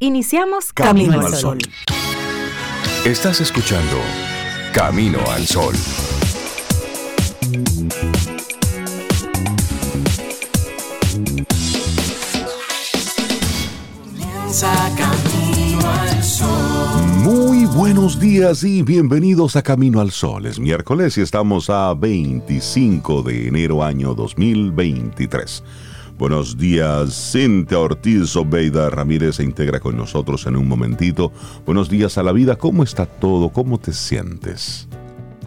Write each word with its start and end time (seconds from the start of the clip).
Iniciamos 0.00 0.72
Camino, 0.72 1.20
al 1.20 1.34
Sol. 1.34 1.58
Estás 3.04 3.40
escuchando 3.40 3.96
Camino 4.72 5.18
al 5.28 5.44
Sol. 5.44 5.74
Camino 14.96 15.80
al 15.80 16.22
Sol. 16.22 17.02
Muy 17.24 17.64
buenos 17.66 18.20
días 18.20 18.62
y 18.62 18.82
bienvenidos 18.82 19.56
a 19.56 19.62
Camino 19.62 20.00
al 20.00 20.12
Sol. 20.12 20.46
Es 20.46 20.60
miércoles 20.60 21.18
y 21.18 21.22
estamos 21.22 21.70
a 21.70 21.92
25 21.94 23.24
de 23.24 23.48
enero 23.48 23.82
año 23.82 24.14
2023. 24.14 25.64
Buenos 26.18 26.58
días, 26.58 27.30
Cintia 27.30 27.78
Ortiz 27.78 28.34
Obeida 28.34 28.90
Ramírez 28.90 29.36
se 29.36 29.44
integra 29.44 29.78
con 29.78 29.96
nosotros 29.96 30.46
en 30.48 30.56
un 30.56 30.66
momentito. 30.66 31.30
Buenos 31.64 31.88
días 31.88 32.18
a 32.18 32.24
la 32.24 32.32
vida, 32.32 32.56
¿cómo 32.56 32.82
está 32.82 33.06
todo? 33.06 33.50
¿Cómo 33.50 33.78
te 33.78 33.92
sientes? 33.92 34.88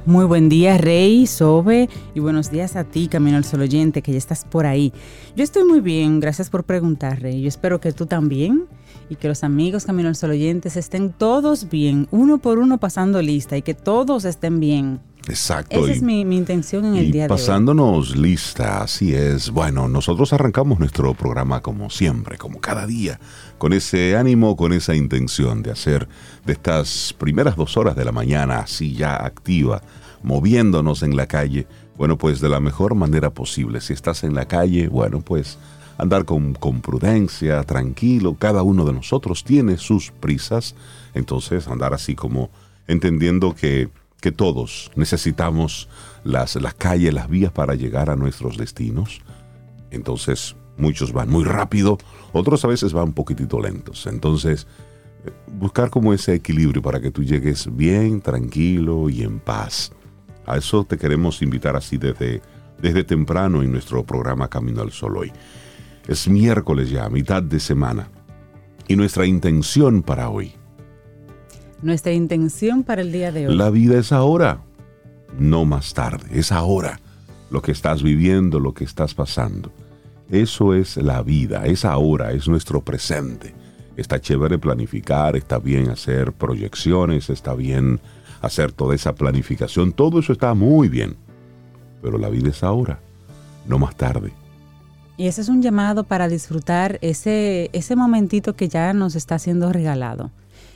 Muy 0.06 0.24
buen 0.24 0.48
día, 0.48 0.78
Rey, 0.78 1.28
Sobe, 1.28 1.90
y 2.16 2.22
buenos 2.22 2.52
días 2.52 2.78
a 2.78 2.86
ti, 2.86 3.10
Camino 3.10 3.36
al 3.36 3.44
Sol 3.44 3.60
oyente, 3.60 4.02
que 4.02 4.14
ya 4.14 4.18
estás 4.18 4.46
por 4.46 4.66
ahí. 4.66 4.94
Yo 5.36 5.44
estoy 5.44 5.66
muy 5.66 5.82
bien, 5.82 6.22
gracias 6.22 6.50
por 6.50 6.64
preguntar, 6.64 7.22
Rey. 7.22 7.42
Yo 7.42 7.50
espero 7.50 7.82
que 7.82 7.92
tú 7.92 8.06
también 8.06 8.64
y 9.10 9.18
que 9.18 9.28
los 9.28 9.44
amigos 9.44 9.84
Camino 9.84 10.08
al 10.08 10.16
Sol 10.16 10.32
oyentes 10.32 10.78
estén 10.78 11.12
todos 11.12 11.70
bien, 11.70 12.08
uno 12.12 12.38
por 12.38 12.60
uno 12.60 12.78
pasando 12.78 13.22
lista 13.22 13.58
y 13.58 13.62
que 13.62 13.74
todos 13.74 14.24
estén 14.24 14.62
bien. 14.62 15.02
Exacto. 15.32 15.86
Esa 15.86 15.94
es 15.94 16.02
mi, 16.02 16.26
mi 16.26 16.36
intención 16.36 16.84
en 16.86 16.96
el 16.96 17.06
y 17.06 17.12
día 17.12 17.28
de 17.28 17.34
hoy. 17.34 17.38
pasándonos 17.40 18.18
lista, 18.18 18.82
así 18.84 19.16
es. 19.16 19.50
Bueno, 19.50 19.88
nosotros 19.88 20.34
arrancamos 20.34 20.78
nuestro 20.78 21.14
programa 21.14 21.62
como 21.62 21.90
siempre, 21.90 22.38
como 22.38 22.60
cada 22.60 22.86
día, 22.86 23.18
con 23.58 23.72
ese 23.72 24.18
ánimo, 24.18 24.58
con 24.58 24.74
esa 24.74 24.94
intención 24.94 25.64
de 25.64 25.72
hacer 25.72 26.10
de 26.46 26.52
estas 26.52 27.16
primeras 27.18 27.56
dos 27.56 27.78
horas 27.78 27.96
de 27.96 28.04
la 28.04 28.12
mañana 28.12 28.60
así 28.60 28.94
ya 28.94 29.16
activa, 29.16 29.82
moviéndonos 30.22 31.02
en 31.02 31.16
la 31.16 31.28
calle, 31.28 31.66
bueno, 31.98 32.18
pues 32.18 32.42
de 32.42 32.50
la 32.50 32.60
mejor 32.60 32.94
manera 32.94 33.30
posible. 33.30 33.80
Si 33.80 33.94
estás 33.94 34.26
en 34.26 34.36
la 34.36 34.46
calle, 34.46 34.90
bueno, 34.90 35.22
pues 35.22 35.58
andar 35.98 36.26
con, 36.26 36.56
con 36.56 36.82
prudencia, 36.82 37.64
tranquilo. 37.64 38.36
Cada 38.38 38.64
uno 38.64 38.84
de 38.84 38.92
nosotros 38.92 39.46
tiene 39.46 39.78
sus 39.78 40.12
prisas, 40.12 40.76
entonces 41.14 41.70
andar 41.70 41.94
así 41.94 42.16
como 42.16 42.50
entendiendo 42.88 43.56
que 43.56 43.90
que 44.22 44.32
todos 44.32 44.92
necesitamos 44.96 45.90
las, 46.24 46.56
las 46.56 46.76
calles, 46.76 47.14
las 47.14 47.28
vías 47.30 47.52
para 47.52 47.76
llegar 47.76 48.10
a 48.10 48.16
nuestros 48.16 48.56
destinos. 48.56 49.22
Entonces, 49.90 50.56
muchos 50.78 51.12
van 51.12 51.30
muy 51.30 51.44
rápido, 51.44 51.98
otros 52.32 52.64
a 52.64 52.68
veces 52.68 52.94
van 52.94 53.06
un 53.06 53.14
poquitito 53.14 53.60
lentos. 53.60 54.06
Entonces, 54.08 54.68
eh, 55.26 55.32
buscar 55.48 55.90
como 55.90 56.14
ese 56.14 56.36
equilibrio 56.36 56.82
para 56.82 57.02
que 57.02 57.12
tú 57.12 57.24
llegues 57.24 57.76
bien, 57.76 58.22
tranquilo 58.22 59.10
y 59.10 59.24
en 59.24 59.40
paz. 59.40 59.92
A 60.46 60.58
eso 60.58 60.84
te 60.84 60.98
queremos 60.98 61.42
invitar 61.42 61.76
así 61.76 61.98
desde, 61.98 62.42
desde 62.80 63.04
temprano 63.04 63.64
en 63.64 63.72
nuestro 63.72 64.06
programa 64.06 64.48
Camino 64.48 64.82
al 64.82 64.92
Sol 64.92 65.18
hoy. 65.18 65.32
Es 66.08 66.28
miércoles 66.28 66.90
ya, 66.92 67.10
mitad 67.10 67.42
de 67.42 67.60
semana. 67.60 68.10
Y 68.88 68.96
nuestra 68.96 69.26
intención 69.26 70.04
para 70.04 70.30
hoy 70.30 70.54
Nuestra 71.82 72.12
intención 72.12 72.84
para 72.84 73.02
el 73.02 73.12
día 73.12 73.32
de 73.32 73.48
hoy. 73.48 73.56
La 73.56 73.70
vida 73.70 73.98
es 73.98 74.12
ahora, 74.12 74.62
no 75.38 75.66
más 75.66 75.94
tarde, 75.94 76.28
es 76.32 76.52
ahora 76.52 77.00
lo 77.50 77.62
que 77.62 77.72
estás 77.72 78.04
viviendo, 78.04 78.60
lo 78.60 78.74
que 78.74 78.84
estás 78.84 79.14
pasando. 79.14 79.72
Eso 80.30 80.74
es 80.74 80.96
la 80.98 81.22
vida, 81.22 81.66
es 81.66 81.84
ahora, 81.84 82.32
es 82.32 82.48
nuestro 82.48 82.82
presente. 82.82 83.54
Está 83.98 84.22
chévere 84.22 84.58
planificar, 84.58 85.36
está 85.36 85.60
bien 85.60 85.90
hacer 85.90 86.32
proyecciones, 86.32 87.30
está 87.30 87.54
bien 87.54 88.00
hacer 88.42 88.72
toda 88.72 88.96
esa 88.96 89.14
planificación, 89.14 89.92
todo 89.92 90.20
eso 90.20 90.32
está 90.32 90.54
muy 90.54 90.88
bien. 90.88 91.18
Pero 92.02 92.18
la 92.18 92.30
vida 92.30 92.50
es 92.50 92.64
ahora, 92.64 93.00
no 93.68 93.78
más 93.78 93.96
tarde. 93.96 94.32
Y 95.18 95.28
ese 95.28 95.42
es 95.42 95.50
un 95.50 95.62
llamado 95.62 96.06
para 96.06 96.30
disfrutar 96.30 96.98
ese, 97.02 97.70
ese 97.74 97.96
momentito 97.96 98.56
que 98.56 98.70
ya 98.70 98.94
nos 98.94 99.16
está 99.16 99.38
siendo 99.38 99.72
regalado, 99.74 100.32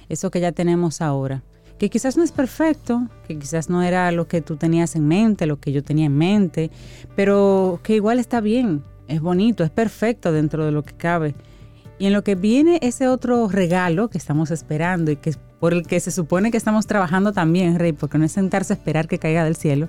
eso 0.10 0.32
que 0.32 0.40
ya 0.40 0.52
tenemos 0.52 1.02
ahora, 1.02 1.44
que 1.78 1.90
quizás 1.90 2.18
no 2.18 2.24
es 2.24 2.32
perfecto, 2.32 3.08
que 3.28 3.38
quizás 3.38 3.70
no 3.70 3.84
era 3.84 4.12
lo 4.12 4.28
que 4.28 4.42
tú 4.42 4.56
tenías 4.56 4.96
en 4.96 5.08
mente, 5.08 5.46
lo 5.46 5.60
que 5.60 5.72
yo 5.72 5.84
tenía 5.84 6.06
en 6.06 6.18
mente, 6.18 6.72
pero 7.16 7.80
que 7.84 7.96
igual 7.96 8.20
está 8.20 8.40
bien, 8.40 8.84
es 9.08 9.22
bonito, 9.22 9.64
es 9.64 9.72
perfecto 9.72 10.32
dentro 10.32 10.66
de 10.66 10.72
lo 10.72 10.84
que 10.84 10.94
cabe. 10.94 11.36
Y 11.98 12.08
en 12.08 12.14
lo 12.14 12.24
que 12.24 12.36
viene 12.36 12.80
ese 12.82 13.08
otro 13.08 13.48
regalo 13.48 14.10
que 14.10 14.18
estamos 14.18 14.52
esperando 14.52 15.12
y 15.12 15.16
que 15.16 15.34
por 15.60 15.74
el 15.74 15.88
que 15.88 16.00
se 16.00 16.12
supone 16.12 16.52
que 16.52 16.58
estamos 16.58 16.88
trabajando 16.88 17.32
también, 17.32 17.80
Rey, 17.80 17.94
porque 17.94 18.18
no 18.18 18.26
es 18.26 18.34
sentarse 18.34 18.74
a 18.74 18.76
esperar 18.76 19.08
que 19.08 19.20
caiga 19.20 19.44
del 19.46 19.56
cielo, 19.56 19.88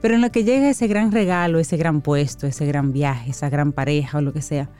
pero 0.00 0.14
en 0.14 0.20
lo 0.20 0.30
que 0.30 0.44
llega 0.44 0.70
ese 0.70 0.86
gran 0.86 1.12
regalo, 1.12 1.58
ese 1.58 1.76
gran 1.76 2.00
puesto, 2.00 2.46
ese 2.46 2.66
gran 2.66 2.92
viaje, 2.92 3.30
esa 3.30 3.50
gran 3.50 3.72
pareja 3.72 4.18
o 4.18 4.20
lo 4.20 4.32
que 4.32 4.42
sea, 4.42 4.70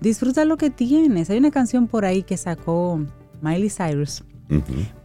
disfruta 0.00 0.44
lo 0.44 0.56
que 0.56 0.70
tienes. 0.70 1.30
Hay 1.30 1.38
una 1.38 1.50
canción 1.50 1.88
por 1.88 2.04
ahí 2.04 2.22
que 2.22 2.36
sacó 2.36 3.00
Miley 3.40 3.70
Cyrus. 3.70 4.24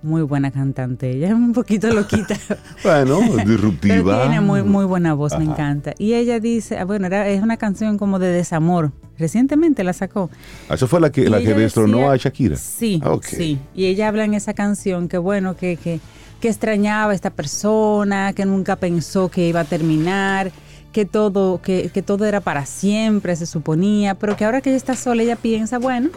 Muy 0.01 0.21
buena 0.21 0.51
cantante, 0.51 1.11
ella 1.11 1.27
es 1.27 1.33
un 1.33 1.51
poquito 1.51 1.91
loquita. 1.94 2.38
Bueno, 2.83 3.19
Pero 3.35 3.49
disruptiva. 3.49 4.21
tiene 4.21 4.39
muy, 4.39 4.63
muy 4.63 4.85
buena 4.85 5.13
voz, 5.13 5.38
me 5.38 5.44
encanta. 5.44 5.94
Y 5.97 6.13
ella 6.13 6.39
dice, 6.39 6.77
ah, 6.77 6.85
bueno, 6.85 7.07
era, 7.07 7.27
es 7.27 7.41
una 7.44 7.57
canción 7.57 7.97
como 7.97 8.19
de 8.19 8.27
desamor. 8.29 8.94
Recientemente 9.17 9.83
la 9.83 9.91
sacó. 9.94 10.29
Eso 10.69 10.88
fue 10.88 11.01
la 11.01 11.11
que, 11.11 11.21
Y 11.21 11.25
la 11.29 11.39
que 11.39 11.53
destronó 11.53 11.97
decía- 11.97 12.11
a 12.13 12.16
Shakira. 12.17 12.55
Sí, 12.55 13.01
Ah, 13.03 13.11
ok. 13.11 13.25
sí. 13.25 13.59
Y 13.75 13.85
ella 13.88 14.07
habla 14.07 14.23
en 14.23 14.33
esa 14.33 14.53
canción 14.53 15.07
que 15.09 15.17
bueno, 15.17 15.55
que, 15.57 15.75
que, 15.75 16.00
que 16.39 16.47
extrañaba 16.47 17.11
a 17.11 17.15
esta 17.15 17.29
persona, 17.29 18.31
que 18.33 18.45
nunca 18.45 18.77
pensó 18.77 19.29
que 19.29 19.47
iba 19.50 19.59
a 19.59 19.65
terminar, 19.65 20.51
que 20.94 21.03
todo, 21.05 21.61
que, 21.61 21.89
que 21.94 22.01
todo 22.01 22.23
era 22.25 22.39
para 22.39 22.65
siempre, 22.65 23.35
se 23.35 23.45
suponía, 23.45 24.15
pero 24.15 24.35
que 24.38 24.45
ahora 24.45 24.61
que 24.61 24.69
ella 24.69 24.77
está 24.77 24.95
sola, 24.95 25.21
ella 25.23 25.35
piensa, 25.35 25.79
bueno, 25.79 26.09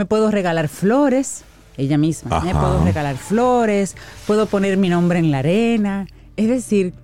me 0.00 0.06
puedo 0.06 0.30
regalar 0.30 0.68
flores, 0.68 1.44
ella 1.76 1.98
misma, 1.98 2.40
me 2.40 2.54
puedo 2.54 2.82
regalar 2.82 3.18
flores, 3.18 3.94
puedo 4.26 4.46
poner 4.46 4.78
mi 4.78 4.88
nombre 4.88 5.18
en 5.18 5.30
la 5.30 5.40
arena. 5.40 6.06
Es 6.38 6.48
decir, 6.48 6.94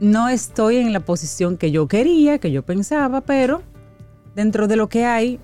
no 0.00 0.30
estoy 0.30 0.76
en 0.78 0.94
la 0.94 1.00
posición 1.00 1.58
que 1.58 1.70
yo 1.70 1.86
quería, 1.86 2.38
que 2.38 2.50
yo 2.50 2.62
pensaba, 2.62 3.20
pero 3.20 3.60
dentro 4.34 4.68
de 4.68 4.76
lo 4.76 4.88
que 4.88 5.04
hay, 5.04 5.38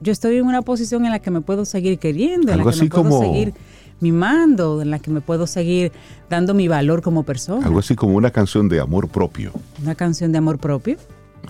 yo 0.00 0.10
estoy 0.10 0.38
en 0.38 0.46
una 0.46 0.62
posición 0.62 1.04
en 1.04 1.12
la 1.12 1.20
que 1.20 1.30
me 1.30 1.40
puedo 1.40 1.64
seguir 1.64 2.00
queriendo, 2.00 2.50
en 2.50 2.58
la 2.58 2.64
que 2.64 2.70
así 2.70 2.82
me 2.82 2.88
puedo 2.90 3.04
como- 3.10 3.20
seguir 3.20 3.54
mimando, 4.00 4.82
en 4.82 4.90
la 4.90 4.98
que 4.98 5.12
me 5.12 5.20
puedo 5.20 5.46
seguir 5.46 5.92
dando 6.28 6.52
mi 6.52 6.66
valor 6.66 7.00
como 7.00 7.22
persona. 7.22 7.64
Algo 7.64 7.78
así 7.78 7.94
como 7.94 8.16
una 8.16 8.32
canción 8.32 8.68
de 8.68 8.80
amor 8.80 9.06
propio. 9.08 9.52
Una 9.80 9.94
canción 9.94 10.32
de 10.32 10.38
amor 10.38 10.58
propio. 10.58 10.96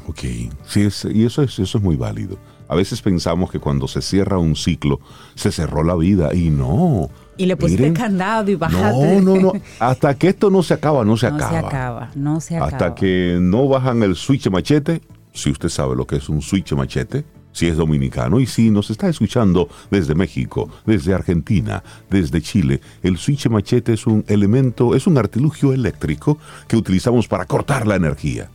Ok, 0.06 0.21
sí, 0.69 0.82
es- 0.82 1.06
y 1.10 1.25
eso 1.25 1.43
es, 1.43 1.59
eso 1.59 1.78
es 1.78 1.82
muy 1.82 1.97
válido. 1.97 2.37
A 2.69 2.75
veces 2.75 3.03
pensamos 3.03 3.50
que 3.50 3.59
cuando 3.59 3.88
se 3.88 4.03
cierra 4.03 4.38
un 4.38 4.56
ciclo, 4.56 5.00
se 5.34 5.53
cerró 5.53 5.82
la 5.82 5.94
vida 5.94 6.34
y 6.34 6.50
no. 6.50 7.10
Y 7.37 7.47
le 7.47 7.56
pusiste 7.56 7.82
Miren, 7.82 7.94
candado 7.94 8.50
y 8.50 8.54
bajaste. 8.54 9.21
No, 9.21 9.37
no, 9.37 9.41
no. 9.41 9.53
Hasta 9.78 10.15
que 10.15 10.28
esto 10.28 10.50
no 10.50 10.62
se 10.62 10.75
acaba, 10.75 11.05
no 11.05 11.16
se 11.16 11.31
no 11.31 11.37
acaba. 11.37 11.50
se 11.50 11.66
acaba, 11.66 12.10
no 12.15 12.41
se 12.41 12.56
acaba. 12.56 12.71
Hasta 12.71 12.94
que 12.94 13.38
no 13.41 13.69
bajan 13.69 14.03
el 14.03 14.16
switch 14.16 14.49
machete, 14.49 15.03
si 15.32 15.50
usted 15.50 15.69
sabe 15.69 15.94
lo 15.94 16.06
que 16.06 16.16
es 16.16 16.28
un 16.28 16.43
switch 16.43 16.72
machete, 16.72 17.25
si 17.53 17.69
es 17.69 17.76
dominicano 17.76 18.38
y 18.38 18.47
si 18.47 18.71
nos 18.71 18.91
está 18.91 19.09
escuchando 19.09 19.69
desde 19.91 20.15
México, 20.15 20.69
desde 20.84 21.15
Argentina, 21.15 21.82
desde 22.10 22.43
Chile, 22.43 22.82
el 23.03 23.16
switch 23.16 23.49
machete 23.49 23.94
es 23.94 24.06
un 24.06 24.25
elemento, 24.28 24.94
es 24.94 25.06
un 25.06 25.16
artilugio 25.16 25.72
eléctrico 25.72 26.37
que 26.69 26.76
utilizamos 26.76 27.28
para 27.28 27.47
cortar 27.47 27.87
la 27.87 27.97
energía. 27.97 28.50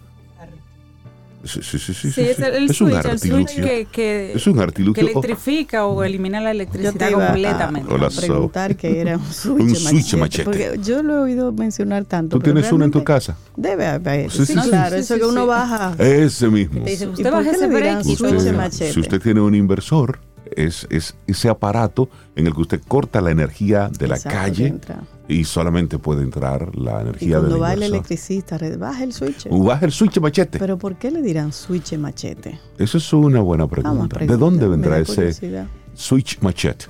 Sí, 1.43 1.59
sí, 1.63 1.79
sí, 1.79 1.93
sí, 1.93 2.11
Sí, 2.11 2.21
es 2.21 2.39
el, 2.39 2.53
el 2.53 2.63
es 2.69 2.81
un 2.81 2.89
switch, 2.91 3.01
switch 3.01 3.13
artilugio. 3.13 3.63
que, 3.63 3.87
que, 3.91 4.33
Es 4.33 4.45
un 4.47 4.59
artilugio. 4.59 4.93
que 5.05 5.11
electrifica 5.11 5.85
o 5.85 6.03
elimina 6.03 6.39
la 6.39 6.49
Yo 6.49 6.51
electricidad 6.51 6.93
te 6.93 7.09
iba 7.11 7.23
a- 7.23 7.27
completamente. 7.31 7.93
Hola, 7.93 8.07
a 8.07 8.09
preguntar 8.09 8.75
que 8.75 8.99
era 9.01 9.17
un 9.17 9.25
switch, 9.33 9.61
Un 9.61 9.75
switch 9.75 10.13
machete. 10.15 10.43
Porque 10.45 10.79
yo 10.83 11.01
lo 11.01 11.15
he 11.15 11.19
oído 11.21 11.51
mencionar 11.51 12.05
tanto. 12.05 12.37
¿Tú 12.37 12.43
tienes 12.43 12.71
uno 12.71 12.85
en 12.85 12.91
tu 12.91 13.03
casa? 13.03 13.37
Debe 13.55 13.87
haber. 13.87 14.29
Sí, 14.31 14.45
Sí, 14.45 14.53
sí, 14.53 14.59
sí. 14.61 14.69
claro. 14.69 14.95
Sí, 14.95 15.01
eso 15.01 15.13
sí, 15.15 15.19
que 15.19 15.25
uno 15.25 15.45
baja. 15.47 15.95
Ese 15.97 16.47
mismo. 16.49 16.83
¿Y 16.87 16.93
usted 16.93 17.31
baja 17.31 17.51
ese 17.51 17.67
break 17.67 18.05
y 18.05 18.15
switch 18.15 18.51
machete? 18.53 18.93
si 18.93 18.99
usted 18.99 19.21
tiene 19.21 19.41
un 19.41 19.55
inversor, 19.55 20.19
es, 20.55 20.87
es 20.89 21.15
ese 21.27 21.49
aparato 21.49 22.09
en 22.35 22.47
el 22.47 22.53
que 22.53 22.61
usted 22.61 22.81
corta 22.87 23.21
la 23.21 23.31
energía 23.31 23.89
de 23.89 24.07
la 24.07 24.15
Exacto, 24.15 24.37
calle 24.37 24.79
y 25.27 25.43
solamente 25.45 25.97
puede 25.97 26.23
entrar 26.23 26.75
la 26.75 26.99
Y 26.99 27.01
energía 27.01 27.35
del 27.37 27.47
cuando 27.47 27.59
va 27.59 27.73
el 27.73 27.83
electricista, 27.83 28.57
baja 28.77 29.03
el 29.03 29.13
switch. 29.13 29.47
O 29.49 29.63
baja 29.63 29.85
el 29.85 29.91
switch 29.91 30.19
machete. 30.19 30.59
Pero 30.59 30.77
¿por 30.77 30.95
qué 30.95 31.11
le 31.11 31.21
dirán 31.21 31.53
switch 31.53 31.97
machete? 31.97 32.59
Eso 32.77 32.97
es 32.97 33.13
una 33.13 33.41
buena 33.41 33.65
Vamos 33.65 34.05
a 34.05 34.09
pregunta. 34.09 34.19
¿De 34.19 34.37
dónde 34.37 34.67
vendrá 34.67 34.99
ese 34.99 35.67
switch 35.93 36.39
machete? 36.41 36.85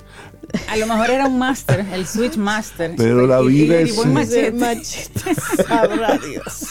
A 0.68 0.76
lo 0.76 0.86
mejor 0.86 1.10
era 1.10 1.26
un 1.26 1.38
máster, 1.38 1.84
el 1.92 2.06
Switch 2.06 2.36
Master. 2.36 2.94
Pero 2.96 3.26
la 3.26 3.40
vida 3.40 3.78
es- 3.80 4.04
machete. 4.06 4.52
machete, 4.52 5.34
sabrá 5.66 6.18
Dios. 6.18 6.68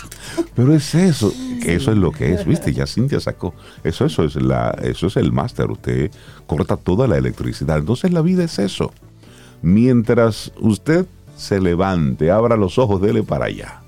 Pero 0.55 0.75
es 0.75 0.93
eso, 0.95 1.33
que 1.61 1.75
eso 1.75 1.91
es 1.91 1.97
lo 1.97 2.11
que 2.11 2.33
es, 2.33 2.45
¿viste? 2.45 2.73
Ya 2.73 2.85
Cintia 2.85 3.19
sacó. 3.19 3.53
Eso, 3.83 4.05
eso 4.05 4.23
es 4.23 4.35
la, 4.35 4.71
eso 4.83 5.07
es 5.07 5.17
el 5.17 5.31
máster. 5.31 5.69
Usted 5.71 6.11
corta 6.47 6.77
toda 6.77 7.07
la 7.07 7.17
electricidad. 7.17 7.77
Entonces 7.79 8.11
la 8.11 8.21
vida 8.21 8.43
es 8.43 8.59
eso. 8.59 8.93
Mientras 9.61 10.51
usted 10.59 11.05
se 11.37 11.59
levante, 11.59 12.29
abra 12.31 12.55
los 12.57 12.77
ojos, 12.77 13.01
dele 13.01 13.23
para 13.23 13.45
allá. 13.45 13.81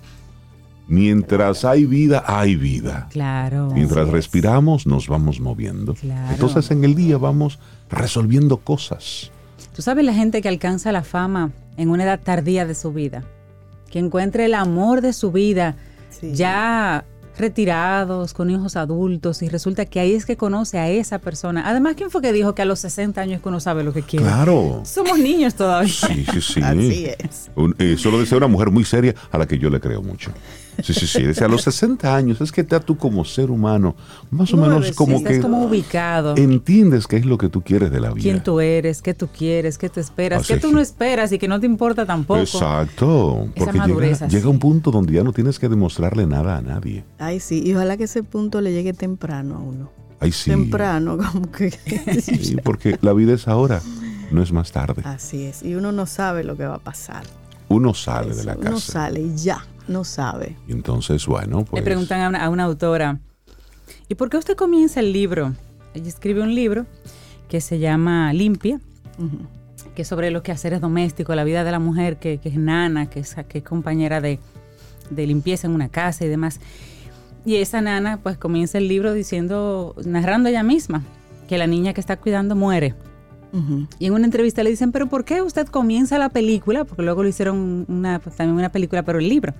Mientras 0.87 1.63
hay 1.65 1.85
vida, 1.85 2.23
hay 2.27 2.55
vida. 2.55 3.07
Claro. 3.11 3.69
Mientras 3.73 4.09
respiramos, 4.09 4.85
nos 4.85 5.07
vamos 5.07 5.39
moviendo. 5.39 5.93
Claro. 5.93 6.31
Entonces 6.31 6.69
en 6.71 6.83
el 6.83 6.93
día 6.95 7.17
vamos 7.17 7.59
resolviendo 7.89 8.57
cosas. 8.57 9.31
Tú 9.73 9.81
sabes 9.81 10.05
la 10.05 10.13
gente 10.13 10.41
que 10.41 10.49
alcanza 10.49 10.91
la 10.91 11.03
fama 11.03 11.51
en 11.77 11.89
una 11.89 12.03
edad 12.03 12.19
tardía 12.23 12.65
de 12.65 12.75
su 12.75 12.91
vida, 12.93 13.23
que 13.89 13.99
encuentra 13.99 14.45
el 14.45 14.53
amor 14.53 15.01
de 15.01 15.13
su 15.13 15.31
vida 15.31 15.75
Sí. 16.09 16.33
ya 16.33 17.05
retirados, 17.35 18.35
con 18.35 18.51
hijos 18.51 18.75
adultos, 18.75 19.41
y 19.41 19.49
resulta 19.49 19.85
que 19.85 19.99
ahí 19.99 20.13
es 20.13 20.27
que 20.27 20.37
conoce 20.37 20.77
a 20.77 20.87
esa 20.89 21.17
persona. 21.17 21.63
Además, 21.67 21.95
¿quién 21.97 22.11
fue 22.11 22.21
que 22.21 22.31
dijo 22.31 22.53
que 22.53 22.61
a 22.61 22.65
los 22.65 22.77
60 22.79 23.19
años 23.21 23.41
que 23.41 23.49
uno 23.49 23.59
sabe 23.59 23.83
lo 23.83 23.91
que 23.91 24.03
quiere? 24.03 24.25
Claro. 24.25 24.83
Somos 24.85 25.17
niños 25.17 25.55
todavía. 25.55 25.91
Sí, 25.91 26.23
sí, 26.31 26.41
sí. 26.41 26.61
Así 26.61 27.05
es. 27.07 27.49
Un- 27.55 27.75
Eso 27.79 28.11
lo 28.11 28.19
decía 28.19 28.37
una 28.37 28.45
mujer 28.47 28.69
muy 28.69 28.83
seria 28.85 29.15
a 29.31 29.39
la 29.39 29.47
que 29.47 29.57
yo 29.57 29.71
le 29.71 29.79
creo 29.79 30.03
mucho. 30.03 30.31
Sí, 30.81 30.93
sí, 30.93 31.05
sí. 31.07 31.23
Decía, 31.23 31.45
a 31.45 31.49
los 31.49 31.61
60 31.63 32.15
años 32.15 32.41
es 32.41 32.51
que 32.51 32.65
ya 32.65 32.79
tú 32.79 32.97
como 32.97 33.23
ser 33.25 33.51
humano, 33.51 33.95
más 34.31 34.51
o 34.53 34.57
menos 34.57 34.69
Nuevecito. 34.71 34.95
como 34.97 35.17
Estás 35.17 35.33
que 35.33 35.41
como 35.41 35.63
ubicado. 35.65 36.35
entiendes 36.37 37.05
qué 37.07 37.17
es 37.17 37.25
lo 37.25 37.37
que 37.37 37.49
tú 37.49 37.61
quieres 37.61 37.91
de 37.91 37.99
la 37.99 38.11
vida. 38.11 38.23
quién 38.23 38.41
tú 38.43 38.59
eres, 38.59 39.01
qué 39.01 39.13
tú 39.13 39.27
quieres, 39.27 39.77
qué 39.77 39.89
tú 39.89 39.99
esperas, 39.99 40.41
Así 40.41 40.53
qué 40.53 40.59
tú 40.59 40.71
no 40.71 40.79
esperas 40.79 41.31
y 41.31 41.37
que 41.39 41.47
no 41.47 41.59
te 41.59 41.65
importa 41.65 42.05
tampoco. 42.05 42.39
Exacto. 42.41 43.43
Esa 43.55 43.65
Porque 43.65 43.71
llega, 43.73 43.87
madurez 43.87 44.21
así. 44.21 44.35
llega 44.35 44.49
un 44.49 44.59
punto 44.59 44.91
donde 44.91 45.13
ya 45.13 45.23
no 45.23 45.31
tienes 45.33 45.59
que 45.59 45.69
demostrarle 45.69 46.25
nada 46.25 46.57
a 46.57 46.61
nadie. 46.61 47.03
Ay, 47.19 47.39
sí. 47.39 47.61
Y 47.65 47.73
ojalá 47.73 47.97
que 47.97 48.05
ese 48.05 48.23
punto 48.23 48.61
le 48.61 48.71
llegue 48.73 48.93
temprano 48.93 49.55
a 49.55 49.59
uno. 49.59 49.91
Ay, 50.19 50.31
sí. 50.31 50.49
Temprano, 50.49 51.17
como 51.33 51.51
que. 51.51 51.69
Sí, 52.21 52.57
porque 52.63 52.97
la 53.01 53.13
vida 53.13 53.33
es 53.33 53.47
ahora, 53.47 53.81
no 54.31 54.41
es 54.41 54.51
más 54.51 54.71
tarde. 54.71 55.01
Así 55.05 55.43
es. 55.43 55.63
Y 55.63 55.75
uno 55.75 55.91
no 55.91 56.05
sabe 56.05 56.43
lo 56.43 56.55
que 56.57 56.65
va 56.65 56.75
a 56.75 56.79
pasar. 56.79 57.23
Uno 57.69 57.93
sale 57.93 58.35
de 58.35 58.43
la 58.43 58.53
Uno 58.55 58.71
casa. 58.71 58.91
sale 58.93 59.21
y 59.21 59.35
ya, 59.35 59.65
no 59.87 60.03
sabe. 60.03 60.55
Y 60.67 60.71
entonces, 60.71 61.25
bueno, 61.25 61.65
pues. 61.65 61.81
Le 61.81 61.85
preguntan 61.85 62.21
a 62.21 62.29
una, 62.29 62.43
a 62.43 62.49
una 62.49 62.63
autora, 62.63 63.19
¿y 64.07 64.15
por 64.15 64.29
qué 64.29 64.37
usted 64.37 64.55
comienza 64.55 64.99
el 64.99 65.13
libro? 65.13 65.53
Ella 65.93 66.07
escribe 66.07 66.41
un 66.41 66.53
libro 66.55 66.85
que 67.49 67.61
se 67.61 67.79
llama 67.79 68.33
Limpia, 68.33 68.79
que 69.95 70.01
es 70.01 70.07
sobre 70.07 70.31
los 70.31 70.41
quehaceres 70.41 70.81
domésticos, 70.81 71.35
la 71.35 71.43
vida 71.43 71.63
de 71.63 71.71
la 71.71 71.79
mujer 71.79 72.17
que, 72.17 72.39
que 72.39 72.49
es 72.49 72.55
nana, 72.55 73.09
que 73.09 73.19
es, 73.19 73.35
que 73.47 73.59
es 73.59 73.63
compañera 73.63 74.21
de, 74.21 74.39
de 75.09 75.27
limpieza 75.27 75.67
en 75.67 75.73
una 75.73 75.89
casa 75.89 76.25
y 76.25 76.27
demás. 76.27 76.59
Y 77.45 77.57
esa 77.57 77.81
nana 77.81 78.19
pues 78.23 78.37
comienza 78.37 78.77
el 78.77 78.87
libro 78.87 79.13
diciendo, 79.13 79.95
narrando 80.05 80.49
ella 80.49 80.63
misma, 80.63 81.03
que 81.47 81.57
la 81.57 81.67
niña 81.67 81.93
que 81.93 82.01
está 82.01 82.17
cuidando 82.17 82.55
muere. 82.55 82.95
Y 83.99 84.07
en 84.07 84.13
una 84.13 84.25
entrevista 84.25 84.63
le 84.63 84.71
dicen, 84.71 84.91
pero 84.91 85.07
¿por 85.07 85.25
qué 85.25 85.41
usted 85.41 85.67
comienza 85.67 86.17
la 86.17 86.29
película? 86.29 86.85
Porque 86.85 87.03
luego 87.03 87.21
lo 87.21 87.29
hicieron 87.29 87.85
una, 87.87 88.19
también 88.19 88.57
una 88.57 88.71
película, 88.71 89.03
pero 89.03 89.19
el 89.19 89.29
libro. 89.29 89.53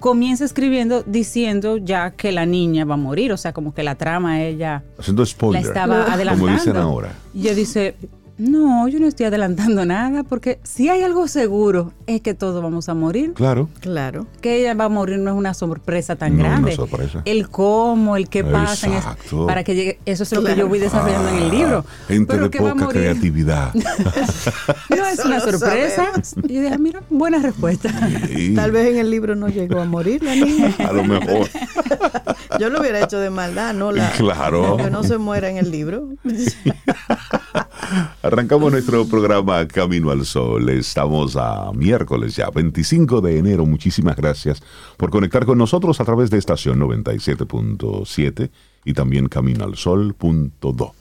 Comienza 0.00 0.44
escribiendo 0.44 1.02
diciendo 1.02 1.78
ya 1.78 2.10
que 2.10 2.30
la 2.30 2.46
niña 2.46 2.84
va 2.84 2.94
a 2.94 2.98
morir, 2.98 3.32
o 3.32 3.36
sea, 3.36 3.52
como 3.52 3.72
que 3.72 3.82
la 3.82 3.94
trama 3.94 4.42
ella 4.42 4.84
Haciendo 4.98 5.24
la 5.50 5.60
estaba 5.60 6.12
adelantando. 6.12 6.46
Como 6.46 6.58
dicen 6.58 6.76
ahora. 6.76 7.12
Y 7.34 7.42
ella 7.42 7.54
dice, 7.54 7.96
no, 8.38 8.86
yo 8.88 9.00
no 9.00 9.06
estoy 9.06 9.26
adelantando 9.26 9.84
nada, 9.84 10.22
porque 10.22 10.58
si 10.62 10.88
hay 10.88 11.02
algo 11.02 11.26
seguro 11.28 11.92
es 12.06 12.20
que 12.20 12.34
todos 12.34 12.62
vamos 12.62 12.88
a 12.88 12.94
morir. 12.94 13.32
Claro. 13.34 13.68
Claro. 13.80 14.26
Que 14.40 14.60
ella 14.60 14.74
va 14.74 14.84
a 14.84 14.88
morir 14.88 15.18
no 15.18 15.30
es 15.32 15.36
una 15.36 15.54
sorpresa 15.54 16.16
tan 16.16 16.36
No 16.36 16.38
es 16.38 16.40
una 16.46 16.50
grande. 16.50 16.76
sorpresa. 16.76 17.22
El 17.24 17.48
cómo, 17.48 18.16
el 18.16 18.28
qué 18.28 18.44
pasa, 18.44 18.86
Exacto. 18.88 19.46
para 19.46 19.64
que 19.64 19.74
llegue, 19.74 19.98
eso 20.06 20.22
es 20.22 20.32
lo 20.32 20.42
que 20.44 20.54
yo 20.56 20.68
voy 20.68 20.78
desarrollando 20.78 21.28
en 21.30 21.36
el 21.42 21.50
libro. 21.50 21.84
Ah, 21.86 21.92
Gente 22.08 22.32
Pero 22.32 22.44
de 22.44 22.50
que 22.50 22.60
va 22.62 22.70
a 22.70 22.72
poca 22.74 22.84
morir. 22.86 23.00
creatividad. 23.02 23.72
No 24.90 25.06
es 25.06 25.24
una 25.24 25.40
sorpresa. 25.40 26.12
Y 26.48 26.54
yo 26.54 26.62
dije, 26.62 26.78
mira, 26.78 27.02
buena 27.10 27.38
respuesta. 27.38 27.90
Sí, 28.26 28.54
Tal 28.54 28.70
vez 28.72 28.88
en 28.88 28.98
el 28.98 29.10
libro 29.10 29.34
no 29.36 29.48
llegó 29.48 29.80
a 29.80 29.84
morir 29.84 30.22
la 30.22 30.34
niña. 30.34 30.74
A 30.88 30.92
lo 30.92 31.04
mejor. 31.04 31.48
Yo 32.58 32.68
lo 32.70 32.80
hubiera 32.80 33.00
hecho 33.02 33.18
de 33.18 33.30
maldad, 33.30 33.74
no 33.74 33.92
la. 33.92 34.10
Claro. 34.12 34.76
Que 34.76 34.90
no 34.90 35.02
se 35.04 35.18
muera 35.18 35.48
en 35.50 35.56
el 35.58 35.70
libro. 35.70 36.08
Arrancamos 38.28 38.70
nuestro 38.70 39.06
programa 39.06 39.66
Camino 39.66 40.10
al 40.10 40.26
Sol. 40.26 40.68
Estamos 40.68 41.34
a 41.34 41.72
miércoles 41.72 42.36
ya, 42.36 42.50
25 42.50 43.22
de 43.22 43.38
enero. 43.38 43.64
Muchísimas 43.64 44.16
gracias 44.16 44.62
por 44.98 45.08
conectar 45.08 45.46
con 45.46 45.56
nosotros 45.56 45.98
a 45.98 46.04
través 46.04 46.28
de 46.28 46.36
estación 46.36 46.78
97.7 46.78 48.50
y 48.84 48.92
también 48.92 49.30
caminoalsol.do. 49.30 50.94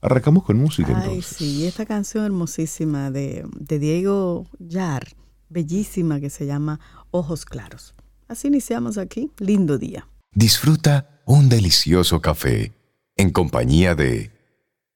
Arrancamos 0.00 0.44
con 0.44 0.58
música 0.58 0.92
Ay, 0.94 1.02
entonces. 1.08 1.36
sí, 1.38 1.66
esta 1.66 1.86
canción 1.86 2.24
hermosísima 2.24 3.10
de, 3.10 3.44
de 3.58 3.78
Diego 3.80 4.46
Yar, 4.60 5.08
bellísima, 5.48 6.20
que 6.20 6.30
se 6.30 6.46
llama 6.46 6.78
Ojos 7.10 7.46
Claros. 7.46 7.96
Así 8.28 8.46
iniciamos 8.46 8.96
aquí. 8.96 9.32
Lindo 9.40 9.76
día. 9.76 10.06
Disfruta 10.32 11.20
un 11.26 11.48
delicioso 11.48 12.20
café 12.20 12.72
en 13.16 13.30
compañía 13.30 13.96
de 13.96 14.30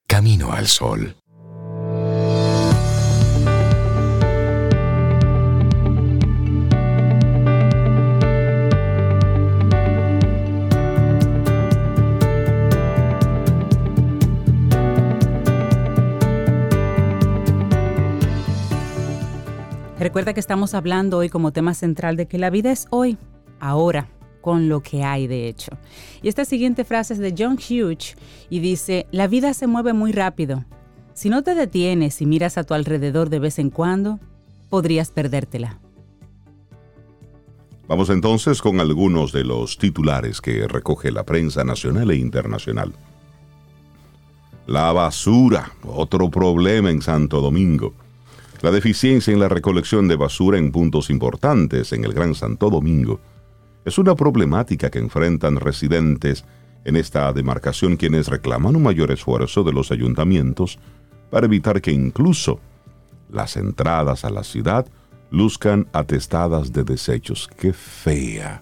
Camino 0.07 0.53
al 0.53 0.67
Sol. 0.67 1.17
Recuerda 19.97 20.33
que 20.33 20.41
estamos 20.41 20.73
hablando 20.73 21.17
hoy 21.17 21.29
como 21.29 21.53
tema 21.53 21.73
central 21.73 22.17
de 22.17 22.27
que 22.27 22.37
la 22.37 22.49
vida 22.49 22.69
es 22.69 22.85
hoy, 22.89 23.17
ahora, 23.61 24.09
con 24.41 24.67
lo 24.67 24.81
que 24.81 25.03
hay 25.03 25.25
de 25.25 25.47
hecho. 25.47 25.71
Y 26.21 26.27
esta 26.27 26.43
siguiente 26.43 26.83
frase 26.83 27.13
es 27.13 27.19
de 27.19 27.33
John 27.37 27.53
Hughes 27.53 28.17
y 28.49 28.59
dice, 28.59 29.07
la 29.11 29.27
vida 29.27 29.53
se 29.53 29.67
mueve 29.67 29.93
muy 29.93 30.11
rápido. 30.11 30.65
Si 31.13 31.29
no 31.29 31.43
te 31.43 31.55
detienes 31.55 32.21
y 32.21 32.25
miras 32.25 32.57
a 32.57 32.65
tu 32.65 32.73
alrededor 32.73 33.29
de 33.29 33.39
vez 33.39 33.57
en 33.57 33.69
cuando, 33.69 34.19
podrías 34.69 35.11
perdértela. 35.11 35.79
Vamos 37.87 38.09
entonces 38.09 38.61
con 38.61 38.81
algunos 38.81 39.31
de 39.31 39.45
los 39.45 39.77
titulares 39.77 40.41
que 40.41 40.67
recoge 40.67 41.09
la 41.09 41.23
prensa 41.23 41.63
nacional 41.63 42.11
e 42.11 42.17
internacional. 42.17 42.91
La 44.67 44.91
basura, 44.91 45.71
otro 45.87 46.29
problema 46.29 46.89
en 46.91 47.01
Santo 47.01 47.39
Domingo. 47.39 47.93
La 48.61 48.71
deficiencia 48.71 49.33
en 49.33 49.39
la 49.39 49.49
recolección 49.49 50.07
de 50.07 50.15
basura 50.15 50.57
en 50.57 50.71
puntos 50.71 51.09
importantes 51.09 51.91
en 51.93 52.05
el 52.05 52.13
Gran 52.13 52.35
Santo 52.35 52.69
Domingo 52.69 53.19
es 53.83 53.97
una 53.97 54.15
problemática 54.15 54.89
que 54.89 54.99
enfrentan 54.99 55.57
residentes 55.57 56.45
en 56.85 56.95
esta 56.95 57.31
demarcación 57.33 57.97
quienes 57.97 58.27
reclaman 58.27 58.75
un 58.75 58.83
mayor 58.83 59.11
esfuerzo 59.11 59.63
de 59.63 59.73
los 59.73 59.91
ayuntamientos 59.91 60.79
para 61.29 61.45
evitar 61.45 61.81
que 61.81 61.91
incluso 61.91 62.59
las 63.29 63.57
entradas 63.57 64.23
a 64.23 64.29
la 64.29 64.43
ciudad 64.43 64.87
luzcan 65.31 65.87
atestadas 65.91 66.71
de 66.71 66.83
desechos. 66.83 67.49
Qué 67.57 67.73
fea 67.73 68.61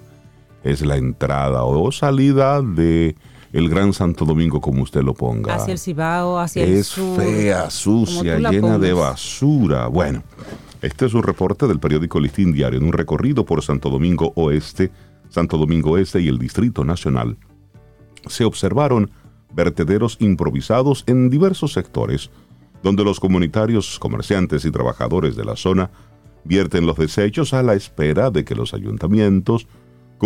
es 0.63 0.81
la 0.85 0.97
entrada 0.97 1.63
o 1.63 1.91
salida 1.91 2.61
de 2.61 3.15
el 3.53 3.69
Gran 3.69 3.93
Santo 3.93 4.25
Domingo, 4.25 4.59
como 4.59 4.81
usted 4.81 5.03
lo 5.03 5.13
ponga. 5.13 5.55
Hacia 5.55 5.73
el 5.73 5.79
Cibao, 5.79 6.39
hacia 6.39 6.63
el 6.63 6.73
es 6.73 6.87
sur. 6.87 7.21
fea, 7.21 7.69
sucia, 7.69 8.39
llena 8.39 8.79
de 8.79 8.93
basura. 8.93 9.87
Bueno, 9.87 10.23
este 10.81 11.05
es 11.05 11.13
un 11.13 11.21
reporte 11.21 11.67
del 11.67 11.79
periódico 11.79 12.19
Listín 12.19 12.51
Diario 12.51 12.79
en 12.79 12.85
un 12.85 12.93
recorrido 12.93 13.45
por 13.45 13.61
Santo 13.61 13.91
Domingo 13.91 14.33
Oeste, 14.35 14.91
Santo 15.29 15.57
Domingo 15.57 15.99
Este 15.99 16.19
y 16.19 16.27
el 16.27 16.39
Distrito 16.39 16.83
Nacional. 16.83 17.37
Se 18.27 18.43
observaron 18.43 19.11
vertederos 19.53 20.17
improvisados 20.19 21.03
en 21.05 21.29
diversos 21.29 21.73
sectores, 21.73 22.31
donde 22.81 23.03
los 23.03 23.19
comunitarios, 23.19 23.99
comerciantes 23.99 24.65
y 24.65 24.71
trabajadores 24.71 25.35
de 25.35 25.45
la 25.45 25.55
zona 25.55 25.91
vierten 26.43 26.87
los 26.87 26.97
desechos 26.97 27.53
a 27.53 27.61
la 27.61 27.75
espera 27.75 28.31
de 28.31 28.43
que 28.43 28.55
los 28.55 28.73
ayuntamientos 28.73 29.67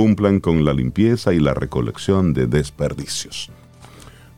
cumplan 0.01 0.39
con 0.39 0.63
la 0.63 0.73
limpieza 0.73 1.33
y 1.33 1.39
la 1.39 1.55
recolección 1.55 2.31
de 2.31 2.45
desperdicios. 2.45 3.49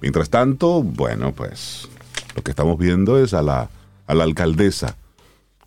Mientras 0.02 0.30
tanto, 0.30 0.82
bueno, 0.82 1.34
pues 1.34 1.90
lo 2.34 2.42
que 2.44 2.52
estamos 2.52 2.78
viendo 2.80 3.22
es 3.22 3.34
a 3.34 3.42
la, 3.42 3.70
a 4.08 4.14
la 4.14 4.24
alcaldesa, 4.24 4.96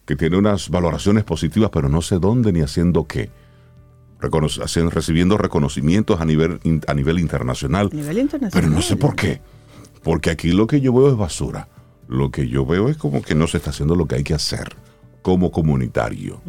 que 0.07 0.17
tiene 0.17 0.39
unas 0.39 0.71
valoraciones 0.71 1.25
positivas, 1.25 1.69
pero 1.71 1.91
no 1.91 2.01
sé 2.01 2.19
dónde 2.19 2.55
ni 2.55 2.63
haciendo 2.63 3.07
qué. 3.07 3.29
Recono- 4.19 4.49
recibiendo 4.89 5.37
reconocimientos 5.37 6.23
a 6.23 6.25
nivel, 6.25 6.59
a 6.87 6.95
nivel 6.95 7.19
internacional. 7.19 7.91
A 7.93 7.95
nivel 7.95 8.19
internacional. 8.19 8.51
Pero 8.65 8.75
no 8.75 8.81
sé 8.81 8.97
por 8.97 9.15
qué. 9.15 9.43
Porque 10.03 10.31
aquí 10.31 10.53
lo 10.53 10.67
que 10.67 10.81
yo 10.81 10.95
veo 10.95 11.11
es 11.11 11.19
basura. 11.19 11.69
lo 12.09 12.31
que 12.31 12.49
yo 12.49 12.65
veo 12.65 12.89
es 12.89 12.97
como 12.97 13.21
que 13.21 13.35
no 13.35 13.47
se 13.47 13.59
está 13.59 13.69
haciendo 13.71 13.95
lo 13.95 14.07
que 14.07 14.15
hay 14.15 14.25
que 14.25 14.33
hacer 14.33 14.75
como 15.21 15.51
comunitario. 15.53 16.41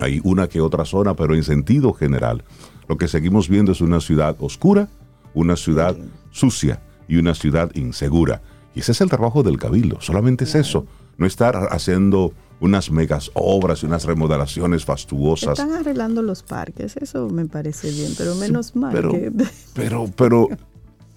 Hay 0.00 0.20
una 0.24 0.48
que 0.48 0.60
otra 0.60 0.84
zona, 0.84 1.14
pero 1.14 1.34
en 1.34 1.42
sentido 1.42 1.92
general, 1.92 2.44
lo 2.88 2.96
que 2.96 3.08
seguimos 3.08 3.48
viendo 3.48 3.72
es 3.72 3.80
una 3.80 4.00
ciudad 4.00 4.36
oscura, 4.40 4.88
una 5.34 5.56
ciudad 5.56 5.96
sucia 6.30 6.80
y 7.08 7.16
una 7.16 7.34
ciudad 7.34 7.70
insegura. 7.74 8.42
Y 8.74 8.80
ese 8.80 8.92
es 8.92 9.00
el 9.00 9.08
trabajo 9.08 9.42
del 9.42 9.58
cabildo, 9.58 10.00
solamente 10.00 10.44
es 10.44 10.54
eso, 10.54 10.86
no 11.16 11.26
estar 11.26 11.68
haciendo 11.70 12.32
unas 12.60 12.90
megas 12.90 13.30
obras 13.34 13.82
y 13.82 13.86
unas 13.86 14.04
remodelaciones 14.04 14.84
fastuosas. 14.84 15.58
Están 15.58 15.72
arreglando 15.72 16.22
los 16.22 16.42
parques, 16.42 16.96
eso 16.96 17.28
me 17.28 17.46
parece 17.46 17.90
bien, 17.90 18.12
pero 18.16 18.34
menos 18.34 18.76
mal 18.76 18.92
pero, 18.92 19.10
que 19.10 19.32
pero, 19.74 20.10
pero, 20.14 20.48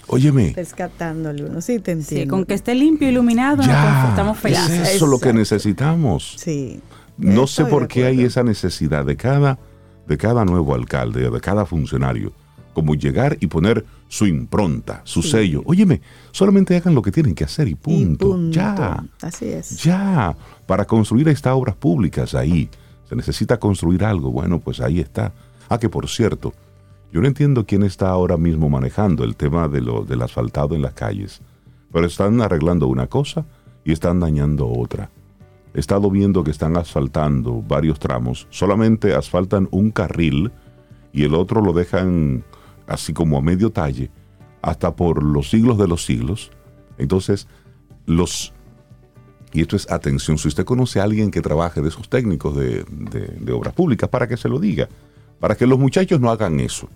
óyeme, 0.08 0.54
rescatándole 0.56 1.46
uno, 1.46 1.62
sí 1.62 1.80
te 1.80 1.92
entiendo. 1.92 2.24
Sí, 2.24 2.28
con 2.28 2.46
que 2.46 2.54
esté 2.54 2.76
limpio, 2.76 3.10
iluminado, 3.10 3.62
ya, 3.62 4.02
confortamos 4.02 4.38
felices. 4.38 4.70
es 4.70 4.96
eso 4.96 5.06
lo 5.06 5.20
que 5.20 5.30
Exacto. 5.30 5.40
necesitamos. 5.40 6.36
Sí. 6.38 6.82
No 7.18 7.44
Estoy 7.44 7.66
sé 7.66 7.70
por 7.72 7.88
qué 7.88 8.06
hay 8.06 8.22
esa 8.24 8.44
necesidad 8.44 9.06
de 9.06 9.16
cada, 9.16 9.60
de 10.08 10.18
cada 10.18 10.46
nuevo 10.46 10.74
alcalde, 10.74 11.30
de 11.30 11.40
cada 11.42 11.66
funcionario, 11.66 12.34
como 12.74 12.96
llegar 12.96 13.38
y 13.40 13.48
poner 13.48 13.86
su 14.08 14.26
impronta, 14.28 15.02
su 15.04 15.22
Sí. 15.22 15.30
sello. 15.32 15.62
Óyeme, 15.66 16.02
solamente 16.32 16.76
hagan 16.76 16.96
lo 16.96 17.02
que 17.02 17.12
tienen 17.12 17.36
que 17.36 17.44
hacer 17.44 17.68
y 17.68 17.72
Y 17.72 17.76
punto. 17.76 18.32
punto. 18.32 18.52
Ya, 18.52 19.04
Así 19.22 19.46
es. 19.46 19.84
ya. 19.84 20.36
Para 20.66 20.86
construir 20.86 21.28
estas 21.30 21.54
obras 21.54 21.76
públicas 21.76 22.34
ahí, 22.36 22.70
se 23.08 23.16
necesita 23.16 23.60
construir 23.60 24.04
algo. 24.04 24.32
Bueno, 24.32 24.60
pues 24.60 24.80
ahí 24.82 25.00
está. 25.00 25.34
Ah, 25.70 25.78
que 25.78 25.90
por 25.90 26.08
cierto, 26.10 26.54
yo 27.12 27.22
no 27.22 27.28
entiendo 27.28 27.66
quién 27.66 27.84
está 27.84 28.10
ahora 28.10 28.38
mismo 28.38 28.70
manejando 28.70 29.24
el 29.24 29.36
tema 29.36 29.68
de 29.68 29.82
lo, 29.82 30.04
del 30.04 30.22
asfaltado 30.24 30.74
en 30.76 30.82
las 30.82 30.94
calles, 30.94 31.42
pero 31.92 32.08
están 32.08 32.42
arreglando 32.42 32.88
una 32.88 33.06
cosa 33.08 33.46
y 33.86 33.92
están 33.92 34.20
dañando 34.20 34.68
otra. 34.68 35.10
He 35.74 35.80
estado 35.80 36.10
viendo 36.12 36.44
que 36.44 36.52
están 36.52 36.78
asfaltando 36.78 37.64
varios 37.68 38.00
tramos, 38.00 38.48
solamente 38.52 39.16
asfaltan 39.16 39.68
un 39.72 39.92
carril 39.92 40.52
y 41.12 41.24
el 41.24 41.34
otro 41.34 41.62
lo 41.62 41.74
dejan 41.74 42.44
así 42.88 43.14
como 43.14 43.38
a 43.38 43.42
medio 43.42 43.72
talle, 43.72 44.12
hasta 44.62 44.96
por 44.96 45.24
los 45.24 45.50
siglos 45.50 45.78
de 45.78 45.88
los 45.88 46.06
siglos. 46.06 46.52
Entonces, 46.98 47.48
los... 48.06 48.54
Y 49.52 49.62
esto 49.62 49.76
es 49.76 49.90
atención, 49.92 50.38
si 50.40 50.48
usted 50.48 50.66
conoce 50.66 51.00
a 51.00 51.04
alguien 51.04 51.30
que 51.32 51.42
trabaje 51.42 51.82
de 51.82 51.90
esos 51.90 52.10
técnicos 52.10 52.56
de, 52.56 52.84
de- 52.90 53.36
de 53.40 53.52
obras 53.52 53.74
públicas, 53.74 54.10
para 54.10 54.28
que 54.28 54.36
se 54.38 54.50
lo 54.50 54.60
diga, 54.60 54.90
para 55.40 55.56
que 55.56 55.68
los 55.68 55.78
muchachos 55.78 56.20
no 56.20 56.30
hagan 56.32 56.60
eso. 56.60 56.90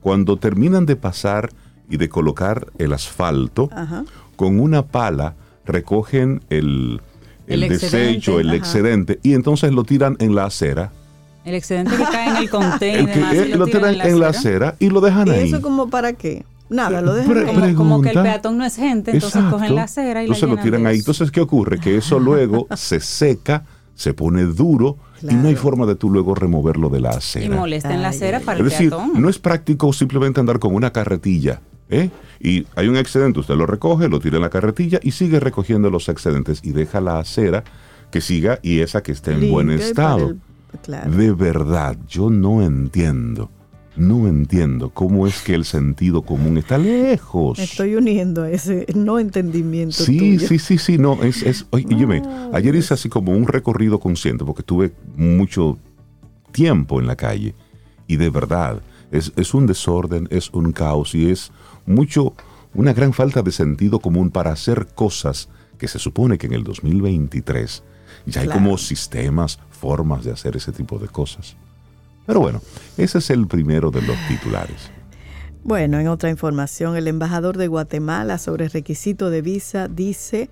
Cuando 0.00 0.36
terminan 0.36 0.84
de 0.86 0.96
pasar 0.96 1.50
y 1.88 1.96
de 1.98 2.08
colocar 2.08 2.66
el 2.78 2.92
asfalto, 2.92 3.68
Ajá. 3.72 4.04
con 4.36 4.58
una 4.58 4.86
pala 4.88 5.36
recogen 5.64 6.42
el, 6.50 7.00
el, 7.46 7.62
El 7.64 7.68
desecho, 7.70 8.40
el 8.40 8.48
ajá. 8.48 8.56
excedente, 8.56 9.18
y 9.22 9.34
entonces 9.34 9.72
lo 9.72 9.84
tiran 9.84 10.16
en 10.20 10.34
la 10.34 10.44
acera. 10.46 10.92
El 11.44 11.54
excedente 11.54 11.96
que 11.96 12.04
cae 12.04 12.28
en 12.30 12.36
el 12.36 12.50
container 12.50 12.98
El 13.00 13.02
y 13.02 13.06
que- 13.06 13.18
demás, 13.18 13.34
y 13.34 13.38
eh, 13.38 13.56
lo 13.56 13.66
tiran 13.66 14.00
en 14.00 14.20
la 14.20 14.28
acera 14.28 14.76
y 14.78 14.90
lo 14.90 15.00
dejan 15.00 15.26
¿Y 15.26 15.30
ahí. 15.30 15.48
eso 15.48 15.60
como 15.60 15.88
para 15.90 16.12
qué? 16.12 16.44
Nada, 16.70 17.02
lo 17.02 17.14
dejan 17.14 17.32
Pre- 17.32 17.44
como- 17.46 17.60
como, 17.60 17.74
como 17.76 18.02
que 18.02 18.10
el 18.10 18.22
peatón 18.22 18.56
no 18.58 18.64
es 18.64 18.76
gente, 18.76 19.10
entonces 19.10 19.36
Exacto. 19.36 19.56
cogen 19.58 19.74
la 19.74 19.82
acera 19.82 20.20
y 20.22 20.26
Entonces 20.26 20.48
la 20.48 20.54
lo 20.54 20.62
tiran 20.62 20.86
ahí. 20.86 20.98
Entonces, 20.98 21.30
¿qué 21.30 21.40
ocurre? 21.40 21.78
Que 21.80 21.96
eso 21.96 22.18
luego 22.20 22.66
se 22.76 23.00
seca, 23.00 23.64
se 23.94 24.14
pone 24.14 24.44
duro 24.44 24.96
y 25.20 25.34
no 25.34 25.48
hay 25.48 25.54
forma 25.56 25.84
de 25.84 25.96
tú 25.96 26.08
luego 26.10 26.34
removerlo 26.34 26.88
de 26.88 27.00
la 27.00 27.12
y 27.12 27.16
acera. 27.16 27.56
molesta 27.56 27.92
en 27.92 28.02
la 28.02 28.08
acera 28.08 28.38
ay, 28.38 28.44
para 28.44 28.58
Es 28.60 28.64
el 28.64 28.70
decir, 28.70 28.88
peatón. 28.90 29.20
no 29.20 29.28
es 29.28 29.38
práctico 29.38 29.92
simplemente 29.92 30.40
andar 30.40 30.58
con 30.60 30.74
una 30.74 30.92
carretilla. 30.92 31.60
¿Eh? 31.92 32.10
Y 32.40 32.66
hay 32.74 32.88
un 32.88 32.96
excedente, 32.96 33.38
usted 33.40 33.54
lo 33.54 33.66
recoge, 33.66 34.08
lo 34.08 34.18
tira 34.18 34.36
en 34.36 34.42
la 34.42 34.50
carretilla 34.50 34.98
y 35.02 35.12
sigue 35.12 35.38
recogiendo 35.38 35.90
los 35.90 36.08
excedentes 36.08 36.60
y 36.64 36.72
deja 36.72 37.00
la 37.00 37.18
acera 37.20 37.62
que 38.10 38.20
siga 38.20 38.58
y 38.62 38.80
esa 38.80 39.02
que 39.02 39.12
esté 39.12 39.32
en 39.32 39.50
buen 39.50 39.70
estado. 39.70 40.30
el- 40.30 40.40
claro. 40.82 41.10
De 41.12 41.32
verdad, 41.32 41.96
yo 42.08 42.30
no 42.30 42.62
entiendo, 42.62 43.50
no 43.94 44.26
entiendo 44.26 44.90
cómo 44.90 45.26
es 45.26 45.42
que 45.42 45.54
el 45.54 45.64
sentido 45.66 46.22
común 46.22 46.56
está 46.58 46.78
lejos. 46.78 47.58
Me 47.58 47.64
estoy 47.64 47.94
uniendo 47.94 48.42
a 48.42 48.50
ese 48.50 48.86
no 48.94 49.18
entendimiento 49.18 50.02
Sí, 50.02 50.16
tuyo. 50.18 50.48
sí, 50.48 50.58
sí, 50.58 50.78
sí, 50.78 50.98
no, 50.98 51.22
es, 51.22 51.42
es, 51.42 51.66
oye, 51.70 51.86
óyeme, 51.94 52.22
ayer 52.54 52.74
hice 52.74 52.94
así 52.94 53.08
como 53.08 53.32
un 53.32 53.46
recorrido 53.46 54.00
consciente 54.00 54.44
porque 54.44 54.62
tuve 54.62 54.92
mucho 55.16 55.78
tiempo 56.52 57.00
en 57.00 57.06
la 57.06 57.16
calle 57.16 57.54
y 58.06 58.16
de 58.16 58.30
verdad 58.30 58.80
es, 59.10 59.32
es 59.36 59.54
un 59.54 59.66
desorden, 59.66 60.26
es 60.30 60.50
un 60.50 60.72
caos 60.72 61.14
y 61.14 61.30
es 61.30 61.50
mucho, 61.86 62.34
una 62.74 62.92
gran 62.92 63.12
falta 63.12 63.42
de 63.42 63.52
sentido 63.52 64.00
común 64.00 64.30
para 64.30 64.52
hacer 64.52 64.88
cosas 64.94 65.48
que 65.78 65.88
se 65.88 65.98
supone 65.98 66.38
que 66.38 66.46
en 66.46 66.52
el 66.54 66.64
2023 66.64 67.82
ya 68.26 68.40
hay 68.40 68.46
Claro. 68.46 68.60
como 68.60 68.78
sistemas, 68.78 69.58
formas 69.70 70.24
de 70.24 70.32
hacer 70.32 70.56
ese 70.56 70.72
tipo 70.72 70.98
de 70.98 71.08
cosas. 71.08 71.56
Pero 72.26 72.40
bueno, 72.40 72.60
ese 72.96 73.18
es 73.18 73.30
el 73.30 73.46
primero 73.46 73.90
de 73.90 74.02
los 74.02 74.16
titulares. 74.28 74.90
Bueno, 75.64 75.98
en 75.98 76.08
otra 76.08 76.30
información, 76.30 76.96
el 76.96 77.08
embajador 77.08 77.56
de 77.56 77.68
Guatemala 77.68 78.38
sobre 78.38 78.68
requisito 78.68 79.30
de 79.30 79.42
visa 79.42 79.88
dice, 79.88 80.50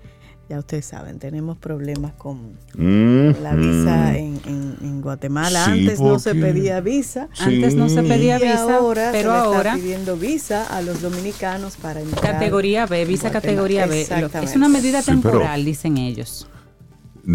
ya 0.49 0.59
ustedes 0.59 0.85
saben, 0.85 1.17
tenemos 1.17 1.57
problemas 1.57 2.11
con 2.13 2.57
la 2.75 3.55
visa 3.55 4.17
en, 4.17 4.39
en- 4.45 4.75
en 4.81 5.01
Guatemala. 5.01 5.63
Sí, 5.65 5.71
Antes 5.81 5.99
no 6.01 6.19
se 6.19 6.35
pedía 6.35 6.81
visa. 6.81 7.29
Antes 7.39 7.73
no 7.75 7.87
se 7.87 8.03
pedía 8.03 8.37
y 8.37 8.43
visa, 8.43 8.75
ahora 8.75 9.09
pero 9.13 9.31
se 9.31 9.37
le 9.37 9.43
ahora 9.43 9.69
está 9.71 9.75
pidiendo 9.75 10.17
visa 10.17 10.65
a 10.67 10.81
los 10.81 11.01
dominicanos 11.01 11.77
para 11.77 12.01
entrar. 12.01 12.33
categoría 12.33 12.85
B, 12.85 13.05
visa 13.05 13.29
Guatemala. 13.29 13.41
categoría 13.41 13.85
B. 13.85 14.01
Es 14.43 14.55
una 14.57 14.67
medida 14.67 15.01
Sí, 15.01 15.11
pero- 15.21 15.21
temporal, 15.31 15.63
dicen 15.63 15.97
ellos. 15.97 16.47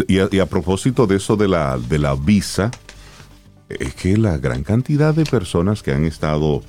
Y 0.08 0.18
a, 0.18 0.28
y 0.30 0.38
a 0.40 0.46
propósito 0.46 1.06
de 1.06 1.16
eso 1.16 1.36
de 1.36 1.48
la, 1.48 1.78
de 1.78 1.98
la 1.98 2.14
visa, 2.16 2.70
es 3.68 3.94
que 3.94 4.16
la 4.18 4.36
gran 4.36 4.62
cantidad 4.62 5.14
de 5.14 5.24
personas 5.24 5.82
que 5.82 5.92
han 5.92 6.04
estado 6.04 6.62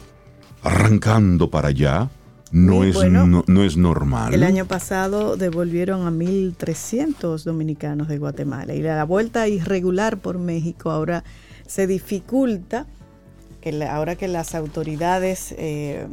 arrancando 0.64 1.50
para 1.50 1.70
allá 1.70 2.10
no, 2.52 2.84
es, 2.84 2.94
bueno, 2.96 3.28
no, 3.28 3.44
no 3.48 3.64
es 3.64 3.78
normal. 3.78 4.34
El 4.34 4.44
año 4.44 4.66
pasado 4.66 5.36
devolvieron 5.38 6.08
a 6.08 6.12
1.300 6.12 7.44
dominicanos 7.44 8.08
de 8.08 8.18
Guatemala 8.18 8.74
y 8.74 8.82
la 8.82 9.04
vuelta 9.04 9.48
irregular 9.48 10.18
por 10.18 10.40
México 10.40 10.92
ahora 10.92 11.24
se 11.66 11.88
dificulta, 11.88 12.86
que 13.62 13.72
la- 13.72 13.96
ahora 13.96 14.16
que 14.16 14.28
las 14.28 14.56
autoridades 14.56 15.54
eh, 15.58 16.08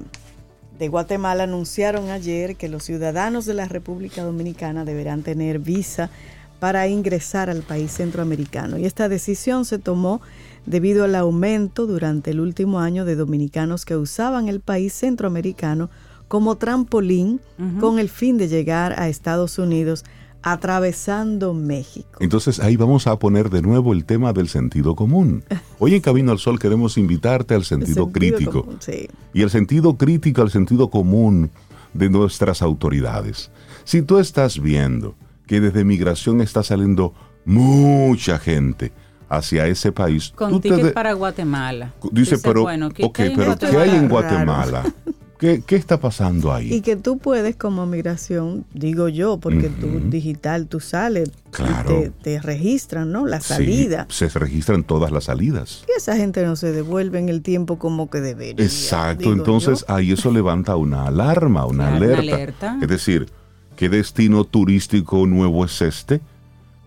de 0.78 0.88
Guatemala 0.88 1.44
anunciaron 1.44 2.10
ayer 2.10 2.56
que 2.56 2.68
los 2.68 2.82
ciudadanos 2.84 3.46
de 3.46 3.54
la 3.54 3.66
República 3.66 4.24
Dominicana 4.24 4.84
deberán 4.84 5.22
tener 5.22 5.58
visa 5.60 6.10
para 6.58 6.88
ingresar 6.88 7.50
al 7.50 7.62
país 7.62 7.92
centroamericano. 7.92 8.78
Y 8.78 8.86
esta 8.86 9.08
decisión 9.08 9.64
se 9.64 9.78
tomó 9.78 10.20
debido 10.66 11.04
al 11.04 11.14
aumento 11.14 11.86
durante 11.86 12.30
el 12.30 12.40
último 12.40 12.80
año 12.80 13.04
de 13.04 13.16
dominicanos 13.16 13.84
que 13.84 13.96
usaban 13.96 14.48
el 14.48 14.60
país 14.60 14.94
centroamericano 14.94 15.90
como 16.28 16.56
trampolín 16.56 17.40
con 17.80 17.98
el 17.98 18.08
fin 18.08 18.38
de 18.38 18.48
llegar 18.48 18.98
a 19.00 19.08
Estados 19.08 19.58
Unidos 19.58 20.04
atravesando 20.42 21.54
México. 21.54 22.18
Entonces 22.20 22.60
ahí 22.60 22.76
vamos 22.76 23.06
a 23.06 23.18
poner 23.18 23.50
de 23.50 23.62
nuevo 23.62 23.92
el 23.92 24.04
tema 24.04 24.32
del 24.32 24.48
sentido 24.48 24.94
común. 24.94 25.42
Hoy 25.78 25.94
en 25.94 26.00
Camino 26.00 26.32
al 26.32 26.38
Sol 26.38 26.58
queremos 26.58 26.98
invitarte 26.98 27.54
al 27.54 27.64
sentido, 27.64 28.04
Sentido 28.04 28.12
crítico. 28.12 28.62
común, 28.62 28.76
sí. 28.80 29.08
y 29.32 29.42
el 29.42 29.50
sentido 29.50 29.96
crítico 29.96 30.42
al 30.42 30.50
sentido 30.50 30.90
común 30.90 31.50
de 31.92 32.10
nuestras 32.10 32.60
autoridades. 32.62 33.50
Si 33.84 34.02
tú 34.02 34.18
estás 34.18 34.58
viendo 34.60 35.14
que 35.46 35.60
desde 35.60 35.84
migración 35.84 36.40
está 36.40 36.62
saliendo 36.62 37.14
mucha 37.44 38.38
gente 38.38 38.92
hacia 39.28 39.66
ese 39.66 39.92
país, 39.92 40.32
Con 40.34 40.52
tú 40.52 40.60
te 40.60 40.76
de- 40.76 40.90
para 40.90 41.12
Guatemala. 41.12 41.92
dice, 42.12 42.38
pero, 42.38 42.62
bueno, 42.62 42.90
¿qué, 42.90 43.04
hay 43.04 43.30
en 43.30 43.36
pero 43.36 43.56
¿qué 43.58 43.66
Guatemala? 43.70 43.82
hay 43.82 43.90
en 43.90 43.96
Raro. 43.96 44.08
Guatemala? 44.08 44.94
¿Qué, 45.38 45.62
qué 45.66 45.76
está 45.76 45.98
pasando 46.00 46.52
ahí? 46.52 46.72
Y 46.72 46.80
que 46.80 46.96
tú 46.96 47.18
puedes 47.18 47.56
como 47.56 47.86
migración, 47.86 48.64
digo 48.72 49.08
yo, 49.08 49.38
porque 49.38 49.68
tú 49.68 49.88
Ujú. 49.88 50.08
digital, 50.08 50.68
tú 50.68 50.78
sales 50.80 51.30
Claro. 51.50 51.90
y 51.90 52.02
te, 52.04 52.10
te 52.10 52.40
registran, 52.40 53.10
¿no? 53.12 53.26
La 53.26 53.40
Sí, 53.40 53.48
salida. 53.54 54.06
se 54.10 54.28
registran 54.28 54.84
todas 54.84 55.10
las 55.10 55.24
salidas. 55.24 55.84
Y 55.88 55.98
esa 55.98 56.16
gente 56.16 56.44
no 56.46 56.54
se 56.56 56.72
devuelve 56.72 57.18
en 57.18 57.28
el 57.28 57.42
tiempo 57.42 57.78
como 57.78 58.08
que 58.08 58.20
debería. 58.20 58.64
Exacto, 58.64 59.32
entonces 59.32 59.84
yo. 59.88 59.94
ahí 59.94 60.12
eso 60.12 60.30
levanta 60.30 60.76
una 60.76 61.06
alarma, 61.06 61.66
una 61.66 61.88
Claro, 61.90 61.96
una 61.96 62.06
alerta. 62.18 62.34
alerta. 62.36 62.78
Es 62.80 62.88
decir, 62.88 63.28
¿qué 63.76 63.88
destino 63.88 64.44
turístico 64.44 65.26
nuevo 65.26 65.64
es 65.64 65.82
este 65.82 66.20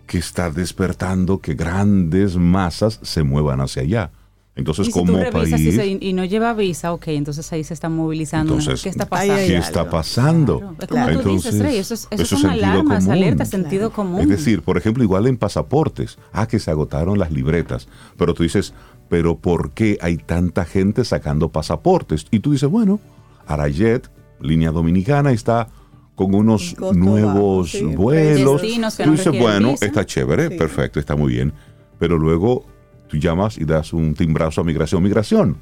que 0.06 0.16
está 0.18 0.50
despertando 0.50 1.38
que 1.38 1.52
grandes 1.54 2.36
masas 2.36 2.98
se 3.02 3.22
muevan 3.22 3.60
hacia 3.60 3.82
allá? 3.82 4.10
Entonces, 4.58 4.88
y 4.88 4.92
si 4.92 4.98
tú 4.98 5.06
como 5.06 5.30
país, 5.30 5.58
y, 5.60 5.72
se- 5.72 5.86
y 6.00 6.12
no 6.12 6.24
lleva 6.24 6.52
visa, 6.52 6.92
ok, 6.92 7.08
entonces 7.08 7.50
ahí 7.52 7.62
se 7.64 7.72
está 7.72 7.88
movilizando. 7.88 8.54
entonces, 8.58 8.82
¿Qué 8.82 8.88
está 8.90 9.06
pasando? 9.06 9.36
¿qué 9.36 9.56
está 9.56 9.88
pasando? 9.88 10.58
Claro. 10.58 10.76
Es 10.80 10.88
como 10.88 11.06
tú 11.06 11.10
Entonces, 11.20 11.54
dices, 11.54 11.66
Rey, 11.66 11.78
eso 11.78 11.94
es, 11.94 12.08
eso 12.10 12.22
eso 12.24 12.36
son 12.38 12.50
es 12.50 12.56
alarmas, 12.64 13.04
común. 13.04 13.12
alertas, 13.18 13.48
sentido 13.48 13.90
común. 13.92 14.20
Es 14.20 14.28
decir, 14.28 14.62
por 14.62 14.76
ejemplo, 14.76 15.02
igual 15.04 15.26
en 15.28 15.36
pasaportes, 15.38 16.18
ah, 16.32 16.46
que 16.48 16.58
se 16.58 16.70
agotaron 16.72 17.18
las 17.20 17.30
libretas, 17.30 17.86
pero 18.16 18.34
tú 18.34 18.42
dices, 18.42 18.74
pero 19.08 19.38
¿por 19.38 19.70
qué 19.70 19.96
hay 20.02 20.16
tanta 20.16 20.64
gente 20.64 21.04
sacando 21.04 21.50
pasaportes? 21.50 22.26
Y 22.32 22.40
tú 22.40 22.50
dices, 22.52 22.68
bueno, 22.68 22.98
Arayet, 23.46 24.10
línea 24.40 24.70
dominicana, 24.72 25.30
está 25.30 25.68
con 26.16 26.34
unos 26.34 26.70
Un 26.72 26.74
costo 26.74 26.94
nuevos 26.94 27.72
bajo, 27.72 27.78
sí, 27.90 27.94
vuelos. 27.94 28.60
Tú 28.60 29.10
dices, 29.12 29.38
bueno, 29.38 29.70
visa". 29.70 29.86
está 29.86 30.04
chévere, 30.04 30.48
Sí. 30.48 30.56
perfecto, 30.58 30.98
está 30.98 31.14
muy 31.14 31.32
bien. 31.32 31.52
Pero 32.00 32.18
luego 32.18 32.66
tú 33.08 33.16
llamas 33.16 33.58
y 33.58 33.64
das 33.64 33.92
un 33.92 34.14
timbrazo 34.14 34.60
a 34.60 34.64
migración. 34.64 35.02
Migración, 35.02 35.56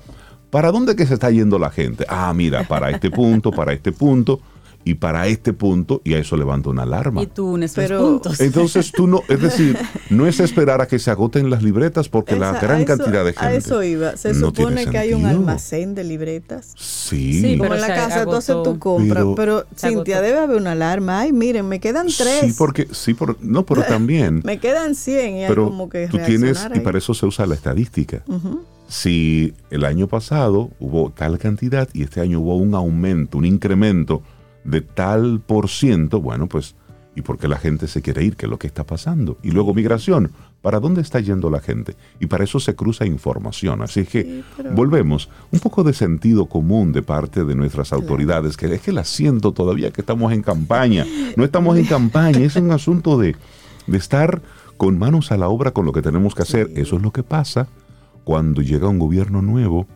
¿para 0.50 0.70
dónde 0.72 0.96
que 0.96 1.06
se 1.06 1.14
está 1.14 1.30
yendo 1.30 1.58
la 1.58 1.70
gente? 1.70 2.04
Ah, 2.08 2.32
mira, 2.34 2.64
para 2.64 2.90
este 2.90 3.10
punto, 3.10 3.50
para 3.50 3.72
este 3.72 3.92
punto 3.92 4.40
y 4.86 4.94
para 4.94 5.26
este 5.26 5.52
punto, 5.52 6.00
y 6.04 6.14
a 6.14 6.18
eso 6.20 6.36
levanta 6.36 6.70
una 6.70 6.84
alarma. 6.84 7.20
Y 7.22 7.26
tú 7.26 7.48
unes 7.54 7.76
los 7.76 7.86
Pero- 7.86 8.00
puntos. 8.00 8.40
Entonces 8.40 8.92
tú 8.92 9.06
no, 9.08 9.22
es 9.28 9.40
decir, 9.42 9.76
no 10.10 10.26
es 10.26 10.38
esperar 10.40 10.80
a 10.80 10.86
que 10.86 10.98
se 11.00 11.10
agoten 11.10 11.50
las 11.50 11.62
libretas 11.62 12.08
porque 12.08 12.36
la 12.36 12.52
Esa- 12.52 12.60
gran 12.60 12.76
a 12.78 12.82
eso- 12.82 12.86
cantidad 12.96 13.24
de 13.24 13.32
gente. 13.32 13.44
A 13.46 13.54
eso 13.54 13.82
iba. 13.82 14.16
Se 14.16 14.32
no 14.32 14.52
tiene 14.52 14.70
supone 14.82 14.90
que 14.92 14.96
hay 14.98 15.12
un 15.12 15.26
almacén 15.26 15.94
de 15.96 16.04
libretas. 16.04 16.72
Sí. 16.76 17.40
Sí, 17.42 17.58
Como 17.58 17.64
Pero 17.70 17.74
en 17.74 17.80
la 17.80 17.86
casa, 17.88 18.22
entonces 18.22 18.50
agotó. 18.50 18.72
tú 18.74 18.78
compras. 18.78 19.08
Pero- 19.18 19.34
Pero, 19.34 19.64
Cintia, 19.76 20.16
agotó. 20.18 20.26
debe 20.26 20.38
haber 20.38 20.56
una 20.56 20.72
alarma. 20.72 21.20
Ay, 21.20 21.32
miren, 21.32 21.68
me 21.68 21.80
quedan 21.80 22.06
tres. 22.06 22.40
Sí, 22.42 22.54
porque, 22.56 22.86
sí, 22.92 23.12
por, 23.14 23.36
no, 23.42 23.66
pero 23.66 23.82
también. 23.88 24.40
Me 24.44 24.58
quedan 24.58 24.94
100 24.94 25.36
y 25.36 25.42
hay 25.42 25.48
pero 25.48 25.66
como 25.66 25.88
que 25.88 26.06
tú 26.06 26.18
tienes, 26.18 26.40
reaccionar 26.42 26.76
y 26.76 26.78
ahí. 26.78 26.84
para 26.84 26.98
eso 26.98 27.12
se 27.12 27.26
usa 27.26 27.44
la 27.46 27.54
estadística. 27.56 28.22
Ujú. 28.28 28.60
Si 28.88 29.52
el 29.70 29.84
año 29.84 30.06
pasado 30.06 30.70
hubo 30.78 31.10
tal 31.10 31.38
cantidad 31.38 31.88
y 31.92 32.04
este 32.04 32.20
año 32.20 32.38
hubo 32.40 32.54
un 32.56 32.74
aumento, 32.76 33.38
un 33.38 33.44
incremento 33.44 34.22
de 34.66 34.80
tal 34.80 35.40
por 35.40 35.68
ciento, 35.68 36.20
bueno, 36.20 36.48
pues, 36.48 36.74
¿y 37.14 37.22
por 37.22 37.38
qué 37.38 37.48
la 37.48 37.56
gente 37.58 37.86
se 37.88 38.02
quiere 38.02 38.24
ir? 38.24 38.36
¿Qué 38.36 38.46
es 38.46 38.50
lo 38.50 38.58
que 38.58 38.66
está 38.66 38.84
pasando? 38.84 39.38
Y 39.42 39.50
luego 39.52 39.72
migración, 39.72 40.32
¿para 40.60 40.80
dónde 40.80 41.00
está 41.00 41.20
yendo 41.20 41.48
la 41.50 41.60
gente? 41.60 41.94
Y 42.20 42.26
para 42.26 42.44
eso 42.44 42.58
se 42.60 42.74
cruza 42.74 43.06
información. 43.06 43.80
Así 43.82 44.04
que 44.04 44.22
Sí, 44.22 44.44
pero- 44.56 44.72
volvemos, 44.72 45.28
un 45.52 45.60
poco 45.60 45.82
de 45.84 45.92
sentido 45.94 46.46
común 46.46 46.92
de 46.92 47.02
parte 47.02 47.44
de 47.44 47.54
nuestras 47.54 47.92
autoridades, 47.92 48.56
que 48.56 48.66
es 48.74 48.80
que 48.82 48.92
la 48.92 49.04
siento 49.04 49.52
todavía 49.52 49.90
que 49.92 50.00
estamos 50.02 50.32
en 50.32 50.42
campaña. 50.42 51.06
No 51.36 51.44
estamos 51.44 51.78
en 51.78 51.86
campaña, 51.86 52.40
es 52.40 52.56
un 52.56 52.70
asunto 52.72 53.16
de, 53.18 53.36
de 53.86 53.96
estar 53.98 54.42
con 54.76 54.98
manos 54.98 55.32
a 55.32 55.36
la 55.38 55.48
obra 55.48 55.70
con 55.70 55.86
lo 55.86 55.92
que 55.92 56.02
tenemos 56.02 56.34
que 56.34 56.42
hacer. 56.42 56.70
Eso 56.74 56.96
es 56.96 57.02
lo 57.02 57.12
que 57.12 57.22
pasa 57.22 57.68
cuando 58.24 58.60
llega 58.60 58.88
un 58.88 58.98
gobierno 58.98 59.40
nuevo 59.40 59.86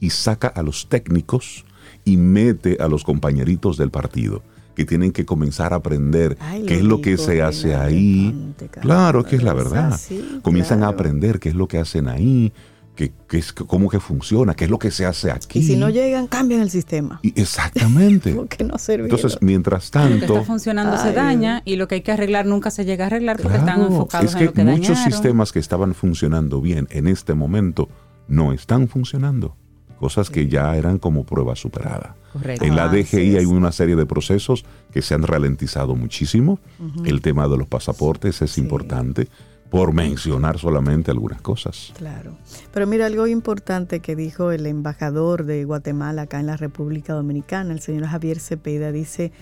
y 0.00 0.10
saca 0.10 0.48
a 0.48 0.62
los 0.62 0.88
técnicos 0.88 1.64
y 2.04 2.16
mete 2.16 2.76
a 2.80 2.88
los 2.88 3.04
compañeritos 3.04 3.76
del 3.76 3.90
partido 3.90 4.42
que 4.74 4.84
tienen 4.84 5.12
que 5.12 5.24
comenzar 5.24 5.72
a 5.72 5.76
aprender 5.76 6.36
Ay, 6.40 6.64
qué 6.66 6.74
es 6.78 6.82
lo 6.82 7.00
que 7.00 7.16
se 7.16 7.42
hace 7.42 7.74
ahí. 7.76 8.54
Claro, 8.80 9.22
que 9.24 9.36
es 9.36 9.42
la 9.42 9.52
es 9.52 9.56
verdad. 9.56 9.92
así, 9.92 10.40
Comienzan 10.42 10.78
a 10.78 10.86
claro. 10.86 10.94
aprender 10.94 11.38
qué 11.38 11.48
es 11.50 11.54
lo 11.54 11.68
que 11.68 11.78
hacen 11.78 12.08
ahí, 12.08 12.52
qué, 12.96 13.12
qué 13.28 13.38
es, 13.38 13.52
cómo 13.52 13.88
que 13.88 14.00
funciona, 14.00 14.54
qué 14.54 14.64
es 14.64 14.70
lo 14.70 14.80
que 14.80 14.90
se 14.90 15.06
hace 15.06 15.30
aquí. 15.30 15.60
Y 15.60 15.62
si 15.62 15.76
no 15.76 15.90
llegan, 15.90 16.26
cambian 16.26 16.60
el 16.60 16.70
sistema. 16.70 17.20
Y 17.22 17.40
exactamente. 17.40 18.32
Porque 18.34 18.64
no 18.64 18.76
sirve. 18.78 19.04
Entonces, 19.04 19.38
mientras 19.40 19.92
Lo 19.94 20.00
que 20.02 20.08
tanto, 20.08 20.34
está 20.34 20.42
funcionando 20.44 20.96
se 20.96 21.08
Ay. 21.10 21.14
daña 21.14 21.62
y 21.64 21.76
lo 21.76 21.86
que 21.86 21.94
hay 21.96 22.00
que 22.02 22.10
arreglar 22.10 22.44
nunca 22.46 22.72
se 22.72 22.84
llega 22.84 23.04
a 23.04 23.06
arreglar 23.06 23.36
porque 23.40 23.58
están 23.58 23.76
Claro, 23.76 23.92
enfocados 23.92 24.26
es 24.30 24.32
en 24.34 24.38
que 24.40 24.44
lo 24.46 24.52
que 24.54 24.64
muchos 24.64 24.88
dañaron. 24.88 25.12
sistemas 25.12 25.52
que 25.52 25.60
estaban 25.60 25.94
funcionando 25.94 26.60
bien 26.60 26.88
en 26.90 27.06
este 27.06 27.34
momento 27.34 27.88
no 28.26 28.52
están 28.52 28.88
funcionando. 28.88 29.56
Cosas 29.98 30.28
que 30.30 30.48
ya 30.48 30.76
eran 30.76 30.98
como 30.98 31.24
prueba 31.24 31.54
superada. 31.56 32.16
Correcto. 32.32 32.64
En 32.64 32.74
la 32.76 32.84
Ah, 32.84 32.88
DGI 32.88 33.36
hay 33.36 33.44
una 33.46 33.70
serie 33.72 33.96
de 33.96 34.06
procesos 34.06 34.64
que 34.92 35.02
se 35.02 35.14
han 35.14 35.22
ralentizado 35.22 35.94
muchísimo. 35.94 36.58
El 37.04 37.20
tema 37.22 37.48
de 37.48 37.56
los 37.56 37.66
pasaportes 37.68 38.42
es 38.42 38.50
Sí. 38.52 38.60
importante, 38.60 39.28
por 39.70 39.92
mencionar 39.92 40.58
solamente 40.58 41.10
algunas 41.10 41.40
cosas. 41.40 41.92
Claro. 41.96 42.36
Pero 42.72 42.86
mira, 42.86 43.06
algo 43.06 43.26
importante 43.26 44.00
que 44.00 44.14
dijo 44.14 44.52
el 44.52 44.66
embajador 44.66 45.44
de 45.44 45.64
Guatemala 45.64 46.22
acá 46.22 46.38
en 46.38 46.46
la 46.46 46.56
República 46.56 47.12
Dominicana, 47.14 47.72
el 47.72 47.80
señor 47.80 48.06
Javier 48.06 48.38
Cepeda, 48.38 48.92
dice, 48.92 49.32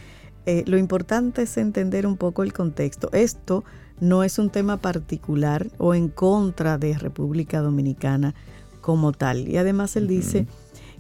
eh, 0.47 0.65
lo 0.67 0.79
importante 0.79 1.43
es 1.43 1.57
entender 1.59 2.07
un 2.07 2.17
poco 2.17 2.43
el 2.43 2.53
contexto. 2.53 3.11
Esto 3.13 3.65
no 4.01 4.23
es 4.23 4.39
un 4.39 4.49
tema 4.51 4.79
particular 4.79 5.67
o 5.79 5.95
en 5.95 6.09
contra 6.09 6.79
de 6.79 6.97
República 6.97 7.61
Dominicana 7.61 8.35
como 8.83 9.13
tal. 9.13 9.49
Y 9.49 9.57
además 9.57 9.97
él 9.97 10.07
dice 10.07 10.47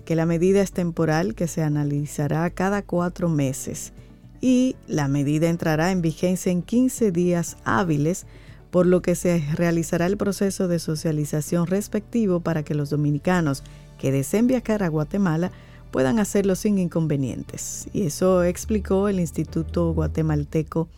que 0.06 0.16
la 0.16 0.24
medida 0.24 0.62
es 0.62 0.72
temporal, 0.72 1.34
que 1.34 1.46
se 1.46 1.62
analizará 1.62 2.48
cada 2.48 2.80
cuatro 2.80 3.28
meses 3.28 3.92
y 4.40 4.76
la 4.88 5.08
medida 5.08 5.48
entrará 5.48 5.92
en 5.92 6.02
vigencia 6.02 6.50
en 6.50 6.62
15 6.62 7.12
días 7.12 7.56
hábiles 7.64 8.26
por 8.70 8.86
lo 8.86 9.02
que 9.02 9.14
se 9.14 9.44
realizará 9.54 10.06
el 10.06 10.16
proceso 10.16 10.66
de 10.66 10.78
socialización 10.78 11.66
respectivo 11.66 12.40
para 12.40 12.62
que 12.64 12.74
los 12.74 12.90
dominicanos 12.90 13.62
que 13.98 14.10
deseen 14.10 14.46
viajar 14.46 14.82
a 14.82 14.88
Guatemala 14.88 15.52
puedan 15.92 16.18
hacerlo 16.18 16.56
sin 16.56 16.78
inconvenientes. 16.78 17.86
Y 17.92 18.06
eso 18.06 18.42
explicó 18.42 19.08
el 19.08 19.20
Instituto 19.20 19.92
Guatemalteco 19.92 20.88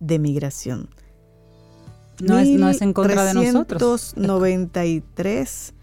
de 0.00 0.18
Migración. 0.18 0.88
No 2.20 2.38
es, 2.38 2.48
no 2.48 2.68
es 2.68 2.80
en 2.80 2.94
contra 2.94 3.24
de 3.26 3.34
nosotros. 3.34 4.14
93 4.16 5.74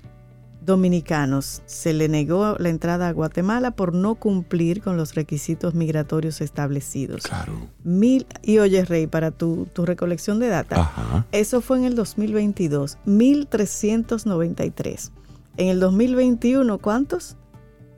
dominicanos 0.66 1.62
se 1.66 1.94
le 1.94 2.10
negó 2.10 2.56
la 2.60 2.70
entrada 2.70 3.08
a 3.08 3.14
Guatemala 3.14 3.72
por 3.72 3.94
no 3.94 4.16
cumplir 4.16 4.82
con 4.82 4.98
los 4.98 5.16
requisitos 5.16 5.76
migratorios 5.76 6.42
establecidos. 6.42 7.24
Claro. 7.24 7.54
Mil, 7.84 8.28
y 8.42 8.58
oye, 8.60 8.84
Rey, 8.84 9.08
para 9.08 9.32
tu, 9.32 9.68
tu 9.74 9.86
recolección 9.86 10.40
de 10.40 10.48
data, 10.48 10.82
Ajá. 10.82 11.26
eso 11.32 11.62
fue 11.62 11.78
en 11.78 11.86
el 11.86 11.96
2022, 11.96 12.98
1393. 13.06 15.12
En 15.58 15.70
el 15.70 15.80
2021, 15.80 16.80
¿cuántos? 16.80 17.38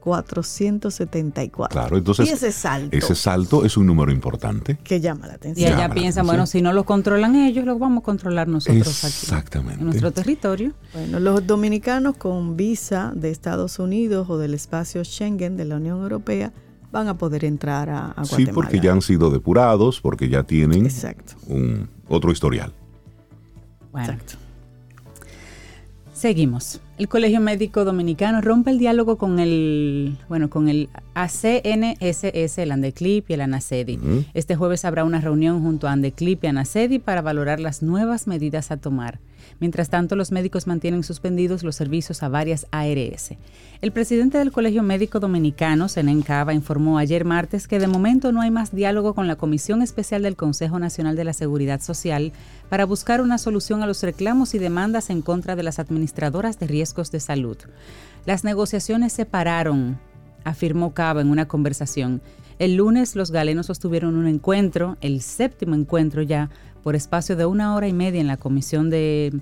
474. 0.07 1.67
Claro, 1.69 1.97
entonces 1.97 2.29
y 2.29 2.31
ese 2.31 2.51
salto 2.51 2.95
ese 2.95 3.13
salto 3.15 3.65
es 3.65 3.75
un 3.77 3.85
número 3.85 4.11
importante. 4.11 4.77
que 4.83 5.01
llama 5.01 5.27
la 5.27 5.33
Y 5.33 5.35
atención. 5.35 5.69
Llama 5.69 5.77
allá 5.83 5.87
la 5.89 5.93
piensan, 5.93 6.09
atención. 6.21 6.25
bueno, 6.27 6.45
si 6.47 6.61
no 6.61 6.71
lo 6.73 6.85
controlan 6.85 7.35
ellos, 7.35 7.65
lo 7.65 7.77
vamos 7.77 8.01
a 8.01 8.05
controlar 8.05 8.47
nosotros 8.47 9.03
aquí. 9.03 9.13
Exactamente. 9.21 9.79
En 9.81 9.85
nuestro 9.87 10.11
territorio. 10.11 10.73
Bueno, 10.93 11.19
los 11.19 11.45
dominicanos 11.45 12.15
con 12.17 12.55
visa 12.55 13.11
de 13.15 13.31
Estados 13.31 13.79
Unidos 13.79 14.29
o 14.29 14.37
del 14.37 14.53
espacio 14.53 15.03
Schengen 15.03 15.57
de 15.57 15.65
la 15.65 15.75
Unión 15.75 16.01
Europea 16.01 16.53
van 16.91 17.09
a 17.09 17.17
poder 17.17 17.43
entrar 17.43 17.89
a, 17.89 18.07
a 18.11 18.13
Guatemala. 18.21 18.45
Sí, 18.45 18.45
porque 18.53 18.79
ya 18.79 18.93
han 18.93 19.01
sido 19.01 19.29
depurados, 19.29 19.99
porque 19.99 20.29
ya 20.29 20.43
tienen 20.43 20.85
Exacto. 20.85 21.33
un 21.47 21.89
otro 22.07 22.31
historial. 22.31 22.71
Bueno, 23.91 24.13
Exacto. 24.13 24.35
Seguimos. 26.17 26.81
El 26.97 27.07
Colegio 27.07 27.39
Médico 27.39 27.85
Dominicano 27.85 28.41
rompe 28.41 28.71
el 28.71 28.79
diálogo 28.79 29.17
con 29.17 29.39
el, 29.39 30.17
bueno, 30.27 30.49
con 30.49 30.67
el 30.67 30.89
ACNSS, 31.13 32.57
el 32.57 32.71
ANDECLIP 32.71 33.29
y 33.29 33.33
el 33.33 33.41
ANACEDI. 33.41 33.99
Este 34.33 34.55
jueves 34.55 34.83
habrá 34.83 35.03
una 35.03 35.21
reunión 35.21 35.61
junto 35.61 35.87
a 35.87 35.91
ANDECLIP 35.91 36.43
y 36.43 36.47
ANACEDI 36.47 36.99
para 36.99 37.21
valorar 37.21 37.59
las 37.59 37.83
nuevas 37.83 38.25
medidas 38.25 38.71
a 38.71 38.77
tomar. 38.77 39.19
Mientras 39.59 39.89
tanto, 39.89 40.15
los 40.15 40.31
médicos 40.31 40.67
mantienen 40.67 41.03
suspendidos 41.03 41.63
los 41.63 41.75
servicios 41.75 42.23
a 42.23 42.29
varias 42.29 42.67
ARS. 42.71 43.35
El 43.81 43.91
presidente 43.91 44.37
del 44.37 44.51
Colegio 44.51 44.83
Médico 44.83 45.19
Dominicano, 45.19 45.89
Senen 45.89 46.21
Cava, 46.21 46.53
informó 46.53 46.97
ayer 46.97 47.25
martes 47.25 47.67
que 47.67 47.79
de 47.79 47.87
momento 47.87 48.31
no 48.31 48.41
hay 48.41 48.51
más 48.51 48.73
diálogo 48.73 49.13
con 49.13 49.27
la 49.27 49.35
Comisión 49.35 49.81
Especial 49.81 50.23
del 50.23 50.35
Consejo 50.35 50.79
Nacional 50.79 51.15
de 51.15 51.23
la 51.23 51.33
Seguridad 51.33 51.81
Social 51.81 52.31
para 52.69 52.85
buscar 52.85 53.21
una 53.21 53.37
solución 53.37 53.83
a 53.83 53.87
los 53.87 54.03
reclamos 54.03 54.55
y 54.55 54.59
demandas 54.59 55.09
en 55.09 55.21
contra 55.21 55.55
de 55.55 55.63
las 55.63 55.79
administradoras 55.79 56.59
de 56.59 56.67
riesgos 56.67 57.11
de 57.11 57.19
salud. 57.19 57.57
Las 58.25 58.43
negociaciones 58.43 59.13
se 59.13 59.25
pararon, 59.25 59.99
afirmó 60.43 60.93
Cava 60.93 61.21
en 61.21 61.29
una 61.29 61.47
conversación. 61.47 62.21
El 62.59 62.75
lunes 62.75 63.15
los 63.15 63.29
galenos 63.29 63.67
sostuvieron 63.67 64.15
un 64.15 64.27
encuentro, 64.27 64.97
el 65.01 65.21
séptimo 65.21 65.75
encuentro 65.75 66.23
ya, 66.23 66.49
por 66.87 66.95
espacio 66.95 67.35
de 67.35 67.45
una 67.45 67.75
hora 67.75 67.89
y 67.89 67.91
media 67.91 68.21
en 68.21 68.27
la 68.27 68.37
comisión 68.37 68.89
de 68.89 69.41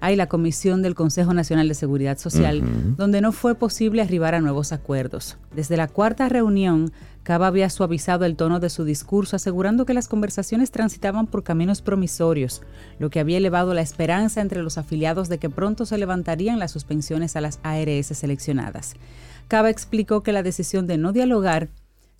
hay 0.00 0.16
la 0.16 0.26
Comisión 0.26 0.82
del 0.82 0.96
Consejo 0.96 1.32
Nacional 1.32 1.68
de 1.68 1.74
Seguridad 1.74 2.18
Social, 2.18 2.60
donde 2.96 3.20
no 3.20 3.30
fue 3.30 3.54
posible 3.54 4.02
arribar 4.02 4.34
a 4.34 4.40
nuevos 4.40 4.72
acuerdos. 4.72 5.38
Desde 5.54 5.76
la 5.76 5.86
cuarta 5.86 6.28
reunión, 6.28 6.90
Cava 7.22 7.46
había 7.46 7.70
suavizado 7.70 8.24
el 8.24 8.34
tono 8.34 8.58
de 8.58 8.68
su 8.68 8.84
discurso, 8.84 9.36
asegurando 9.36 9.86
que 9.86 9.94
las 9.94 10.08
conversaciones 10.08 10.72
transitaban 10.72 11.28
por 11.28 11.44
caminos 11.44 11.82
promisorios, 11.82 12.62
lo 12.98 13.10
que 13.10 13.20
había 13.20 13.36
elevado 13.38 13.72
la 13.72 13.82
esperanza 13.82 14.40
entre 14.40 14.64
los 14.64 14.76
afiliados 14.76 15.28
de 15.28 15.38
que 15.38 15.50
pronto 15.50 15.86
se 15.86 15.98
levantarían 15.98 16.58
las 16.58 16.72
suspensiones 16.72 17.36
a 17.36 17.42
las 17.42 17.60
ARS 17.62 18.08
seleccionadas. 18.08 18.94
Cava 19.46 19.70
explicó 19.70 20.24
que 20.24 20.32
la 20.32 20.42
decisión 20.42 20.88
de 20.88 20.98
no 20.98 21.12
dialogar 21.12 21.68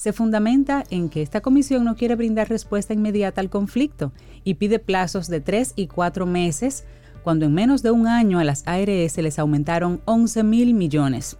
se 0.00 0.14
fundamenta 0.14 0.82
en 0.88 1.10
que 1.10 1.20
esta 1.20 1.42
comisión 1.42 1.84
no 1.84 1.94
quiere 1.94 2.16
brindar 2.16 2.48
respuesta 2.48 2.94
inmediata 2.94 3.42
al 3.42 3.50
conflicto 3.50 4.12
y 4.44 4.54
pide 4.54 4.78
plazos 4.78 5.28
de 5.28 5.42
tres 5.42 5.74
y 5.76 5.88
cuatro 5.88 6.24
meses, 6.24 6.84
cuando 7.22 7.44
en 7.44 7.52
menos 7.52 7.82
de 7.82 7.90
un 7.90 8.06
año 8.06 8.38
a 8.38 8.44
las 8.44 8.66
ARS 8.66 9.18
les 9.18 9.38
aumentaron 9.38 10.00
11 10.06 10.42
mil 10.42 10.72
millones. 10.72 11.36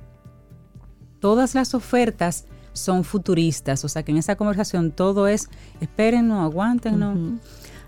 Todas 1.20 1.54
las 1.54 1.72
ofertas 1.72 2.44
son 2.74 3.02
futuristas, 3.02 3.82
o 3.86 3.88
sea 3.88 4.02
que 4.02 4.12
en 4.12 4.18
esa 4.18 4.36
conversación 4.36 4.90
todo 4.90 5.26
es 5.26 5.48
espérennos, 5.80 6.44
aguántenos. 6.44 7.16
Ujú. 7.16 7.38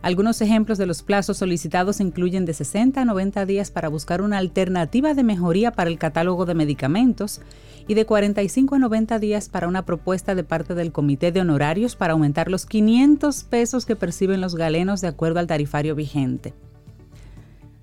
Algunos 0.03 0.41
ejemplos 0.41 0.79
de 0.79 0.87
los 0.87 1.05
plazos 1.05 1.37
solicitados 1.37 2.01
incluyen 2.01 2.45
de 2.45 2.55
60 2.55 3.01
a 3.01 3.05
90 3.05 3.47
días 3.47 3.71
para 3.71 3.88
buscar 3.88 4.21
una 4.21 4.38
alternativa 4.38 5.15
de 5.15 5.23
mejoría 5.23 5.71
para 5.71 5.91
el 5.91 5.99
catálogo 5.99 6.45
de 6.45 6.57
medicamentos 6.57 7.41
y 7.87 7.95
de 7.95 8.05
45 8.05 8.75
a 8.75 8.79
90 8.81 9.21
días 9.21 9.49
para 9.49 9.69
una 9.69 9.85
propuesta 9.85 10.35
de 10.35 10.43
parte 10.43 10.75
del 10.75 10.91
Comité 10.91 11.31
de 11.31 11.41
Honorarios 11.41 11.95
para 11.95 12.15
aumentar 12.15 12.51
los 12.51 12.67
500 12.67 13.45
pesos 13.45 13.87
que 13.87 13.95
perciben 13.95 14.41
los 14.41 14.57
galenos 14.57 15.01
de 15.01 15.09
acuerdo 15.09 15.38
al 15.38 15.47
tarifario 15.47 15.95
vigente. 15.95 16.53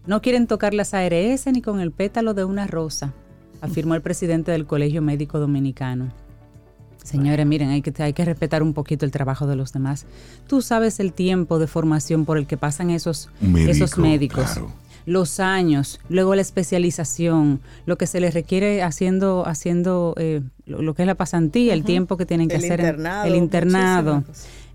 No 0.06 0.22
quieren 0.22 0.48
tocar 0.48 0.74
las 0.74 0.94
ARS 0.94 1.48
ni 1.48 1.62
con 1.62 1.80
el 1.80 1.92
pétalo 1.92 2.34
de 2.34 2.44
una 2.44 2.68
rosa, 2.68 3.14
afirmó 3.62 3.96
el 3.96 4.02
presidente 4.02 4.52
del 4.52 4.66
Colegio 4.66 5.02
Médico 5.02 5.40
Dominicano. 5.40 6.12
Señores, 7.04 7.46
miren, 7.46 7.70
hay 7.70 7.82
que, 7.82 8.04
hay 8.04 8.14
que 8.14 8.26
respetar 8.26 8.62
un 8.62 8.74
poquito 8.74 9.06
el 9.06 9.12
trabajo 9.12 9.48
de 9.48 9.56
los 9.56 9.74
demás. 9.74 10.06
Tú 10.48 10.62
sabes 10.62 11.00
el 11.00 11.14
tiempo 11.14 11.60
de 11.60 11.68
formación 11.68 12.26
por 12.26 12.38
el 12.38 12.46
que 12.46 12.58
pasan 12.58 12.90
esos, 12.90 13.30
esos 13.68 13.98
médicos. 13.98 14.60
Los 15.06 15.40
años, 15.40 16.00
luego 16.10 16.36
la 16.36 16.42
especialización, 16.42 17.62
lo 17.86 17.98
que 17.98 18.06
se 18.06 18.20
les 18.20 18.34
requiere 18.34 18.84
haciendo, 18.84 19.48
haciendo 19.48 20.14
eh, 20.18 20.42
lo, 20.68 20.94
que 20.94 21.04
es 21.04 21.08
la 21.08 21.16
pasantía, 21.16 21.74
el 21.74 21.84
tiempo 21.84 22.16
que 22.16 22.28
tienen 22.28 22.48
que 22.48 22.58
hacer, 22.58 22.82
el 23.26 23.36
internado, 23.36 24.24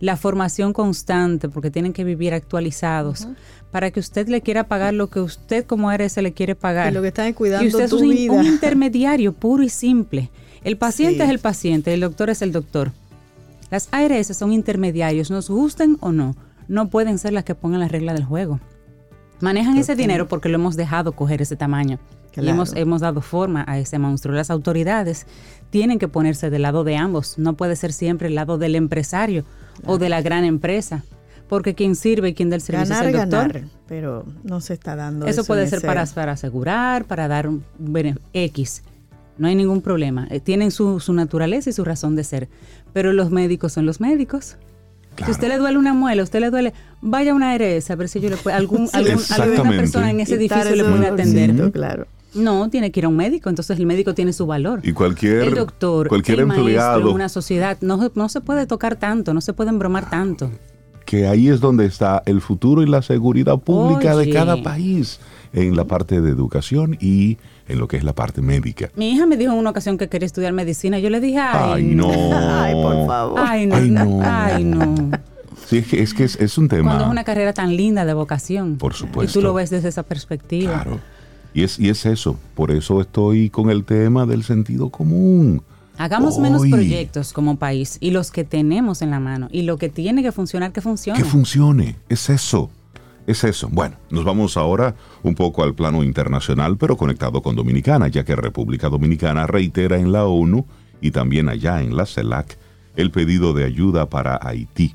la 0.00 0.16
formación 0.16 0.72
constante, 0.72 1.48
porque 1.48 1.70
tienen 1.70 1.92
que 1.92 2.02
vivir 2.02 2.34
actualizados, 2.34 3.28
para 3.70 3.92
que 3.92 4.00
usted 4.00 4.28
le 4.28 4.40
quiera 4.40 4.64
pagar 4.64 4.94
lo 4.94 5.08
que 5.08 5.20
usted 5.20 5.66
como 5.66 5.88
ARS 5.88 6.16
le 6.16 6.32
quiere 6.32 6.56
pagar. 6.56 6.90
Y 6.90 6.94
lo 6.94 7.02
que 7.02 7.08
está 7.08 7.32
cuidando 7.32 7.64
y 7.64 7.68
usted 7.68 7.84
es 7.84 7.92
un, 7.92 8.08
un 8.30 8.46
intermediario 8.46 9.34
puro 9.34 9.62
y 9.62 9.68
simple 9.68 10.30
el 10.64 10.78
paciente 10.78 11.24
es 11.24 11.30
el 11.30 11.38
paciente, 11.38 11.92
el 11.94 12.00
doctor 12.00 12.30
es 12.30 12.42
el 12.42 12.50
doctor. 12.50 12.92
Las 13.70 13.88
ARS 13.92 14.36
son 14.36 14.52
intermediarios, 14.52 15.30
nos 15.30 15.50
gusten 15.50 15.98
o 16.00 16.10
no, 16.10 16.36
no 16.68 16.88
pueden 16.88 17.18
ser 17.18 17.32
las 17.32 17.44
que 17.44 17.54
pongan 17.54 17.80
la 17.80 17.88
regla 17.88 18.14
del 18.14 18.24
juego. 18.24 18.60
Manejan 19.40 19.76
ese 19.76 19.94
dinero 19.94 20.26
porque 20.26 20.48
lo 20.48 20.56
hemos 20.56 20.76
dejado 20.76 21.12
coger 21.12 21.42
ese 21.42 21.56
tamaño. 21.56 21.98
Y 22.36 22.48
hemos, 22.48 22.74
hemos 22.74 23.00
dado 23.00 23.20
forma 23.20 23.64
a 23.68 23.78
ese 23.78 23.98
monstruo. 23.98 24.34
Las 24.34 24.50
autoridades 24.50 25.26
tienen 25.70 25.98
que 25.98 26.08
ponerse 26.08 26.50
del 26.50 26.62
lado 26.62 26.82
de 26.82 26.96
ambos. 26.96 27.38
No 27.38 27.54
puede 27.54 27.76
ser 27.76 27.92
siempre 27.92 28.28
el 28.28 28.34
lado 28.34 28.58
del 28.58 28.74
empresario 28.74 29.44
o 29.86 29.98
de 29.98 30.08
la 30.08 30.20
gran 30.20 30.44
empresa. 30.44 31.04
Porque 31.48 31.74
quien 31.74 31.94
sirve 31.94 32.30
y 32.30 32.34
quien 32.34 32.50
da 32.50 32.56
el 32.56 32.62
servicio 32.62 32.94
es 32.94 33.00
el 33.02 33.12
doctor. 33.12 33.52
Ganar, 33.52 33.68
pero 33.86 34.24
no 34.42 34.60
se 34.60 34.72
está 34.72 34.96
dando. 34.96 35.26
Eso, 35.26 35.44
puede 35.44 35.66
ser 35.68 35.82
para, 35.82 36.06
para 36.06 36.32
asegurar, 36.32 37.04
para 37.04 37.28
dar 37.28 37.48
un 37.48 37.64
X 38.32 38.82
no 39.38 39.48
hay 39.48 39.54
ningún 39.54 39.80
problema. 39.80 40.26
Eh, 40.30 40.40
tienen 40.40 40.70
su, 40.70 41.00
naturaleza 41.12 41.70
y 41.70 41.72
su 41.72 41.84
razón 41.84 42.16
de 42.16 42.24
ser. 42.24 42.48
Pero 42.92 43.12
los 43.12 43.30
médicos 43.30 43.72
son 43.72 43.86
los 43.86 44.00
médicos. 44.00 44.56
Si 45.24 45.30
usted 45.30 45.48
le 45.48 45.58
duele 45.58 45.78
una 45.78 45.94
muela, 45.94 46.22
usted 46.22 46.40
le 46.40 46.50
duele, 46.50 46.72
vaya 47.00 47.32
a 47.32 47.34
una 47.34 47.52
ARS 47.52 47.88
a 47.90 47.94
ver 47.94 48.08
si 48.08 48.20
yo 48.20 48.30
le 48.30 48.36
puedo, 48.36 48.56
algún, 48.56 48.88
alguna 48.92 49.70
persona 49.70 50.10
en 50.10 50.20
ese 50.20 50.34
edificio 50.34 50.74
le 50.74 50.84
puede 50.84 51.06
atender. 51.06 51.70
Claro. 51.70 52.06
No, 52.34 52.68
tiene 52.68 52.90
que 52.90 52.98
ir 52.98 53.06
a 53.06 53.08
un 53.08 53.16
médico, 53.16 53.48
entonces 53.48 53.78
el 53.78 53.86
médico 53.86 54.12
tiene 54.12 54.32
su 54.32 54.44
valor. 54.44 54.80
Y 54.82 54.92
cualquier 54.92 55.42
el 55.42 55.54
doctor, 55.54 56.08
cualquier 56.08 56.40
el 56.40 56.50
empleado 56.50 56.94
maestro, 56.94 57.14
una 57.14 57.28
sociedad, 57.28 57.78
no, 57.80 58.10
no 58.14 58.28
se 58.28 58.40
puede 58.40 58.66
tocar 58.66 58.96
tanto, 58.96 59.32
no 59.32 59.40
se 59.40 59.52
puede 59.52 59.70
embromar 59.70 60.10
tanto. 60.10 60.50
Que 61.06 61.28
ahí 61.28 61.48
es 61.48 61.60
donde 61.60 61.86
está 61.86 62.22
el 62.26 62.40
futuro 62.40 62.82
y 62.82 62.86
la 62.86 63.02
seguridad 63.02 63.58
pública 63.58 64.16
de 64.16 64.30
cada 64.30 64.62
país 64.62 65.20
en 65.52 65.76
la 65.76 65.84
parte 65.84 66.20
de 66.20 66.30
educación 66.30 66.96
y 67.00 67.38
en 67.68 67.78
lo 67.78 67.88
que 67.88 67.96
es 67.96 68.04
la 68.04 68.14
parte 68.14 68.42
médica. 68.42 68.90
Mi 68.96 69.10
hija 69.10 69.26
me 69.26 69.36
dijo 69.36 69.52
en 69.52 69.58
una 69.58 69.70
ocasión 69.70 69.98
que 69.98 70.08
quería 70.08 70.26
estudiar 70.26 70.52
medicina. 70.52 70.98
Yo 70.98 71.10
le 71.10 71.20
dije, 71.20 71.38
ay, 71.38 71.84
no. 71.84 72.10
ay, 72.34 72.74
por 72.74 73.06
favor. 73.06 73.40
Ay, 73.42 73.66
no. 73.66 74.20
Ay, 74.22 74.64
no. 74.64 75.10
Sí, 75.66 75.78
es 75.92 76.12
que, 76.12 76.24
es, 76.24 76.58
un 76.58 76.68
tema. 76.68 76.90
Cuando 76.90 77.04
es 77.06 77.10
una 77.10 77.24
carrera 77.24 77.52
tan 77.52 77.74
linda 77.74 78.04
de 78.04 78.12
vocación. 78.12 78.76
Por 78.76 78.94
supuesto. 78.94 79.38
Y 79.38 79.40
tú 79.40 79.46
lo 79.46 79.54
ves 79.54 79.70
desde 79.70 79.88
esa 79.88 80.02
perspectiva. 80.02 80.82
Claro. 80.82 81.00
Y 81.54 81.62
es, 81.62 81.78
y 81.78 81.88
es 81.88 82.04
eso. 82.04 82.36
Por 82.54 82.70
eso 82.70 83.00
estoy 83.00 83.48
con 83.48 83.70
el 83.70 83.84
tema 83.84 84.26
del 84.26 84.44
sentido 84.44 84.90
común. 84.90 85.62
Hagamos 85.96 86.38
menos 86.38 86.66
proyectos 86.66 87.32
como 87.32 87.56
país 87.56 87.98
y 88.00 88.10
los 88.10 88.32
que 88.32 88.44
tenemos 88.44 89.00
en 89.00 89.10
la 89.10 89.20
mano. 89.20 89.48
Y 89.52 89.62
lo 89.62 89.78
que 89.78 89.88
tiene 89.88 90.22
que 90.22 90.32
funcionar, 90.32 90.72
que 90.72 90.80
funcione. 90.80 91.18
Que 91.18 91.24
funcione. 91.24 91.96
Es 92.08 92.28
eso 92.28 92.70
es 93.26 93.44
eso. 93.44 93.68
Bueno, 93.70 93.96
nos 94.10 94.24
vamos 94.24 94.56
ahora 94.56 94.94
un 95.22 95.34
poco 95.34 95.62
al 95.62 95.74
plano 95.74 96.02
internacional, 96.02 96.76
pero 96.76 96.96
conectado 96.96 97.42
con 97.42 97.56
Dominicana, 97.56 98.08
ya 98.08 98.24
que 98.24 98.36
República 98.36 98.88
Dominicana 98.88 99.46
reitera 99.46 99.98
en 99.98 100.12
la 100.12 100.26
ONU 100.26 100.66
y 101.00 101.10
también 101.10 101.48
allá 101.48 101.82
en 101.82 101.96
la 101.96 102.06
CELAC 102.06 102.58
el 102.96 103.10
pedido 103.10 103.52
de 103.52 103.64
ayuda 103.64 104.08
para 104.08 104.38
Haití. 104.42 104.94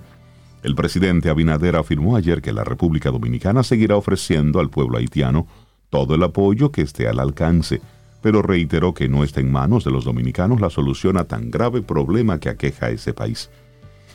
El 0.63 0.75
presidente 0.75 1.29
Abinader 1.29 1.75
afirmó 1.75 2.15
ayer 2.15 2.41
que 2.41 2.51
la 2.51 2.63
República 2.63 3.11
Dominicana 3.11 3.63
seguirá 3.63 3.95
ofreciendo 3.95 4.59
al 4.59 4.69
pueblo 4.69 4.97
haitiano 4.97 5.47
todo 5.89 6.15
el 6.15 6.23
apoyo 6.23 6.71
que 6.71 6.81
esté 6.81 7.07
al 7.07 7.19
alcance, 7.19 7.81
pero 8.21 8.41
reiteró 8.41 8.93
que 8.93 9.07
no 9.07 9.23
está 9.23 9.39
en 9.39 9.51
manos 9.51 9.85
de 9.85 9.91
los 9.91 10.03
dominicanos 10.03 10.59
la 10.59 10.69
solución 10.69 11.17
a 11.17 11.25
tan 11.25 11.49
grave 11.49 11.81
problema 11.81 12.39
que 12.39 12.49
aqueja 12.49 12.87
a 12.87 12.89
ese 12.91 13.13
país. 13.13 13.49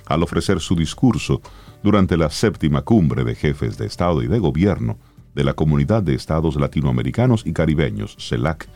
Al 0.07 0.22
ofrecer 0.22 0.61
su 0.61 0.77
discurso, 0.77 1.40
durante 1.85 2.16
la 2.16 2.31
séptima 2.31 2.81
cumbre 2.81 3.25
de 3.25 3.35
jefes 3.35 3.77
de 3.77 3.85
Estado 3.85 4.23
y 4.23 4.27
de 4.27 4.38
Gobierno 4.38 4.97
de 5.35 5.44
la 5.44 5.53
Comunidad 5.53 6.03
de 6.03 6.14
Estados 6.14 6.57
Latinoamericanos 6.57 7.42
y 7.44 7.53
Caribeños, 7.53 8.16
CELAC, 8.18 8.70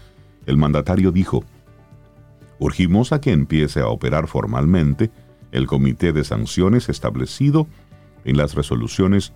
el 0.44 0.59
mandatario 0.59 1.11
dijo, 1.11 1.42
Urgimos 2.59 3.12
a 3.12 3.23
que 3.23 3.33
empiece 3.33 3.81
a 3.81 3.88
operar 3.88 4.29
formalmente 4.29 5.11
el 5.53 5.66
Comité 5.66 6.12
de 6.12 6.23
Sanciones 6.23 6.90
establecido 6.90 7.66
en 8.27 8.37
las 8.37 8.55
resoluciones 8.55 9.33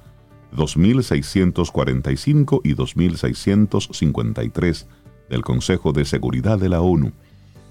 2645 0.51 2.61
y 2.65 2.75
2653 2.75 4.87
del 5.31 5.41
Consejo 5.41 5.95
de 5.95 6.05
Seguridad 6.05 6.59
de 6.59 6.69
la 6.69 6.83
ONU, 6.83 7.13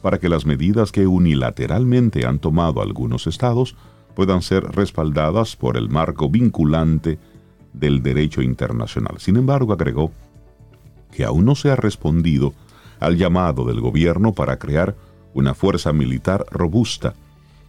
para 0.01 0.17
que 0.17 0.29
las 0.29 0.47
medidas 0.47 0.91
que 0.91 1.05
unilateralmente 1.05 2.25
han 2.25 2.39
tomado 2.39 2.81
algunos 2.81 3.27
estados 3.27 3.75
puedan 4.15 4.41
ser 4.41 4.63
respaldadas 4.63 5.55
por 5.55 5.77
el 5.77 5.89
marco 5.89 6.29
vinculante 6.29 7.19
del 7.73 8.03
derecho 8.03 8.41
internacional. 8.41 9.15
Sin 9.19 9.37
embargo, 9.37 9.73
agregó 9.73 10.11
que 11.11 11.25
aún 11.25 11.45
no 11.45 11.55
se 11.55 11.71
ha 11.71 11.75
respondido 11.75 12.53
al 12.99 13.17
llamado 13.17 13.65
del 13.65 13.81
gobierno 13.81 14.33
para 14.33 14.57
crear 14.57 14.95
una 15.33 15.53
fuerza 15.53 15.93
militar 15.93 16.45
robusta 16.51 17.13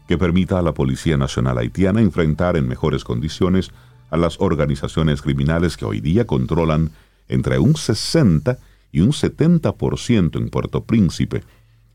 que 0.09 0.18
permita 0.18 0.59
a 0.59 0.62
la 0.62 0.74
Policía 0.74 1.16
Nacional 1.16 1.59
Haitiana 1.59 2.00
enfrentar 2.00 2.57
en 2.57 2.68
mejores 2.68 3.05
condiciones 3.05 3.70
a 4.11 4.16
las 4.16 4.40
organizaciones 4.40 5.22
criminales 5.22 5.76
que 5.76 5.85
hoy 5.85 6.00
día 6.00 6.26
controlan 6.26 6.90
entre 7.28 7.59
un 7.59 7.76
60 7.76 8.59
y 8.90 9.00
un 9.00 9.12
70% 9.12 10.37
en 10.37 10.50
Puerto 10.50 10.85
Príncipe, 10.85 11.44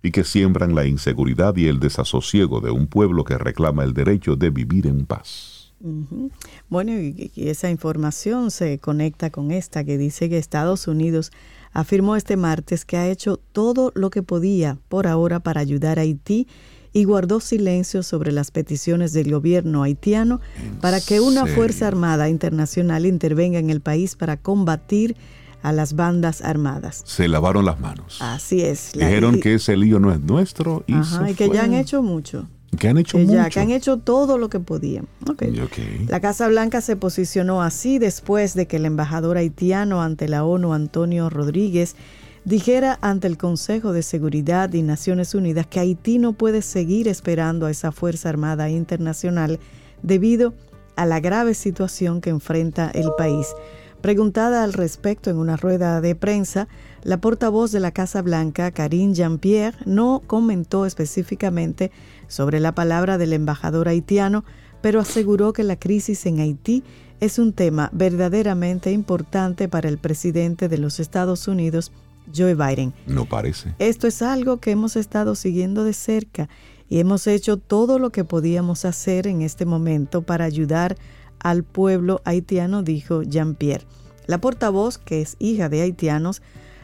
y 0.02 0.12
que 0.12 0.24
siembran 0.24 0.76
la 0.76 0.86
inseguridad 0.86 1.56
y 1.56 1.68
el 1.68 1.80
desasosiego 1.80 2.62
de 2.62 2.72
un 2.72 2.88
pueblo 2.88 3.24
que 3.24 3.38
reclama 3.38 3.84
el 3.84 3.94
derecho 3.94 4.36
de 4.36 4.50
vivir 4.50 4.88
en 4.88 5.06
paz. 5.06 5.74
Bueno, 6.70 6.94
y, 6.94 7.32
esa 7.36 7.70
información 7.70 8.50
se 8.50 8.80
conecta 8.80 9.30
con 9.30 9.52
esta 9.52 9.84
que 9.84 9.98
dice 9.98 10.28
que 10.30 10.38
Estados 10.38 10.88
Unidos 10.88 11.32
afirmó 11.72 12.16
este 12.16 12.36
martes 12.36 12.84
que 12.84 12.98
ha 12.98 13.08
hecho 13.08 13.38
todo 13.38 13.92
lo 13.94 14.10
que 14.10 14.24
podía 14.24 14.80
por 14.88 15.06
ahora 15.06 15.40
para 15.40 15.62
ayudar 15.62 16.00
a 16.00 16.02
Haití 16.02 16.48
y 16.94 17.04
guardó 17.04 17.40
silencio 17.42 18.02
sobre 18.02 18.32
las 18.32 18.50
peticiones 18.50 19.14
del 19.14 19.32
gobierno 19.32 19.84
haitiano 19.84 20.42
para 20.82 21.00
que 21.00 21.20
una 21.20 21.46
Fuerza 21.46 21.88
Armada 21.88 22.28
Internacional 22.28 23.06
intervenga 23.06 23.60
en 23.60 23.70
el 23.70 23.82
país 23.82 24.16
para 24.16 24.38
combatir 24.38 25.16
a 25.62 25.72
las 25.72 25.96
bandas 25.96 26.42
armadas. 26.42 27.02
Se 27.06 27.28
lavaron 27.28 27.66
las 27.66 27.80
manos. 27.80 28.18
Así 28.22 28.62
es. 28.62 28.92
Dijeron 28.94 29.40
que 29.40 29.56
ese 29.56 29.76
lío 29.76 30.00
no 30.00 30.12
es 30.12 30.20
nuestro. 30.20 30.84
Y, 30.88 30.96
y 31.30 31.34
que 31.34 31.50
ya 31.50 31.64
han 31.64 31.74
hecho 31.74 32.02
mucho. 32.02 32.48
Que 32.78 32.90
han 32.90 32.98
hecho 32.98 33.18
mucho. 33.18 33.34
Ya, 33.34 33.50
que 33.50 33.60
han 33.60 33.72
hecho 33.72 33.98
todo 33.98 34.38
lo 34.38 34.50
que 34.50 34.60
podían. 34.60 35.08
Okay. 35.28 36.06
La 36.08 36.20
Casa 36.20 36.48
Blanca 36.48 36.82
se 36.82 36.96
posicionó 36.96 37.62
así 37.62 37.98
después 37.98 38.54
de 38.54 38.68
que 38.68 38.78
el 38.78 38.86
embajador 38.86 39.38
haitiano 39.38 40.02
ante 40.02 40.28
la 40.28 40.44
ONU, 40.44 40.74
Antonio 40.74 41.30
Rodríguez, 41.30 41.96
dijera 42.46 43.00
ante 43.02 43.28
el 43.28 43.38
Consejo 43.38 43.94
de 43.94 44.04
Seguridad 44.04 44.72
y 44.74 44.82
Naciones 44.82 45.34
Unidas 45.34 45.68
que 45.68 45.80
Haití 45.80 46.18
no 46.18 46.34
puede 46.34 46.62
seguir 46.62 47.08
esperando 47.08 47.66
a 47.66 47.72
esa 47.72 47.92
Fuerza 47.92 48.30
Armada 48.30 48.70
Internacional 48.70 49.60
debido 50.04 50.54
a 50.96 51.06
la 51.06 51.20
grave 51.20 51.54
situación 51.54 52.22
que 52.22 52.30
enfrenta 52.30 52.90
el 52.94 53.10
país. 53.18 53.48
Preguntada 54.02 54.64
al 54.64 54.74
respecto 54.74 55.30
en 55.30 55.38
una 55.38 55.58
rueda 55.58 56.02
de 56.02 56.16
prensa, 56.16 56.68
la 57.04 57.20
portavoz 57.20 57.72
de 57.72 57.80
la 57.80 57.92
Casa 57.92 58.22
Blanca, 58.22 58.72
Karine 58.72 59.14
Jean-Pierre, 59.14 59.78
no 59.86 60.22
comentó 60.28 60.86
específicamente 60.86 61.92
sobre 62.28 62.60
la 62.60 62.74
palabra 62.74 63.18
del 63.18 63.34
embajador 63.34 63.88
haitiano, 63.88 64.46
pero 64.82 65.00
aseguró 65.00 65.52
que 65.52 65.64
la 65.64 65.78
crisis 65.78 66.26
en 66.28 66.40
Haití 66.40 66.84
es 67.20 67.40
un 67.40 67.54
tema 67.54 67.90
verdaderamente 67.92 68.92
importante 68.92 69.68
para 69.68 69.90
el 69.90 69.98
presidente 69.98 70.70
de 70.70 70.78
los 70.78 71.00
Estados 71.00 71.48
Unidos, 71.48 71.92
Joe 72.36 72.54
Biden. 72.54 72.94
No 73.08 73.26
parece. 73.26 73.74
Esto 73.80 74.08
es 74.08 74.22
algo 74.22 74.58
que 74.58 74.72
hemos 74.72 74.96
estado 74.96 75.34
siguiendo 75.34 75.84
de 75.84 75.94
cerca 75.94 76.50
y 76.90 77.00
hemos 77.00 77.26
hecho 77.28 77.58
todo 77.58 78.00
lo 78.00 78.12
que 78.12 78.24
podíamos 78.24 78.86
hacer 78.86 79.28
en 79.28 79.42
este 79.42 79.66
momento 79.66 80.22
para 80.22 80.46
ayudar 80.46 80.96
al 81.40 81.64
pueblo 81.64 82.22
haitiano, 82.26 82.84
dijo 82.84 83.24
Jean-Pierre. 83.24 83.86
La 84.26 84.40
portavoz, 84.40 84.98
que 84.98 85.22
es 85.22 85.36
hija 85.40 85.70
de 85.70 85.82
haitianos, 85.82 86.42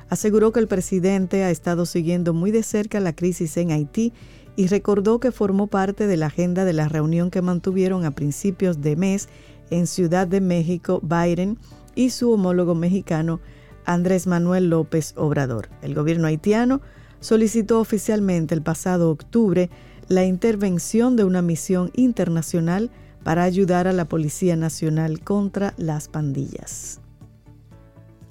aseguró 0.10 0.52
que 0.52 0.60
el 0.60 0.68
presidente 0.68 1.44
ha 1.44 1.52
estado 1.52 1.86
siguiendo 1.86 2.34
muy 2.34 2.52
de 2.52 2.63
cerca 2.63 3.00
la 3.00 3.16
crisis 3.16 3.58
en 3.58 3.72
Haití 3.72 4.13
y 4.56 4.68
recordó 4.68 5.20
que 5.20 5.32
formó 5.32 5.68
parte 5.68 6.08
de 6.08 6.18
la 6.18 6.28
agenda 6.28 6.66
de 6.66 6.74
la 6.74 6.88
reunión 6.88 7.32
que 7.32 7.42
mantuvieron 7.42 8.06
a 8.06 8.12
principios 8.12 8.82
de 8.82 8.96
mes 8.96 9.28
en 9.72 9.88
Ciudad 9.88 10.28
de 10.28 10.42
México 10.42 11.02
Biden 11.02 11.58
y 11.96 12.12
su 12.12 12.32
homólogo 12.32 12.76
mexicano 12.76 13.39
Andrés 13.86 14.28
Manuel 14.28 14.70
López 14.70 15.13
Obrador. 15.18 15.70
El 15.82 15.96
gobierno 15.96 16.28
haitiano 16.28 16.82
solicitó 17.20 17.80
oficialmente 17.80 18.54
el 18.54 18.62
pasado 18.62 19.10
octubre 19.10 19.70
la 20.10 20.26
intervención 20.26 21.16
de 21.16 21.24
una 21.24 21.42
misión 21.42 21.89
internacional 21.96 22.92
para 23.24 23.44
ayudar 23.44 23.88
a 23.88 23.94
la 23.94 24.06
Policía 24.06 24.56
Nacional 24.56 25.22
contra 25.22 25.74
las 25.78 26.08
pandillas. 26.08 27.00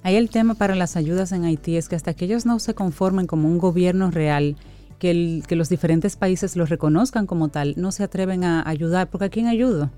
Ahí 0.02 0.16
el 0.16 0.30
tema 0.30 0.54
para 0.54 0.74
las 0.74 0.96
ayudas 0.96 1.32
en 1.32 1.44
Haití 1.44 1.76
es 1.76 1.88
que 1.88 1.96
hasta 1.96 2.14
que 2.14 2.24
ellos 2.24 2.44
no 2.44 2.58
se 2.58 2.74
conformen 2.74 3.26
como 3.26 3.48
un 3.48 3.58
gobierno 3.58 4.10
real, 4.10 4.56
que, 4.98 5.42
que 5.46 5.56
los 5.56 5.68
diferentes 5.68 6.16
países 6.16 6.56
los 6.56 6.68
reconozcan 6.68 7.26
como 7.26 7.48
tal, 7.48 7.74
no 7.76 7.92
se 7.92 8.02
atreven 8.02 8.44
a 8.44 8.68
ayudar, 8.68 9.08
porque 9.10 9.26
¿a 9.26 9.30
quién 9.30 9.46
ayudo? 9.46 9.90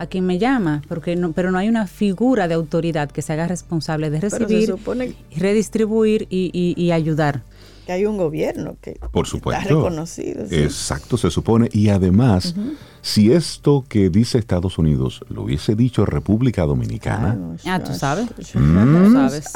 a 0.00 0.06
quien 0.06 0.24
me 0.24 0.38
llama, 0.38 0.80
porque 0.88 1.14
no, 1.14 1.32
pero 1.32 1.50
no 1.50 1.58
hay 1.58 1.68
una 1.68 1.86
figura 1.86 2.48
de 2.48 2.54
autoridad 2.54 3.10
que 3.10 3.20
se 3.20 3.34
haga 3.34 3.46
responsable 3.46 4.08
de 4.08 4.18
recibir, 4.18 4.74
y 5.30 5.38
redistribuir 5.38 6.26
y, 6.30 6.90
ayudar. 6.90 7.42
Que 7.90 7.94
hay 7.94 8.06
un 8.06 8.18
gobierno 8.18 8.76
que 8.80 9.00
Por 9.10 9.26
supuesto. 9.26 9.62
está 9.62 9.74
reconocido. 9.74 10.44
Exacto, 10.48 11.16
se 11.16 11.28
supone. 11.28 11.68
Y 11.72 11.88
además, 11.88 12.54
si 13.02 13.32
esto 13.32 13.84
que 13.88 14.10
dice 14.10 14.38
Estados 14.38 14.78
Unidos 14.78 15.24
lo 15.28 15.42
hubiese 15.42 15.74
dicho 15.74 16.06
República 16.06 16.62
Dominicana. 16.66 17.36
ah, 17.66 17.80
tú 17.80 17.92
sabes. 17.92 18.28
Mm. 18.54 19.12
sabes. 19.12 19.52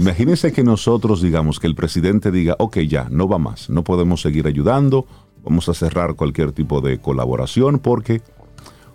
Imagínense 0.00 0.52
que 0.52 0.64
nosotros 0.64 1.22
digamos 1.22 1.60
que 1.60 1.68
el 1.68 1.76
presidente 1.76 2.32
diga, 2.32 2.56
ok, 2.58 2.78
ya, 2.78 3.06
no 3.08 3.28
va 3.28 3.38
más, 3.38 3.70
no 3.70 3.84
podemos 3.84 4.20
seguir 4.20 4.48
ayudando, 4.48 5.06
vamos 5.44 5.68
a 5.68 5.74
cerrar 5.74 6.16
cualquier 6.16 6.50
tipo 6.50 6.80
de 6.80 6.98
colaboración 6.98 7.78
porque 7.78 8.20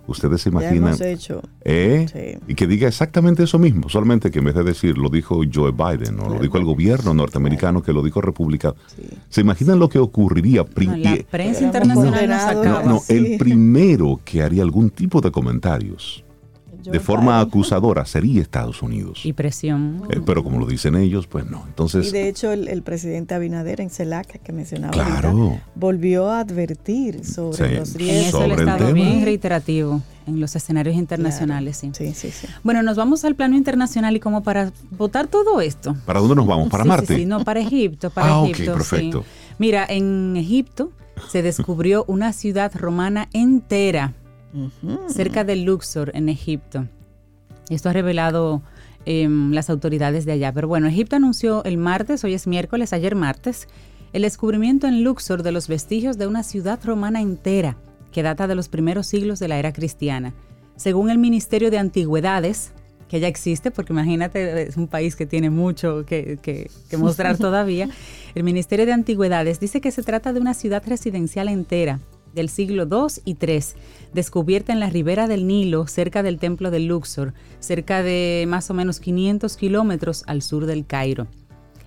Ustedes 0.06 0.42
se 0.42 0.50
imaginan. 0.50 0.96
¿eh? 1.64 2.38
Y 2.46 2.54
que 2.54 2.66
diga 2.66 2.88
exactamente 2.88 3.42
eso 3.42 3.58
mismo, 3.58 3.88
solamente 3.88 4.30
que 4.30 4.38
en 4.38 4.44
vez 4.46 4.54
de 4.54 4.64
decir 4.64 4.98
lo 4.98 5.08
dijo 5.08 5.40
Joe 5.52 5.72
Biden 5.72 6.20
o 6.20 6.28
lo 6.28 6.38
dijo 6.38 6.58
el 6.58 6.64
gobierno 6.64 7.14
norteamericano 7.14 7.82
que 7.82 7.92
lo 7.92 8.02
dijo 8.02 8.20
República. 8.20 8.74
¿Se 9.28 9.40
imaginan 9.40 9.78
lo 9.78 9.88
que 9.88 9.98
ocurriría? 9.98 10.64
la 10.76 11.18
prensa 11.30 11.64
internacional 11.64 12.62
no, 12.62 12.82
no, 12.82 13.02
el 13.08 13.36
primero 13.38 14.20
que 14.24 14.42
haría 14.42 14.62
algún 14.62 14.90
tipo 14.90 15.20
de 15.20 15.30
comentarios 15.30 16.25
de 16.90 17.00
forma 17.00 17.40
acusadora 17.40 18.04
sería 18.06 18.40
Estados 18.40 18.82
Unidos. 18.82 19.24
Y 19.24 19.32
presión. 19.32 20.02
Eh, 20.10 20.20
pero 20.24 20.42
como 20.42 20.58
lo 20.58 20.66
dicen 20.66 20.94
ellos, 20.96 21.26
pues 21.26 21.48
no. 21.48 21.64
Entonces, 21.66 22.08
y 22.08 22.12
de 22.12 22.28
hecho 22.28 22.52
el, 22.52 22.82
presidente 22.82 23.34
Abinader 23.34 23.80
en 23.80 23.90
CELAC, 23.90 24.42
que 24.42 24.52
mencionaba 24.52 24.92
claro, 24.92 25.58
volvió 25.74 26.30
a 26.30 26.40
advertir 26.40 27.24
sobre 27.24 27.78
los 27.78 27.94
riesgos. 27.94 28.28
Eso 28.28 28.44
el 28.44 28.52
estado 28.52 28.92
bien 28.92 29.24
reiterativo 29.24 30.02
en 30.26 30.40
los 30.40 30.56
escenarios 30.56 30.96
internacionales, 30.96 31.76
sí. 31.78 31.90
Sí, 31.92 32.12
sí, 32.14 32.30
sí. 32.30 32.46
Bueno, 32.62 32.82
nos 32.82 32.96
vamos 32.96 33.24
al 33.24 33.34
plano 33.34 33.56
internacional 33.56 34.16
y 34.16 34.20
como 34.20 34.42
para 34.42 34.72
votar 34.90 35.28
todo 35.28 35.60
esto. 35.60 35.96
¿Para 36.04 36.20
dónde 36.20 36.34
nos 36.34 36.46
vamos? 36.46 36.68
¿Para 36.68 36.84
Marte? 36.84 37.16
Sí, 37.16 37.26
no, 37.26 37.44
para 37.44 37.60
Egipto, 37.60 38.10
para 38.10 38.34
ah, 38.34 38.46
Egipto. 38.46 38.72
perfecto. 38.72 39.24
Mira, 39.58 39.86
en 39.88 40.36
Egipto 40.36 40.90
se 41.30 41.42
descubrió 41.42 42.04
una 42.08 42.32
ciudad 42.32 42.72
romana 42.74 43.28
entera 43.32 44.14
cerca 45.08 45.44
de 45.44 45.56
Luxor, 45.56 46.10
en 46.14 46.28
Egipto. 46.28 46.86
Esto 47.68 47.88
ha 47.88 47.92
revelado 47.92 48.62
em, 49.04 49.52
las 49.52 49.70
autoridades 49.70 50.24
de 50.24 50.32
allá. 50.32 50.52
Pero 50.52 50.68
bueno, 50.68 50.86
Egipto 50.86 51.16
anunció 51.16 51.64
el 51.64 51.78
martes, 51.78 52.24
hoy 52.24 52.34
es 52.34 52.46
miércoles, 52.46 52.92
ayer 52.92 53.14
martes, 53.14 53.68
el 54.12 54.22
descubrimiento 54.22 54.86
en 54.86 55.02
Luxor 55.02 55.42
de 55.42 55.52
los 55.52 55.68
vestigios 55.68 56.16
de 56.16 56.26
una 56.26 56.42
ciudad 56.42 56.78
romana 56.84 57.20
entera 57.20 57.76
que 58.12 58.22
data 58.22 58.46
de 58.46 58.54
los 58.54 58.68
primeros 58.68 59.06
siglos 59.06 59.38
de 59.38 59.48
la 59.48 59.58
era 59.58 59.72
cristiana. 59.72 60.32
Según 60.76 61.10
el 61.10 61.18
Ministerio 61.18 61.70
de 61.70 61.78
Antigüedades, 61.78 62.72
que 63.08 63.20
ya 63.20 63.28
existe, 63.28 63.70
porque 63.70 63.92
imagínate, 63.92 64.62
es 64.62 64.76
un 64.76 64.88
país 64.88 65.16
que 65.16 65.26
tiene 65.26 65.50
mucho 65.50 66.04
que, 66.06 66.38
que 66.42 66.96
mostrar 66.96 67.36
todavía, 67.38 67.88
el 68.34 68.42
Ministerio 68.42 68.86
de 68.86 68.92
Antigüedades 68.92 69.60
dice 69.60 69.80
que 69.80 69.90
se 69.90 70.02
trata 70.02 70.32
de 70.32 70.40
una 70.40 70.54
ciudad 70.54 70.82
residencial 70.86 71.48
entera 71.48 72.00
del 72.36 72.48
siglo 72.48 72.84
II 72.84 73.20
y 73.24 73.36
III, 73.40 73.60
descubierta 74.14 74.72
en 74.72 74.78
la 74.78 74.90
ribera 74.90 75.26
del 75.26 75.48
Nilo, 75.48 75.88
cerca 75.88 76.22
del 76.22 76.38
templo 76.38 76.70
de 76.70 76.78
Luxor, 76.78 77.34
cerca 77.58 78.04
de 78.04 78.44
más 78.46 78.70
o 78.70 78.74
menos 78.74 79.00
500 79.00 79.56
kilómetros 79.56 80.22
al 80.28 80.42
sur 80.42 80.66
del 80.66 80.86
Cairo. 80.86 81.26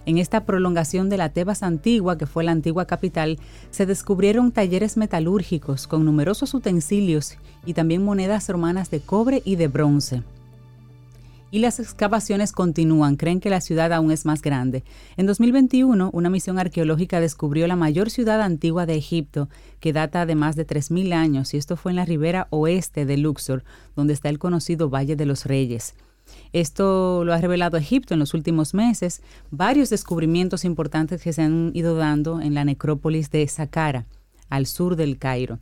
En 0.05 0.17
esta 0.17 0.45
prolongación 0.45 1.07
de 1.07 1.17
la 1.17 1.29
Tebas 1.29 1.61
antigua, 1.61 2.17
que 2.17 2.25
fue 2.25 2.43
la 2.43 2.51
antigua 2.51 2.85
capital, 2.85 3.37
se 3.69 3.85
descubrieron 3.85 4.51
talleres 4.51 4.97
metalúrgicos 4.97 5.87
con 5.87 6.03
numerosos 6.03 6.53
utensilios 6.53 7.37
y 7.65 7.73
también 7.73 8.03
monedas 8.03 8.49
romanas 8.49 8.89
de 8.89 9.01
cobre 9.01 9.41
y 9.45 9.55
de 9.55 9.67
bronce 9.67 10.23
y 11.51 11.59
las 11.59 11.79
excavaciones 11.79 12.51
continúan. 12.51 13.15
Creen 13.15 13.39
que 13.39 13.49
la 13.49 13.61
ciudad 13.61 13.93
aún 13.93 14.11
es 14.11 14.25
más 14.25 14.41
grande. 14.41 14.83
En 15.17 15.25
2021, 15.25 16.09
una 16.13 16.29
misión 16.29 16.59
arqueológica 16.59 17.19
descubrió 17.19 17.67
la 17.67 17.75
mayor 17.75 18.09
ciudad 18.09 18.41
antigua 18.41 18.85
de 18.85 18.95
Egipto, 18.95 19.49
que 19.79 19.93
data 19.93 20.25
de 20.25 20.35
más 20.35 20.55
de 20.55 20.67
3.000 20.67 21.13
años, 21.13 21.53
y 21.53 21.57
esto 21.57 21.77
fue 21.77 21.91
en 21.91 21.97
la 21.97 22.05
ribera 22.05 22.47
oeste 22.49 23.05
de 23.05 23.17
Luxor, 23.17 23.63
donde 23.95 24.13
está 24.13 24.29
el 24.29 24.39
conocido 24.39 24.89
Valle 24.89 25.15
de 25.15 25.25
los 25.25 25.45
Reyes. 25.45 25.95
Esto 26.53 27.23
lo 27.25 27.33
ha 27.33 27.41
revelado 27.41 27.77
Egipto 27.77 28.13
en 28.13 28.19
los 28.19 28.33
últimos 28.33 28.73
meses, 28.73 29.21
varios 29.51 29.89
descubrimientos 29.89 30.65
importantes 30.65 31.21
que 31.21 31.33
se 31.33 31.41
han 31.41 31.71
ido 31.73 31.95
dando 31.95 32.41
en 32.41 32.53
la 32.53 32.65
necrópolis 32.65 33.31
de 33.31 33.47
Saqqara, 33.47 34.05
al 34.49 34.65
sur 34.65 34.95
del 34.95 35.17
Cairo. 35.17 35.59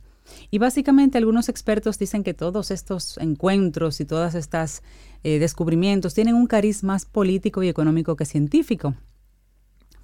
Y 0.50 0.58
básicamente 0.58 1.18
algunos 1.18 1.48
expertos 1.48 1.98
dicen 1.98 2.22
que 2.22 2.34
todos 2.34 2.70
estos 2.70 3.18
encuentros 3.18 4.00
y 4.00 4.04
todos 4.04 4.34
estos 4.34 4.82
eh, 5.24 5.38
descubrimientos 5.38 6.14
tienen 6.14 6.34
un 6.34 6.46
cariz 6.46 6.84
más 6.84 7.04
político 7.04 7.62
y 7.62 7.68
económico 7.68 8.16
que 8.16 8.24
científico 8.24 8.94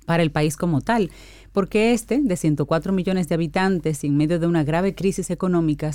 para 0.05 0.23
el 0.23 0.31
país 0.31 0.57
como 0.57 0.81
tal, 0.81 1.11
porque 1.53 1.93
este, 1.93 2.21
de 2.23 2.37
104 2.37 2.93
millones 2.93 3.29
de 3.29 3.37
habitantes 3.37 4.05
en 4.05 4.17
medio 4.17 4.39
de 4.39 4.47
una 4.47 4.65
grave 4.65 4.95
crisis 4.95 5.31
económica, 5.31 5.95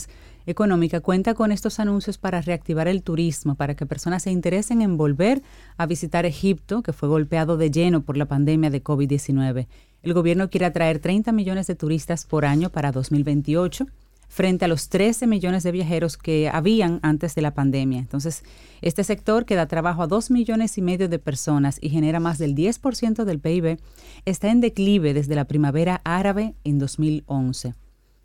cuenta 1.01 1.33
con 1.33 1.51
estos 1.51 1.79
anuncios 1.79 2.17
para 2.17 2.41
reactivar 2.41 2.87
el 2.87 3.03
turismo, 3.03 3.55
para 3.55 3.75
que 3.75 3.85
personas 3.85 4.23
se 4.23 4.31
interesen 4.31 4.81
en 4.81 4.97
volver 4.97 5.43
a 5.77 5.85
visitar 5.85 6.25
Egipto, 6.25 6.81
que 6.81 6.93
fue 6.93 7.09
golpeado 7.09 7.57
de 7.57 7.71
lleno 7.71 8.01
por 8.01 8.17
la 8.17 8.25
pandemia 8.25 8.69
de 8.69 8.83
COVID-19. 8.83 9.67
El 10.01 10.13
gobierno 10.13 10.49
quiere 10.49 10.65
atraer 10.65 10.99
30 10.99 11.31
millones 11.31 11.67
de 11.67 11.75
turistas 11.75 12.25
por 12.25 12.45
año 12.45 12.69
para 12.69 12.91
2028 12.91 13.85
frente 14.29 14.63
a 14.63 14.67
los 14.67 14.87
13 14.87 15.27
millones 15.27 15.63
de 15.63 15.71
viajeros 15.71 16.15
que 16.15 16.49
habían 16.49 16.99
antes 17.01 17.35
de 17.35 17.41
la 17.41 17.53
pandemia. 17.53 17.99
Entonces, 17.99 18.43
este 18.81 19.03
sector 19.03 19.45
que 19.45 19.55
da 19.55 19.67
trabajo 19.67 20.03
a 20.03 20.07
2 20.07 20.31
millones 20.31 20.77
y 20.77 20.81
medio 20.81 21.09
de 21.09 21.19
personas 21.19 21.79
y 21.81 21.89
genera 21.89 22.19
más 22.21 22.37
del 22.37 22.55
10% 22.55 23.25
del 23.25 23.39
PIB, 23.39 23.79
está 24.25 24.49
en 24.49 24.61
declive 24.61 25.13
desde 25.13 25.35
la 25.35 25.45
primavera 25.45 25.99
árabe 26.05 26.53
en 26.63 26.79
2011. 26.79 27.73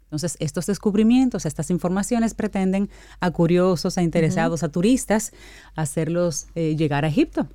Entonces, 0.04 0.36
estos 0.38 0.66
descubrimientos, 0.66 1.46
estas 1.46 1.70
informaciones 1.70 2.34
pretenden 2.34 2.88
a 3.18 3.30
curiosos, 3.32 3.98
a 3.98 4.02
interesados, 4.02 4.62
a 4.62 4.68
turistas, 4.68 5.32
hacerlos 5.74 6.46
eh, 6.54 6.76
llegar 6.76 7.04
a 7.04 7.08
Egipto 7.08 7.48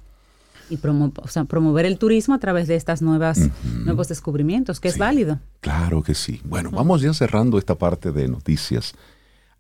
y 0.69 0.77
promover 0.77 1.86
el 1.86 1.97
turismo 1.97 2.36
a 2.36 2.39
través 2.39 2.67
de 2.67 2.75
estas 2.75 3.01
nuevas 3.01 3.49
nuevos 3.84 4.08
descubrimientos, 4.08 4.79
que 4.79 4.88
es 4.88 4.97
válido. 4.97 5.39
Claro 5.62 6.03
que 6.03 6.15
sí. 6.15 6.41
Bueno, 6.43 6.71
vamos 6.71 7.01
ya 7.01 7.13
cerrando 7.13 7.58
esta 7.58 7.75
parte 7.75 8.12
de 8.12 8.27
noticias. 8.27 8.93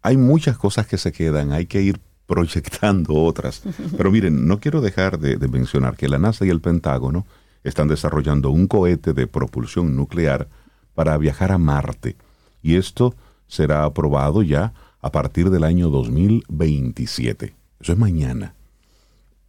Hay 0.01 0.17
muchas 0.17 0.57
cosas 0.57 0.87
que 0.87 0.97
se 0.97 1.11
quedan, 1.11 1.51
hay 1.51 1.65
que 1.65 1.81
ir 1.81 1.99
proyectando 2.25 3.15
otras. 3.15 3.63
Pero 3.97 4.11
miren, 4.11 4.47
no 4.47 4.59
quiero 4.59 4.81
dejar 4.81 5.19
de, 5.19 5.37
de 5.37 5.47
mencionar 5.47 5.97
que 5.97 6.07
la 6.07 6.19
NASA 6.19 6.45
y 6.45 6.49
el 6.49 6.61
Pentágono 6.61 7.25
están 7.63 7.87
desarrollando 7.87 8.51
un 8.51 8.67
cohete 8.67 9.13
de 9.13 9.27
propulsión 9.27 9.95
nuclear 9.95 10.47
para 10.93 11.17
viajar 11.17 11.51
a 11.51 11.57
Marte. 11.57 12.15
Y 12.61 12.75
esto 12.75 13.15
será 13.47 13.83
aprobado 13.83 14.43
ya 14.43 14.73
a 15.01 15.11
partir 15.11 15.49
del 15.49 15.63
año 15.63 15.89
2027. 15.89 17.55
Eso 17.79 17.93
es 17.93 17.97
mañana. 17.97 18.53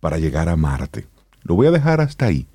Para 0.00 0.18
llegar 0.18 0.48
a 0.48 0.56
Marte. 0.56 1.06
Lo 1.42 1.54
voy 1.54 1.66
a 1.66 1.70
dejar 1.70 2.00
hasta 2.00 2.26
ahí. 2.26 2.46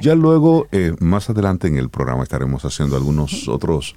Ya 0.00 0.14
luego, 0.14 0.66
eh, 0.72 0.94
más 0.98 1.30
adelante 1.30 1.68
en 1.68 1.76
el 1.76 1.90
programa, 1.90 2.22
estaremos 2.22 2.64
haciendo 2.64 2.96
algunos 2.96 3.48
otros 3.48 3.96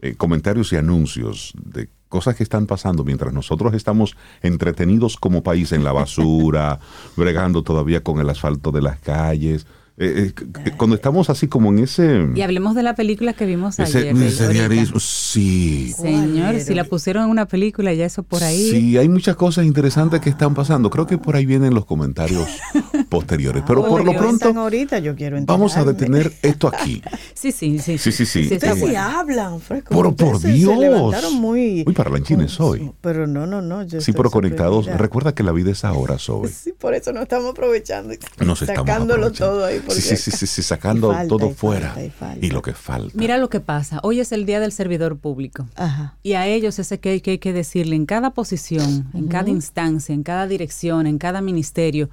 eh, 0.00 0.14
comentarios 0.16 0.72
y 0.72 0.76
anuncios 0.76 1.52
de 1.62 1.88
cosas 2.08 2.36
que 2.36 2.42
están 2.42 2.66
pasando 2.66 3.04
mientras 3.04 3.32
nosotros 3.32 3.72
estamos 3.74 4.16
entretenidos 4.42 5.16
como 5.16 5.42
país 5.42 5.72
en 5.72 5.84
la 5.84 5.92
basura, 5.92 6.78
bregando 7.16 7.62
todavía 7.62 8.02
con 8.02 8.20
el 8.20 8.28
asfalto 8.28 8.70
de 8.70 8.82
las 8.82 8.98
calles. 8.98 9.66
Eh, 9.98 10.32
eh, 10.64 10.70
cuando 10.76 10.96
estamos 10.96 11.28
así 11.30 11.48
como 11.48 11.70
en 11.70 11.80
ese... 11.80 12.26
Y 12.34 12.40
hablemos 12.40 12.74
de 12.74 12.82
la 12.82 12.94
película 12.94 13.34
que 13.34 13.44
vimos 13.46 13.78
ese, 13.78 13.98
ayer. 13.98 14.16
ese 14.22 14.48
diarismo, 14.48 14.98
sí. 14.98 15.92
Señor, 15.96 16.58
si 16.60 16.74
la 16.74 16.84
pusieron 16.84 17.24
en 17.24 17.30
una 17.30 17.46
película, 17.46 17.92
ya 17.92 18.04
eso 18.06 18.22
por 18.22 18.42
ahí. 18.42 18.70
Sí, 18.70 18.96
hay 18.98 19.08
muchas 19.08 19.36
cosas 19.36 19.64
interesantes 19.66 20.20
que 20.20 20.30
están 20.30 20.54
pasando. 20.54 20.88
Creo 20.90 21.06
que 21.06 21.18
por 21.18 21.36
ahí 21.36 21.44
vienen 21.46 21.74
los 21.74 21.84
comentarios 21.84 22.48
posteriores. 23.08 23.62
Pero 23.66 23.86
por 23.86 24.04
lo 24.04 24.12
pronto, 24.14 24.48
ahorita 24.48 24.98
yo 24.98 25.14
quiero 25.14 25.38
vamos 25.44 25.76
a 25.76 25.84
detener 25.84 26.32
esto 26.42 26.68
aquí. 26.68 27.02
Sí, 27.34 27.50
sí, 27.50 27.80
sí. 27.80 27.98
Sí, 27.98 28.12
sí, 28.12 28.24
sí. 28.24 28.48
Ustedes 28.52 28.78
sí 28.78 28.94
hablan, 28.94 29.60
fresco. 29.60 29.88
Pero 29.96 30.14
por 30.14 30.38
se- 30.38 30.52
Dios. 30.52 30.74
Se 30.74 30.80
levantaron 30.80 31.34
muy... 31.34 31.82
Muy 31.84 31.92
parlanchines 31.94 32.60
hoy. 32.60 32.92
Pero 33.00 33.26
no, 33.26 33.46
no, 33.48 33.60
no. 33.60 33.82
yo 33.82 34.00
Sí, 34.00 34.12
pero 34.12 34.30
conectados. 34.30 34.86
Recuerda 34.86 35.34
que 35.34 35.42
la 35.42 35.50
vida 35.50 35.72
es 35.72 35.84
ahora, 35.84 36.18
Zoe. 36.18 36.48
Sí, 36.62 36.72
por 36.78 36.94
eso 36.94 37.12
no 37.12 37.22
estamos 37.22 37.50
aprovechando. 37.50 38.14
y 38.14 38.18
Nos 38.44 38.62
estamos 38.62 38.86
Sacándolo 38.86 39.26
aprovechando. 39.26 39.54
todo 39.54 39.64
ahí. 39.64 39.81
Porque 39.86 40.00
Sí, 40.00 40.16
sí, 40.16 40.30
sí, 40.30 40.36
sí, 40.36 40.46
sí, 40.46 40.62
sacando 40.62 41.10
Y 41.12 41.14
falta, 41.14 41.28
todo 41.28 41.50
y 41.50 41.54
fuera. 41.54 41.88
falta, 41.88 42.04
y 42.04 42.10
falta. 42.10 42.46
Y 42.46 42.50
lo 42.50 42.62
que 42.62 42.72
falta. 42.72 43.12
Mira 43.16 43.38
lo 43.38 43.48
que 43.50 43.60
pasa. 43.60 44.00
Hoy 44.02 44.20
es 44.20 44.32
el 44.32 44.46
día 44.46 44.60
del 44.60 44.72
servidor 44.72 45.16
público. 45.18 45.66
Ajá. 45.76 46.16
Y 46.22 46.34
a 46.34 46.46
ellos 46.46 46.78
ese 46.78 46.98
que, 47.00 47.20
que 47.22 47.32
hay 47.32 47.38
que 47.38 47.52
decirle 47.52 47.96
en 47.96 48.06
cada 48.06 48.30
posición, 48.30 49.08
en 49.14 49.28
cada 49.28 49.50
instancia, 49.50 50.14
en 50.14 50.22
cada 50.22 50.46
dirección, 50.46 51.06
en 51.06 51.18
cada 51.18 51.40
ministerio, 51.40 52.08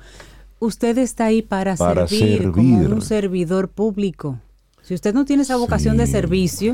usted 0.60 0.98
está 0.98 1.26
ahí 1.26 1.42
para, 1.42 1.76
Para 1.76 2.08
servir, 2.08 2.52
como 2.52 2.78
servir. 2.80 2.94
un 2.94 3.02
servidor 3.02 3.70
público. 3.70 4.40
Si 4.90 4.96
usted 4.96 5.14
no 5.14 5.24
tiene 5.24 5.44
esa 5.44 5.56
vocación 5.56 5.98
de 5.98 6.08
servicio, 6.08 6.74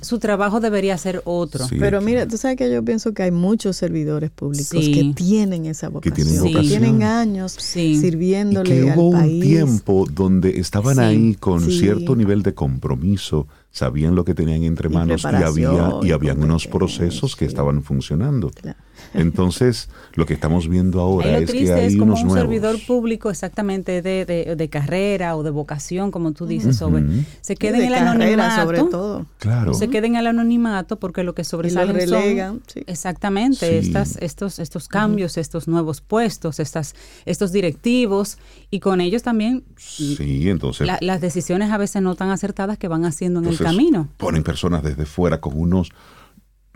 su 0.00 0.18
trabajo 0.20 0.60
debería 0.60 0.96
ser 0.96 1.22
otro. 1.24 1.66
Sí, 1.66 1.74
Pero 1.76 2.00
mira, 2.00 2.28
tú 2.28 2.36
sabes 2.36 2.56
que 2.56 2.70
yo 2.72 2.84
pienso 2.84 3.14
que 3.14 3.24
hay 3.24 3.32
muchos 3.32 3.76
servidores 3.76 4.30
públicos 4.30 4.68
Sí. 4.84 4.92
que 4.92 5.12
tienen 5.12 5.66
esa 5.66 5.88
Que 5.88 5.92
vocación. 5.94 6.14
tienen 6.14 6.32
Sí. 6.34 6.38
que 6.38 6.48
vocación. 6.54 6.68
tienen 6.82 7.02
años 7.02 7.56
Sí. 7.58 7.80
Y 7.80 8.00
sirviéndole 8.00 8.70
que 8.82 8.90
al 8.92 8.96
hubo 8.96 9.08
un 9.08 9.16
país. 9.18 9.42
tiempo 9.42 10.06
donde 10.08 10.60
estaban 10.60 10.94
Sí. 10.94 11.00
ahí 11.02 11.34
con 11.34 11.62
Sí. 11.68 11.80
cierto 11.80 12.14
nivel 12.14 12.44
de 12.44 12.54
compromiso, 12.54 13.48
sabían 13.72 14.14
lo 14.14 14.24
que 14.24 14.34
tenían 14.34 14.62
entre 14.62 14.88
manos 14.88 15.24
y 15.24 15.26
había 15.42 15.90
y 16.00 16.12
habían 16.12 16.44
unos 16.44 16.68
procesos 16.68 17.34
que 17.34 17.44
estaban 17.44 17.82
funcionando. 17.82 18.50
Claro. 18.50 18.78
Entonces, 19.14 19.88
lo 20.14 20.26
que 20.26 20.34
estamos 20.34 20.68
viendo 20.68 21.00
ahora 21.00 21.32
lo 21.32 21.38
es 21.38 21.50
que 21.52 21.72
hay 21.72 21.86
es 21.86 21.92
como 21.96 22.12
unos 22.12 22.20
un 22.22 22.28
nuevos. 22.28 22.42
servidor 22.42 22.76
público 22.86 23.30
exactamente 23.30 24.02
de, 24.02 24.24
de- 24.24 24.56
de 24.56 24.68
carrera 24.68 25.36
o 25.36 25.42
de 25.42 25.50
vocación, 25.50 26.10
como 26.10 26.32
tú 26.32 26.46
dices, 26.46 26.76
sobre, 26.76 27.02
Ujú. 27.04 27.24
se 27.40 27.52
Y 27.54 27.56
queda 27.56 27.78
de 27.78 27.86
en 27.86 27.92
el 27.92 27.98
carrera, 27.98 28.10
anonimato. 28.12 28.62
sobre 28.62 28.78
todo. 28.90 29.26
Claro. 29.38 29.74
Se 29.74 29.88
queda 29.88 30.06
en 30.06 30.16
el 30.16 30.26
anonimato 30.26 30.98
porque 30.98 31.22
lo 31.24 31.34
que 31.34 31.44
sobresalen 31.44 31.94
relegan, 31.94 32.54
son 32.54 32.62
sí. 32.66 32.82
exactamente 32.86 33.66
Sí. 33.82 33.86
estas, 33.86 34.16
estos, 34.20 34.58
estos 34.58 34.88
cambios, 34.88 35.36
estos 35.36 35.68
nuevos 35.68 36.00
puestos, 36.00 36.58
estas, 36.60 36.94
estos 37.26 37.52
directivos 37.52 38.38
y 38.70 38.80
con 38.80 39.00
ellos 39.00 39.22
también 39.22 39.64
Sí, 39.76 40.48
entonces, 40.48 40.86
la- 40.86 40.98
las 41.00 41.20
decisiones 41.20 41.70
a 41.70 41.78
veces 41.78 42.02
no 42.02 42.14
tan 42.14 42.30
acertadas 42.30 42.78
que 42.78 42.88
van 42.88 43.04
haciendo 43.04 43.40
en 43.40 43.44
entonces 43.46 43.66
el 43.66 43.66
camino. 43.76 44.08
ponen 44.16 44.42
personas 44.42 44.82
desde 44.82 45.06
fuera 45.06 45.40
con 45.40 45.58
unos 45.58 45.90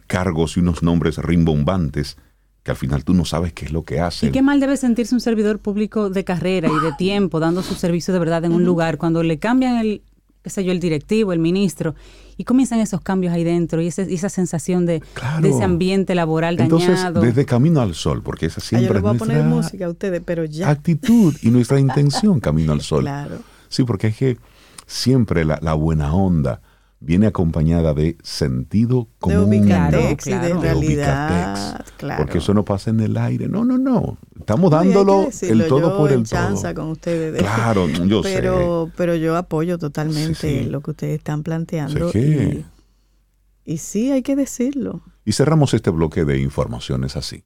cargos 0.07 0.57
y 0.57 0.61
unos 0.61 0.83
nombres 0.83 1.19
rimbombantes 1.19 2.17
que 2.63 2.73
al 2.73 2.77
final 2.77 3.05
tú 3.05 3.15
no 3.15 3.25
sabes 3.25 3.53
qué 3.53 3.65
es 3.67 3.73
lo 3.73 3.85
que 3.85 3.97
¿Y 3.97 3.99
hacen. 3.99 4.33
qué 4.33 4.43
mal 4.43 4.59
debe 4.59 4.77
sentirse 4.77 5.15
un 5.15 5.21
servidor 5.21 5.61
público 5.61 6.11
de 6.11 6.25
carrera 6.25 6.69
y 6.69 6.85
de 6.85 6.93
tiempo 6.99 7.39
dando 7.39 7.63
su 7.63 7.75
servicio 7.75 8.13
de 8.13 8.19
verdad 8.21 8.45
en 8.45 8.53
un 8.53 8.65
lugar 8.65 8.99
cuando 8.99 9.23
le 9.23 9.39
cambian 9.39 9.77
el, 9.77 10.03
qué 10.43 10.51
sé 10.51 10.65
yo, 10.65 10.73
el 10.73 10.81
directivo, 10.81 11.33
el 11.33 11.39
ministro 11.39 11.95
y 12.37 12.43
comienzan 12.45 12.81
esos 12.81 13.01
cambios 13.01 13.33
ahí 13.33 13.45
dentro 13.45 13.81
y, 13.81 13.87
ese- 13.87 14.07
y 14.11 14.15
esa 14.15 14.29
sensación 14.29 14.85
de, 14.85 15.01
Claro. 15.15 15.43
de 15.43 15.51
ese 15.51 15.63
ambiente 15.63 16.15
laboral 16.17 16.59
Entonces, 16.61 16.97
dañado? 16.97 17.21
desde 17.21 17.45
Camino 17.47 17.81
al 17.81 17.95
Sol, 17.95 18.23
porque 18.23 18.47
esa 18.47 18.61
Ah, 18.61 18.65
yo 18.65 18.79
siempre 18.79 18.97
es 18.99 19.03
voy 19.03 19.15
a 19.15 19.19
poner 19.19 19.37
nuestra 19.45 19.57
música 19.57 19.87
a 19.87 19.91
ustedes, 19.91 20.23
pero 20.25 20.45
ya. 20.45 20.69
actitud 20.69 21.35
y 21.43 21.51
nuestra 21.51 21.79
intención 21.81 22.41
Camino 22.41 22.73
al 22.73 22.81
Sol. 22.81 23.03
Claro. 23.05 23.39
Sí, 23.69 23.85
porque 23.85 24.09
es 24.09 24.17
que 24.17 24.39
siempre 24.87 25.45
la, 25.45 25.59
la 25.63 25.75
buena 25.75 26.13
onda 26.15 26.61
viene 27.01 27.27
acompañada 27.27 27.93
de 27.95 28.17
sentido 28.23 29.03
De 29.03 29.09
común. 29.19 29.45
ubicatex 29.45 29.67
Claro, 29.67 29.99
de 30.09 30.17
claro. 30.17 30.61
de 30.61 30.61
realidad. 30.61 31.55
ubicatex, 31.55 31.93
Claro. 31.97 32.23
Porque 32.25 32.39
eso 32.39 32.55
no 32.55 32.65
pasa 32.65 32.91
en 32.91 33.01
el 33.01 33.17
aire. 33.17 33.49
No, 33.49 33.65
no, 33.65 33.79
no. 33.79 34.19
Estamos 34.39 34.71
dándolo 34.71 35.25
decirlo, 35.27 35.65
el 35.65 35.69
todo 35.69 35.81
yo 35.81 35.97
por 35.99 36.13
el 36.13 36.29
todo. 36.29 36.75
con 36.75 36.89
ustedes. 36.91 37.33
de- 37.35 37.39
Claro, 37.39 37.89
yo 37.89 38.23
pero, 38.23 38.91
Pero 38.97 39.15
yo 39.15 39.37
apoyo 39.37 39.79
totalmente 39.79 40.35
Sí, 40.35 40.65
sí. 40.65 40.71
lo 40.71 40.81
que 40.81 40.91
ustedes 40.93 41.19
están 41.19 41.43
planteando. 41.43 42.11
Sé 42.11 42.65
Y, 43.65 43.73
y 43.75 43.79
sí, 43.79 44.11
hay 44.13 44.23
que 44.23 44.37
decirlo. 44.37 45.03
Y 45.25 45.33
cerramos 45.33 45.75
este 45.75 45.91
bloque 45.91 46.25
de 46.25 46.41
informaciones 46.41 47.17
así. 47.17 47.45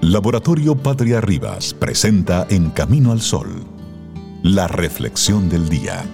Laboratorio 0.00 0.76
Patria 0.76 1.20
Rivas 1.20 1.74
presenta 1.74 2.46
En 2.50 2.70
Camino 2.70 3.12
al 3.12 3.20
Sol, 3.20 3.48
la 4.42 4.66
reflexión 4.66 5.48
del 5.48 5.68
día. 5.68 6.04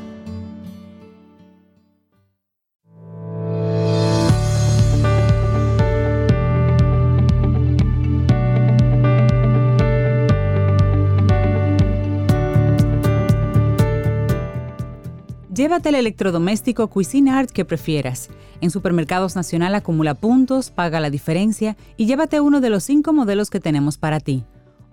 Llévate 15.59 15.89
el 15.89 15.97
electrodoméstico 15.97 16.87
Cuisinart 16.87 17.51
que 17.51 17.65
prefieras. 17.65 18.31
En 18.61 18.71
Supermercados 18.71 19.35
Nacional 19.35 19.75
acumula 19.75 20.15
puntos, 20.15 20.71
paga 20.71 21.01
la 21.01 21.11
diferencia 21.11 21.77
y 21.97 22.07
llévate 22.07 22.39
uno 22.39 22.61
de 22.61 22.71
los 22.71 22.85
cinco 22.85 23.13
modelos 23.13 23.51
que 23.51 23.59
tenemos 23.59 23.99
para 23.99 24.21
ti. 24.21 24.45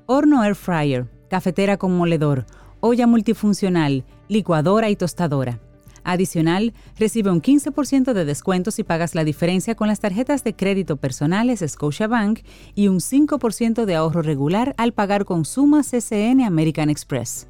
Horno 0.07 0.43
Air 0.43 0.55
Fryer, 0.55 1.07
cafetera 1.29 1.77
con 1.77 1.95
moledor, 1.95 2.47
olla 2.79 3.05
multifuncional, 3.05 4.05
licuadora 4.27 4.89
y 4.89 4.95
tostadora. 4.95 5.59
Adicional, 6.03 6.73
recibe 6.97 7.29
un 7.29 7.43
15% 7.43 8.13
de 8.13 8.25
descuento 8.25 8.71
si 8.71 8.83
pagas 8.83 9.13
la 9.13 9.23
diferencia 9.23 9.75
con 9.75 9.87
las 9.87 9.99
tarjetas 9.99 10.43
de 10.43 10.55
crédito 10.55 10.97
personales 10.97 11.63
Scotiabank 11.63 12.39
y 12.73 12.87
un 12.87 13.01
5% 13.01 13.85
de 13.85 13.93
ahorro 13.93 14.23
regular 14.23 14.73
al 14.79 14.93
pagar 14.93 15.25
con 15.25 15.45
sumas 15.45 15.91
CCN 15.91 16.41
American 16.41 16.89
Express. 16.89 17.45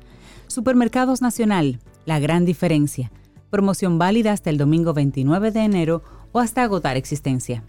Supermercados 0.48 1.22
Nacional, 1.22 1.80
la 2.06 2.20
gran 2.20 2.46
diferencia. 2.46 3.12
Promoción 3.50 3.98
válida 3.98 4.32
hasta 4.32 4.50
el 4.50 4.58
domingo 4.58 4.94
29 4.94 5.52
de 5.52 5.62
enero 5.62 6.04
o 6.32 6.40
hasta 6.40 6.64
agotar 6.64 6.98
existencia. 6.98 7.64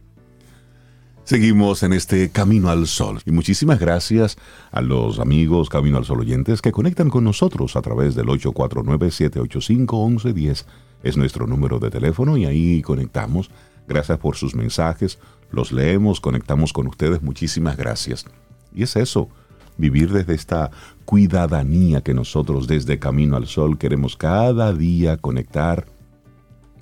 Seguimos 1.27 1.83
en 1.83 1.93
este 1.93 2.31
Camino 2.31 2.71
al 2.71 2.87
Sol. 2.87 3.21
Y 3.27 3.33
muchísimas 3.33 3.81
gracias 3.81 4.39
a 4.71 4.81
los 4.81 5.19
amigos 5.19 5.69
Camino 5.69 5.99
al 5.99 6.05
Sol 6.05 6.21
oyentes 6.21 6.63
que 6.63 6.71
conectan 6.71 7.11
con 7.11 7.25
nosotros 7.25 7.75
a 7.75 7.83
través 7.83 8.15
del 8.15 8.27
849-785-1110. 8.27 10.67
Es 11.03 11.17
nuestro 11.17 11.49
número 11.49 11.81
de 11.81 11.91
teléfono 11.91 12.37
y 12.37 12.47
ahí 12.47 12.81
conectamos. 12.81 13.51
Gracias 13.89 14.19
por 14.19 14.37
sus 14.37 14.55
mensajes. 14.55 15.19
Los 15.51 15.73
leemos, 15.73 16.21
conectamos 16.21 16.73
con 16.73 16.87
ustedes. 16.87 17.23
Muchísimas 17.23 17.77
gracias. 17.77 18.25
Y 18.73 18.85
es 18.85 18.95
eso, 18.95 19.29
vivir 19.79 20.13
desde 20.13 20.35
esta 20.35 20.71
cuidadanía 21.05 22.01
que 22.01 22.15
nosotros 22.15 22.67
desde 22.67 22.99
Camino 22.99 23.37
al 23.37 23.47
Sol 23.47 23.79
queremos 23.79 24.17
cada 24.17 24.73
día 24.73 25.17
conectar 25.17 25.87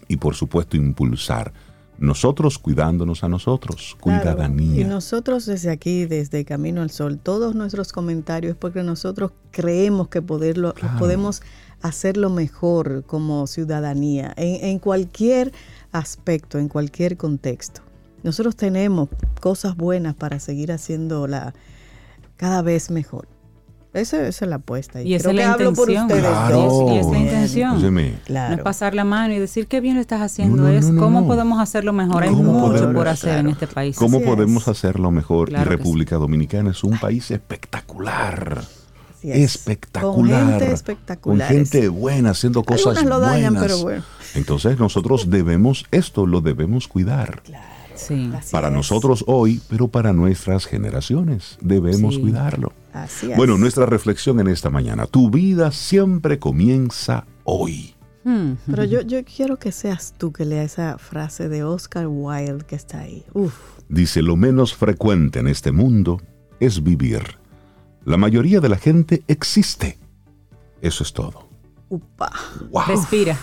y 0.09 0.16
por 0.16 0.35
supuesto 0.35 0.76
impulsar. 0.76 1.52
Nosotros 1.98 2.59
cuidándonos 2.59 3.22
a 3.22 3.28
nosotros, 3.28 3.96
Claro, 4.02 4.22
cuidadanía. 4.24 4.80
Y 4.80 4.85
nosotros 4.85 5.46
desde 5.46 5.70
aquí, 5.70 6.07
desde 6.07 6.44
Camino 6.44 6.83
al 6.83 6.90
Sol, 6.90 7.18
todos 7.22 7.54
nuestros 7.54 7.92
comentarios, 7.92 8.57
porque 8.57 8.83
nosotros 8.83 9.30
creemos 9.52 10.09
que 10.09 10.20
poderlo, 10.20 10.74
Claro. 10.74 10.98
podemos 10.98 11.42
hacerlo 11.83 12.30
mejor 12.30 13.04
como 13.07 13.46
ciudadanía, 13.46 14.33
en, 14.37 14.64
en 14.64 14.78
cualquier 14.80 15.52
aspecto, 15.92 16.59
en 16.59 16.68
cualquier 16.68 17.16
contexto. 17.16 17.83
Nosotros 18.24 18.57
tenemos 18.57 19.09
cosas 19.40 19.76
buenas 19.76 20.14
para 20.14 20.40
seguir 20.40 20.72
haciéndola 20.72 21.54
cada 22.37 22.62
vez 22.62 22.90
mejor. 22.90 23.29
Esa, 23.92 24.27
esa 24.27 24.44
es 24.44 24.49
la 24.49 24.57
apuesta. 24.57 25.03
Y 25.03 25.14
esa 25.14 25.29
creo 25.31 25.33
es 25.35 25.38
que 25.40 25.47
la 25.47 25.53
hablo 25.53 25.73
por 25.73 25.88
intención. 25.88 26.18
ustedes 26.18 26.37
Claro. 26.37 26.57
dos. 26.62 26.90
Y 26.90 26.97
esa 26.97 27.07
es 27.07 27.12
la 27.12 27.18
intención. 27.20 27.94
No 27.94 28.11
Claro. 28.25 28.55
es 28.57 28.61
pasar 28.62 28.92
la 28.94 29.05
mano 29.05 29.35
y 29.35 29.38
decir 29.38 29.68
qué 29.68 29.81
bien 29.81 29.94
lo 29.94 30.01
estás 30.01 30.20
haciendo, 30.20 30.57
No, 30.57 30.62
no, 30.64 30.68
es 30.70 30.87
cómo 30.87 31.20
no. 31.20 31.27
podemos 31.29 31.61
hacerlo 31.61 31.92
mejor. 31.92 32.25
Hay 32.25 32.31
¿Cómo 32.31 32.42
mucho 32.55 32.73
podemos? 32.73 32.94
por 32.94 33.07
hacer 33.07 33.29
en 33.31 33.35
Claro. 33.42 33.51
este 33.51 33.66
país. 33.68 33.97
¿Cómo 33.97 34.16
Así 34.16 34.25
es. 34.25 34.31
podemos 34.35 34.66
hacerlo 34.66 35.11
mejor? 35.12 35.49
Claro 35.51 35.64
y 35.73 35.77
República 35.77 36.16
Dominicana 36.16 36.73
es 36.73 36.83
un 36.83 36.99
país 36.99 37.31
espectacular. 37.31 38.64
Es. 39.23 39.55
Espectacular. 39.55 40.14
Con 40.42 40.51
gente 40.51 40.64
Con 40.66 40.75
espectacular. 40.75 41.49
gente 41.49 41.88
buena, 41.88 42.31
haciendo 42.31 42.64
cosas 42.64 43.03
lo 43.05 43.20
dañan, 43.20 43.55
buenas. 43.55 43.62
pero 43.62 43.83
bueno. 43.85 44.03
Entonces 44.35 44.77
nosotros 44.79 45.31
debemos, 45.31 45.87
esto 45.92 46.27
lo 46.27 46.40
debemos 46.40 46.88
cuidar. 46.88 47.42
Sí. 48.07 48.31
Para 48.51 48.69
es. 48.69 48.75
nosotros 48.75 49.25
hoy, 49.27 49.61
pero 49.69 49.88
para 49.88 50.12
nuestras 50.12 50.67
generaciones. 50.67 51.59
Debemos 51.61 52.14
Sí. 52.14 52.21
cuidarlo. 52.21 52.73
Así 52.93 53.31
es. 53.31 53.37
Bueno, 53.37 53.59
nuestra 53.59 53.87
reflexión 53.87 54.40
en 54.40 54.49
esta 54.49 54.71
mañana. 54.71 55.07
Tu 55.07 55.31
vida 55.31 55.71
siempre 55.73 56.38
comienza 56.38 57.27
hoy. 57.45 57.95
Hmm. 58.25 58.53
Pero 58.67 58.85
yo, 58.85 59.03
yo 59.03 59.23
quiero 59.25 59.59
que 59.59 59.71
seas 59.73 60.14
tú 60.17 60.33
que 60.33 60.45
lea 60.47 60.62
esa 60.62 60.97
frase 60.99 61.49
de 61.51 61.62
Oscar 61.64 62.07
Wilde 62.09 62.64
que 62.67 62.77
está 62.77 63.01
ahí. 63.01 63.25
Uf, 63.35 63.55
Dice, 63.88 64.23
lo 64.23 64.37
menos 64.37 64.74
frecuente 64.74 65.41
en 65.41 65.47
este 65.47 65.70
mundo 65.72 66.20
es 66.59 66.83
vivir. 66.83 67.22
La 68.07 68.16
mayoría 68.16 68.61
de 68.61 68.68
la 68.70 68.76
gente 68.78 69.22
existe. 69.28 69.99
Eso 70.81 71.03
es 71.05 71.12
todo. 71.12 71.49
Upa. 71.91 72.31
Respira. 72.87 73.39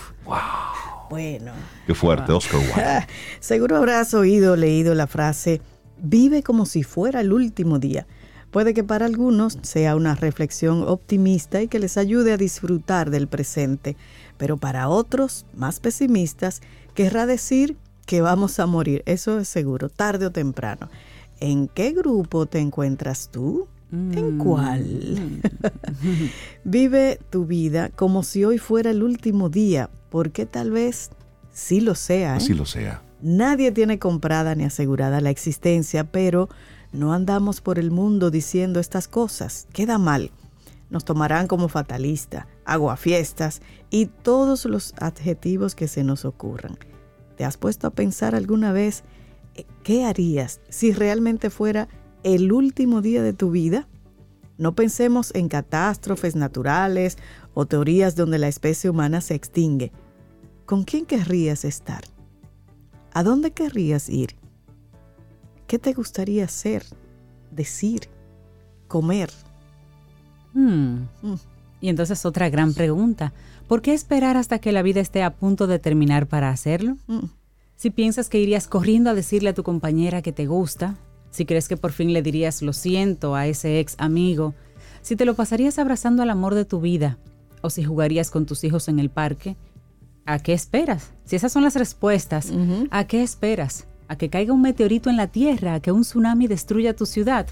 Bueno. 1.12 1.52
Qué 1.86 1.94
fuerte, 1.94 2.32
Oscar 2.32 2.58
Wilde. 2.58 3.06
Seguro 3.40 3.76
habrás 3.76 4.14
oído 4.14 4.54
o 4.54 4.56
leído 4.56 4.94
la 4.94 5.06
frase, 5.06 5.60
vive 5.98 6.42
como 6.42 6.64
si 6.64 6.84
fuera 6.84 7.20
el 7.20 7.34
último 7.34 7.78
día. 7.78 8.06
Puede 8.50 8.72
que 8.72 8.82
para 8.82 9.04
algunos 9.04 9.58
sea 9.60 9.94
una 9.94 10.14
reflexión 10.14 10.82
optimista 10.88 11.60
y 11.60 11.68
que 11.68 11.80
les 11.80 11.98
ayude 11.98 12.32
a 12.32 12.38
disfrutar 12.38 13.10
del 13.10 13.28
presente, 13.28 13.94
pero 14.38 14.56
para 14.56 14.88
otros, 14.88 15.44
más 15.54 15.80
pesimistas, 15.80 16.62
querrá 16.94 17.26
decir 17.26 17.76
que 18.06 18.22
vamos 18.22 18.58
a 18.58 18.64
morir, 18.64 19.02
eso 19.04 19.38
es 19.38 19.48
seguro, 19.48 19.90
tarde 19.90 20.24
o 20.24 20.32
temprano. 20.32 20.88
¿En 21.40 21.68
qué 21.68 21.92
grupo 21.92 22.46
te 22.46 22.58
encuentras 22.58 23.28
tú? 23.30 23.68
¿En 23.92 24.38
cuál? 24.38 25.42
Vive 26.64 27.20
tu 27.28 27.44
vida 27.44 27.90
como 27.90 28.22
si 28.22 28.46
hoy 28.46 28.56
fuera 28.56 28.90
el 28.90 29.02
último 29.02 29.50
día, 29.50 29.90
porque 30.12 30.44
tal 30.44 30.70
vez 30.70 31.10
sí 31.52 31.80
lo 31.80 31.94
sea. 31.94 32.36
¿eh? 32.36 32.54
Lo 32.54 32.66
sea. 32.66 33.02
Nadie 33.22 33.72
tiene 33.72 33.98
comprada 33.98 34.54
ni 34.54 34.64
asegurada 34.64 35.22
la 35.22 35.30
existencia, 35.30 36.04
pero 36.04 36.50
no 36.92 37.14
andamos 37.14 37.62
por 37.62 37.78
el 37.78 37.90
mundo 37.90 38.30
diciendo 38.30 38.78
estas 38.78 39.08
cosas. 39.08 39.66
Queda 39.72 39.96
mal. 39.96 40.30
Nos 40.90 41.06
tomarán 41.06 41.46
como 41.46 41.70
fatalista, 41.70 42.46
aguafiestas 42.66 43.62
y 43.88 44.04
todos 44.04 44.66
los 44.66 44.92
adjetivos 44.98 45.74
que 45.74 45.88
se 45.88 46.04
nos 46.04 46.26
ocurran. 46.26 46.76
¿Te 47.38 47.46
has 47.46 47.56
puesto 47.56 47.86
a 47.86 47.90
pensar 47.90 48.34
alguna 48.34 48.70
vez 48.70 49.04
eh, 49.54 49.64
qué 49.82 50.04
harías 50.04 50.60
si 50.68 50.92
realmente 50.92 51.48
fuera 51.48 51.88
el 52.22 52.52
último 52.52 53.00
día 53.00 53.22
de 53.22 53.32
tu 53.32 53.50
vida? 53.50 53.88
No 54.58 54.74
pensemos 54.74 55.34
en 55.34 55.48
catástrofes 55.48 56.36
naturales 56.36 57.16
o 57.54 57.64
teorías 57.64 58.14
donde 58.14 58.38
la 58.38 58.48
especie 58.48 58.90
humana 58.90 59.22
se 59.22 59.34
extingue. 59.34 59.90
¿Con 60.72 60.84
quién 60.84 61.04
querrías 61.04 61.66
estar? 61.66 62.02
¿A 63.12 63.22
dónde 63.22 63.50
querrías 63.50 64.08
ir? 64.08 64.36
¿Qué 65.66 65.78
te 65.78 65.92
gustaría 65.92 66.46
hacer, 66.46 66.82
decir, 67.50 68.08
comer? 68.88 69.28
Hmm. 70.54 71.02
Y 71.82 71.90
entonces 71.90 72.24
otra 72.24 72.48
gran 72.48 72.72
pregunta. 72.72 73.34
¿Por 73.68 73.82
qué 73.82 73.92
esperar 73.92 74.38
hasta 74.38 74.60
que 74.60 74.72
la 74.72 74.80
vida 74.80 75.02
esté 75.02 75.22
a 75.22 75.36
punto 75.36 75.66
de 75.66 75.78
terminar 75.78 76.26
para 76.26 76.48
hacerlo? 76.48 76.96
Mm. 77.06 77.26
Si 77.76 77.90
piensas 77.90 78.30
que 78.30 78.40
irías 78.40 78.66
corriendo 78.66 79.10
a 79.10 79.14
decirle 79.14 79.50
a 79.50 79.54
tu 79.54 79.64
compañera 79.64 80.22
que 80.22 80.32
te 80.32 80.46
gusta, 80.46 80.96
si 81.30 81.44
crees 81.44 81.68
que 81.68 81.76
por 81.76 81.92
fin 81.92 82.14
le 82.14 82.22
dirías 82.22 82.62
lo 82.62 82.72
siento 82.72 83.34
a 83.34 83.46
ese 83.46 83.78
ex 83.78 83.94
amigo, 83.98 84.54
si 85.02 85.16
te 85.16 85.26
lo 85.26 85.34
pasarías 85.34 85.78
abrazando 85.78 86.22
al 86.22 86.30
amor 86.30 86.54
de 86.54 86.64
tu 86.64 86.80
vida, 86.80 87.18
o 87.60 87.68
si 87.68 87.84
jugarías 87.84 88.30
con 88.30 88.46
tus 88.46 88.64
hijos 88.64 88.88
en 88.88 89.00
el 89.00 89.10
parque, 89.10 89.54
¿a 90.26 90.38
qué 90.38 90.52
esperas? 90.52 91.12
Si 91.24 91.36
esas 91.36 91.52
son 91.52 91.62
las 91.62 91.76
respuestas, 91.76 92.52
¿a 92.90 93.06
qué 93.06 93.22
esperas? 93.22 93.86
¿A 94.08 94.16
que 94.16 94.28
caiga 94.28 94.52
un 94.52 94.62
meteorito 94.62 95.10
en 95.10 95.16
la 95.16 95.28
Tierra? 95.28 95.74
¿A 95.74 95.80
que 95.80 95.92
un 95.92 96.02
tsunami 96.02 96.46
destruya 96.46 96.94
tu 96.94 97.06
ciudad? 97.06 97.46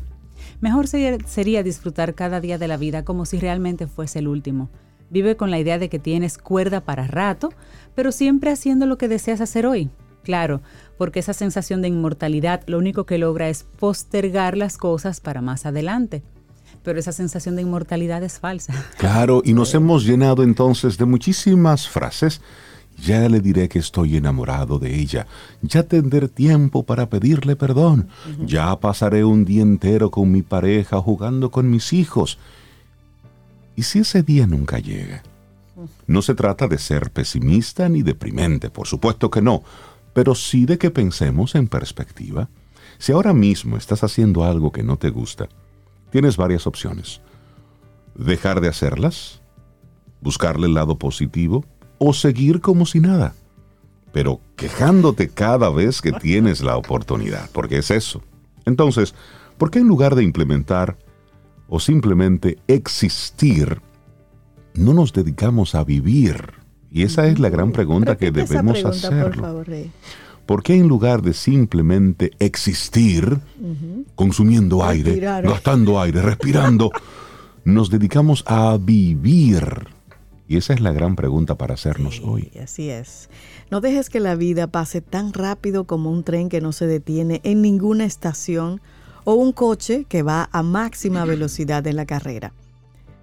Mejor 0.61 0.89
sería, 0.89 1.19
sería 1.27 1.63
disfrutar 1.63 2.15
cada 2.15 2.41
día 2.41 2.59
de 2.59 2.69
la 2.69 2.77
vida 2.77 3.05
como 3.05 3.25
si 3.25 3.39
realmente 3.39 3.87
fuese 3.87 4.19
el 4.19 4.29
último. 4.29 4.69
Vive 5.11 5.37
con 5.37 5.51
la 5.51 5.59
idea 5.59 5.79
de 5.79 5.89
que 5.89 5.99
tienes 5.99 6.39
cuerda 6.39 6.83
para 6.83 7.07
rato, 7.07 7.51
pero 7.95 8.13
siempre 8.13 8.51
haciendo 8.51 8.87
lo 8.87 8.99
que 8.99 9.09
deseas 9.09 9.41
hacer 9.41 9.67
hoy. 9.67 9.91
Claro, 10.23 10.61
porque 10.99 11.21
esa 11.21 11.33
sensación 11.33 11.83
de 11.83 11.89
inmortalidad 11.89 12.63
lo 12.67 12.79
único 12.79 13.05
que 13.05 13.19
logra 13.19 13.49
es 13.49 13.65
postergar 13.65 14.57
las 14.57 14.77
cosas 14.77 15.21
para 15.21 15.41
más 15.41 15.67
adelante. 15.67 16.23
Pero 16.83 16.99
esa 16.99 17.13
sensación 17.13 17.57
de 17.57 17.63
inmortalidad 17.63 18.23
es 18.23 18.39
falsa. 18.39 18.73
Claro, 18.99 19.43
y 19.45 19.53
nos 19.55 19.75
hemos 19.75 20.05
llenado 20.05 20.43
entonces 20.43 20.97
de 20.99 21.05
muchísimas 21.05 21.89
frases. 21.89 22.41
Ya 23.03 23.29
le 23.29 23.41
diré 23.41 23.69
que 23.69 23.79
estoy 23.79 24.17
enamorado 24.17 24.79
de 24.79 24.95
ella. 24.95 25.27
Ya 25.63 25.83
tendré 25.85 26.29
tiempo 26.29 26.83
para 26.83 27.09
pedirle 27.09 27.57
perdón. 27.57 28.09
Ya 28.45 28.79
pasaré 28.79 29.25
un 29.25 29.45
día 29.45 29.63
entero 29.63 30.11
con 30.11 30.31
mi 30.31 30.43
pareja 30.43 31.01
jugando 31.01 31.51
con 31.51 31.71
mis 31.71 31.93
hijos. 31.93 32.39
¿Y 33.75 33.85
si 33.85 34.01
ese 34.01 34.23
día 34.23 34.47
nunca 34.47 34.79
llega? 34.79 35.23
No 36.07 36.21
se 36.21 36.35
trata 36.35 36.69
de 36.69 36.79
ser 36.79 37.11
pesimista 37.11 37.89
ni 37.89 38.03
deprimente, 38.03 38.69
por 38.69 38.87
supuesto 38.87 39.31
que 39.31 39.41
no, 39.41 39.63
pero 40.13 40.35
sí 40.35 40.67
de 40.67 40.77
que 40.77 40.91
pensemos 40.91 41.55
en 41.55 41.69
perspectiva. 41.69 42.49
Si 42.99 43.13
ahora 43.13 43.33
mismo 43.33 43.77
estás 43.77 44.05
haciendo 44.05 44.45
algo 44.45 44.73
que 44.73 44.83
no 44.83 44.99
te 44.99 45.09
gusta, 45.09 45.49
tienes 46.11 46.37
varias 46.37 46.67
opciones. 46.67 47.21
Dejar 48.15 48.61
de 48.61 48.69
hacerlas, 48.69 49.41
buscarle 50.21 50.67
el 50.67 50.75
lado 50.75 50.99
positivo 50.99 51.65
o 51.99 52.13
seguir 52.13 52.61
como 52.61 52.87
si 52.87 53.01
nada. 53.01 53.35
Pero 54.13 54.41
quejándote 54.57 55.29
cada 55.29 55.71
vez 55.71 56.03
que 56.03 56.13
tienes 56.13 56.63
la 56.63 56.77
oportunidad, 56.77 57.49
porque 57.53 57.79
es 57.79 57.91
eso. 57.91 58.23
Entonces, 58.67 59.15
¿por 59.57 59.71
qué 59.71 59.79
en 59.79 59.89
lugar 59.89 60.15
de 60.15 60.25
implementar 60.25 60.99
o 61.69 61.79
simplemente 61.79 62.59
existir, 62.67 63.81
no 64.75 64.93
nos 64.95 65.13
dedicamos 65.13 65.75
a 65.75 65.85
vivir? 65.85 66.55
Y 66.91 67.05
esa 67.05 67.29
es 67.29 67.39
la 67.39 67.51
gran 67.51 67.71
pregunta 67.71 68.17
que 68.17 68.33
debemos 68.33 68.81
pregunta, 68.81 68.97
hacerlo. 68.97 69.31
Por 69.31 69.41
favor, 69.41 69.69
Rey. 69.69 69.93
¿Por 70.51 70.65
qué 70.65 70.75
en 70.75 70.89
lugar 70.89 71.23
de 71.23 71.33
simplemente 71.33 72.33
existir, 72.41 73.39
consumiendo 74.17 74.85
aire, 74.85 75.11
Respirar. 75.13 75.45
gastando 75.45 76.01
aire, 76.01 76.23
respirando, 76.23 76.91
nos 77.65 77.89
dedicamos 77.89 78.43
a 78.49 78.77
vivir? 78.77 79.87
Y 80.49 80.57
esa 80.57 80.73
es 80.73 80.81
la 80.81 80.91
gran 80.91 81.15
pregunta 81.15 81.55
para 81.55 81.75
hacernos 81.75 82.21
hoy. 82.25 82.51
Y 82.53 82.59
así 82.59 82.91
es. 82.91 83.31
No 83.71 83.81
dejes 83.81 84.11
que 84.11 84.19
la 84.19 84.35
vida 84.35 84.67
pase 84.67 85.01
tan 85.01 85.33
rápido 85.33 85.85
como 85.85 86.11
un 86.11 86.25
tren 86.25 86.49
que 86.49 86.61
no 86.61 86.73
se 86.73 86.89
detiene 86.89 87.41
en 87.45 87.63
ninguna 87.63 88.05
estación 88.05 88.81
o 89.23 89.35
un 89.35 89.53
coche 89.53 90.05
que 90.09 90.25
va 90.25 90.49
a 90.51 90.65
máxima 90.65 91.25
velocidad 91.27 91.87
en 91.87 91.95
la 91.95 92.07
carrera. 92.07 92.55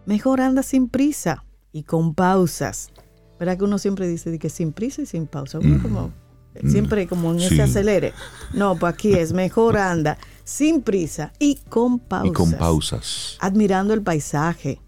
Mejor 0.06 0.40
anda 0.40 0.64
sin 0.64 0.88
prisa 0.88 1.44
y 1.74 1.84
con 1.84 2.16
pausas. 2.16 2.90
¿Verdad 3.38 3.58
que 3.58 3.66
uno 3.66 3.80
siempre 3.80 4.08
dice 4.08 4.40
que 4.40 4.50
sin 4.50 4.72
prisa 4.72 5.02
y 5.02 5.06
sin 5.06 5.28
pausa? 5.28 5.60
Uno 5.60 5.82
como, 5.82 6.14
siempre 6.70 7.08
como 7.08 7.32
en 7.32 7.40
Sí. 7.40 7.46
ese 7.46 7.62
acelere. 7.64 8.14
No, 8.54 8.76
pues 8.78 8.94
aquí 8.94 9.14
es 9.14 9.34
mejor 9.34 9.78
anda 9.78 10.18
sin 10.44 10.82
prisa 10.82 11.34
y 11.40 11.56
con 11.70 12.00
pausas. 12.00 12.30
Y 12.30 12.34
con 12.34 12.52
pausas. 12.54 13.38
admirando 13.40 13.94
el 13.94 14.02
paisaje, 14.02 14.80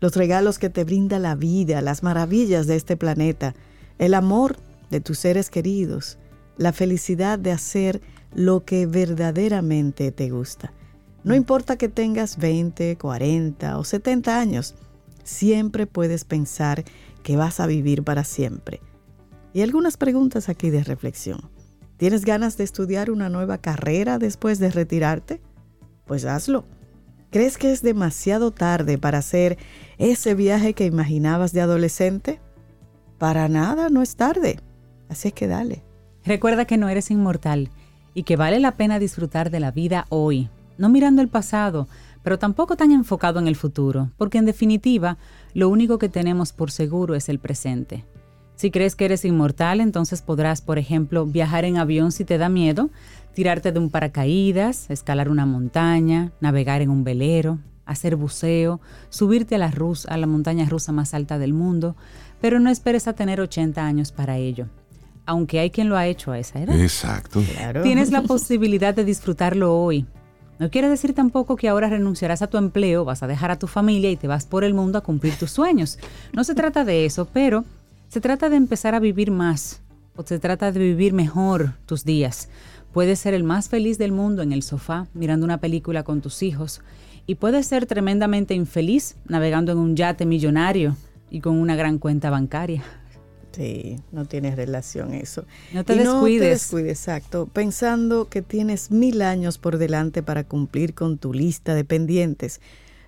los 0.00 0.16
regalos 0.16 0.58
que 0.58 0.70
te 0.70 0.84
brinda 0.84 1.18
la 1.18 1.34
vida, 1.34 1.80
las 1.82 2.02
maravillas 2.02 2.66
de 2.66 2.76
este 2.76 2.96
planeta, 2.96 3.54
el 3.98 4.14
amor 4.14 4.56
de 4.90 5.00
tus 5.00 5.18
seres 5.18 5.48
queridos, 5.50 6.18
la 6.56 6.72
felicidad 6.72 7.38
de 7.38 7.52
hacer 7.52 8.00
lo 8.34 8.64
que 8.64 8.86
verdaderamente 8.86 10.10
te 10.12 10.30
gusta. 10.30 10.72
No 11.24 11.34
importa 11.34 11.76
que 11.76 11.88
tengas 11.88 12.36
20, 12.38 12.96
40 12.96 13.78
o 13.78 13.84
70 13.84 14.38
años, 14.40 14.74
siempre 15.22 15.86
puedes 15.86 16.24
pensar 16.24 16.84
que 17.22 17.36
vas 17.36 17.60
a 17.60 17.66
vivir 17.66 18.02
para 18.02 18.24
siempre. 18.24 18.80
Y 19.52 19.62
algunas 19.62 19.96
preguntas 19.96 20.48
aquí 20.48 20.70
de 20.70 20.84
reflexión. 20.84 21.50
¿Tienes 21.96 22.24
ganas 22.24 22.56
de 22.56 22.64
estudiar 22.64 23.10
una 23.10 23.28
nueva 23.28 23.58
carrera 23.58 24.18
después 24.18 24.58
de 24.58 24.70
retirarte? 24.70 25.40
Pues 26.06 26.24
hazlo. 26.24 26.64
¿Crees 27.30 27.58
que 27.58 27.72
es 27.72 27.82
demasiado 27.82 28.50
tarde 28.50 28.98
para 28.98 29.18
hacer 29.18 29.56
ese 29.98 30.34
viaje 30.34 30.74
que 30.74 30.84
imaginabas 30.84 31.52
de 31.52 31.60
adolescente? 31.60 32.40
Para 33.18 33.48
nada, 33.48 33.88
no 33.88 34.02
es 34.02 34.16
tarde. 34.16 34.58
Así 35.08 35.28
es 35.28 35.34
que 35.34 35.46
dale. 35.46 35.82
Recuerda 36.24 36.64
que 36.64 36.76
no 36.76 36.88
eres 36.88 37.10
inmortal 37.10 37.70
y 38.14 38.24
que 38.24 38.36
vale 38.36 38.60
la 38.60 38.76
pena 38.76 38.98
disfrutar 38.98 39.50
de 39.50 39.60
la 39.60 39.70
vida 39.70 40.06
hoy, 40.08 40.50
no 40.78 40.88
mirando 40.88 41.22
el 41.22 41.28
pasado, 41.28 41.88
pero 42.22 42.38
tampoco 42.38 42.76
tan 42.76 42.92
enfocado 42.92 43.40
en 43.40 43.48
el 43.48 43.56
futuro, 43.56 44.10
porque 44.16 44.38
en 44.38 44.46
definitiva, 44.46 45.18
lo 45.54 45.68
único 45.68 45.98
que 45.98 46.08
tenemos 46.08 46.52
por 46.52 46.70
seguro 46.70 47.14
es 47.14 47.28
el 47.28 47.38
presente. 47.38 48.04
Si 48.56 48.70
crees 48.70 48.94
que 48.94 49.04
eres 49.06 49.24
inmortal, 49.24 49.80
entonces 49.80 50.22
podrás, 50.22 50.60
por 50.60 50.78
ejemplo, 50.78 51.26
viajar 51.26 51.64
en 51.64 51.78
avión 51.78 52.12
si 52.12 52.24
te 52.24 52.38
da 52.38 52.48
miedo, 52.48 52.90
tirarte 53.34 53.72
de 53.72 53.78
un 53.78 53.90
paracaídas, 53.90 54.88
escalar 54.90 55.28
una 55.28 55.46
montaña, 55.46 56.32
navegar 56.40 56.80
en 56.82 56.90
un 56.90 57.02
velero, 57.02 57.58
hacer 57.86 58.14
buceo, 58.16 58.80
subirte 59.08 59.56
a 59.56 59.58
la, 59.58 59.70
rus- 59.70 60.06
a 60.08 60.16
la 60.16 60.26
montaña 60.26 60.66
rusa 60.68 60.92
más 60.92 61.14
alta 61.14 61.38
del 61.38 61.52
mundo, 61.54 61.96
pero 62.40 62.60
no 62.60 62.70
esperes 62.70 63.08
a 63.08 63.14
tener 63.14 63.40
80 63.40 63.84
años 63.84 64.12
para 64.12 64.36
ello, 64.36 64.66
aunque 65.26 65.58
hay 65.58 65.70
quien 65.70 65.88
lo 65.88 65.96
ha 65.96 66.06
hecho 66.06 66.30
a 66.30 66.38
esa 66.38 66.60
edad. 66.60 66.78
Exacto. 66.80 67.42
Claro. 67.56 67.82
Tienes 67.82 68.12
la 68.12 68.22
posibilidad 68.22 68.94
de 68.94 69.04
disfrutarlo 69.04 69.76
hoy. 69.76 70.06
No 70.60 70.70
quiere 70.70 70.88
decir 70.88 71.12
tampoco 71.14 71.56
que 71.56 71.68
ahora 71.68 71.88
renunciarás 71.88 72.42
a 72.42 72.46
tu 72.46 72.56
empleo, 72.58 73.04
vas 73.04 73.24
a 73.24 73.26
dejar 73.26 73.50
a 73.50 73.58
tu 73.58 73.66
familia 73.66 74.10
y 74.12 74.16
te 74.16 74.28
vas 74.28 74.46
por 74.46 74.62
el 74.62 74.74
mundo 74.74 74.98
a 74.98 75.00
cumplir 75.02 75.34
tus 75.34 75.50
sueños. 75.50 75.98
No 76.32 76.44
se 76.44 76.54
trata 76.54 76.84
de 76.84 77.04
eso, 77.04 77.26
pero 77.32 77.64
se 78.12 78.20
trata 78.20 78.50
de 78.50 78.56
empezar 78.56 78.94
a 78.94 79.00
vivir 79.00 79.30
más 79.30 79.80
o 80.16 80.22
se 80.22 80.38
trata 80.38 80.70
de 80.70 80.78
vivir 80.78 81.14
mejor 81.14 81.78
tus 81.86 82.04
días. 82.04 82.50
Puedes 82.92 83.18
ser 83.18 83.32
el 83.32 83.42
más 83.42 83.70
feliz 83.70 83.96
del 83.96 84.12
mundo 84.12 84.42
en 84.42 84.52
el 84.52 84.62
sofá 84.62 85.06
mirando 85.14 85.46
una 85.46 85.60
película 85.60 86.02
con 86.02 86.20
tus 86.20 86.42
hijos 86.42 86.82
y 87.26 87.36
puedes 87.36 87.66
ser 87.66 87.86
tremendamente 87.86 88.52
infeliz 88.52 89.16
navegando 89.24 89.72
en 89.72 89.78
un 89.78 89.96
yate 89.96 90.26
millonario 90.26 90.94
y 91.30 91.40
con 91.40 91.58
una 91.58 91.74
gran 91.74 91.96
cuenta 91.96 92.28
bancaria. 92.28 92.84
Sí, 93.52 93.96
no 94.10 94.26
tienes 94.26 94.56
relación 94.56 95.14
eso. 95.14 95.46
No 95.72 95.82
te 95.82 95.94
Y 95.94 96.00
descuides. 96.00 96.40
No 96.42 96.44
te 96.44 96.50
descuides, 96.50 96.98
exacto. 96.98 97.48
Pensando 97.50 98.28
que 98.28 98.42
tienes 98.42 98.90
mil 98.90 99.22
años 99.22 99.56
por 99.56 99.78
delante 99.78 100.22
para 100.22 100.44
cumplir 100.44 100.92
con 100.92 101.16
tu 101.16 101.32
lista 101.32 101.74
de 101.74 101.86
pendientes. 101.86 102.60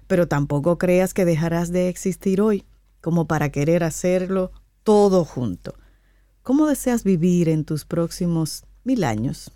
Pero 0.07 0.29
tampoco 0.29 0.79
creas 0.79 1.13
que 1.13 1.27
dejarás 1.27 1.73
de 1.73 1.91
existir 1.91 2.41
hoy 2.41 2.65
como 3.03 3.27
para 3.27 3.51
querer 3.51 3.85
hacerlo 3.85 4.51
todo 4.85 5.25
junto. 5.25 5.75
¿Cómo 6.43 6.67
deseas 6.67 7.03
vivir 7.05 7.49
en 7.49 7.65
tus 7.65 7.85
próximos 7.85 8.65
mil 8.85 9.03
años? 9.03 9.51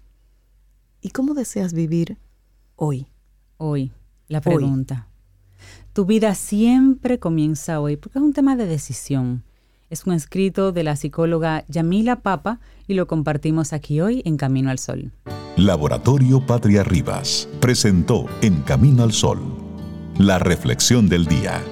¿Y 1.01 1.11
cómo 1.11 1.35
deseas 1.35 1.75
vivir 1.75 2.17
hoy? 2.75 3.07
Hoy, 3.59 3.93
la 4.27 4.41
pregunta. 4.41 5.09
Tu 5.93 6.07
vida 6.07 6.35
siempre 6.35 7.19
comienza 7.19 7.81
hoy, 7.81 7.97
porque 7.97 8.19
es 8.19 8.25
un 8.25 8.33
tema 8.33 8.57
de 8.57 8.67
decisión. 8.67 9.45
Es 9.91 10.07
un 10.07 10.13
escrito 10.13 10.73
de 10.73 10.83
la 10.83 10.97
psicóloga 10.97 11.65
Yamila 11.69 12.21
Papa 12.21 12.61
y 12.87 12.95
lo 12.95 13.07
compartimos 13.07 13.73
aquí 13.73 14.01
hoy 14.01 14.23
en 14.25 14.37
Camino 14.37 14.71
al 14.71 14.79
Sol. 14.79 15.13
Laboratorio 15.57 16.45
Patria 16.47 16.85
Rivas 16.85 17.49
presentó 17.61 18.27
En 18.43 18.63
Camino 18.63 19.03
al 19.03 19.13
Sol, 19.13 19.41
la 20.19 20.39
reflexión 20.39 21.09
del 21.09 21.27
día. 21.27 21.63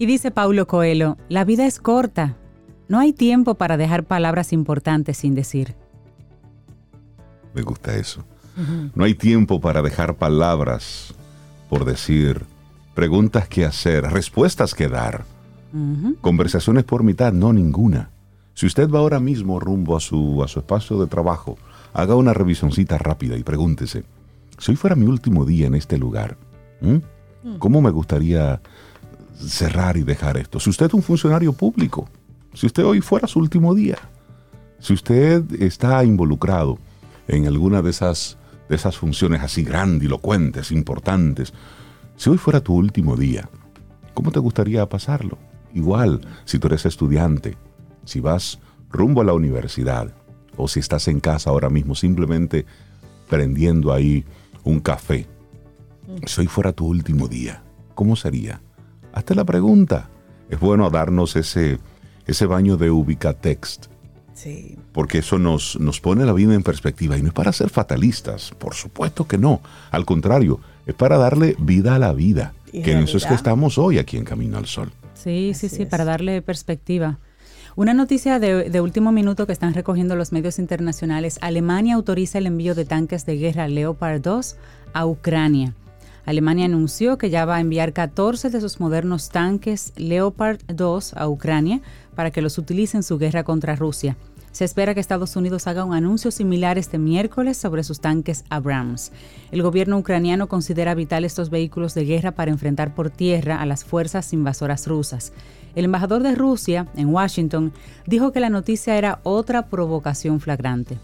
Y 0.00 0.06
dice 0.06 0.30
Paulo 0.30 0.66
Coelho, 0.66 1.18
la 1.28 1.44
vida 1.44 1.66
es 1.66 1.78
corta. 1.78 2.38
No 2.88 3.00
hay 3.00 3.12
tiempo 3.12 3.56
para 3.56 3.76
dejar 3.76 4.04
palabras 4.04 4.50
importantes 4.54 5.18
sin 5.18 5.34
decir. 5.34 5.76
Me 7.54 7.60
gusta 7.60 7.94
eso. 7.94 8.24
No 8.94 9.04
hay 9.04 9.12
tiempo 9.12 9.60
para 9.60 9.82
dejar 9.82 10.14
palabras 10.16 11.14
por 11.68 11.84
decir, 11.84 12.46
preguntas 12.94 13.46
que 13.46 13.66
hacer, 13.66 14.04
respuestas 14.04 14.74
que 14.74 14.88
dar. 14.88 15.26
Conversaciones 16.22 16.84
por 16.84 17.02
mitad, 17.02 17.34
no 17.34 17.52
ninguna. 17.52 18.08
Si 18.54 18.64
usted 18.64 18.88
va 18.88 19.00
ahora 19.00 19.20
mismo 19.20 19.60
rumbo 19.60 19.98
a 19.98 20.00
su, 20.00 20.42
a 20.42 20.48
su 20.48 20.60
espacio 20.60 20.98
de 20.98 21.08
trabajo, 21.08 21.58
haga 21.92 22.14
una 22.14 22.32
revisioncita 22.32 22.96
rápida 22.96 23.36
y 23.36 23.42
pregúntese, 23.42 24.04
si 24.56 24.72
hoy 24.72 24.76
fuera 24.76 24.96
mi 24.96 25.04
último 25.04 25.44
día 25.44 25.66
en 25.66 25.74
este 25.74 25.98
lugar. 25.98 26.38
¿cómo 27.58 27.82
me 27.82 27.90
gustaría 27.90 28.60
cerrar 29.40 29.96
y 29.96 30.02
dejar 30.02 30.36
esto? 30.36 30.60
Si 30.60 30.70
usted 30.70 30.86
es 30.86 30.94
un 30.94 31.02
funcionario 31.02 31.52
público, 31.52 32.08
si 32.54 32.66
usted 32.66 32.84
hoy 32.84 33.00
fuera 33.00 33.26
su 33.26 33.38
último 33.38 33.74
día, 33.74 33.98
si 34.78 34.94
usted 34.94 35.44
está 35.62 36.02
involucrado 36.04 36.78
en 37.28 37.46
alguna 37.46 37.82
de 37.82 37.90
esas, 37.90 38.38
de 38.68 38.76
esas 38.76 38.96
funciones 38.96 39.42
así 39.42 39.62
grandilocuentes, 39.62 40.72
importantes, 40.72 41.52
si 42.16 42.30
hoy 42.30 42.38
fuera 42.38 42.60
tu 42.60 42.74
último 42.74 43.16
día, 43.16 43.48
¿cómo 44.14 44.32
te 44.32 44.40
gustaría 44.40 44.88
pasarlo? 44.88 45.38
Igual, 45.72 46.20
si 46.44 46.58
tú 46.58 46.66
eres 46.66 46.86
estudiante, 46.86 47.56
si 48.04 48.20
vas 48.20 48.58
rumbo 48.90 49.20
a 49.20 49.24
la 49.24 49.32
universidad, 49.32 50.12
o 50.56 50.68
si 50.68 50.80
estás 50.80 51.08
en 51.08 51.20
casa 51.20 51.50
ahora 51.50 51.70
mismo 51.70 51.94
simplemente 51.94 52.66
prendiendo 53.28 53.92
ahí 53.92 54.24
un 54.64 54.80
café, 54.80 55.26
si 56.26 56.40
hoy 56.40 56.46
fuera 56.48 56.72
tu 56.72 56.86
último 56.86 57.28
día, 57.28 57.62
¿cómo 57.94 58.16
sería? 58.16 58.60
Hazte 59.12 59.34
la 59.34 59.44
pregunta. 59.44 60.08
Es 60.48 60.58
bueno 60.60 60.88
darnos 60.90 61.36
ese, 61.36 61.78
ese 62.26 62.46
baño 62.46 62.76
de 62.76 62.90
ubicatext, 62.90 63.86
Sí. 64.34 64.76
porque 64.92 65.18
eso 65.18 65.38
nos, 65.38 65.78
nos 65.78 66.00
pone 66.00 66.24
la 66.24 66.32
vida 66.32 66.54
en 66.54 66.62
perspectiva. 66.62 67.16
Y 67.18 67.22
no 67.22 67.28
es 67.28 67.34
para 67.34 67.52
ser 67.52 67.68
fatalistas, 67.70 68.52
por 68.58 68.74
supuesto 68.74 69.26
que 69.28 69.36
no. 69.38 69.60
Al 69.90 70.04
contrario, 70.06 70.60
es 70.86 70.94
para 70.94 71.18
darle 71.18 71.56
vida 71.58 71.94
a 71.94 71.98
la 71.98 72.12
vida. 72.12 72.54
Y 72.72 72.82
Que 72.82 72.92
en 72.92 72.98
eso 72.98 73.16
es 73.16 73.26
que 73.26 73.34
estamos 73.34 73.78
hoy 73.78 73.98
aquí 73.98 74.16
en 74.16 74.24
Camino 74.24 74.56
al 74.58 74.66
Sol. 74.66 74.90
Sí, 75.14 75.52
sí, 75.54 75.66
Así 75.66 75.76
sí, 75.76 75.82
es. 75.82 75.88
para 75.88 76.04
darle 76.04 76.40
perspectiva. 76.40 77.18
Una 77.76 77.94
noticia 77.94 78.38
de, 78.38 78.70
de 78.70 78.80
último 78.80 79.12
minuto 79.12 79.46
que 79.46 79.52
están 79.52 79.74
recogiendo 79.74 80.16
los 80.16 80.32
medios 80.32 80.58
internacionales. 80.58 81.38
Alemania 81.42 81.94
autoriza 81.96 82.38
el 82.38 82.46
envío 82.46 82.74
de 82.74 82.84
tanques 82.84 83.26
de 83.26 83.36
guerra 83.36 83.68
Leopard 83.68 84.20
2 84.22 84.56
a 84.92 85.06
Ucrania. 85.06 85.74
Alemania 86.24 86.66
anunció 86.66 87.18
que 87.18 87.30
ya 87.30 87.44
va 87.44 87.56
a 87.56 87.60
enviar 87.60 87.92
14 87.92 88.50
de 88.50 88.60
sus 88.60 88.80
modernos 88.80 89.30
tanques 89.30 89.92
Leopard 89.96 90.60
2 90.68 91.14
a 91.14 91.28
Ucrania 91.28 91.80
para 92.14 92.30
que 92.30 92.42
los 92.42 92.58
utilice 92.58 92.96
en 92.96 93.02
su 93.02 93.18
guerra 93.18 93.44
contra 93.44 93.76
Rusia. 93.76 94.16
Se 94.52 94.64
espera 94.64 94.94
que 94.94 95.00
Estados 95.00 95.36
Unidos 95.36 95.68
haga 95.68 95.84
un 95.84 95.94
anuncio 95.94 96.32
similar 96.32 96.76
este 96.76 96.98
miércoles 96.98 97.56
sobre 97.56 97.84
sus 97.84 98.00
tanques 98.00 98.44
Abrams. 98.50 99.12
El 99.52 99.62
gobierno 99.62 99.96
ucraniano 99.96 100.48
considera 100.48 100.94
vital 100.94 101.24
estos 101.24 101.50
vehículos 101.50 101.94
de 101.94 102.04
guerra 102.04 102.32
para 102.32 102.50
enfrentar 102.50 102.94
por 102.94 103.10
tierra 103.10 103.60
a 103.60 103.66
las 103.66 103.84
fuerzas 103.84 104.32
invasoras 104.32 104.88
rusas. 104.88 105.32
El 105.76 105.84
embajador 105.84 106.24
de 106.24 106.34
Rusia 106.34 106.88
en 106.96 107.08
Washington 107.14 107.72
dijo 108.06 108.32
que 108.32 108.40
la 108.40 108.50
noticia 108.50 108.98
era 108.98 109.20
otra 109.22 109.66
provocación 109.66 110.40
flagrante. 110.40 110.98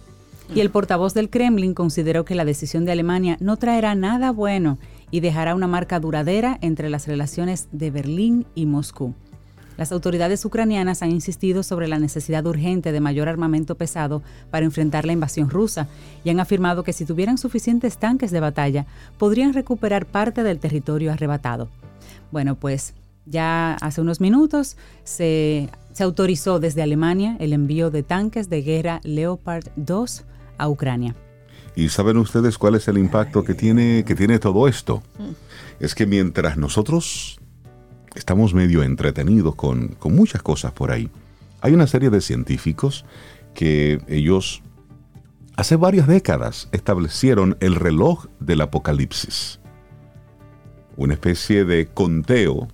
Y 0.53 0.61
el 0.61 0.71
portavoz 0.71 1.15
del 1.15 1.31
Kremlin 1.31 1.75
consideró 1.75 2.25
que 2.25 2.35
la 2.35 2.45
decisión 2.45 2.85
de 2.85 2.93
Alemania 2.93 3.37
no 3.41 3.57
traerá 3.57 3.95
nada 3.95 4.33
bueno 4.33 4.79
y 5.11 5.21
dejará 5.21 5.55
una 5.55 5.67
marca 5.67 6.01
duradera 6.01 6.59
entre 6.61 6.91
las 6.91 7.07
relaciones 7.07 7.69
de 7.73 7.91
Berlín 7.91 8.47
y 8.55 8.67
Moscú. 8.67 9.15
Las 9.77 9.93
autoridades 9.93 10.45
ucranianas 10.45 11.03
han 11.03 11.11
insistido 11.11 11.63
sobre 11.63 11.87
la 11.87 11.99
necesidad 11.99 12.47
urgente 12.47 12.93
de 12.93 13.01
mayor 13.01 13.29
armamento 13.29 13.75
pesado 13.75 14.23
para 14.51 14.65
enfrentar 14.65 15.05
la 15.05 15.13
invasión 15.13 15.51
rusa 15.51 15.89
y 16.25 16.31
han 16.31 16.41
afirmado 16.41 16.83
que 16.83 16.95
si 16.95 17.05
tuvieran 17.05 17.37
suficientes 17.37 17.99
tanques 17.99 18.31
de 18.31 18.41
batalla 18.41 18.87
podrían 19.19 19.53
recuperar 19.53 20.07
parte 20.07 20.43
del 20.43 20.59
territorio 20.59 21.13
arrebatado. 21.13 21.69
Bueno, 22.33 22.55
pues 22.55 22.95
ya 23.27 23.75
hace 23.75 24.01
unos 24.01 24.21
minutos 24.21 24.77
se, 25.05 25.69
se 25.93 26.05
autorizó 26.05 26.59
desde 26.59 26.83
Alemania 26.83 27.37
el 27.39 27.53
envío 27.53 27.91
de 27.91 28.03
tanques 28.03 28.49
de 28.49 28.63
guerra 28.63 29.01
Leopard 29.05 29.67
2 29.77 30.25
a 30.59 30.69
Ucrania. 30.69 31.15
¿Y 31.77 31.91
saben 31.91 32.17
ustedes 32.17 32.57
cuál 32.57 32.75
es 32.75 32.89
el 32.89 32.97
impacto 32.97 33.45
que 33.45 33.53
tiene, 33.55 34.03
que 34.05 34.15
tiene 34.15 34.39
todo 34.39 34.67
esto? 34.67 35.03
Es 35.79 35.95
que 35.95 36.07
mientras 36.07 36.57
nosotros 36.57 37.39
estamos 38.15 38.55
medio 38.55 38.83
entretenidos 38.83 39.55
con, 39.55 39.89
con 39.89 40.17
muchas 40.17 40.43
cosas 40.43 40.73
por 40.73 40.91
ahí, 40.91 41.11
hay 41.61 41.75
una 41.75 41.87
serie 41.87 42.09
de 42.09 42.23
científicos 42.23 43.05
que 43.53 44.01
ellos 44.09 44.63
hace 45.57 45.77
varias 45.77 46.07
décadas 46.07 46.69
establecieron 46.73 47.59
el 47.61 47.75
reloj 47.75 48.27
del 48.41 48.63
apocalipsis. 48.63 49.61
Una 50.97 51.13
especie 51.13 51.67
de 51.67 51.89
conteo 51.89 52.69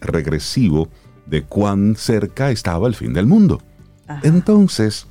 regresivo 0.00 0.88
de 1.26 1.42
cuán 1.42 1.94
cerca 1.94 2.50
estaba 2.50 2.88
el 2.88 2.94
fin 2.94 3.12
del 3.12 3.26
mundo. 3.26 3.60
Entonces, 4.22 5.06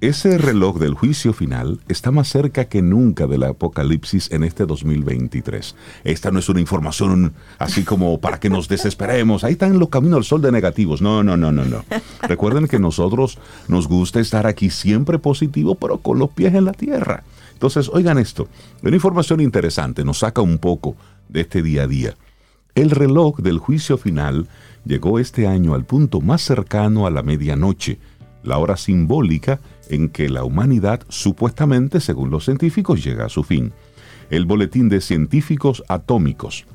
ese 0.00 0.38
reloj 0.38 0.78
del 0.78 0.94
juicio 0.94 1.32
final 1.32 1.80
está 1.88 2.12
más 2.12 2.28
cerca 2.28 2.66
que 2.66 2.82
nunca 2.82 3.26
del 3.26 3.42
apocalipsis 3.42 4.30
en 4.30 4.44
este 4.44 4.64
2023. 4.64 5.74
Esta 6.04 6.30
no 6.30 6.38
es 6.38 6.48
una 6.48 6.60
información 6.60 7.34
así 7.58 7.82
como 7.82 8.20
para 8.20 8.38
que 8.38 8.48
nos 8.48 8.68
desesperemos. 8.68 9.42
Ahí 9.42 9.54
están 9.54 9.80
los 9.80 9.88
caminos 9.88 10.18
al 10.18 10.24
sol 10.24 10.42
de 10.42 10.52
negativos. 10.52 11.02
No, 11.02 11.24
no, 11.24 11.36
no, 11.36 11.50
no, 11.50 11.64
no. 11.64 11.84
Recuerden 12.22 12.68
que 12.68 12.78
nosotros 12.78 13.38
nos 13.66 13.88
gusta 13.88 14.20
estar 14.20 14.46
aquí 14.46 14.70
siempre 14.70 15.18
positivo, 15.18 15.74
pero 15.74 15.98
con 15.98 16.20
los 16.20 16.30
pies 16.30 16.54
en 16.54 16.66
la 16.66 16.72
tierra. 16.72 17.24
Entonces, 17.54 17.90
oigan 17.92 18.18
esto. 18.18 18.46
Una 18.84 18.94
información 18.94 19.40
interesante 19.40 20.04
nos 20.04 20.18
saca 20.18 20.40
un 20.40 20.58
poco 20.58 20.94
de 21.28 21.40
este 21.40 21.60
día 21.60 21.82
a 21.82 21.86
día. 21.88 22.14
El 22.76 22.90
reloj 22.90 23.38
del 23.40 23.58
juicio 23.58 23.98
final 23.98 24.46
llegó 24.84 25.18
este 25.18 25.48
año 25.48 25.74
al 25.74 25.84
punto 25.84 26.20
más 26.20 26.40
cercano 26.40 27.04
a 27.04 27.10
la 27.10 27.24
medianoche, 27.24 27.98
la 28.44 28.58
hora 28.58 28.76
simbólica 28.76 29.58
en 29.88 30.08
que 30.08 30.28
la 30.28 30.44
humanidad 30.44 31.00
supuestamente, 31.08 32.00
según 32.00 32.30
los 32.30 32.44
científicos, 32.44 33.02
llega 33.02 33.26
a 33.26 33.28
su 33.28 33.42
fin. 33.44 33.72
El 34.30 34.44
Boletín 34.44 34.88
de 34.88 35.00
Científicos 35.00 35.82
Atómicos, 35.88 36.66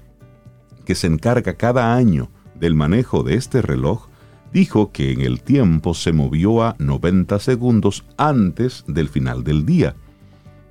que 0.86 0.96
se 0.96 1.08
encarga 1.08 1.54
cada 1.54 1.96
año 1.96 2.30
del 2.60 2.76
manejo 2.76 3.24
de 3.24 3.36
este 3.36 3.62
reloj, 3.62 4.08
dijo 4.52 4.92
que 4.92 5.12
en 5.12 5.22
el 5.22 5.42
tiempo 5.42 5.94
se 5.94 6.14
movió 6.14 6.64
a 6.64 6.76
90 6.80 7.40
segundos 7.40 8.06
antes 8.18 8.84
del 8.88 9.10
final 9.10 9.44
del 9.44 9.66
día, 9.66 9.96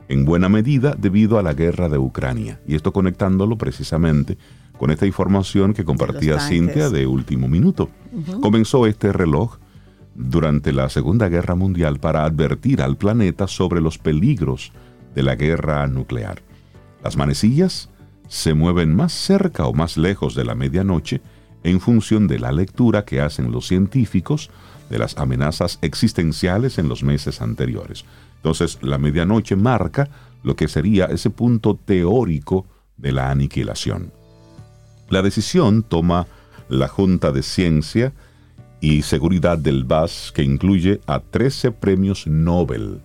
en 0.09 0.25
buena 0.25 0.49
medida 0.49 0.95
debido 0.99 1.39
a 1.39 1.43
la 1.43 1.55
guerra 1.55 1.89
de 1.89 1.99
Ucrania. 1.99 2.61
Y 2.67 2.75
esto 2.75 2.93
conectándolo 2.93 3.57
precisamente 3.57 4.37
con 4.79 4.91
esta 4.91 5.07
información 5.07 5.75
que 5.75 5.85
compartía. 5.85 6.41
Cintia 6.41 6.91
de 6.91 7.07
último 7.07 7.49
minuto. 7.49 7.89
Comenzó 8.41 8.87
este 8.87 9.13
reloj 9.13 9.59
durante 10.15 10.73
la 10.73 10.89
Segunda 10.89 11.29
Guerra 11.29 11.55
Mundial 11.55 11.99
para 11.99 12.25
advertir 12.25 12.83
al 12.83 12.97
planeta 12.97 13.47
sobre 13.47 13.81
los 13.81 13.99
peligros 13.99 14.73
de 15.15 15.23
la 15.23 15.35
guerra 15.35 15.87
nuclear. 15.87 16.43
Las 17.03 17.17
manecillas 17.17 17.91
se 18.29 18.55
mueven 18.55 18.95
más 18.95 19.13
cerca 19.13 19.67
o 19.67 19.73
más 19.73 19.97
lejos 19.97 20.35
de 20.35 20.45
la 20.45 20.55
medianoche 20.55 21.21
en 21.65 21.81
función 21.81 22.27
de 22.29 22.39
la 22.39 22.53
lectura 22.53 23.05
que 23.05 23.21
hacen 23.21 23.53
los 23.53 23.67
científicos 23.67 24.51
de 24.91 24.99
las 24.99 25.17
amenazas 25.17 25.79
existenciales 25.83 26.79
en 26.79 26.89
los 26.89 27.03
meses 27.03 27.41
anteriores. 27.41 28.05
Entonces, 28.37 28.79
la 28.83 28.99
medianoche 28.99 29.57
marca 29.57 30.09
lo 30.43 30.57
que 30.57 30.69
sería 30.69 31.07
ese 31.07 31.31
punto 31.31 31.79
teórico 31.83 32.67
de 32.97 33.13
la 33.13 33.31
aniquilación. 33.31 34.13
La 35.09 35.23
decisión 35.23 35.83
toma 35.83 36.27
la 36.69 36.89
Junta 36.89 37.33
de 37.33 37.43
Ciencia 37.43 38.13
y 38.83 39.03
Seguridad 39.03 39.59
del 39.59 39.85
BAS, 39.85 40.33
que 40.35 40.43
incluye 40.43 41.01
a 41.07 41.21
13 41.21 41.71
premios 41.71 42.27
Nobel 42.27 43.01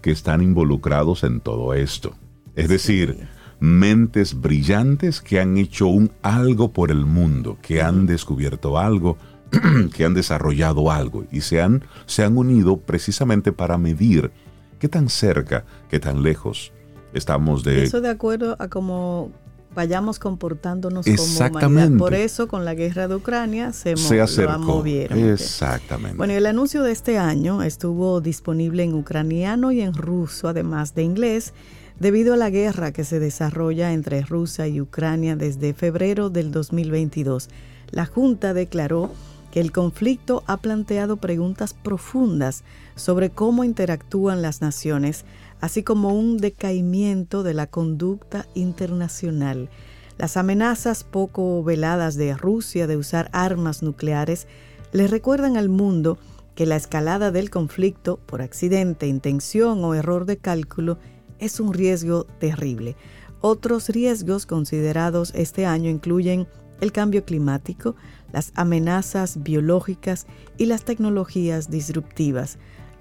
que 0.00 0.10
están 0.10 0.42
involucrados 0.42 1.24
en 1.24 1.40
todo 1.40 1.74
esto. 1.74 2.14
Es 2.56 2.70
decir, 2.70 3.28
mentes 3.60 4.40
brillantes 4.40 5.20
que 5.20 5.38
han 5.38 5.58
hecho 5.58 5.88
un 5.88 6.10
algo 6.22 6.72
por 6.72 6.90
el 6.90 7.04
mundo, 7.04 7.58
que 7.60 7.82
han 7.82 8.06
descubierto 8.06 8.78
algo, 8.78 9.18
que 9.94 10.06
han 10.06 10.14
desarrollado 10.14 10.90
algo 10.90 11.26
y 11.30 11.42
se 11.42 11.60
han, 11.60 11.84
se 12.06 12.24
han 12.24 12.38
unido 12.38 12.78
precisamente 12.78 13.52
para 13.52 13.76
medir 13.76 14.30
qué 14.78 14.88
tan 14.88 15.10
cerca, 15.10 15.66
qué 15.90 16.00
tan 16.00 16.22
lejos 16.22 16.72
estamos 17.12 17.62
de... 17.62 17.84
Eso 17.84 18.00
de 18.00 18.08
acuerdo 18.08 18.56
a 18.58 18.68
cómo 18.68 19.32
vayamos 19.74 20.18
comportándonos 20.18 21.06
como 21.06 21.22
humanidad. 21.22 21.98
Por 21.98 22.14
eso 22.14 22.48
con 22.48 22.64
la 22.64 22.74
guerra 22.74 23.08
de 23.08 23.16
Ucrania 23.16 23.72
se, 23.72 23.96
se 23.96 24.20
acercó. 24.20 24.58
movieron. 24.58 25.18
Exactamente. 25.18 26.16
Bueno, 26.16 26.32
el 26.32 26.46
anuncio 26.46 26.82
de 26.82 26.92
este 26.92 27.18
año 27.18 27.62
estuvo 27.62 28.20
disponible 28.20 28.82
en 28.82 28.94
ucraniano 28.94 29.72
y 29.72 29.80
en 29.80 29.94
ruso, 29.94 30.48
además 30.48 30.94
de 30.94 31.02
inglés, 31.02 31.52
debido 31.98 32.34
a 32.34 32.36
la 32.36 32.50
guerra 32.50 32.92
que 32.92 33.04
se 33.04 33.20
desarrolla 33.20 33.92
entre 33.92 34.22
Rusia 34.22 34.66
y 34.66 34.80
Ucrania 34.80 35.36
desde 35.36 35.74
febrero 35.74 36.30
del 36.30 36.50
2022. 36.50 37.48
La 37.90 38.06
Junta 38.06 38.54
declaró 38.54 39.10
que 39.50 39.60
el 39.60 39.72
conflicto 39.72 40.42
ha 40.46 40.56
planteado 40.58 41.16
preguntas 41.16 41.74
profundas 41.74 42.62
sobre 42.94 43.30
cómo 43.30 43.64
interactúan 43.64 44.42
las 44.42 44.60
naciones, 44.60 45.24
así 45.60 45.82
como 45.82 46.14
un 46.14 46.38
decaimiento 46.38 47.42
de 47.42 47.54
la 47.54 47.66
conducta 47.66 48.46
internacional. 48.54 49.68
Las 50.18 50.36
amenazas 50.36 51.04
poco 51.04 51.62
veladas 51.62 52.16
de 52.16 52.34
Rusia 52.34 52.86
de 52.86 52.96
usar 52.96 53.30
armas 53.32 53.82
nucleares 53.82 54.46
le 54.92 55.06
recuerdan 55.06 55.56
al 55.56 55.68
mundo 55.68 56.18
que 56.54 56.66
la 56.66 56.76
escalada 56.76 57.30
del 57.30 57.48
conflicto 57.48 58.18
por 58.26 58.42
accidente, 58.42 59.06
intención 59.06 59.82
o 59.84 59.94
error 59.94 60.26
de 60.26 60.36
cálculo 60.36 60.98
es 61.38 61.58
un 61.58 61.72
riesgo 61.72 62.24
terrible. 62.38 62.96
Otros 63.40 63.88
riesgos 63.88 64.44
considerados 64.44 65.32
este 65.34 65.64
año 65.64 65.88
incluyen 65.88 66.46
el 66.80 66.92
cambio 66.92 67.24
climático, 67.24 67.96
las 68.32 68.52
amenazas 68.54 69.42
biológicas 69.42 70.26
y 70.58 70.66
las 70.66 70.84
tecnologías 70.84 71.70
disruptivas. 71.70 72.58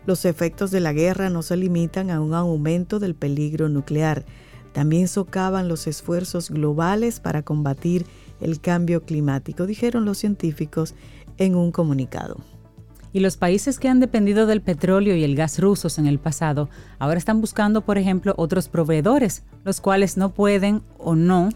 Los 0.10 0.26
efectos 0.26 0.72
de 0.72 0.80
la 0.80 0.92
guerra 0.92 1.30
no 1.30 1.44
se 1.44 1.56
limitan 1.56 2.10
a 2.10 2.20
un 2.20 2.34
aumento 2.34 2.98
del 2.98 3.14
peligro 3.14 3.70
nuclear, 3.70 4.26
también 4.74 5.08
socavan 5.08 5.68
los 5.68 5.86
esfuerzos 5.86 6.50
globales 6.50 7.20
para 7.20 7.44
combatir 7.44 8.08
el 8.42 8.60
cambio 8.60 9.04
climático, 9.04 9.68
dijeron 9.68 10.06
los 10.06 10.18
científicos 10.18 10.96
en 11.38 11.54
un 11.54 11.72
comunicado. 11.72 12.38
Y 13.14 13.20
los 13.20 13.38
países 13.38 13.78
que 13.78 13.88
han 13.88 14.00
dependido 14.00 14.48
del 14.48 14.64
petróleo 14.64 15.16
y 15.16 15.24
el 15.24 15.36
gas 15.36 15.60
rusos 15.60 16.00
en 16.00 16.08
el 16.08 16.18
pasado 16.18 16.72
ahora 16.98 17.20
están 17.20 17.40
buscando, 17.40 17.82
por 17.82 18.00
ejemplo, 18.00 18.34
otros 18.36 18.68
proveedores, 18.68 19.44
los 19.64 19.80
cuales 19.80 20.18
no 20.18 20.34
pueden 20.34 20.82
o 20.98 21.14
no 21.14 21.50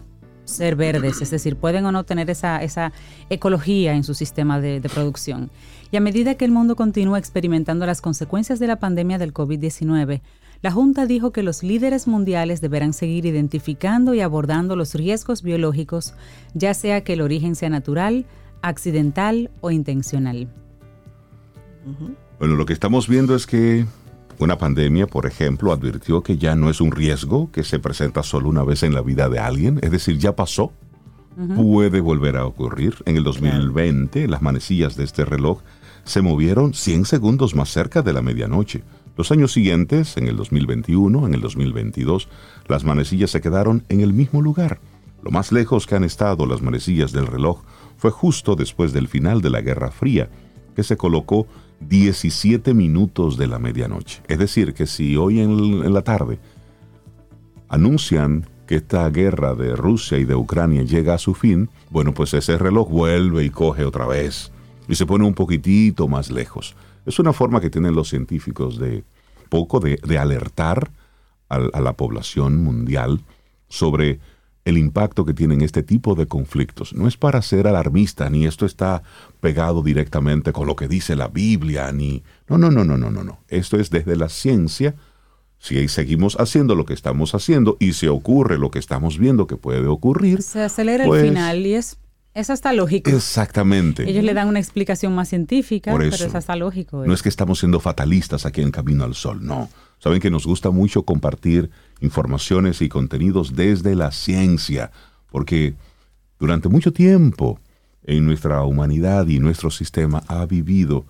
ser 0.44 0.76
verdes, 0.76 1.22
es 1.22 1.30
decir, 1.30 1.56
pueden 1.56 1.86
o 1.86 1.92
no 1.92 2.04
tener 2.04 2.30
esa, 2.30 2.62
esa 2.62 2.92
ecología 3.30 3.94
en 3.94 4.04
su 4.04 4.14
sistema 4.14 4.60
de, 4.60 4.80
de, 4.80 4.88
producción. 4.88 5.50
Y 5.94 5.96
a 5.96 6.00
medida 6.00 6.34
que 6.34 6.44
el 6.44 6.50
mundo 6.50 6.74
continúa 6.74 7.20
experimentando 7.20 7.86
las 7.86 8.00
consecuencias 8.00 8.58
de 8.58 8.66
la 8.66 8.80
pandemia 8.80 9.16
del 9.16 9.32
COVID-19, 9.32 10.22
la 10.60 10.72
Junta 10.72 11.06
dijo 11.06 11.30
que 11.30 11.44
los 11.44 11.62
líderes 11.62 12.08
mundiales 12.08 12.60
deberán 12.60 12.92
seguir 12.92 13.26
identificando 13.26 14.12
y 14.12 14.20
abordando 14.20 14.74
los 14.74 14.94
riesgos 14.94 15.44
biológicos, 15.44 16.14
ya 16.52 16.74
sea 16.74 17.04
que 17.04 17.12
el 17.12 17.20
origen 17.20 17.54
sea 17.54 17.70
natural, 17.70 18.26
accidental 18.60 19.52
o 19.60 19.70
intencional. 19.70 20.48
Bueno, 22.40 22.56
lo 22.56 22.66
que 22.66 22.72
estamos 22.72 23.06
viendo 23.06 23.36
es 23.36 23.46
que 23.46 23.86
una 24.40 24.58
pandemia, 24.58 25.06
por 25.06 25.26
ejemplo, 25.26 25.70
advirtió 25.70 26.24
que 26.24 26.38
ya 26.38 26.56
no 26.56 26.70
es 26.70 26.80
un 26.80 26.90
riesgo 26.90 27.52
que 27.52 27.62
se 27.62 27.78
presenta 27.78 28.24
solo 28.24 28.48
una 28.48 28.64
vez 28.64 28.82
en 28.82 28.94
la 28.94 29.02
vida 29.02 29.28
de 29.28 29.38
alguien, 29.38 29.78
es 29.80 29.92
decir, 29.92 30.18
ya 30.18 30.34
pasó, 30.34 30.72
puede 31.54 32.00
volver 32.00 32.36
a 32.36 32.46
ocurrir. 32.46 32.96
En 33.06 33.16
el 33.16 33.22
2020, 33.22 34.26
las 34.26 34.42
manecillas 34.42 34.96
de 34.96 35.04
este 35.04 35.24
reloj 35.24 35.60
se 36.04 36.22
movieron 36.22 36.74
100 36.74 37.06
segundos 37.06 37.54
más 37.54 37.70
cerca 37.70 38.02
de 38.02 38.12
la 38.12 38.22
medianoche. 38.22 38.82
Los 39.16 39.30
años 39.30 39.52
siguientes, 39.52 40.16
en 40.16 40.26
el 40.26 40.36
2021, 40.36 41.26
en 41.26 41.34
el 41.34 41.40
2022, 41.40 42.28
las 42.66 42.84
manecillas 42.84 43.30
se 43.30 43.40
quedaron 43.40 43.84
en 43.88 44.00
el 44.00 44.12
mismo 44.12 44.42
lugar. 44.42 44.80
Lo 45.22 45.30
más 45.30 45.52
lejos 45.52 45.86
que 45.86 45.94
han 45.94 46.04
estado 46.04 46.46
las 46.46 46.62
manecillas 46.62 47.12
del 47.12 47.26
reloj 47.26 47.62
fue 47.96 48.10
justo 48.10 48.56
después 48.56 48.92
del 48.92 49.08
final 49.08 49.40
de 49.40 49.50
la 49.50 49.60
Guerra 49.60 49.90
Fría, 49.90 50.28
que 50.74 50.82
se 50.82 50.96
colocó 50.96 51.46
17 51.80 52.74
minutos 52.74 53.36
de 53.36 53.46
la 53.46 53.58
medianoche. 53.58 54.22
Es 54.28 54.38
decir, 54.38 54.74
que 54.74 54.86
si 54.86 55.16
hoy 55.16 55.40
en, 55.40 55.92
la 55.92 56.02
tarde 56.02 56.38
anuncian 57.68 58.46
que 58.66 58.76
esta 58.76 59.08
guerra 59.10 59.54
de 59.54 59.76
Rusia 59.76 60.18
y 60.18 60.24
de 60.24 60.34
Ucrania 60.34 60.82
llega 60.82 61.14
a 61.14 61.18
su 61.18 61.34
fin, 61.34 61.70
bueno, 61.90 62.14
pues 62.14 62.34
ese 62.34 62.58
reloj 62.58 62.90
vuelve 62.90 63.44
y 63.44 63.50
coge 63.50 63.84
otra 63.84 64.06
vez 64.06 64.50
y 64.88 64.94
se 64.94 65.06
pone 65.06 65.24
un 65.24 65.34
poquitito 65.34 66.08
más 66.08 66.30
lejos. 66.30 66.74
Es 67.06 67.18
una 67.18 67.32
forma 67.32 67.60
que 67.60 67.70
tienen 67.70 67.94
los 67.94 68.08
científicos 68.08 68.78
de 68.78 69.04
poco 69.48 69.80
de, 69.80 70.18
alertar 70.18 70.90
a 71.48 71.80
la 71.80 71.92
población 71.92 72.64
mundial 72.64 73.20
sobre 73.68 74.18
el 74.64 74.78
impacto 74.78 75.24
que 75.24 75.34
tienen 75.34 75.60
este 75.60 75.82
tipo 75.82 76.14
de 76.14 76.26
conflictos. 76.26 76.94
No 76.94 77.06
es 77.06 77.16
para 77.16 77.42
ser 77.42 77.66
alarmista, 77.66 78.30
ni 78.30 78.46
esto 78.46 78.64
está 78.64 79.02
pegado 79.40 79.82
directamente 79.82 80.52
con 80.52 80.66
lo 80.66 80.74
que 80.74 80.88
dice 80.88 81.16
la 81.16 81.28
Biblia, 81.28 81.92
ni... 81.92 82.22
No, 82.48 82.56
no, 82.56 82.70
no, 82.70 82.84
no, 82.84 82.96
no, 82.96 83.10
no, 83.10 83.24
no. 83.24 83.38
Esto 83.48 83.78
es 83.78 83.90
desde 83.90 84.16
la 84.16 84.28
ciencia. 84.28 84.94
Si 85.58 85.86
seguimos 85.88 86.36
haciendo 86.40 86.74
lo 86.74 86.86
que 86.86 86.94
estamos 86.94 87.34
haciendo 87.34 87.76
y 87.78 87.92
se 87.92 88.08
ocurre 88.08 88.58
lo 88.58 88.70
que 88.70 88.78
estamos 88.78 89.18
viendo 89.18 89.46
que 89.46 89.56
puede 89.56 89.86
ocurrir... 89.86 90.42
Se 90.42 90.62
acelera 90.62 91.04
el 91.04 91.08
pues 91.08 91.22
final 91.22 91.66
y 91.66 91.74
es 91.74 91.98
es 92.34 92.50
hasta 92.50 92.72
lógico. 92.72 93.10
Exactamente. 93.10 94.08
Ellos 94.10 94.24
le 94.24 94.34
dan 94.34 94.48
una 94.48 94.58
explicación 94.58 95.14
más 95.14 95.28
científica, 95.28 95.92
pero 95.96 96.10
es 96.12 96.34
hasta 96.34 96.56
lógico. 96.56 97.06
No 97.06 97.14
es 97.14 97.22
que 97.22 97.28
estamos 97.28 97.60
siendo 97.60 97.78
fatalistas 97.78 98.44
aquí 98.44 98.60
en 98.60 98.72
Camino 98.72 99.04
al 99.04 99.14
Sol, 99.14 99.44
no. 99.44 99.70
Saben 100.00 100.20
que 100.20 100.30
nos 100.30 100.44
gusta 100.44 100.70
mucho 100.70 101.04
compartir 101.04 101.70
informaciones 102.00 102.82
y 102.82 102.88
contenidos 102.88 103.54
desde 103.54 103.94
la 103.94 104.10
ciencia, 104.10 104.90
porque 105.30 105.74
durante 106.38 106.68
mucho 106.68 106.92
tiempo 106.92 107.60
en 108.02 108.26
nuestra 108.26 108.62
humanidad 108.64 109.28
y 109.28 109.38
nuestro 109.38 109.70
sistema 109.70 110.22
ha 110.26 110.44
vivido 110.44 111.06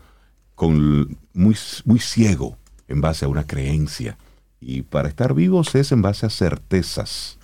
con 0.55 1.17
muy, 1.33 1.57
muy 1.85 1.99
ciego 1.99 2.57
en 2.87 3.01
base 3.01 3.25
a 3.25 3.29
una 3.29 3.47
creencia. 3.47 4.19
Y 4.61 4.83
para 4.83 5.09
estar 5.09 5.35
vivos 5.35 5.75
es 5.75 5.91
en 5.91 6.03
base 6.03 6.27
a 6.27 6.31
certezas. 6.31 7.39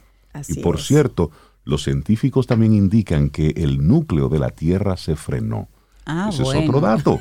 y 0.48 0.60
por 0.60 0.80
cierto, 0.80 1.30
los 1.70 1.84
científicos 1.84 2.46
también 2.46 2.74
indican 2.74 3.30
que 3.30 3.54
el 3.56 3.86
núcleo 3.86 4.28
de 4.28 4.38
la 4.38 4.50
Tierra 4.50 4.96
se 4.96 5.16
frenó. 5.16 5.68
Ah, 6.06 6.28
Ese 6.32 6.42
es 6.42 6.48
otro 6.48 6.80
dato. 6.80 7.20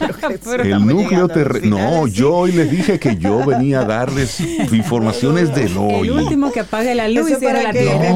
el 0.62 0.86
núcleo 0.86 1.26
terrestre. 1.26 1.68
No, 1.68 2.06
yo 2.06 2.34
hoy 2.34 2.52
les 2.52 2.70
dije 2.70 3.00
que 3.00 3.16
yo 3.16 3.44
venía 3.44 3.80
a 3.80 3.84
darles 3.84 4.40
informaciones 4.72 5.52
del 5.54 5.76
hoy. 5.76 6.08
El 6.08 6.12
último 6.12 6.52
que 6.52 6.60
apague 6.60 6.94
la 6.94 7.08
luz 7.08 7.30
y 7.30 7.34
cierre 7.34 7.62
la 7.62 7.72
tierra. 7.72 8.14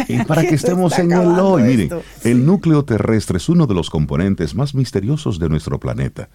Y 0.08 0.24
para 0.24 0.42
que 0.42 0.54
estemos 0.54 0.98
en 0.98 1.12
el 1.12 1.38
hoy. 1.38 1.62
Miren, 1.62 1.90
el 2.24 2.46
núcleo 2.46 2.84
terrestre 2.84 3.36
es 3.36 3.48
uno 3.48 3.66
de 3.66 3.74
los 3.74 3.90
componentes 3.90 4.54
más 4.54 4.74
misteriosos 4.74 5.38
de 5.38 5.48
nuestro 5.48 5.78
planeta. 5.78 6.30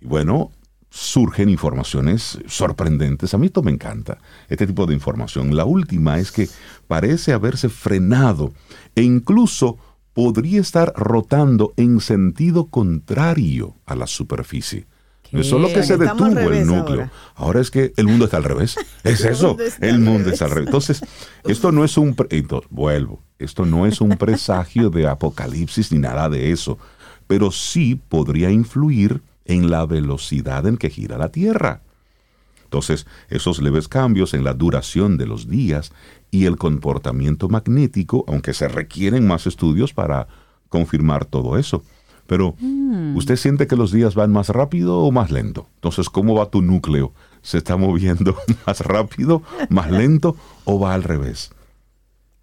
Y 0.00 0.06
bueno, 0.06 0.50
surgen 0.90 1.48
informaciones 1.48 2.38
sorprendentes. 2.46 3.34
A 3.34 3.38
mí 3.38 3.46
esto 3.46 3.62
me 3.62 3.72
encanta, 3.72 4.18
este 4.48 4.66
tipo 4.66 4.86
de 4.86 4.94
información. 4.94 5.54
La 5.56 5.64
última 5.64 6.18
es 6.18 6.32
que 6.32 6.48
parece 6.86 7.32
haberse 7.32 7.68
frenado 7.68 8.52
e 8.94 9.02
incluso 9.02 9.78
podría 10.14 10.60
estar 10.60 10.92
rotando 10.96 11.74
en 11.76 12.00
sentido 12.00 12.66
contrario 12.66 13.74
a 13.84 13.94
la 13.94 14.06
superficie. 14.06 14.86
No 15.32 15.40
es 15.40 15.48
solo 15.48 15.68
que 15.68 15.82
se 15.82 15.96
detuvo 15.96 16.38
el 16.38 16.66
núcleo. 16.66 17.10
Ahora. 17.34 17.60
es 17.60 17.70
que 17.70 17.92
el 17.96 18.06
mundo 18.06 18.26
está 18.26 18.36
al 18.36 18.44
revés. 18.44 18.76
Es 19.04 19.24
eso. 19.24 19.56
el 19.80 19.98
mundo 19.98 20.30
está 20.30 20.46
al 20.46 20.52
revés. 20.52 20.66
Entonces, 20.66 21.00
esto 21.44 21.72
no 21.72 21.84
es 21.84 21.96
un... 21.98 22.16
Entonces, 22.30 22.70
vuelvo. 22.70 23.22
Esto 23.38 23.66
no 23.66 23.86
es 23.86 24.00
un 24.00 24.10
presagio 24.10 24.88
de 24.88 25.06
apocalipsis 25.06 25.92
ni 25.92 25.98
nada 25.98 26.28
de 26.28 26.52
eso. 26.52 26.78
Pero 27.26 27.50
sí 27.50 28.00
podría 28.08 28.50
influir 28.50 29.20
en 29.46 29.70
la 29.70 29.86
velocidad 29.86 30.66
en 30.66 30.76
que 30.76 30.90
gira 30.90 31.18
la 31.18 31.30
Tierra. 31.30 31.82
Entonces, 32.64 33.06
esos 33.30 33.62
leves 33.62 33.88
cambios 33.88 34.34
en 34.34 34.42
la 34.42 34.52
duración 34.52 35.16
de 35.16 35.26
los 35.26 35.48
días 35.48 35.92
y 36.30 36.46
el 36.46 36.56
comportamiento 36.56 37.48
magnético, 37.48 38.24
aunque 38.26 38.54
se 38.54 38.68
requieren 38.68 39.26
más 39.26 39.46
estudios 39.46 39.92
para 39.94 40.26
confirmar 40.68 41.24
todo 41.24 41.58
eso. 41.58 41.82
Pero, 42.26 42.56
mm. 42.58 43.16
¿usted 43.16 43.36
siente 43.36 43.68
que 43.68 43.76
los 43.76 43.92
días 43.92 44.16
van 44.16 44.32
más 44.32 44.48
rápido 44.48 44.98
o 44.98 45.12
más 45.12 45.30
lento? 45.30 45.68
Entonces, 45.76 46.10
¿cómo 46.10 46.34
va 46.34 46.50
tu 46.50 46.60
núcleo? 46.60 47.12
se 47.46 47.58
está 47.58 47.76
moviendo 47.76 48.36
más 48.66 48.80
rápido, 48.80 49.42
más 49.68 49.90
lento 49.90 50.36
o 50.64 50.80
va 50.80 50.94
al 50.94 51.04
revés. 51.04 51.52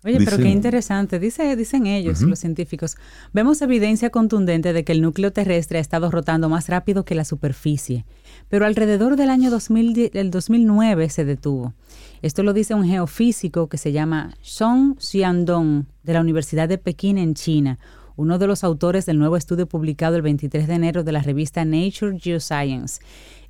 Oye, 0.06 0.20
pero 0.26 0.38
qué 0.38 0.50
interesante. 0.50 1.18
Dice, 1.20 1.56
dicen 1.56 1.88
ellos, 1.88 2.22
los 2.22 2.40
científicos. 2.40 2.98
Vemos 3.32 3.62
evidencia 3.62 4.10
contundente 4.10 4.74
de 4.74 4.84
que 4.84 4.92
el 4.92 5.02
núcleo 5.02 5.32
terrestre 5.32 5.78
ha 5.78 5.82
estado 5.82 6.12
rotando 6.12 6.50
más 6.50 6.68
rápido 6.68 7.06
que 7.06 7.16
la 7.16 7.24
superficie, 7.24 8.06
pero 8.50 8.66
alrededor 8.66 9.16
del 9.16 9.30
año 9.30 9.50
2000, 9.50 10.12
2009 10.30 11.10
se 11.10 11.24
detuvo. 11.24 11.74
Esto 12.22 12.44
lo 12.44 12.54
dice 12.54 12.74
un 12.74 12.86
geofísico 12.86 13.68
que 13.68 13.78
se 13.78 13.92
llama 13.92 14.34
Song 14.42 14.98
Xiandong 15.00 15.86
de 16.04 16.14
la 16.14 16.22
Universidad 16.22 16.68
de 16.68 16.78
Pekín 16.78 17.18
en 17.18 17.34
China, 17.34 17.80
uno 18.16 18.38
de 18.38 18.48
los 18.48 18.64
autores 18.64 19.06
del 19.06 19.20
nuevo 19.20 19.38
estudio 19.38 19.68
publicado 19.68 20.18
el 20.18 20.22
23 20.22 20.68
de 20.68 20.74
enero 20.74 21.04
de 21.04 21.12
la 21.14 21.22
revista 21.22 21.66
Nature 21.66 22.20
Geoscience. 22.20 23.02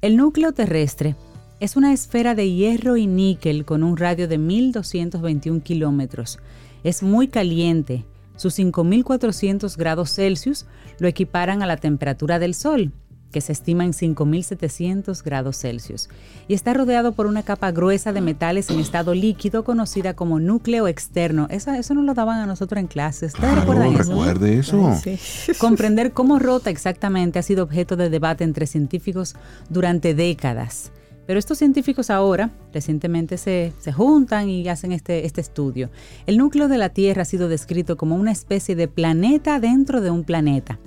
El 0.02 0.18
núcleo 0.18 0.54
terrestre 0.54 1.16
es 1.64 1.78
una 1.78 1.94
esfera 1.94 2.36
de 2.36 2.52
hierro 2.52 2.98
y 2.98 3.08
níquel 3.08 3.64
con 3.64 3.84
un 3.84 3.96
radio 3.96 4.28
de 4.28 4.38
1.221 4.38 5.64
kilómetros. 5.64 6.40
Es 6.84 7.02
muy 7.02 7.30
caliente. 7.30 8.04
Sus 8.36 8.60
5.400 8.60 9.78
grados 9.78 10.14
Celsius 10.14 10.66
lo 11.00 11.08
equiparan 11.08 11.64
a 11.64 11.66
la 11.66 11.78
temperatura 11.78 12.38
del 12.38 12.54
Sol, 12.54 12.92
que 13.32 13.40
se 13.40 13.54
estima 13.54 13.86
en 13.86 13.94
5.700 13.94 15.24
grados 15.24 15.58
Celsius, 15.58 16.10
y 16.50 16.54
está 16.54 16.74
rodeado 16.74 17.14
por 17.14 17.28
una 17.28 17.44
capa 17.44 17.72
gruesa 17.72 18.12
de 18.12 18.20
metales 18.20 18.70
en 18.70 18.82
estado 18.82 19.14
líquido 19.14 19.64
conocida 19.64 20.18
como 20.18 20.42
núcleo 20.42 20.90
externo. 20.90 21.48
Eso, 21.50 21.72
eso 21.72 21.94
nos 21.94 22.04
lo 22.04 22.14
daban 22.14 22.40
a 22.40 22.46
nosotros 22.46 22.78
en 22.82 22.88
clases. 22.88 23.36
¿Ustedes 23.36 23.56
recuerdan 23.56 23.94
eso? 23.94 24.10
Recuerde 24.10 24.60
eso. 24.60 25.00
Comprender 25.60 26.12
cómo 26.12 26.40
rota 26.40 26.70
exactamente 26.70 27.40
ha 27.40 27.42
sido 27.42 27.64
objeto 27.64 27.96
de 27.96 28.10
debate 28.10 28.44
entre 28.44 28.68
científicos 28.68 29.38
durante 29.70 30.14
décadas. 30.14 30.92
Pero 31.26 31.40
estos 31.40 31.58
científicos 31.58 32.10
ahora, 32.10 32.52
recientemente, 32.74 33.38
se, 33.38 33.72
juntan 33.94 34.50
y 34.50 34.68
hacen 34.68 34.92
este, 34.92 35.26
este 35.26 35.42
estudio. 35.42 35.90
El 36.26 36.38
núcleo 36.38 36.68
de 36.68 36.78
la 36.78 36.90
Tierra 36.90 37.22
ha 37.22 37.26
sido 37.26 37.48
descrito 37.48 37.96
como 37.96 38.16
una 38.16 38.32
especie 38.32 38.76
de 38.76 38.88
planeta 38.88 39.60
dentro 39.60 40.02
de 40.02 40.10
un 40.10 40.24
planeta, 40.24 40.80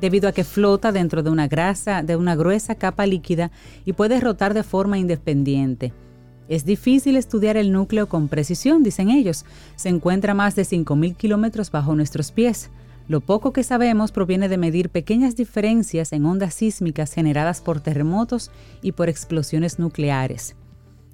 debido 0.00 0.28
a 0.28 0.32
que 0.32 0.44
flota 0.44 0.90
dentro 0.90 1.22
de 1.22 1.30
una 1.30 1.46
grasa, 1.46 2.02
de 2.02 2.16
una 2.16 2.34
gruesa 2.34 2.74
capa 2.74 3.06
líquida 3.06 3.50
y 3.84 3.92
puede 3.92 4.20
rotar 4.20 4.54
de 4.54 4.64
forma 4.64 4.98
independiente. 4.98 5.92
Es 6.48 6.64
difícil 6.64 7.16
estudiar 7.16 7.56
el 7.56 7.72
núcleo 7.72 8.08
con 8.08 8.28
precisión, 8.28 8.82
dicen 8.82 9.10
ellos. 9.10 9.44
Se 9.76 9.90
encuentra 9.90 10.32
a 10.32 10.34
más 10.34 10.56
de 10.56 10.62
5.000 10.62 11.14
kilómetros 11.14 11.70
bajo 11.70 11.94
nuestros 11.94 12.32
pies. 12.32 12.70
Lo 13.08 13.20
poco 13.22 13.54
que 13.54 13.62
sabemos 13.62 14.12
proviene 14.12 14.50
de 14.50 14.58
medir 14.58 14.90
pequeñas 14.90 15.34
diferencias 15.34 16.12
en 16.12 16.26
ondas 16.26 16.52
sísmicas 16.52 17.14
generadas 17.14 17.62
por 17.62 17.80
terremotos 17.80 18.50
y 18.82 18.92
por 18.92 19.08
explosiones 19.08 19.78
nucleares. 19.78 20.56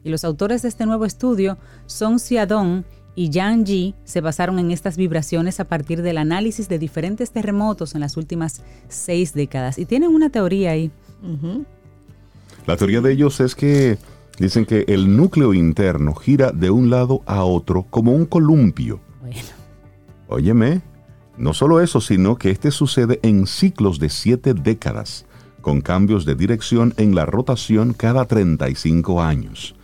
Y 0.03 0.11
los 0.11 0.25
autores 0.25 0.63
de 0.63 0.69
este 0.69 0.87
nuevo 0.87 1.05
estudio, 1.05 1.57
Song 1.87 2.19
Xiadong 2.19 2.85
y 3.15 3.31
Yang 3.31 3.67
Ji, 3.67 3.95
se 4.03 4.21
basaron 4.21 4.59
en 4.59 4.73
estas 4.73 4.97
vibraciones 4.97 5.61
a 5.61 5.67
partir 5.67 6.03
del 6.03 6.19
análisis 6.19 6.69
de 6.69 6.81
diferentes 6.81 7.31
terremotos 7.31 7.95
en 7.95 8.01
las 8.01 8.17
últimas 8.17 8.63
seis 8.89 9.33
décadas. 9.33 9.79
Y 9.79 9.87
tienen 9.87 10.11
una 10.11 10.31
teoría 10.31 10.73
ahí. 10.73 10.91
La 12.67 12.77
teoría 12.77 13.03
de 13.03 13.13
ellos 13.13 13.39
es 13.39 13.55
que 13.55 13.99
dicen 14.41 14.67
que 14.67 14.85
el 14.89 15.17
núcleo 15.17 15.55
interno 15.55 16.13
gira 16.17 16.51
de 16.51 16.71
un 16.71 16.91
lado 16.91 17.23
a 17.25 17.45
otro 17.45 17.87
como 17.89 18.13
un 18.13 18.27
columpio. 18.27 19.01
Bueno. 19.21 19.39
Óyeme, 20.27 20.83
no 21.37 21.53
solo 21.53 21.80
eso, 21.80 22.01
sino 22.01 22.37
que 22.37 22.51
este 22.51 22.70
sucede 22.70 23.20
en 23.22 23.47
ciclos 23.47 23.99
de 23.99 24.09
siete 24.09 24.55
décadas, 24.55 25.26
con 25.61 25.80
cambios 25.80 26.24
de 26.24 26.35
dirección 26.35 26.95
en 26.97 27.14
la 27.14 27.26
rotación 27.26 27.93
cada 27.95 28.26
35 28.26 29.22
años. 29.22 29.74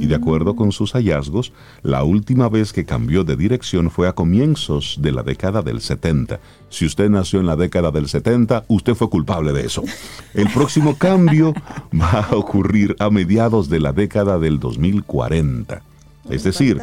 Y 0.00 0.06
de 0.06 0.16
acuerdo 0.16 0.56
con 0.56 0.72
sus 0.72 0.92
hallazgos, 0.92 1.52
la 1.82 2.02
última 2.02 2.48
vez 2.48 2.72
que 2.72 2.84
cambió 2.84 3.22
de 3.22 3.36
dirección 3.36 3.88
fue 3.90 4.08
a 4.08 4.14
comienzos 4.14 4.98
de 5.00 5.12
la 5.12 5.22
década 5.22 5.62
del 5.62 5.80
70. 5.80 6.40
Si 6.70 6.86
usted 6.86 7.08
nació 7.08 7.38
en 7.38 7.46
la 7.46 7.54
década 7.54 7.92
del 7.92 8.08
70, 8.08 8.64
usted 8.66 8.94
fue 8.96 9.08
culpable 9.08 9.52
de 9.52 9.64
eso. 9.64 9.84
El 10.34 10.48
próximo 10.48 10.96
cambio 10.96 11.54
va 11.94 12.26
a 12.30 12.36
ocurrir 12.36 12.96
a 12.98 13.10
mediados 13.10 13.68
de 13.68 13.78
la 13.78 13.92
década 13.92 14.40
del 14.40 14.58
2040. 14.58 15.82
Es 16.28 16.42
decir, 16.42 16.80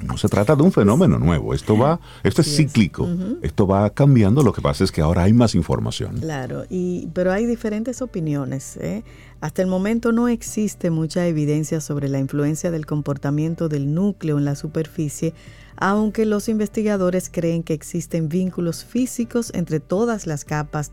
no 0.00 0.16
se 0.16 0.28
trata 0.28 0.54
de 0.54 0.62
un 0.62 0.72
fenómeno 0.72 1.18
nuevo, 1.18 1.52
esto 1.52 1.76
va, 1.76 2.00
esto 2.22 2.42
es 2.42 2.56
cíclico, 2.56 3.08
esto 3.42 3.66
va 3.66 3.90
cambiando, 3.90 4.42
lo 4.42 4.52
que 4.52 4.62
pasa 4.62 4.84
es 4.84 4.92
que 4.92 5.00
ahora 5.00 5.24
hay 5.24 5.32
más 5.32 5.54
información. 5.54 6.18
Claro, 6.18 6.64
y, 6.70 7.08
pero 7.12 7.32
hay 7.32 7.44
diferentes 7.46 8.00
opiniones. 8.00 8.76
¿eh? 8.76 9.02
Hasta 9.40 9.62
el 9.62 9.68
momento 9.68 10.12
no 10.12 10.28
existe 10.28 10.90
mucha 10.90 11.26
evidencia 11.26 11.80
sobre 11.80 12.08
la 12.08 12.18
influencia 12.18 12.70
del 12.70 12.86
comportamiento 12.86 13.68
del 13.68 13.92
núcleo 13.92 14.38
en 14.38 14.44
la 14.44 14.54
superficie, 14.54 15.34
aunque 15.76 16.24
los 16.24 16.48
investigadores 16.48 17.30
creen 17.30 17.62
que 17.62 17.74
existen 17.74 18.28
vínculos 18.28 18.84
físicos 18.84 19.50
entre 19.54 19.80
todas 19.80 20.26
las 20.26 20.44
capas 20.44 20.92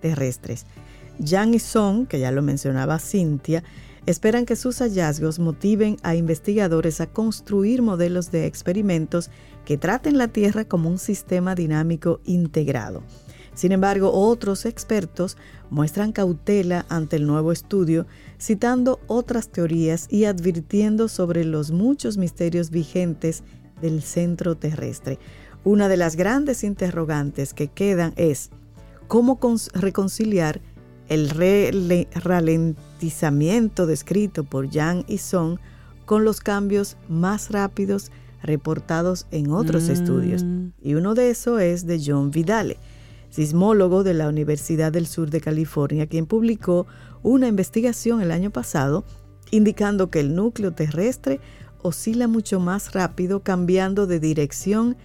terrestres. 0.00 0.66
Yang 1.18 1.54
y 1.54 1.58
Song, 1.58 2.06
que 2.06 2.18
ya 2.18 2.30
lo 2.30 2.42
mencionaba 2.42 2.98
Cintia, 2.98 3.62
Esperan 4.06 4.46
que 4.46 4.56
sus 4.56 4.78
hallazgos 4.78 5.38
motiven 5.38 5.96
a 6.02 6.14
investigadores 6.14 7.00
a 7.00 7.06
construir 7.06 7.82
modelos 7.82 8.30
de 8.30 8.46
experimentos 8.46 9.30
que 9.64 9.76
traten 9.76 10.18
la 10.18 10.28
Tierra 10.28 10.64
como 10.64 10.88
un 10.88 10.98
sistema 10.98 11.54
dinámico 11.54 12.20
integrado. 12.24 13.02
Sin 13.54 13.72
embargo, 13.72 14.10
otros 14.12 14.64
expertos 14.64 15.36
muestran 15.68 16.12
cautela 16.12 16.86
ante 16.88 17.16
el 17.16 17.26
nuevo 17.26 17.52
estudio, 17.52 18.06
citando 18.40 19.00
otras 19.06 19.50
teorías 19.50 20.06
y 20.08 20.24
advirtiendo 20.24 21.08
sobre 21.08 21.44
los 21.44 21.70
muchos 21.70 22.16
misterios 22.16 22.70
vigentes 22.70 23.42
del 23.82 24.02
centro 24.02 24.56
terrestre. 24.56 25.18
Una 25.62 25.88
de 25.88 25.98
las 25.98 26.16
grandes 26.16 26.64
interrogantes 26.64 27.52
que 27.52 27.68
quedan 27.68 28.14
es 28.16 28.50
cómo 29.08 29.38
reconciliar 29.74 30.62
el 31.08 31.28
ralentizamiento 33.00 33.86
descrito 33.86 34.44
por 34.44 34.68
Yang 34.68 35.04
y 35.08 35.18
Song 35.18 35.58
con 36.04 36.24
los 36.24 36.40
cambios 36.40 36.98
más 37.08 37.50
rápidos 37.50 38.10
reportados 38.42 39.26
en 39.30 39.50
otros 39.52 39.88
mm. 39.88 39.90
estudios. 39.90 40.44
Y 40.82 40.94
uno 40.94 41.14
de 41.14 41.30
esos 41.30 41.60
es 41.62 41.86
de 41.86 42.02
John 42.04 42.30
Vidale, 42.30 42.76
sismólogo 43.30 44.02
de 44.02 44.12
la 44.12 44.28
Universidad 44.28 44.92
del 44.92 45.06
Sur 45.06 45.30
de 45.30 45.40
California, 45.40 46.06
quien 46.06 46.26
publicó 46.26 46.86
una 47.22 47.48
investigación 47.48 48.20
el 48.20 48.32
año 48.32 48.50
pasado 48.50 49.04
indicando 49.50 50.10
que 50.10 50.20
el 50.20 50.34
núcleo 50.34 50.72
terrestre 50.72 51.40
oscila 51.82 52.28
mucho 52.28 52.60
más 52.60 52.92
rápido 52.92 53.40
cambiando 53.40 54.06
de 54.06 54.20
dirección 54.20 54.96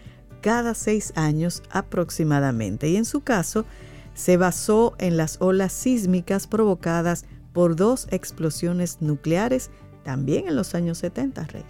cada 0.41 0.73
seis 0.73 1.13
años 1.15 1.63
aproximadamente. 1.71 2.89
Y 2.89 2.97
en 2.97 3.05
su 3.05 3.21
caso, 3.21 3.65
se 4.13 4.37
basó 4.37 4.95
en 4.97 5.17
las 5.17 5.37
olas 5.41 5.71
sísmicas 5.71 6.47
provocadas 6.47 7.25
por 7.55 7.77
dos 7.77 8.07
explosiones 8.11 8.97
nucleares 8.99 9.71
también 10.03 10.49
en 10.49 10.57
los 10.57 10.75
años 10.75 10.97
70, 10.99 11.45
Rey. 11.45 11.63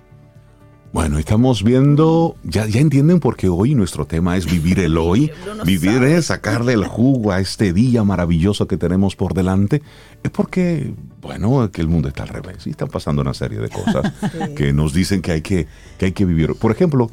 Bueno, 0.92 1.20
estamos 1.20 1.64
viendo, 1.64 2.38
ya, 2.44 2.66
ya 2.66 2.80
entienden 2.80 3.20
por 3.20 3.36
qué 3.36 3.50
hoy 3.50 3.76
nuestro 3.76 4.08
tema 4.08 4.36
es 4.36 4.50
vivir 4.50 4.80
el 4.80 4.98
hoy, 4.98 5.30
vivir 5.64 6.04
es 6.04 6.28
sacarle 6.28 6.74
el 6.74 6.86
jugo 6.86 7.32
a 7.32 7.40
este 7.40 7.72
día 7.72 8.04
maravilloso 8.04 8.68
que 8.68 8.78
tenemos 8.78 9.16
por 9.16 9.34
delante, 9.34 9.84
es 10.24 10.32
porque, 10.32 10.96
bueno, 11.22 11.70
que 11.70 11.82
el 11.82 11.88
mundo 11.88 12.08
está 12.08 12.24
al 12.24 12.30
revés 12.30 12.66
y 12.66 12.72
están 12.72 12.88
pasando 12.88 13.22
una 13.22 13.34
serie 13.34 13.60
de 13.60 13.70
cosas 13.70 14.12
que 14.56 14.74
nos 14.74 14.92
dicen 14.92 15.22
que 15.22 15.34
hay 15.34 15.42
que, 15.42 15.68
que 16.00 16.06
hay 16.08 16.12
que 16.14 16.26
vivir. 16.26 16.56
Por 16.56 16.72
ejemplo, 16.72 17.12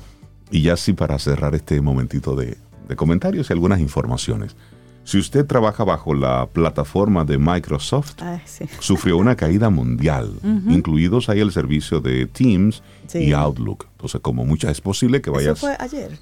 y 0.50 0.62
ya 0.62 0.78
sí 0.78 0.94
para 0.94 1.18
cerrar 1.18 1.54
este 1.54 1.80
momentito 1.82 2.36
de, 2.36 2.56
de 2.88 2.96
comentarios 2.96 3.50
y 3.50 3.52
algunas 3.52 3.80
informaciones. 3.80 4.56
Si 5.04 5.18
usted 5.18 5.46
trabaja 5.46 5.84
bajo 5.84 6.14
la 6.14 6.46
plataforma 6.46 7.24
de 7.24 7.38
Microsoft, 7.38 8.14
ah, 8.20 8.40
sufrió 8.78 9.16
una 9.16 9.34
caída 9.36 9.68
mundial, 9.68 10.34
incluidos 10.68 11.28
ahí 11.28 11.40
el 11.40 11.52
servicio 11.52 12.00
de 12.00 12.26
Teams 12.26 12.82
y 13.14 13.32
Outlook. 13.32 13.86
Entonces, 13.92 14.20
como 14.20 14.44
muchas 14.44 14.70
es 14.70 14.80
posible 14.80 15.20
que 15.20 15.30
vayas... 15.30 15.58
¿Eso 15.58 15.66
fue 15.66 15.76
ayer? 15.78 16.18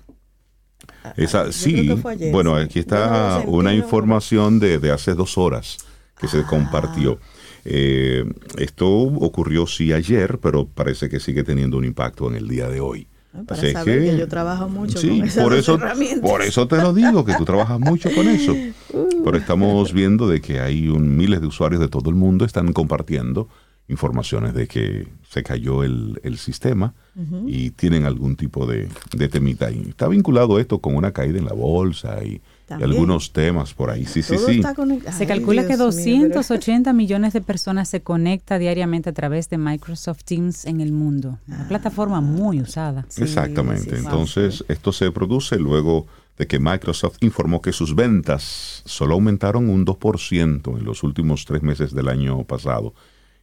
Esa, 1.16 1.53
sí, 1.53 1.91
bueno, 2.33 2.57
aquí 2.57 2.78
está 2.78 3.43
una 3.47 3.74
información 3.74 4.59
de, 4.59 4.78
de, 4.78 4.91
hace 4.91 5.14
dos 5.14 5.39
horas 5.39 5.78
que 6.18 6.28
se 6.28 6.39
ah. 6.39 6.47
compartió. 6.49 7.18
Eh, 7.64 8.24
esto 8.59 8.89
ocurrió 8.89 9.66
sí 9.66 9.93
ayer, 9.93 10.39
pero 10.39 10.66
parece 10.66 11.09
que 11.09 11.20
sigue 11.20 11.43
teniendo 11.43 11.76
un 11.76 11.85
impacto 11.85 12.28
en 12.28 12.37
el 12.37 12.49
día 12.49 12.68
de 12.68 12.81
hoy. 12.81 13.07
Para 13.47 13.72
saber 13.72 14.11
que, 14.11 14.18
yo 14.18 14.26
trabajo 14.26 14.68
mucho 14.68 15.01
con 15.01 15.22
esas 15.22 15.45
por 15.45 15.55
eso, 15.55 15.78
Por 16.20 16.43
eso 16.43 16.66
te 16.66 16.76
lo 16.76 16.93
digo, 16.93 17.24
que 17.24 17.35
tú 17.35 17.45
trabajas 17.45 17.78
mucho 17.78 18.11
con 18.12 18.26
eso. 18.26 18.55
Pero 19.24 19.37
estamos 19.37 19.93
viendo 19.93 20.28
de 20.28 20.41
que 20.41 20.61
hay 20.61 20.89
un, 20.89 21.16
miles 21.16 21.41
de 21.41 21.47
usuarios 21.47 21.81
de 21.81 21.89
todo 21.89 22.11
el 22.11 22.16
mundo 22.16 22.45
están 22.45 22.72
compartiendo 22.72 23.49
informaciones 23.87 24.55
de 24.55 24.66
que 24.66 25.09
se 25.28 25.43
cayó 25.43 25.85
el, 25.85 26.18
sistema 26.39 26.95
y 27.47 27.70
tienen 27.70 28.05
algún 28.05 28.37
tipo 28.37 28.66
de, 28.66 28.89
de 29.16 29.28
temita 29.28 29.66
ahí. 29.66 29.85
Está 29.89 30.09
vinculado 30.09 30.59
esto 30.59 30.81
con 30.81 30.97
una 30.97 31.12
caída 31.12 31.39
en 31.39 31.45
la 31.45 31.53
bolsa 31.53 32.22
y, 32.24 32.41
y 32.79 32.83
algunos 32.83 33.33
temas 33.33 33.75
por 33.75 33.91
ahí. 33.91 34.05
Sí, 34.05 34.23
sí, 34.23 34.37
sí. 34.39 34.62
Se 35.12 35.27
calcula 35.27 35.66
que 35.66 35.77
280 35.77 36.93
millones 36.93 37.33
de 37.33 37.41
personas 37.41 37.89
se 37.89 38.03
conecta 38.03 38.59
diariamente 38.59 39.11
a 39.11 39.12
través 39.12 39.49
de 39.49 39.59
Microsoft 39.59 40.25
Teams 40.25 40.64
en 40.66 40.81
el 40.81 40.93
mundo. 40.93 41.39
Una 41.49 41.62
ah. 41.62 41.68
plataforma 41.68 42.21
muy 42.21 42.61
usada. 42.61 43.07
Exactamente. 43.16 43.97
Entonces, 43.97 44.64
esto 44.68 44.93
se 44.93 45.11
produce 45.11 45.57
luego 45.57 46.07
de 46.39 46.47
que 46.47 46.59
Microsoft 46.59 47.18
informó 47.21 47.61
que 47.61 47.73
sus 47.73 47.95
ventas 47.95 48.83
solo 48.87 49.14
aumentaron 49.14 49.68
un 49.68 49.85
2% 49.85 50.79
en 50.79 50.85
los 50.85 51.03
últimos 51.03 51.45
tres 51.45 51.62
meses 51.62 51.95
del 51.95 52.09
año 52.09 52.45
pasado 52.45 52.95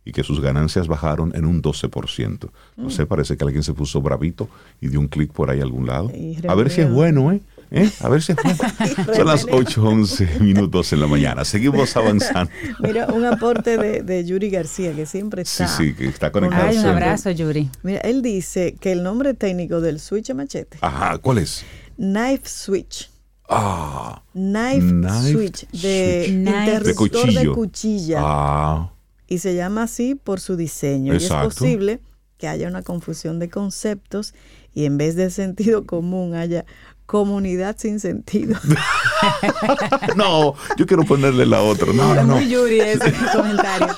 y 0.03 0.13
que 0.13 0.23
sus 0.23 0.39
ganancias 0.39 0.87
bajaron 0.87 1.31
en 1.35 1.45
un 1.45 1.61
12%. 1.61 2.49
No 2.77 2.89
sé, 2.89 3.05
parece 3.05 3.35
que 3.35 3.43
alguien 3.43 3.61
se 3.61 3.73
puso 3.73 4.01
bravito 4.01 4.49
y 4.79 4.87
dio 4.87 5.01
un 5.01 5.09
clic 5.09 5.33
por 5.33 5.49
ahí 5.49 5.59
a 5.59 5.63
algún 5.63 5.85
lado. 5.85 6.09
A 6.47 6.55
ver 6.55 6.69
si 6.69 6.81
es 6.81 6.89
bueno, 6.89 7.31
¿eh? 7.33 7.41
¿Eh? 7.71 7.89
A 7.99 8.09
ver 8.09 8.21
si 8.21 8.31
es 8.31 8.37
bueno. 8.41 8.57
Son 9.15 9.27
las 9.27 9.45
8.11 9.45 10.39
minutos 10.39 10.93
en 10.93 11.01
la 11.01 11.07
mañana. 11.07 11.43
Seguimos 11.45 11.95
avanzando. 11.97 12.51
Mira, 12.79 13.07
un 13.07 13.25
aporte 13.25 13.77
de, 13.77 14.25
Yuri 14.25 14.49
García, 14.49 14.93
que 14.93 15.05
siempre 15.05 15.41
está. 15.41 15.67
Sí, 15.67 15.89
sí, 15.89 15.93
que 15.93 16.07
está 16.07 16.31
conectado. 16.31 16.67
Ay, 16.67 16.77
un 16.77 16.85
abrazo, 16.85 17.31
Yuri. 17.31 17.69
Mira, 17.83 17.99
él 18.01 18.21
dice 18.21 18.75
que 18.79 18.91
el 18.91 19.03
nombre 19.03 19.33
técnico 19.33 19.81
del 19.81 19.99
switch 19.99 20.33
machete. 20.33 20.77
Ajá, 20.81 21.17
¿cuál 21.17 21.39
es? 21.39 21.65
Knife 21.97 22.47
switch. 22.47 23.09
Ah. 23.49 24.21
Knife, 24.33 25.31
switch. 25.31 25.67
De, 25.71 26.25
interruptor 26.27 27.33
de, 27.33 27.47
cuchilla. 27.49 28.19
Ah 28.21 28.91
y 29.27 29.39
se 29.39 29.55
llama 29.55 29.83
así 29.83 30.15
por 30.15 30.39
su 30.39 30.55
diseño. 30.55 31.13
Y 31.13 31.17
es 31.17 31.29
posible 31.29 31.99
que 32.37 32.47
haya 32.47 32.67
una 32.67 32.81
confusión 32.81 33.39
de 33.39 33.49
conceptos 33.49 34.33
y 34.73 34.85
en 34.85 34.97
vez 34.97 35.15
de 35.15 35.29
sentido 35.29 35.85
común 35.85 36.33
haya 36.35 36.65
comunidad 37.07 37.77
sin 37.79 37.99
sentido. 37.99 38.59
no, 40.15 40.53
yo 40.77 40.85
quiero 40.85 41.03
ponerle 41.03 41.45
la 41.45 41.61
otra. 41.63 41.91
No, 41.93 42.13
no, 42.13 42.23
no. 42.23 42.35
Muy 42.35 42.49
Yuri 42.49 42.81
ese 42.81 43.13
comentario. 43.33 43.95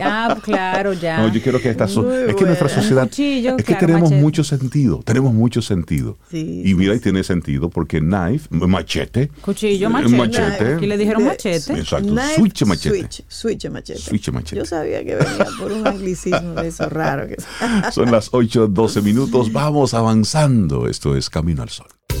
Ah, 0.00 0.36
claro, 0.42 0.94
ya. 0.94 1.18
No, 1.18 1.32
yo 1.32 1.40
quiero 1.42 1.60
que 1.60 1.68
esta 1.68 1.84
es 1.84 1.94
que 2.34 2.44
nuestra 2.44 2.68
sociedad 2.68 3.08
es 3.12 3.64
que 3.64 3.74
tenemos 3.74 4.10
mucho 4.10 4.42
sentido, 4.42 5.02
tenemos 5.04 5.34
mucho 5.34 5.60
sentido. 5.62 6.16
Sí, 6.30 6.62
y 6.64 6.74
mira, 6.74 6.94
y 6.94 7.00
tiene 7.00 7.22
sentido 7.22 7.68
porque 7.68 8.00
knife, 8.00 8.48
machete, 8.50 9.28
cuchillo, 9.42 9.88
eh, 9.88 9.90
machete. 9.90 10.16
machete. 10.16 10.74
Aquí 10.74 10.86
le 10.86 10.96
dijeron 10.96 11.24
machete. 11.24 11.74
Exacto, 11.74 12.16
switch 12.36 12.64
machete. 12.64 12.98
Switch, 12.98 13.24
switch 13.28 13.70
machete. 13.70 14.00
Switch 14.00 14.30
machete. 14.30 14.56
Yo 14.56 14.64
sabía 14.64 15.04
que 15.04 15.16
venía 15.16 15.46
por 15.58 15.72
un 15.72 15.86
anglicismo 15.86 16.54
de 16.54 16.68
eso 16.68 16.88
raro. 16.88 17.28
Que... 17.28 17.36
Son 17.92 18.10
las 18.10 18.30
8, 18.32 18.68
12 18.68 19.02
minutos, 19.02 19.52
vamos 19.52 19.92
avanzando. 19.92 20.88
Esto 20.88 21.14
es 21.14 21.28
Camino 21.28 21.62
al 21.62 21.68
Sol. 21.68 21.99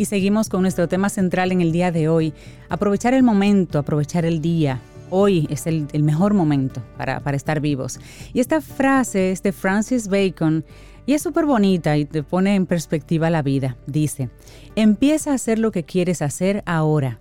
Y 0.00 0.06
seguimos 0.06 0.48
con 0.48 0.62
nuestro 0.62 0.88
tema 0.88 1.10
central 1.10 1.52
en 1.52 1.60
el 1.60 1.72
día 1.72 1.92
de 1.92 2.08
hoy. 2.08 2.32
Aprovechar 2.70 3.12
el 3.12 3.22
momento, 3.22 3.78
aprovechar 3.78 4.24
el 4.24 4.40
día. 4.40 4.80
Hoy 5.10 5.46
es 5.50 5.66
el, 5.66 5.88
mejor 6.02 6.32
momento 6.32 6.82
para, 6.96 7.20
estar 7.36 7.60
vivos. 7.60 8.00
Y 8.32 8.40
esta 8.40 8.62
frase 8.62 9.30
es 9.30 9.42
de 9.42 9.52
Francis 9.52 10.08
Bacon 10.08 10.64
y 11.04 11.12
es 11.12 11.20
súper 11.20 11.44
bonita 11.44 11.98
y 11.98 12.06
te 12.06 12.22
pone 12.22 12.54
en 12.54 12.64
perspectiva 12.64 13.28
la 13.28 13.42
vida. 13.42 13.76
Dice, 13.86 14.30
empieza 14.74 15.32
a 15.32 15.34
hacer 15.34 15.58
lo 15.58 15.70
que 15.70 15.84
quieres 15.84 16.22
hacer 16.22 16.62
ahora. 16.64 17.18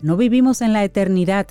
No 0.00 0.16
vivimos 0.16 0.62
en 0.62 0.72
la 0.72 0.84
eternidad. 0.84 1.48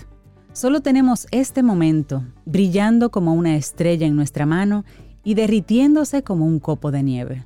Solo 0.53 0.79
tenemos 0.79 1.27
este 1.31 1.61
momento, 1.61 2.23
brillando 2.45 3.11
como 3.11 3.33
una 3.33 3.57
estrella 3.57 4.07
en 4.07 4.15
nuestra 4.15 4.45
mano 4.45 4.85
y 5.25 5.33
derritiéndose 5.33 6.23
como 6.23 6.45
un 6.45 6.61
copo 6.61 6.89
de 6.89 7.03
nieve. 7.03 7.45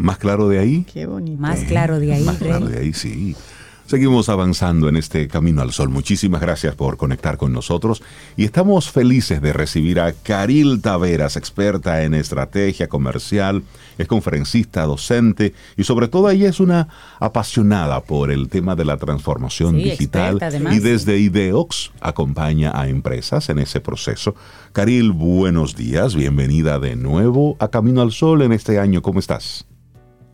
Más 0.00 0.18
claro 0.18 0.48
de 0.48 0.58
ahí. 0.58 0.86
Qué 0.92 1.06
bonito. 1.06 1.40
Más 1.40 1.60
claro 1.64 2.00
de 2.00 2.14
ahí. 2.14 2.24
Más 2.24 2.38
claro 2.38 2.66
de 2.66 2.78
ahí, 2.78 2.92
sí. 2.94 3.36
Seguimos 3.84 4.28
avanzando 4.28 4.88
en 4.88 4.96
este 4.96 5.26
camino 5.26 5.62
al 5.62 5.72
sol. 5.72 5.88
Muchísimas 5.88 6.40
gracias 6.40 6.76
por 6.76 6.96
conectar 6.96 7.36
con 7.36 7.52
nosotros 7.52 8.04
y 8.36 8.44
estamos 8.44 8.88
felices 8.88 9.42
de 9.42 9.52
recibir 9.52 9.98
a 9.98 10.12
Caril 10.12 10.80
Taveras, 10.80 11.36
experta 11.36 12.04
en 12.04 12.14
estrategia 12.14 12.88
comercial, 12.88 13.64
es 13.98 14.06
conferencista, 14.06 14.84
docente 14.84 15.54
y 15.76 15.82
sobre 15.82 16.06
todo 16.06 16.30
ella 16.30 16.48
es 16.48 16.60
una 16.60 16.86
apasionada 17.18 18.00
por 18.00 18.30
el 18.30 18.48
tema 18.48 18.76
de 18.76 18.84
la 18.84 18.96
transformación 18.96 19.76
digital 19.76 20.38
y 20.70 20.78
desde 20.78 21.18
Ideox 21.18 21.90
acompaña 22.00 22.70
a 22.72 22.88
empresas 22.88 23.48
en 23.48 23.58
ese 23.58 23.80
proceso. 23.80 24.36
Caril, 24.72 25.10
buenos 25.10 25.74
días, 25.74 26.14
bienvenida 26.14 26.78
de 26.78 26.94
nuevo 26.94 27.56
a 27.58 27.68
Camino 27.68 28.02
al 28.02 28.12
Sol 28.12 28.42
en 28.42 28.52
este 28.52 28.78
año. 28.78 29.02
¿Cómo 29.02 29.18
estás? 29.18 29.66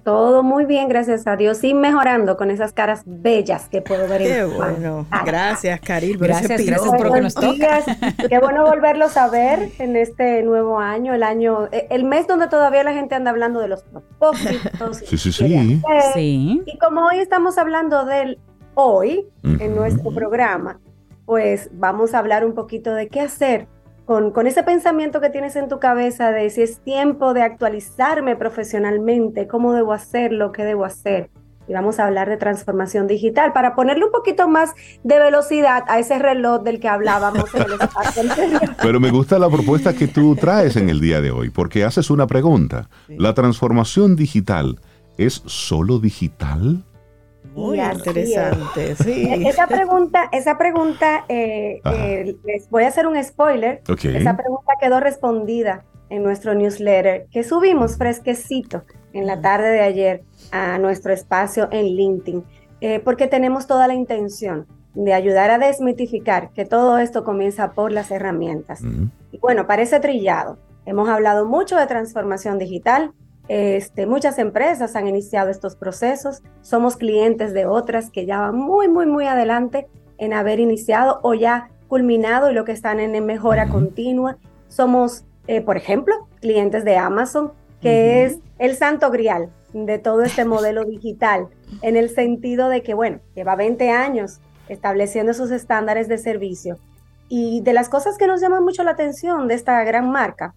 Todo 0.07 0.45
muy 0.45 0.67
bien, 0.67 0.89
gracias 0.89 1.27
a 1.27 1.35
Dios, 1.35 1.65
y 1.65 1.75
mejorando 1.75 2.37
con 2.37 2.53
esas 2.53 2.73
caras 2.73 3.03
bellas 3.07 3.69
que 3.69 3.83
puedo 3.83 4.07
ver 4.07 4.23
Qué 4.23 4.45
bueno. 4.45 5.05
Gracias, 5.25 5.81
Caril. 5.81 6.17
Gracias, 6.17 6.65
gracias 6.65 6.95
por 6.95 7.13
que 7.13 7.21
nos 7.21 7.35
toca. 7.35 7.81
Qué 8.29 8.39
bueno 8.39 8.65
volverlos 8.65 9.17
a 9.17 9.29
ver 9.29 9.69
en 9.81 9.97
este 9.97 10.45
nuevo 10.45 10.79
año, 10.79 11.13
el 11.13 11.25
año, 11.25 11.67
eh, 11.73 11.89
el 11.91 12.05
mes 12.05 12.29
donde 12.29 12.47
todavía 12.47 12.85
la 12.85 12.93
gente 12.93 13.17
anda 13.17 13.33
hablando 13.33 13.59
de 13.59 13.67
los 13.67 13.83
propósitos. 13.83 14.99
Sí, 14.99 15.19
sí, 15.19 15.33
sí. 15.33 15.83
sí. 16.15 16.63
Y 16.65 16.79
como 16.79 17.07
hoy 17.07 17.19
estamos 17.19 17.59
hablando 17.59 18.05
del 18.05 18.39
hoy 18.75 19.27
en 19.43 19.75
nuestro 19.75 20.15
programa, 20.15 20.79
pues 21.25 21.69
vamos 21.73 22.15
a 22.15 22.21
hablar 22.21 22.47
un 22.47 22.55
poquito 22.55 22.95
de 22.95 23.09
qué 23.09 23.23
hacer 23.23 23.67
con, 24.07 24.47
ese 24.47 24.63
pensamiento 24.63 25.21
que 25.21 25.31
tienes 25.31 25.57
en 25.57 25.69
tu 25.69 25.81
cabeza 25.81 26.31
de 26.31 26.49
si 26.51 26.63
es 26.63 26.79
tiempo 26.79 27.35
de 27.35 27.43
actualizarme 27.43 28.37
profesionalmente, 28.37 29.49
cómo 29.49 29.73
debo 29.73 29.93
hacerlo, 29.93 30.53
qué 30.53 30.65
debo 30.65 30.85
hacer. 30.85 31.29
Y 31.69 31.73
vamos 31.73 31.99
a 31.99 32.07
hablar 32.07 32.29
de 32.29 32.37
transformación 32.37 33.09
digital 33.09 33.53
para 33.53 33.75
ponerle 33.75 34.05
un 34.05 34.13
poquito 34.13 34.47
más 34.49 34.71
de 35.03 35.19
velocidad 35.19 35.83
a 35.89 35.99
ese 35.99 36.21
reloj 36.21 36.63
del 36.63 36.79
que 36.79 36.87
hablábamos 36.87 37.53
en 37.57 37.63
el 37.63 37.73
espacio 37.73 38.23
Pero 38.81 39.01
me 39.01 39.11
gusta 39.11 39.41
la 39.41 39.51
propuesta 39.51 39.93
que 39.93 40.07
tú 40.07 40.37
traes 40.37 40.77
en 40.77 40.89
el 40.89 41.01
día 41.01 41.21
de 41.21 41.33
hoy, 41.33 41.51
porque 41.51 41.83
haces 41.83 42.09
una 42.09 42.29
pregunta. 42.29 42.89
¿La 43.09 43.35
transformación 43.35 44.15
digital 44.15 44.79
es 45.19 45.43
solo 45.47 45.99
digital? 45.99 46.85
Muy 47.57 47.81
interesante, 47.81 48.95
sí. 48.97 49.29
E-, 49.29 49.49
esa 49.49 49.67
pregunta, 49.67 50.29
esa 50.31 50.59
pregunta 50.59 51.25
eh, 51.29 51.81
eh, 51.85 52.37
les 52.45 52.69
voy 52.71 52.85
a 52.85 52.89
hacer 52.89 53.07
un 53.07 53.23
spoiler. 53.23 53.83
Esa 53.89 54.37
pregunta 54.37 54.75
quedó 54.81 55.01
respondida 55.01 55.85
en 56.11 56.23
nuestro 56.23 56.55
newsletter 56.55 57.27
que 57.33 57.43
subimos 57.43 57.97
fresquecito 57.97 58.85
en 59.13 59.27
la 59.27 59.41
tarde 59.41 59.71
de 59.71 59.81
ayer 59.81 60.23
a 60.53 60.79
nuestro 60.79 61.13
espacio 61.13 61.69
en 61.73 61.87
LinkedIn, 61.87 62.45
eh, 62.81 63.01
porque 63.01 63.27
tenemos 63.27 63.67
toda 63.67 63.89
la 63.89 63.95
intención 63.95 64.67
de 64.95 65.15
ayudar 65.15 65.51
a 65.51 65.59
desmitificar 65.59 66.51
que 66.53 66.65
todo 66.65 66.99
esto 66.99 67.25
comienza 67.25 67.73
por 67.73 67.93
las 67.93 68.11
herramientas. 68.11 68.81
Y 69.33 69.39
bueno, 69.39 69.67
parece 69.67 70.01
trillado. 70.01 70.59
Hemos 70.87 71.09
hablado 71.09 71.47
mucho 71.47 71.77
de 71.77 71.87
transformación 71.87 72.59
digital, 72.59 73.13
este, 73.49 74.07
muchas 74.07 74.39
empresas 74.39 74.97
han 74.97 75.07
iniciado 75.07 75.51
estos 75.51 75.77
procesos, 75.77 76.43
somos 76.63 76.97
clientes 76.97 77.53
de 77.53 77.67
otras 77.67 78.11
que 78.11 78.27
ya 78.27 78.41
van 78.41 78.57
muy, 78.57 78.89
muy, 78.89 79.07
muy 79.07 79.27
adelante 79.27 79.87
en 80.19 80.33
haber 80.33 80.59
iniciado 80.59 81.21
o 81.23 81.35
ya 81.35 81.71
culminado 81.89 82.51
y 82.51 82.55
lo 82.55 82.65
que 82.65 82.73
están 82.73 82.99
en 82.99 83.25
mejora 83.25 83.69
continua. 83.69 84.39
Somos, 84.69 85.25
eh, 85.47 85.61
por 85.61 85.77
ejemplo, 85.77 86.29
clientes 86.41 86.85
de 86.85 86.97
Amazon, 86.97 87.53
que 87.81 88.25
es 88.25 88.39
el 88.59 88.75
santo 88.75 89.11
grial 89.11 89.51
de 89.73 89.99
todo 89.99 90.23
este 90.23 90.45
modelo 90.47 90.85
digital, 90.85 91.49
en 91.83 91.97
el 91.97 92.11
sentido 92.11 92.69
de 92.69 92.83
que, 92.83 92.95
bueno, 92.95 93.21
lleva 93.35 93.55
20 93.55 93.91
años 93.91 94.41
estableciendo 94.69 95.35
sus 95.35 95.53
estándares 95.53 96.09
de 96.09 96.19
servicio. 96.19 96.79
Y 97.29 97.61
de 97.63 97.73
las 97.73 97.89
cosas 97.89 98.19
que 98.19 98.27
nos 98.27 98.41
llaman 98.41 98.65
mucho 98.65 98.83
la 98.83 98.93
atención 98.93 99.47
de 99.47 99.55
esta 99.55 99.83
gran 99.85 100.11
marca 100.11 100.55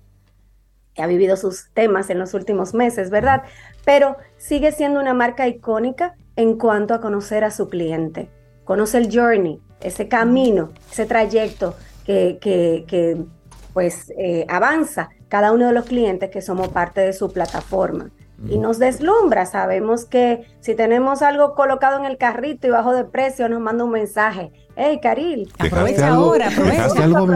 ha 1.01 1.07
vivido 1.07 1.37
sus 1.37 1.69
temas 1.73 2.09
en 2.09 2.19
los 2.19 2.33
últimos 2.33 2.73
meses, 2.73 3.09
¿verdad? 3.09 3.43
Pero 3.85 4.17
sigue 4.37 4.71
siendo 4.71 4.99
una 4.99 5.13
marca 5.13 5.47
icónica 5.47 6.15
en 6.35 6.57
cuanto 6.57 6.93
a 6.93 7.01
conocer 7.01 7.43
a 7.43 7.51
su 7.51 7.69
cliente. 7.69 8.29
Conoce 8.63 8.97
el 8.97 9.09
journey, 9.11 9.59
ese 9.81 10.07
camino, 10.07 10.71
ese 10.91 11.05
trayecto 11.05 11.75
que, 12.05 13.25
pues 13.73 14.11
eh, 14.17 14.45
avanza 14.49 15.09
cada 15.27 15.51
uno 15.51 15.67
de 15.67 15.73
los 15.73 15.85
clientes 15.85 16.29
que 16.29 16.41
somos 16.41 16.69
parte 16.69 17.01
de 17.01 17.13
su 17.13 17.31
plataforma. 17.31 18.09
y 18.47 18.57
nos 18.57 18.79
deslumbra. 18.79 19.45
Sabemos 19.45 20.05
que 20.05 20.45
si 20.61 20.73
tenemos 20.73 21.21
algo 21.21 21.55
colocado 21.55 21.97
en 21.99 22.05
el 22.05 22.17
carrito 22.17 22.67
y 22.67 22.69
bajo 22.69 22.93
de 22.93 23.03
precio, 23.03 23.49
nos 23.49 23.59
manda 23.59 23.83
un 23.83 23.91
mensaje. 23.91 24.53
Hey, 24.77 25.01
Caril, 25.03 25.51
aprovecha 25.59 26.07
ahora, 26.07 26.47
aprovecha. 26.47 26.83
Dejaste, 26.83 27.03
algo, 27.03 27.27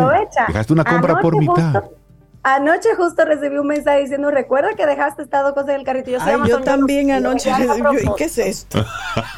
dejaste 0.47 0.73
una 0.73 0.85
compra 0.85 1.19
por 1.19 1.37
mitad. 1.37 1.83
Anoche 2.43 2.95
justo 2.95 3.25
recibí 3.25 3.57
un 3.57 3.67
mensaje 3.67 4.01
diciendo, 4.01 4.29
recuerda 4.29 4.75
que 4.75 4.85
dejaste 4.85 5.23
estas 5.23 5.43
dos 5.43 5.53
cosas 5.53 5.69
en 5.69 5.75
el 5.75 5.85
carrito. 5.85 6.11
Yo, 6.11 6.19
Ay, 6.21 6.37
yo 6.47 6.61
también 6.61 7.11
anoche 7.11 7.49
¿y 7.49 8.13
qué 8.15 8.25
es 8.25 8.37
esto? 8.37 8.79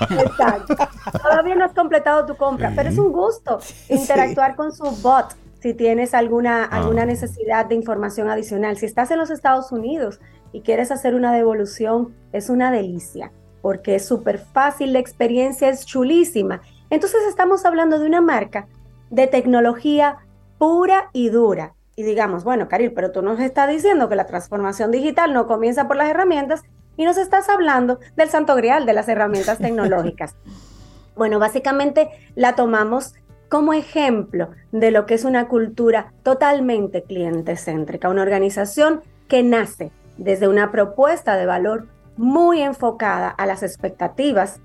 Exacto. 0.09 0.75
Todavía 1.21 1.55
no 1.55 1.65
has 1.65 1.73
completado 1.73 2.25
tu 2.25 2.35
compra, 2.35 2.73
pero 2.75 2.89
es 2.89 2.97
un 2.97 3.11
gusto 3.11 3.59
interactuar 3.89 4.55
con 4.55 4.73
su 4.73 4.83
bot 5.01 5.35
si 5.65 5.73
tienes 5.73 6.13
alguna, 6.13 6.63
alguna 6.63 7.03
ah. 7.03 7.05
necesidad 7.07 7.65
de 7.65 7.73
información 7.73 8.29
adicional. 8.29 8.77
Si 8.77 8.85
estás 8.85 9.09
en 9.09 9.17
los 9.17 9.31
Estados 9.31 9.71
Unidos 9.71 10.19
y 10.51 10.61
quieres 10.61 10.91
hacer 10.91 11.15
una 11.15 11.33
devolución, 11.33 12.13
es 12.33 12.49
una 12.49 12.71
delicia, 12.71 13.31
porque 13.63 13.95
es 13.95 14.05
súper 14.05 14.37
fácil, 14.37 14.93
la 14.93 14.99
experiencia 14.99 15.69
es 15.69 15.85
chulísima. 15.85 16.61
Entonces 16.91 17.21
estamos 17.27 17.65
hablando 17.65 17.97
de 17.97 18.05
una 18.05 18.21
marca 18.21 18.67
de 19.09 19.25
tecnología 19.25 20.17
pura 20.57 21.09
y 21.13 21.29
dura. 21.29 21.74
Y 21.95 22.03
digamos, 22.03 22.43
bueno, 22.43 22.67
Caril, 22.67 22.91
pero 22.93 23.11
tú 23.11 23.21
nos 23.21 23.39
estás 23.39 23.69
diciendo 23.69 24.09
que 24.09 24.15
la 24.15 24.25
transformación 24.25 24.91
digital 24.91 25.33
no 25.33 25.47
comienza 25.47 25.87
por 25.87 25.95
las 25.95 26.09
herramientas 26.09 26.63
y 26.97 27.05
nos 27.05 27.17
estás 27.17 27.49
hablando 27.49 27.99
del 28.15 28.29
santo 28.29 28.55
grial 28.55 28.85
de 28.85 28.93
las 28.93 29.07
herramientas 29.07 29.59
tecnológicas. 29.59 30.35
bueno, 31.15 31.39
básicamente 31.39 32.09
la 32.35 32.55
tomamos 32.55 33.13
como 33.49 33.73
ejemplo 33.73 34.49
de 34.71 34.91
lo 34.91 35.05
que 35.05 35.13
es 35.13 35.23
una 35.23 35.47
cultura 35.47 36.13
totalmente 36.23 37.03
cliente 37.03 37.55
céntrica, 37.55 38.09
una 38.09 38.23
organización 38.23 39.01
que 39.27 39.43
nace 39.43 39.91
desde 40.17 40.47
una 40.47 40.71
propuesta 40.71 41.35
de 41.35 41.45
valor 41.45 41.87
muy 42.17 42.61
enfocada 42.61 43.29
a 43.29 43.45
las 43.45 43.63
expectativas, 43.63 44.59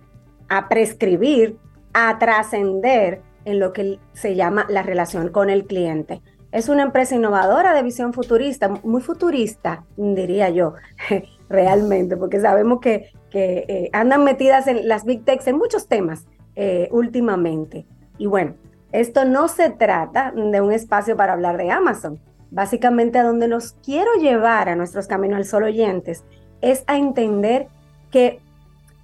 a 0.48 0.68
prescribir, 0.68 1.58
a 1.92 2.18
trascender 2.18 3.22
en 3.44 3.58
lo 3.58 3.72
que 3.72 3.98
se 4.12 4.34
llama 4.34 4.66
la 4.68 4.82
relación 4.82 5.28
con 5.28 5.50
el 5.50 5.66
cliente. 5.66 6.22
Es 6.52 6.68
una 6.68 6.82
empresa 6.82 7.14
innovadora 7.14 7.74
de 7.74 7.82
visión 7.82 8.12
futurista, 8.12 8.68
muy 8.68 9.00
futurista, 9.00 9.84
diría 9.96 10.50
yo, 10.50 10.74
realmente, 11.48 12.16
porque 12.16 12.40
sabemos 12.40 12.80
que, 12.80 13.12
eh, 13.32 13.88
andan 13.92 14.24
metidas 14.24 14.66
en 14.66 14.88
las 14.88 15.04
big 15.04 15.24
techs 15.24 15.46
en 15.46 15.56
muchos 15.56 15.86
temas 15.86 16.26
eh, 16.56 16.88
últimamente. 16.90 17.86
Y 18.18 18.26
bueno, 18.26 18.54
esto 18.90 19.24
no 19.24 19.46
se 19.46 19.70
trata 19.70 20.32
de 20.32 20.60
un 20.60 20.72
espacio 20.72 21.16
para 21.16 21.34
hablar 21.34 21.56
de 21.56 21.70
Amazon. 21.70 22.18
Básicamente 22.50 23.20
a 23.20 23.22
donde 23.22 23.46
nos 23.46 23.74
quiero 23.84 24.12
llevar 24.14 24.68
a 24.68 24.74
nuestros 24.74 25.06
Camino 25.06 25.36
al 25.36 25.44
Sol 25.44 25.62
oyentes 25.62 26.24
es 26.60 26.82
a 26.88 26.96
entender 26.96 27.68
que 28.10 28.40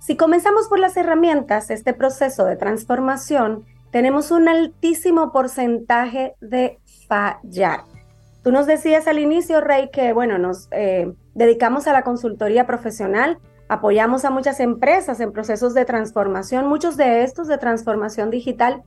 si 0.00 0.16
comenzamos 0.16 0.68
por 0.68 0.80
las 0.80 0.96
herramientas, 0.96 1.70
este 1.70 1.94
proceso 1.94 2.44
de 2.44 2.56
transformación, 2.56 3.64
tenemos 3.90 4.30
un 4.30 4.48
altísimo 4.48 5.32
porcentaje 5.32 6.34
de 6.40 6.78
fallar. 7.06 7.80
Tú 8.42 8.52
nos 8.52 8.66
decías 8.66 9.06
al 9.06 9.18
inicio, 9.18 9.60
Rey, 9.60 9.90
que 9.92 10.12
bueno, 10.12 10.38
nos 10.38 10.68
eh, 10.70 11.12
dedicamos 11.34 11.86
a 11.86 11.92
la 11.92 12.02
consultoría 12.02 12.66
profesional, 12.66 13.38
apoyamos 13.68 14.24
a 14.24 14.30
muchas 14.30 14.60
empresas 14.60 15.20
en 15.20 15.32
procesos 15.32 15.74
de 15.74 15.84
transformación, 15.84 16.68
muchos 16.68 16.96
de 16.96 17.24
estos 17.24 17.48
de 17.48 17.58
transformación 17.58 18.30
digital 18.30 18.84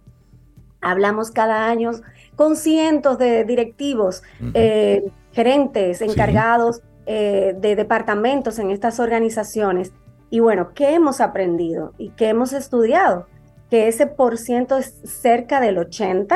Hablamos 0.82 1.32
cada 1.32 1.68
año 1.68 1.92
con 2.36 2.56
cientos 2.56 3.18
de 3.18 3.44
directivos, 3.44 4.24
eh, 4.54 5.12
gerentes, 5.34 6.02
encargados 6.02 6.82
eh, 7.06 7.54
de 7.60 7.76
departamentos 7.76 8.60
en 8.60 8.72
estas 8.72 9.00
organizaciones. 9.00 9.92
Y 10.30 10.40
bueno, 10.40 10.72
¿qué 10.74 10.94
hemos 10.94 11.20
aprendido 11.20 11.94
y 11.98 12.12
qué 12.12 12.30
hemos 12.30 12.54
estudiado? 12.54 13.28
Que 13.70 13.88
ese 13.88 14.08
por 14.08 14.38
ciento 14.38 14.78
es 14.78 14.96
cerca 15.04 15.62
del 15.62 15.78
80. 15.78 16.36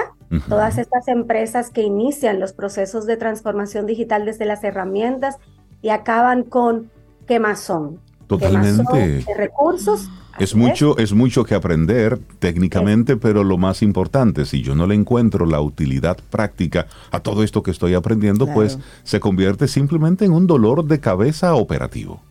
Todas 0.50 0.80
estas 0.80 1.08
empresas 1.08 1.70
que 1.70 1.84
inician 1.84 2.40
los 2.40 2.54
procesos 2.54 3.06
de 3.06 3.18
transformación 3.18 3.86
digital 3.86 4.26
desde 4.26 4.46
las 4.46 4.64
herramientas 4.64 5.38
y 5.84 5.90
acaban 5.90 6.44
con 6.44 6.90
quemazón. 7.28 8.00
Totalmente. 8.26 9.24
de 9.24 9.34
recursos 9.36 10.10
es 10.40 10.56
mucho, 10.56 10.98
es 10.98 11.14
mucho 11.14 11.44
que 11.44 11.54
aprender 11.54 12.18
técnicamente, 12.40 13.18
pero 13.18 13.44
lo 13.44 13.58
más 13.58 13.84
importante, 13.84 14.46
si 14.46 14.64
yo 14.64 14.74
no 14.74 14.88
le 14.88 14.96
encuentro 14.96 15.46
la 15.46 15.62
utilidad 15.62 16.18
práctica 16.32 16.88
a 17.12 17.20
todo 17.20 17.44
esto 17.44 17.62
que 17.62 17.70
estoy 17.70 17.94
aprendiendo, 17.94 18.48
pues 18.48 18.80
se 19.04 19.20
convierte 19.20 19.68
simplemente 19.68 20.26
en 20.26 20.34
un 20.34 20.48
dolor 20.48 20.86
de 20.86 21.00
cabeza 21.00 21.54
operativo. 21.56 22.22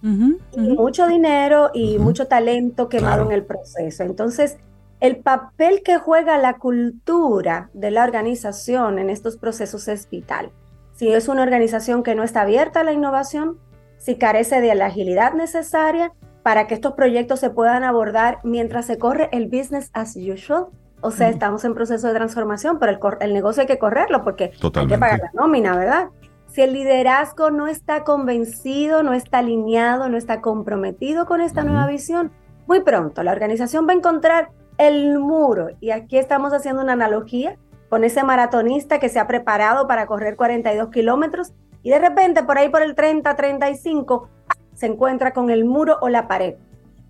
mucho 0.56 1.06
dinero 1.06 1.70
y 1.74 1.98
mucho 1.98 2.26
talento 2.26 2.88
quemado 2.88 3.24
en 3.26 3.32
el 3.32 3.44
proceso. 3.44 4.02
Entonces, 4.02 4.56
el 5.02 5.16
papel 5.16 5.82
que 5.82 5.98
juega 5.98 6.38
la 6.38 6.58
cultura 6.58 7.70
de 7.74 7.90
la 7.90 8.04
organización 8.04 9.00
en 9.00 9.10
estos 9.10 9.36
procesos 9.36 9.88
es 9.88 10.08
vital. 10.08 10.52
Si 10.92 11.12
es 11.12 11.26
una 11.26 11.42
organización 11.42 12.04
que 12.04 12.14
no 12.14 12.22
está 12.22 12.42
abierta 12.42 12.80
a 12.80 12.84
la 12.84 12.92
innovación, 12.92 13.58
si 13.98 14.14
carece 14.14 14.60
de 14.60 14.72
la 14.76 14.86
agilidad 14.86 15.34
necesaria, 15.34 16.12
para 16.44 16.68
que 16.68 16.74
estos 16.74 16.92
proyectos 16.92 17.40
se 17.40 17.50
puedan 17.50 17.82
abordar 17.82 18.38
mientras 18.44 18.86
se 18.86 18.96
corre 18.96 19.28
el 19.32 19.48
business 19.48 19.90
as 19.92 20.14
usual. 20.14 20.66
O 21.00 21.10
sea, 21.10 21.30
estamos 21.30 21.64
en 21.64 21.74
proceso 21.74 22.06
de 22.06 22.14
transformación, 22.14 22.78
pero 22.78 22.92
el, 22.92 23.00
el, 23.22 23.34
negocio 23.34 23.62
hay 23.62 23.66
que 23.66 23.78
correrlo 23.80 24.22
porque 24.22 24.52
hay 24.62 24.86
que 24.86 24.98
pagar 24.98 25.18
la 25.18 25.32
nómina, 25.34 25.76
¿verdad? 25.76 26.10
Si 26.46 26.62
el 26.62 26.74
liderazgo 26.74 27.50
no 27.50 27.66
está 27.66 28.04
convencido, 28.04 29.02
no 29.02 29.14
está 29.14 29.38
alineado, 29.38 30.08
no 30.08 30.16
está 30.16 30.40
comprometido 30.40 31.26
con 31.26 31.40
esta 31.40 31.64
nueva 31.64 31.88
visión, 31.88 32.30
muy 32.68 32.82
pronto 32.82 33.24
la 33.24 33.32
organización 33.32 33.88
va 33.88 33.94
a 33.94 33.96
encontrar 33.96 34.50
el 34.78 35.18
muro. 35.18 35.68
Y 35.80 35.90
aquí 35.90 36.18
estamos 36.18 36.52
haciendo 36.52 36.82
una 36.82 36.92
analogía 36.92 37.56
con 37.88 38.04
ese 38.04 38.22
maratonista 38.24 38.98
que 38.98 39.08
se 39.08 39.18
ha 39.18 39.26
preparado 39.26 39.86
para 39.86 40.06
correr 40.06 40.36
42 40.36 40.88
kilómetros 40.90 41.52
y 41.82 41.90
de 41.90 41.98
repente 41.98 42.42
por 42.42 42.58
ahí 42.58 42.68
por 42.68 42.82
el 42.82 42.94
30, 42.94 43.34
35, 43.36 44.28
se 44.74 44.86
encuentra 44.86 45.32
con 45.32 45.50
el 45.50 45.64
muro 45.64 45.98
o 46.00 46.08
la 46.08 46.26
pared, 46.28 46.54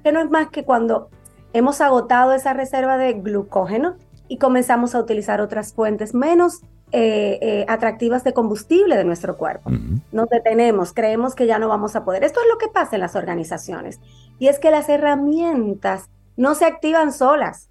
que 0.03 0.13
no 0.13 0.21
es 0.21 0.31
más 0.31 0.49
que 0.49 0.65
cuando 0.65 1.09
hemos 1.53 1.81
agotado 1.81 2.33
esa 2.33 2.53
reserva 2.53 2.99
de 2.99 3.13
glucógeno 3.15 3.97
y 4.29 4.39
comenzamos 4.39 4.95
a 4.95 5.01
utilizar 5.01 5.41
otras 5.41 5.73
fuentes 5.75 6.15
menos 6.15 6.63
eh, 6.91 7.39
eh, 7.41 7.65
atractivas 7.69 8.25
de 8.25 8.33
combustible 8.33 8.97
de 8.97 9.05
nuestro 9.05 9.37
cuerpo. 9.37 9.71
Nos 10.11 10.29
detenemos, 10.29 10.93
creemos 10.93 11.35
que 11.35 11.47
ya 11.47 11.59
no 11.59 11.69
vamos 11.69 11.97
a 11.97 12.05
poder. 12.05 12.25
Esto 12.25 12.41
es 12.41 12.47
lo 12.53 12.59
que 12.59 12.69
pasa 12.69 12.97
en 12.97 13.01
las 13.01 13.17
organizaciones. 13.17 14.01
Y 14.39 14.49
es 14.49 14.59
que 14.59 14.71
las 14.71 14.89
herramientas 14.89 16.11
no 16.37 16.55
se 16.55 16.65
activan 16.65 17.13
solas. 17.13 17.71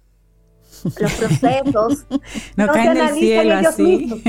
Los 0.84 1.12
procesos 1.14 2.06
no, 2.56 2.72
se 2.72 2.80
analizan 2.80 3.46
ellos 3.46 3.78
mismos. 3.78 4.20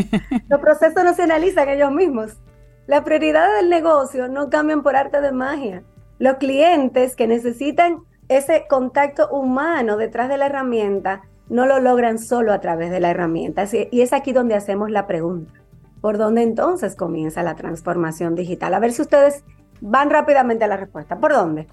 Los 0.50 0.60
procesos 0.60 1.04
no 1.04 1.14
se 1.14 1.24
analizan 1.24 1.70
ellos 1.70 1.92
mismos. 1.92 2.38
Las 2.86 3.02
prioridades 3.02 3.62
del 3.62 3.70
negocio 3.70 4.28
no 4.28 4.50
cambian 4.50 4.84
por 4.84 4.96
arte 4.96 5.22
de 5.22 5.32
magia. 5.32 5.84
Los 6.20 6.36
clientes 6.36 7.16
que 7.16 7.28
necesitan 7.28 8.04
ese 8.28 8.66
contacto 8.70 9.30
humano 9.30 9.98
detrás 9.98 10.30
de 10.30 10.38
la 10.38 10.48
herramienta 10.48 11.22
no 11.50 11.66
lo 11.66 11.80
logran 11.80 12.20
solo 12.20 12.54
a 12.54 12.60
través 12.60 12.92
de 12.92 13.00
la 13.00 13.12
herramienta. 13.12 13.66
Y 13.92 14.02
es 14.02 14.14
aquí 14.14 14.34
donde 14.34 14.56
hacemos 14.56 14.92
la 14.92 15.08
pregunta. 15.08 15.54
¿Por 16.02 16.18
dónde 16.18 16.42
entonces 16.42 16.96
comienza 16.96 17.44
la 17.44 17.56
transformación 17.56 18.36
digital? 18.36 18.74
A 18.74 18.80
ver 18.80 18.92
si 18.92 19.02
ustedes 19.02 19.44
van 19.80 20.10
rápidamente 20.10 20.66
a 20.66 20.68
la 20.68 20.78
respuesta. 20.78 21.20
¿Por 21.20 21.32
dónde? 21.32 21.68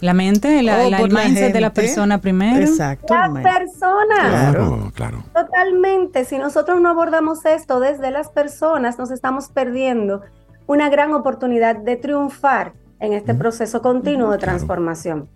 La 0.00 0.14
mente, 0.14 0.62
la, 0.62 0.78
oh, 0.78 1.04
el 1.04 1.12
mindset 1.12 1.52
de 1.52 1.60
la 1.60 1.72
persona 1.72 2.20
primero. 2.20 2.60
Exacto. 2.60 3.14
La 3.14 3.30
persona. 3.32 4.28
Claro, 4.28 4.92
claro. 4.94 5.22
Totalmente. 5.34 6.24
Si 6.24 6.38
nosotros 6.38 6.80
no 6.80 6.88
abordamos 6.88 7.44
esto 7.44 7.80
desde 7.80 8.10
las 8.10 8.30
personas, 8.30 8.98
nos 8.98 9.10
estamos 9.10 9.48
perdiendo 9.48 10.22
una 10.66 10.88
gran 10.88 11.12
oportunidad 11.12 11.76
de 11.76 11.96
triunfar 11.96 12.72
en 13.00 13.12
este 13.12 13.34
proceso 13.34 13.82
continuo 13.82 14.30
de 14.30 14.38
transformación. 14.38 15.28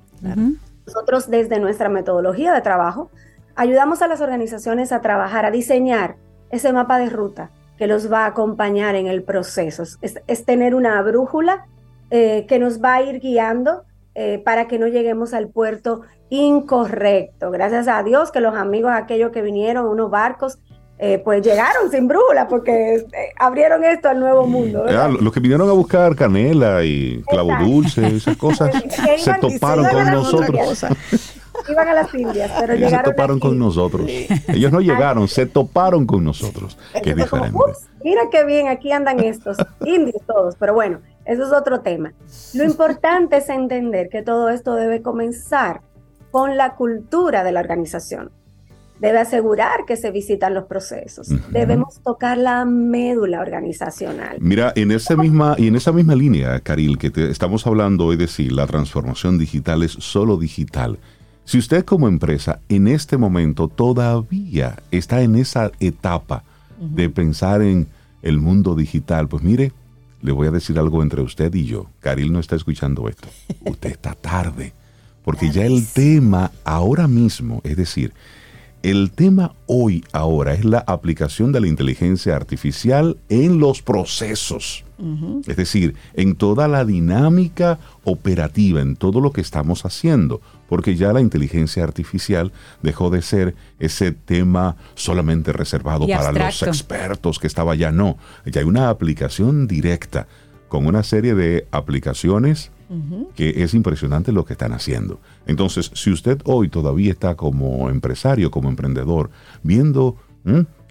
Nosotros 0.87 1.29
desde 1.29 1.59
nuestra 1.59 1.89
metodología 1.89 2.53
de 2.53 2.61
trabajo 2.61 3.11
ayudamos 3.57 4.01
a 4.01 4.09
las 4.09 4.21
organizaciones 4.21 4.93
a 4.93 5.01
trabajar, 5.01 5.45
a 5.45 5.51
diseñar 5.51 6.17
ese 6.51 6.73
mapa 6.73 6.99
de 6.99 7.11
ruta 7.11 7.51
que 7.77 7.87
los 7.87 8.13
va 8.13 8.25
a 8.25 8.27
acompañar 8.27 8.95
en 8.95 9.09
el 9.09 9.23
proceso. 9.23 9.83
Es, 10.01 10.45
tener 10.45 10.75
una 10.75 11.01
brújula 11.03 11.67
eh, 12.11 12.47
que 12.49 12.59
nos 12.59 12.83
va 12.83 12.95
a 12.95 13.03
ir 13.03 13.21
guiando 13.21 13.85
eh, 14.15 14.41
para 14.45 14.69
que 14.69 14.79
no 14.79 14.87
lleguemos 14.87 15.35
al 15.35 15.49
puerto 15.49 16.03
incorrecto. 16.31 17.51
Gracias 17.51 17.89
a 17.89 18.03
Dios 18.03 18.31
que 18.31 18.41
los 18.41 18.55
amigos 18.55 18.93
aquellos 18.95 19.31
que 19.31 19.43
vinieron, 19.43 19.87
unos 19.87 20.11
barcos, 20.11 20.59
eh, 20.99 21.19
pues 21.19 21.43
llegaron 21.43 21.91
sin 21.91 22.07
brújula 22.07 22.47
porque 22.47 22.95
eh, 22.95 23.05
abrieron 23.37 23.83
esto 23.83 24.09
al 24.09 24.21
nuevo 24.21 24.47
mundo. 24.47 24.85
los 25.21 25.33
que 25.33 25.41
vinieron 25.41 25.69
a 25.69 25.73
buscar 25.73 26.15
canela 26.15 26.85
y 26.85 27.21
clavo 27.29 27.51
dulce, 27.65 28.07
esas 28.07 28.37
cosas, 28.37 28.71
se 29.19 29.35
toparon 29.35 29.87
con 29.87 30.11
nosotros. 30.13 30.87
Iban 31.69 31.89
a 31.89 31.95
las 31.95 32.15
Indias, 32.15 32.51
pero 32.59 32.75
llegaron. 32.75 33.05
Se 33.05 33.11
toparon 33.11 33.41
con 33.41 33.59
nosotros. 33.59 34.11
Ellos 34.49 34.73
no 34.73 34.81
llegaron, 34.81 35.29
se 35.29 35.47
toparon 35.47 36.07
con 36.07 36.25
nosotros. 36.25 36.77
Qué 37.03 37.15
diferente. 37.15 37.59
mira 38.03 38.23
qué 38.31 38.45
bien, 38.45 38.69
aquí 38.69 38.93
andan 38.93 39.21
estos 39.21 39.57
indios 39.85 40.23
todos. 40.27 40.57
Pero 40.59 40.75
bueno, 40.75 41.01
eso 41.25 41.45
es 41.45 41.53
otro 41.53 41.81
tema. 41.81 42.13
Lo 42.55 42.65
importante 42.65 43.37
es 43.39 43.49
entender 43.49 44.09
que 44.09 44.23
todo 44.23 44.49
esto 44.51 44.75
debe 44.75 45.03
comenzar 45.03 45.81
con 46.31 46.57
la 46.57 46.75
cultura 46.75 47.45
de 47.45 47.53
la 47.53 47.61
organización. 47.61 48.31
Debe 49.01 49.19
asegurar 49.19 49.85
que 49.87 49.97
se 49.97 50.11
visitan 50.11 50.55
los 50.55 50.65
procesos. 50.65 51.29
Debemos 51.51 52.01
tocar 52.03 52.39
la 52.39 52.65
médula 52.65 53.41
organizacional. 53.41 54.39
Mira, 54.41 54.73
en 54.77 54.93
esa 54.93 55.17
misma 55.17 55.57
y 55.59 55.67
en 55.67 55.77
esa 55.77 55.93
misma 55.93 56.15
línea, 56.15 56.61
Caril, 56.61 56.97
que 56.97 57.13
estamos 57.31 57.67
hablando 57.67 58.07
hoy 58.07 58.17
de 58.17 58.29
sí, 58.29 58.51
la 58.51 58.67
transformación 58.67 59.37
digital 59.37 59.83
es 59.83 59.93
solo 59.93 60.37
digital. 60.37 60.99
Si 61.45 61.59
usted 61.59 61.85
como 61.85 62.09
empresa 62.09 62.61
en 62.69 62.89
este 62.89 63.17
momento 63.17 63.69
todavía 63.69 64.77
está 64.91 65.23
en 65.23 65.37
esa 65.37 65.71
etapa 65.81 66.43
de 66.79 67.09
pensar 67.11 67.63
en 67.63 67.87
el 68.23 68.39
mundo 68.39 68.75
digital, 68.75 69.29
pues 69.29 69.43
mire, 69.43 69.73
le 70.23 70.33
voy 70.33 70.49
a 70.49 70.51
decir 70.51 70.79
algo 70.79 71.03
entre 71.03 71.21
usted 71.21 71.55
y 71.55 71.67
yo. 71.67 71.87
Caril 72.01 72.33
no 72.33 72.41
está 72.41 72.57
escuchando 72.57 73.09
esto. 73.09 73.29
Usted 73.67 73.91
está 73.91 74.15
tarde. 74.15 74.73
Porque 75.23 75.51
ya 75.51 75.65
el 75.65 75.87
tema 75.87 76.51
ahora 76.65 77.09
mismo, 77.09 77.61
es 77.65 77.77
decir, 77.77 78.13
el 78.83 79.13
tema 79.13 79.55
hoy, 79.67 80.05
ahora, 80.13 80.53
es 80.53 80.65
la 80.65 80.85
aplicación 80.87 81.53
de 81.53 81.61
la 81.61 81.69
inteligencia 81.69 82.37
artificial 82.37 83.17
en 83.31 83.59
los 83.59 83.81
procesos. 83.81 84.85
Es 85.47 85.57
decir, 85.57 85.95
en 86.13 86.37
toda 86.37 86.69
la 86.69 86.85
dinámica 86.85 87.79
operativa, 88.05 88.81
en 88.81 88.97
todo 88.97 89.21
lo 89.21 89.33
que 89.33 89.41
estamos 89.41 89.87
haciendo. 89.87 90.41
Porque 90.69 90.97
ya 90.97 91.13
la 91.13 91.21
inteligencia 91.21 91.85
artificial 91.85 92.53
dejó 92.83 93.11
de 93.11 93.23
ser 93.23 93.55
ese 93.79 94.13
tema 94.13 94.77
solamente 94.95 95.53
reservado 95.53 96.07
para 96.07 96.33
los 96.33 96.63
expertos 96.63 97.39
que 97.39 97.47
estaba 97.47 97.75
ya. 97.75 97.91
No, 97.91 98.17
ya 98.47 98.61
hay 98.61 98.67
una 98.67 98.89
aplicación 98.89 99.67
directa 99.67 100.27
con 100.69 100.87
una 100.87 101.03
serie 101.03 101.35
de 101.35 101.67
aplicaciones 101.71 102.71
que 103.35 103.63
es 103.63 103.75
impresionante 103.75 104.31
lo 104.33 104.45
que 104.45 104.53
están 104.53 104.73
haciendo. 104.73 105.21
Entonces, 105.47 105.91
si 105.95 106.11
usted 106.11 106.41
hoy 106.45 106.69
todavía 106.69 107.11
está 107.11 107.35
como 107.35 107.91
empresario, 107.91 108.51
como 108.51 108.69
emprendedor, 108.69 109.31
viendo 109.63 110.17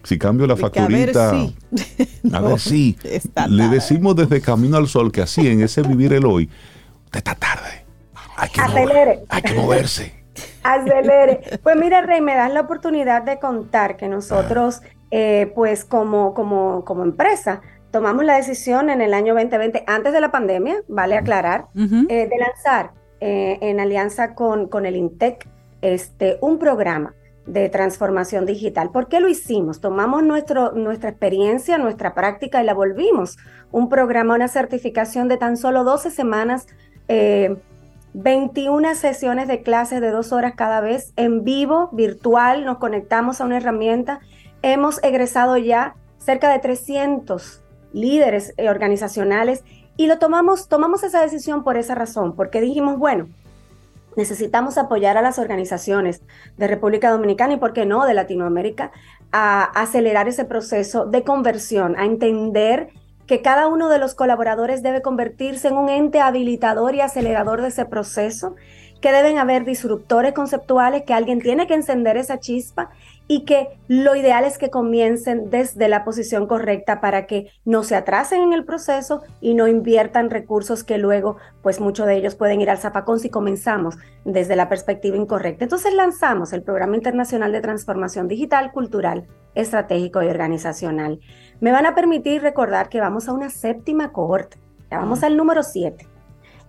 si 0.03 0.17
cambio 0.17 0.47
la 0.47 0.57
facturita, 0.57 1.32
a 2.32 2.41
ver 2.41 2.59
si, 2.59 2.97
le 3.49 3.67
decimos 3.69 4.15
desde 4.15 4.41
Camino 4.41 4.78
al 4.78 4.88
Sol 4.88 5.11
que 5.11 5.21
así 5.21 5.47
en 5.47 5.61
ese 5.61 5.82
vivir 5.82 6.13
el 6.13 6.26
hoy, 6.26 6.49
usted 7.05 7.19
está 7.19 7.36
tarde. 7.36 7.83
Hay 8.36 8.50
que, 8.50 8.62
Acelere. 8.62 9.24
hay 9.30 9.42
que 9.42 9.54
moverse. 9.54 10.24
Acelere. 10.64 11.60
Pues 11.62 11.76
mira, 11.76 12.02
Rey, 12.02 12.22
me 12.22 12.36
das 12.36 12.52
la 12.52 12.62
oportunidad 12.62 13.24
de 13.24 13.40
contar 13.40 13.98
que 13.98 14.08
nosotros, 14.08 14.82
eh, 15.12 15.52
pues 15.56 15.86
como, 15.86 16.34
como, 16.34 16.84
como 16.86 17.04
empresa, 17.04 17.62
tomamos 17.92 18.26
la 18.26 18.36
decisión 18.36 18.90
en 18.90 19.02
el 19.02 19.14
año 19.14 19.34
2020, 19.36 19.84
antes 19.88 20.14
de 20.14 20.22
la 20.22 20.32
pandemia, 20.32 20.78
vale 20.88 21.16
aclarar, 21.16 21.68
eh, 21.76 22.28
de 22.28 22.38
lanzar 22.38 22.92
eh, 23.20 23.60
en 23.62 23.80
alianza 23.80 24.34
con, 24.34 24.68
con 24.68 24.86
el 24.86 24.96
INTEC 24.96 25.48
este, 25.82 26.38
un 26.42 26.58
programa 26.58 27.14
de 27.46 27.70
transformación 27.70 28.46
digital. 28.46 28.90
¿Por 28.90 29.10
qué 29.10 29.20
lo 29.20 29.28
hicimos? 29.28 29.82
Tomamos 29.82 30.24
nuestro, 30.24 30.72
nuestra 30.72 31.10
experiencia, 31.10 31.78
nuestra 31.78 32.14
práctica 32.16 32.64
y 32.64 32.66
la 32.66 32.74
volvimos 32.74 33.38
un 33.72 33.90
programa, 33.90 34.36
una 34.36 34.48
certificación 34.48 35.28
de 35.28 35.38
tan 35.38 35.58
solo 35.58 35.84
12 35.84 36.10
semanas, 36.10 36.68
21 38.14 38.89
eh, 38.89 38.95
sesiones 38.95 39.47
de 39.47 39.61
clases 39.61 40.01
de 40.01 40.11
dos 40.11 40.32
horas 40.32 40.53
cada 40.55 40.82
vez 40.82 41.14
en 41.16 41.43
vivo, 41.43 41.89
virtual, 41.91 42.66
nos 42.66 42.78
conectamos 42.78 43.41
a 43.41 43.45
una 43.45 43.57
herramienta. 43.57 44.20
Hemos 44.61 45.03
egresado 45.03 45.57
ya 45.57 45.95
cerca 46.20 46.51
de 46.51 46.59
300 46.59 47.61
líderes 47.91 48.53
eh, 48.57 48.70
organizacionales 48.70 49.64
y 49.97 50.07
lo 50.07 50.18
tomamos, 50.20 50.68
tomamos 50.68 51.03
esa 51.03 51.22
decisión 51.22 51.64
por 51.64 51.78
esa 51.78 51.95
razón, 51.95 52.36
porque 52.36 52.61
dijimos, 52.61 52.97
bueno, 52.97 53.28
necesitamos 54.16 54.78
apoyar 54.78 55.18
a 55.18 55.22
las 55.22 55.39
organizaciones 55.39 56.22
de 56.57 56.68
República 56.68 57.11
Dominicana 57.11 57.53
y, 57.53 57.57
¿por 57.57 57.74
qué 57.74 57.86
no?, 57.86 58.05
de 58.05 58.14
Latinoamérica, 58.14 58.91
a 59.32 59.64
acelerar 59.64 60.28
ese 60.28 60.45
proceso 60.45 61.05
de 61.05 61.24
conversión, 61.24 61.95
a 61.97 62.05
entender 62.05 62.89
que 63.28 63.41
cada 63.41 63.67
uno 63.67 63.89
de 63.89 63.99
los 63.99 64.15
colaboradores 64.15 64.84
debe 64.84 65.01
convertirse 65.01 65.69
en 65.69 65.78
un 65.78 65.89
ente 65.89 66.19
habilitador 66.19 66.95
y 66.95 67.01
acelerador 67.01 67.61
de 67.61 67.69
ese 67.69 67.86
proceso, 67.86 68.55
que 69.03 69.11
deben 69.11 69.38
haber 69.38 69.65
disruptores 69.65 70.32
conceptuales, 70.34 71.03
que 71.03 71.13
alguien 71.13 71.41
tiene 71.41 71.67
que 71.67 71.74
encender 71.74 72.15
esa 72.15 72.39
chispa 72.39 72.89
y 73.28 73.43
que 73.43 73.67
lo 73.89 74.15
ideal 74.15 74.45
es 74.45 74.57
que 74.57 74.69
comiencen 74.69 75.49
desde 75.49 75.89
la 75.89 76.05
posición 76.05 76.47
correcta 76.47 77.01
para 77.01 77.26
que 77.26 77.51
no 77.65 77.84
se 77.84 77.95
atrasen 77.95 78.41
en 78.41 78.53
el 78.53 78.63
proceso 78.63 79.21
y 79.41 79.55
no 79.55 79.67
inviertan 79.67 80.30
recursos 80.30 80.86
que 80.86 80.97
luego, 80.97 81.36
pues 81.61 81.82
muchos 81.82 82.07
de 82.07 82.15
ellos 82.15 82.36
pueden 82.36 82.61
ir 82.61 82.69
al 82.69 82.78
zapacón 82.78 83.19
si 83.19 83.30
comenzamos 83.30 83.97
desde 84.24 84.55
la 84.55 84.69
perspectiva 84.69 85.17
incorrecta. 85.17 85.65
Entonces 85.65 85.93
lanzamos 85.93 86.53
el 86.53 86.63
Programa 86.63 86.95
Internacional 86.95 87.51
de 87.51 87.59
Transformación 87.59 88.30
Digital, 88.30 88.71
Cultural, 88.71 89.28
Estratégico 89.53 90.24
y 90.24 90.28
Organizacional. 90.28 91.19
Me 91.64 91.72
van 91.72 91.86
a 91.86 91.95
permitir 91.95 92.41
recordar 92.41 92.89
que 92.89 92.99
vamos 92.99 93.30
a 93.30 93.32
una 93.32 93.49
séptima 93.49 94.11
cohorte, 94.11 94.57
ya 94.91 94.97
vamos 94.97 95.24
al 95.24 95.38
número 95.38 95.64
7. 95.64 96.05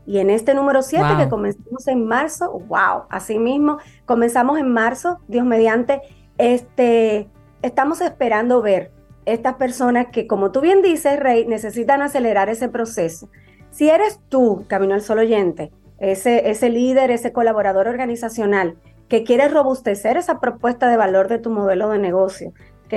Y 0.07 0.18
en 0.18 0.30
este 0.30 0.55
número 0.55 0.82
7 0.82 1.05
que 1.18 1.28
comenzamos 1.28 1.88
en 1.88 2.07
marzo, 2.07 2.53
wow, 2.68 3.03
así 3.11 3.40
mismo, 3.40 3.78
comenzamos 4.05 4.57
en 4.57 4.72
marzo, 4.72 5.18
Dios 5.26 5.45
mediante, 5.45 6.01
este, 6.38 7.28
estamos 7.62 8.01
esperando 8.03 8.62
ver 8.62 8.92
estas 9.24 9.55
personas 9.55 10.07
que, 10.12 10.28
como 10.28 10.53
tú 10.53 10.61
bien 10.61 10.80
dices, 10.80 11.18
Rey, 11.18 11.45
necesitan 11.45 12.01
acelerar 12.01 12.49
ese 12.49 12.68
proceso. 12.68 13.28
Si 13.72 13.90
eres 13.90 14.20
tú, 14.28 14.64
Camino 14.68 14.95
al 14.95 15.03
Sol 15.03 15.18
oyente, 15.18 15.72
ese, 15.99 16.51
ese 16.51 16.70
líder, 16.70 17.11
ese 17.11 17.32
colaborador 17.32 17.88
organizacional 17.88 18.76
que 19.09 19.24
quiere 19.24 19.49
robustecer 19.49 20.16
esa 20.16 20.38
propuesta 20.38 20.88
de 20.88 20.97
valor 20.97 21.26
de 21.26 21.38
tu 21.38 21.51
modelo 21.51 21.90
de 21.90 21.99
negocio, 21.99 22.53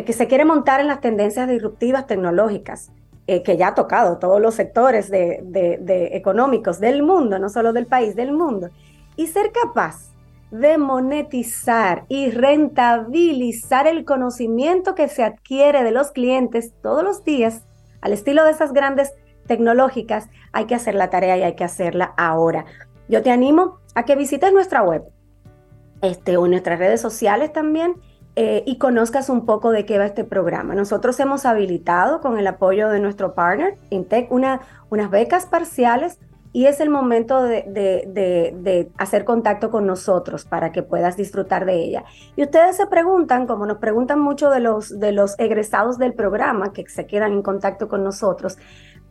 que, 0.06 0.14
se 0.14 0.28
quiere 0.28 0.46
montar 0.46 0.80
en 0.80 0.88
las 0.88 1.02
tendencias 1.02 1.48
disruptivas 1.48 2.08
tecnológicas, 2.08 2.92
eh, 3.28 3.44
que 3.44 3.58
ya 3.58 3.70
ha 3.70 3.76
tocado 3.76 4.18
todos 4.18 4.42
los 4.42 4.56
sectores 4.56 5.10
de, 5.10 5.42
de, 5.44 6.16
económicos 6.18 6.80
del 6.80 7.04
mundo, 7.04 7.40
no 7.40 7.50
solo 7.50 7.74
del 7.74 7.86
país, 7.86 8.16
del 8.16 8.34
mundo, 8.34 8.70
y 9.16 9.28
ser 9.28 9.52
capaz 9.52 10.14
de 10.52 10.78
monetizar 10.78 12.06
y 12.08 12.32
rentabilizar 12.32 13.86
el 13.88 14.06
conocimiento 14.06 14.96
que 14.96 15.10
se 15.10 15.24
adquiere 15.24 15.84
de 15.84 15.92
los 15.92 16.12
clientes 16.12 16.74
todos 16.82 17.04
los 17.04 17.24
días, 17.24 17.66
al 18.02 18.14
estilo 18.14 18.46
de 18.46 18.52
esas 18.52 18.72
grandes 18.72 19.14
tecnológicas, 19.46 20.30
hay 20.54 20.66
que 20.66 20.76
hacer 20.76 20.96
la 20.96 21.10
tarea 21.10 21.38
y 21.38 21.44
hay 21.44 21.56
que 21.56 21.64
hacerla 21.64 22.14
ahora. 22.18 22.66
Yo 23.10 23.22
te 23.22 23.32
animo 23.32 23.80
a 23.96 24.04
que 24.04 24.16
visites 24.16 24.54
nuestra 24.54 24.84
web 24.84 25.04
este, 26.02 26.38
o 26.38 26.48
nuestras 26.48 26.80
redes 26.80 27.02
sociales 27.02 27.52
también 27.52 27.96
eh, 28.40 28.62
y 28.68 28.78
conozcas 28.78 29.32
un 29.32 29.48
poco 29.48 29.72
de 29.72 29.84
qué 29.84 29.98
va 29.98 30.06
este 30.06 30.24
programa. 30.24 30.76
Nosotros 30.76 31.20
hemos 31.20 31.48
habilitado 31.48 32.22
con 32.22 32.38
el 32.38 32.46
apoyo 32.46 32.88
de 32.90 33.00
nuestro 33.00 33.34
partner, 33.34 33.80
Intec, 33.90 34.32
una, 34.32 34.62
unas 34.92 35.10
becas 35.10 35.48
parciales 35.48 36.20
y 36.54 36.68
es 36.68 36.80
el 36.80 36.92
momento 36.92 37.42
de, 37.42 38.92
hacer 39.00 39.26
contacto 39.26 39.72
con 39.72 39.88
nosotros 39.88 40.46
para 40.46 40.72
que 40.72 40.84
puedas 40.84 41.18
disfrutar 41.18 41.66
de 41.66 41.84
ella. 41.84 42.06
Y 42.36 42.44
ustedes 42.44 42.78
se 42.78 42.86
preguntan, 42.86 43.48
como 43.48 43.66
nos 43.66 43.80
preguntan 43.80 44.20
mucho 44.20 44.52
de 44.52 44.60
los, 44.60 45.00
de 45.00 45.14
los 45.14 45.34
egresados 45.40 45.98
del 45.98 46.14
programa 46.14 46.74
que 46.74 46.88
se 46.88 47.08
quedan 47.08 47.32
en 47.34 47.42
contacto 47.42 47.88
con 47.88 48.04
nosotros, 48.04 48.60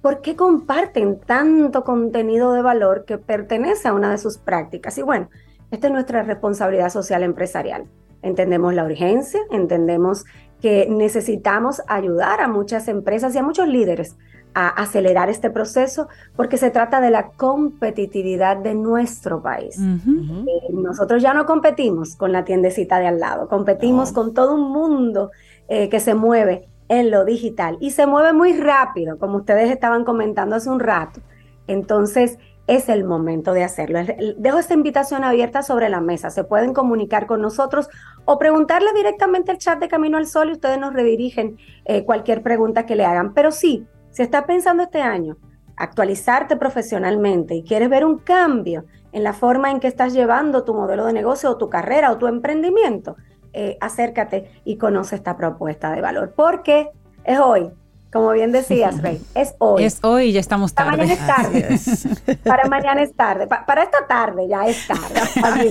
¿por 0.02 0.20
qué 0.20 0.36
comparten 0.36 1.18
tanto 1.18 1.82
contenido 1.82 2.52
de 2.52 2.62
valor 2.62 3.04
que 3.04 3.18
pertenece 3.18 3.88
a 3.88 3.92
una 3.92 4.12
de 4.12 4.18
sus 4.18 4.38
prácticas? 4.38 4.96
Y 4.98 5.02
bueno, 5.02 5.30
esta 5.72 5.88
es 5.88 5.92
nuestra 5.92 6.22
responsabilidad 6.22 6.90
social 6.90 7.24
empresarial. 7.24 7.88
Entendemos 8.26 8.74
la 8.74 8.84
urgencia, 8.84 9.40
entendemos 9.50 10.24
que 10.60 10.88
necesitamos 10.90 11.80
ayudar 11.86 12.40
a 12.40 12.48
muchas 12.48 12.88
empresas 12.88 13.34
y 13.34 13.38
a 13.38 13.42
muchos 13.42 13.68
líderes 13.68 14.16
a 14.52 14.68
acelerar 14.68 15.28
este 15.28 15.50
proceso 15.50 16.08
porque 16.34 16.56
se 16.56 16.70
trata 16.70 17.00
de 17.00 17.10
la 17.10 17.28
competitividad 17.28 18.56
de 18.56 18.74
nuestro 18.74 19.42
país. 19.42 19.78
Eh, 19.78 20.72
nosotros 20.72 21.22
ya 21.22 21.34
no 21.34 21.46
competimos 21.46 22.16
con 22.16 22.32
la 22.32 22.44
tiendecita 22.44 22.98
de 22.98 23.06
al 23.06 23.20
lado, 23.20 23.48
competimos 23.48 24.12
con 24.12 24.34
todo 24.34 24.54
un 24.54 24.72
mundo 24.72 25.30
eh, 25.68 25.88
que 25.88 26.00
se 26.00 26.14
mueve 26.14 26.68
en 26.88 27.12
lo 27.12 27.24
digital 27.24 27.76
y 27.80 27.90
se 27.90 28.06
mueve 28.06 28.32
muy 28.32 28.54
rápido, 28.58 29.18
como 29.18 29.36
ustedes 29.36 29.70
estaban 29.70 30.04
comentando 30.04 30.56
hace 30.56 30.70
un 30.70 30.80
rato. 30.80 31.20
Entonces, 31.68 32.38
es 32.66 32.88
el 32.88 33.04
momento 33.04 33.52
de 33.52 33.62
hacerlo. 33.62 34.00
Dejo 34.38 34.58
esta 34.58 34.74
invitación 34.74 35.22
abierta 35.22 35.62
sobre 35.62 35.88
la 35.88 36.00
mesa. 36.00 36.30
Se 36.30 36.44
pueden 36.44 36.74
comunicar 36.74 37.26
con 37.26 37.40
nosotros 37.40 37.88
o 38.26 38.38
preguntarle 38.38 38.92
directamente 38.92 39.50
al 39.50 39.58
chat 39.58 39.78
de 39.78 39.88
Camino 39.88 40.18
al 40.18 40.26
Sol 40.26 40.50
y 40.50 40.52
ustedes 40.52 40.78
nos 40.78 40.92
redirigen 40.92 41.56
eh, 41.84 42.04
cualquier 42.04 42.42
pregunta 42.42 42.84
que 42.84 42.96
le 42.96 43.06
hagan. 43.06 43.32
Pero 43.32 43.50
sí, 43.50 43.86
si 44.10 44.22
estás 44.22 44.44
pensando 44.44 44.82
este 44.82 45.00
año 45.00 45.38
actualizarte 45.76 46.56
profesionalmente 46.56 47.54
y 47.54 47.62
quieres 47.62 47.88
ver 47.88 48.04
un 48.04 48.18
cambio 48.18 48.84
en 49.12 49.22
la 49.22 49.32
forma 49.32 49.70
en 49.70 49.80
que 49.80 49.86
estás 49.86 50.12
llevando 50.12 50.64
tu 50.64 50.74
modelo 50.74 51.06
de 51.06 51.12
negocio 51.12 51.50
o 51.50 51.56
tu 51.56 51.70
carrera 51.70 52.10
o 52.10 52.18
tu 52.18 52.26
emprendimiento, 52.26 53.16
eh, 53.52 53.78
acércate 53.80 54.50
y 54.64 54.76
conoce 54.76 55.16
esta 55.16 55.36
propuesta 55.36 55.92
de 55.92 56.00
valor, 56.00 56.34
porque 56.36 56.90
es 57.24 57.38
hoy 57.38 57.70
como 58.16 58.32
bien 58.32 58.50
decías, 58.50 58.98
Rey, 59.02 59.20
es 59.34 59.54
hoy. 59.58 59.84
Es 59.84 59.98
hoy 60.02 60.24
y 60.26 60.32
ya 60.32 60.40
estamos 60.40 60.72
tarde. 60.72 60.96
Para 60.96 61.06
mañana 61.06 61.12
es 61.12 61.26
tarde. 61.26 62.36
Para 62.44 62.68
mañana 62.68 63.02
es 63.02 63.14
tarde. 63.14 63.46
para 63.46 63.82
esta 63.82 64.06
tarde 64.06 64.48
ya 64.48 64.66
es 64.66 64.86
tarde. 64.86 65.70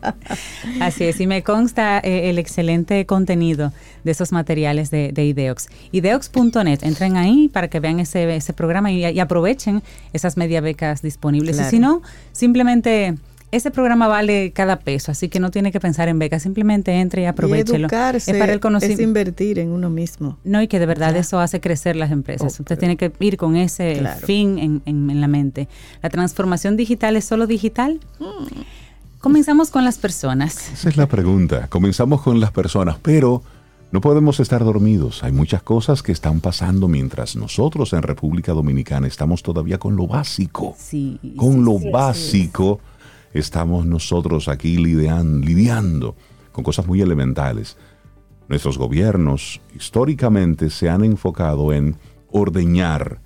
Así 0.80 1.04
es, 1.04 1.20
y 1.20 1.26
me 1.26 1.42
consta 1.42 1.98
eh, 1.98 2.30
el 2.30 2.38
excelente 2.38 3.06
contenido 3.06 3.72
de 4.04 4.10
esos 4.10 4.32
materiales 4.32 4.90
de, 4.90 5.12
Ideox. 5.16 5.68
Ideox.net, 5.92 6.82
entren 6.82 7.16
ahí 7.16 7.48
para 7.48 7.68
que 7.68 7.80
vean 7.80 8.00
ese, 8.00 8.34
ese 8.34 8.52
programa 8.52 8.90
y, 8.90 9.20
aprovechen 9.20 9.82
esas 10.12 10.36
media 10.36 10.60
becas 10.60 11.02
disponibles. 11.02 11.60
Y 11.60 11.64
si 11.64 11.78
no, 11.78 12.02
simplemente 12.32 13.14
ese 13.52 13.70
programa 13.70 14.06
vale 14.06 14.52
cada 14.52 14.78
peso, 14.78 15.10
así 15.10 15.28
que 15.28 15.40
no 15.40 15.50
tiene 15.50 15.72
que 15.72 15.80
pensar 15.80 16.08
en 16.08 16.18
becas, 16.18 16.42
simplemente 16.42 16.92
entre 16.92 17.22
y 17.22 17.24
aprovechelo. 17.24 17.88
es 18.14 18.26
para 18.26 18.52
el 18.52 18.60
conocimiento. 18.60 19.02
Es 19.02 19.06
invertir 19.06 19.58
en 19.58 19.70
uno 19.70 19.90
mismo. 19.90 20.38
No, 20.44 20.62
y 20.62 20.68
que 20.68 20.78
de 20.78 20.86
verdad 20.86 21.16
eso 21.16 21.40
hace 21.40 21.60
crecer 21.60 21.96
las 21.96 22.12
empresas. 22.12 22.58
Oh, 22.58 22.62
Usted 22.62 22.78
tiene 22.78 22.96
que 22.96 23.12
ir 23.18 23.36
con 23.36 23.56
ese 23.56 24.02
fin 24.24 24.58
en, 24.58 24.82
en, 24.86 25.20
la 25.20 25.28
mente. 25.28 25.68
¿La 26.02 26.10
transformación 26.10 26.76
digital 26.76 27.16
es 27.16 27.24
solo 27.24 27.46
digital? 27.46 28.00
Comenzamos 29.18 29.70
con 29.70 29.84
las 29.84 29.98
personas. 29.98 30.72
Esa 30.72 30.88
es 30.88 30.96
la 30.96 31.06
pregunta. 31.06 31.66
Comenzamos 31.68 32.22
con 32.22 32.40
las 32.40 32.52
personas, 32.52 32.98
pero 33.02 33.42
no 33.90 34.00
podemos 34.00 34.38
estar 34.38 34.64
dormidos. 34.64 35.24
Hay 35.24 35.32
muchas 35.32 35.62
cosas 35.62 36.02
que 36.02 36.12
están 36.12 36.40
pasando 36.40 36.86
mientras 36.86 37.34
nosotros 37.34 37.92
en 37.92 38.02
República 38.02 38.52
Dominicana 38.52 39.08
estamos 39.08 39.42
todavía 39.42 39.78
con 39.78 39.96
lo 39.96 40.06
básico. 40.06 40.76
Sí, 40.78 41.18
con 41.36 41.64
lo 41.64 41.78
básico 41.90 42.78
estamos 43.32 43.86
nosotros 43.86 44.48
aquí 44.48 44.76
lidiando 44.76 46.16
con 46.52 46.64
cosas 46.64 46.86
muy 46.86 47.00
elementales. 47.00 47.76
Nuestros 48.48 48.78
gobiernos 48.78 49.60
históricamente 49.74 50.70
se 50.70 50.88
han 50.88 51.04
enfocado 51.04 51.72
en 51.72 51.96
ordeñar 52.30 53.20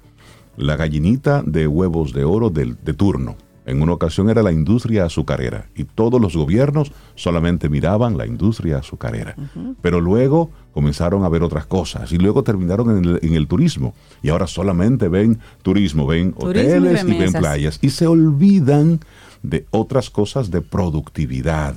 la 0.56 0.76
gallinita 0.76 1.43
de 1.43 1.66
huevos 1.66 2.12
de 2.12 2.24
oro 2.24 2.51
de, 2.51 2.76
de 2.82 2.93
turno. 2.93 3.36
En 3.66 3.81
una 3.81 3.93
ocasión 3.94 4.28
era 4.28 4.43
la 4.43 4.52
industria 4.52 5.06
azucarera 5.06 5.70
y 5.74 5.85
todos 5.85 6.20
los 6.20 6.36
gobiernos 6.36 6.93
solamente 7.14 7.70
miraban 7.70 8.18
la 8.18 8.26
industria 8.26 8.78
azucarera. 8.78 9.36
Pero 9.81 10.01
luego 10.01 10.51
comenzaron 10.72 11.24
a 11.24 11.31
ver 11.31 11.43
otras 11.43 11.64
cosas 11.64 12.12
y 12.12 12.18
luego 12.18 12.43
terminaron 12.43 13.18
en 13.22 13.35
el, 13.35 13.47
turismo. 13.47 13.94
Y 14.22 14.28
ahora 14.28 14.47
solamente 14.47 15.09
ven 15.09 15.39
turismo, 15.62 16.06
ven 16.06 16.35
hoteles 16.36 17.05
y 17.05 17.18
ven 17.18 17.32
playas 17.32 17.78
y 17.81 17.89
se 17.89 18.06
olvidan 18.06 19.01
de 19.44 19.66
otras 19.70 20.08
cosas 20.08 20.50
de 20.50 20.62
productividad, 20.62 21.76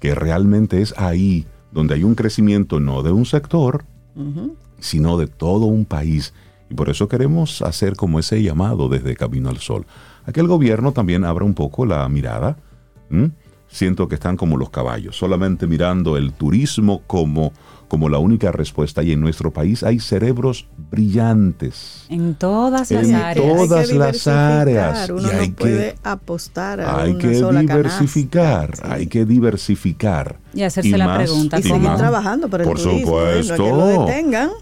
que 0.00 0.14
realmente 0.14 0.80
es 0.80 0.94
ahí 0.96 1.44
donde 1.72 1.94
hay 1.94 2.04
un 2.04 2.14
crecimiento 2.14 2.78
no 2.78 3.02
de 3.02 3.10
un 3.10 3.26
sector, 3.26 3.84
sino 4.78 5.18
de 5.18 5.26
todo 5.26 5.66
un 5.66 5.84
país. 5.84 6.32
Y 6.70 6.74
por 6.74 6.88
eso 6.88 7.08
queremos 7.08 7.62
hacer 7.62 7.96
como 7.96 8.20
ese 8.20 8.42
llamado 8.42 8.88
desde 8.88 9.16
Camino 9.16 9.50
al 9.50 9.58
Sol. 9.58 9.86
A 10.24 10.32
que 10.32 10.40
el 10.40 10.46
gobierno 10.46 10.92
también 10.92 11.24
abra 11.24 11.44
un 11.44 11.54
poco 11.54 11.84
la 11.84 12.08
mirada. 12.08 12.56
Siento 13.68 14.06
que 14.06 14.14
están 14.14 14.36
como 14.36 14.56
los 14.56 14.70
caballos, 14.70 15.16
solamente 15.16 15.66
mirando 15.66 16.16
el 16.16 16.32
turismo 16.32 17.02
como 17.08 17.52
como 17.88 18.08
la 18.08 18.18
única 18.18 18.52
respuesta 18.52 19.02
y 19.02 19.12
en 19.12 19.20
nuestro 19.20 19.52
país 19.52 19.82
hay 19.82 19.98
cerebros 19.98 20.68
brillantes. 20.90 22.04
En 22.08 22.34
todas 22.34 22.90
las 22.90 23.08
en 23.08 23.14
áreas. 23.14 23.56
todas 23.56 23.90
las 23.92 24.26
áreas. 24.26 25.10
Uno 25.10 25.22
y 25.22 25.30
hay 25.34 25.48
no 25.48 25.54
puede 25.56 25.94
apostar 26.02 26.80
a 26.80 27.02
Hay 27.02 27.16
que 27.16 27.28
diversificar, 27.28 28.74
hay 28.82 29.06
que 29.06 29.24
diversificar. 29.24 30.38
Y 30.54 30.62
hacerse 30.62 30.96
la 30.96 31.16
pregunta. 31.16 31.58
Y 31.58 31.62
seguir 31.62 31.94
trabajando 31.94 32.48
para 32.48 32.64
el 32.64 32.68
Por 32.68 32.78
supuesto. 32.78 34.06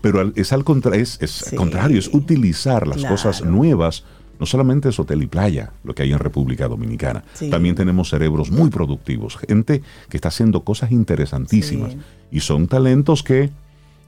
Pero 0.00 0.32
es 0.34 0.52
al 0.52 0.64
es, 0.94 1.18
es 1.20 1.54
contrario, 1.56 1.98
es 1.98 2.08
utilizar 2.12 2.86
las 2.86 3.04
cosas 3.04 3.44
nuevas 3.44 4.04
no 4.38 4.46
solamente 4.46 4.88
es 4.88 4.98
hotel 4.98 5.22
y 5.22 5.26
playa, 5.26 5.72
lo 5.84 5.94
que 5.94 6.02
hay 6.02 6.12
en 6.12 6.18
República 6.18 6.68
Dominicana. 6.68 7.24
También 7.50 7.74
tenemos 7.74 8.10
cerebros 8.10 8.50
muy 8.50 8.70
productivos, 8.70 9.36
gente 9.36 9.82
que 10.08 10.16
está 10.16 10.28
haciendo 10.28 10.64
cosas 10.64 10.92
interesantísimas. 10.92 11.96
Y 12.30 12.40
son 12.40 12.66
talentos 12.66 13.22
que 13.22 13.50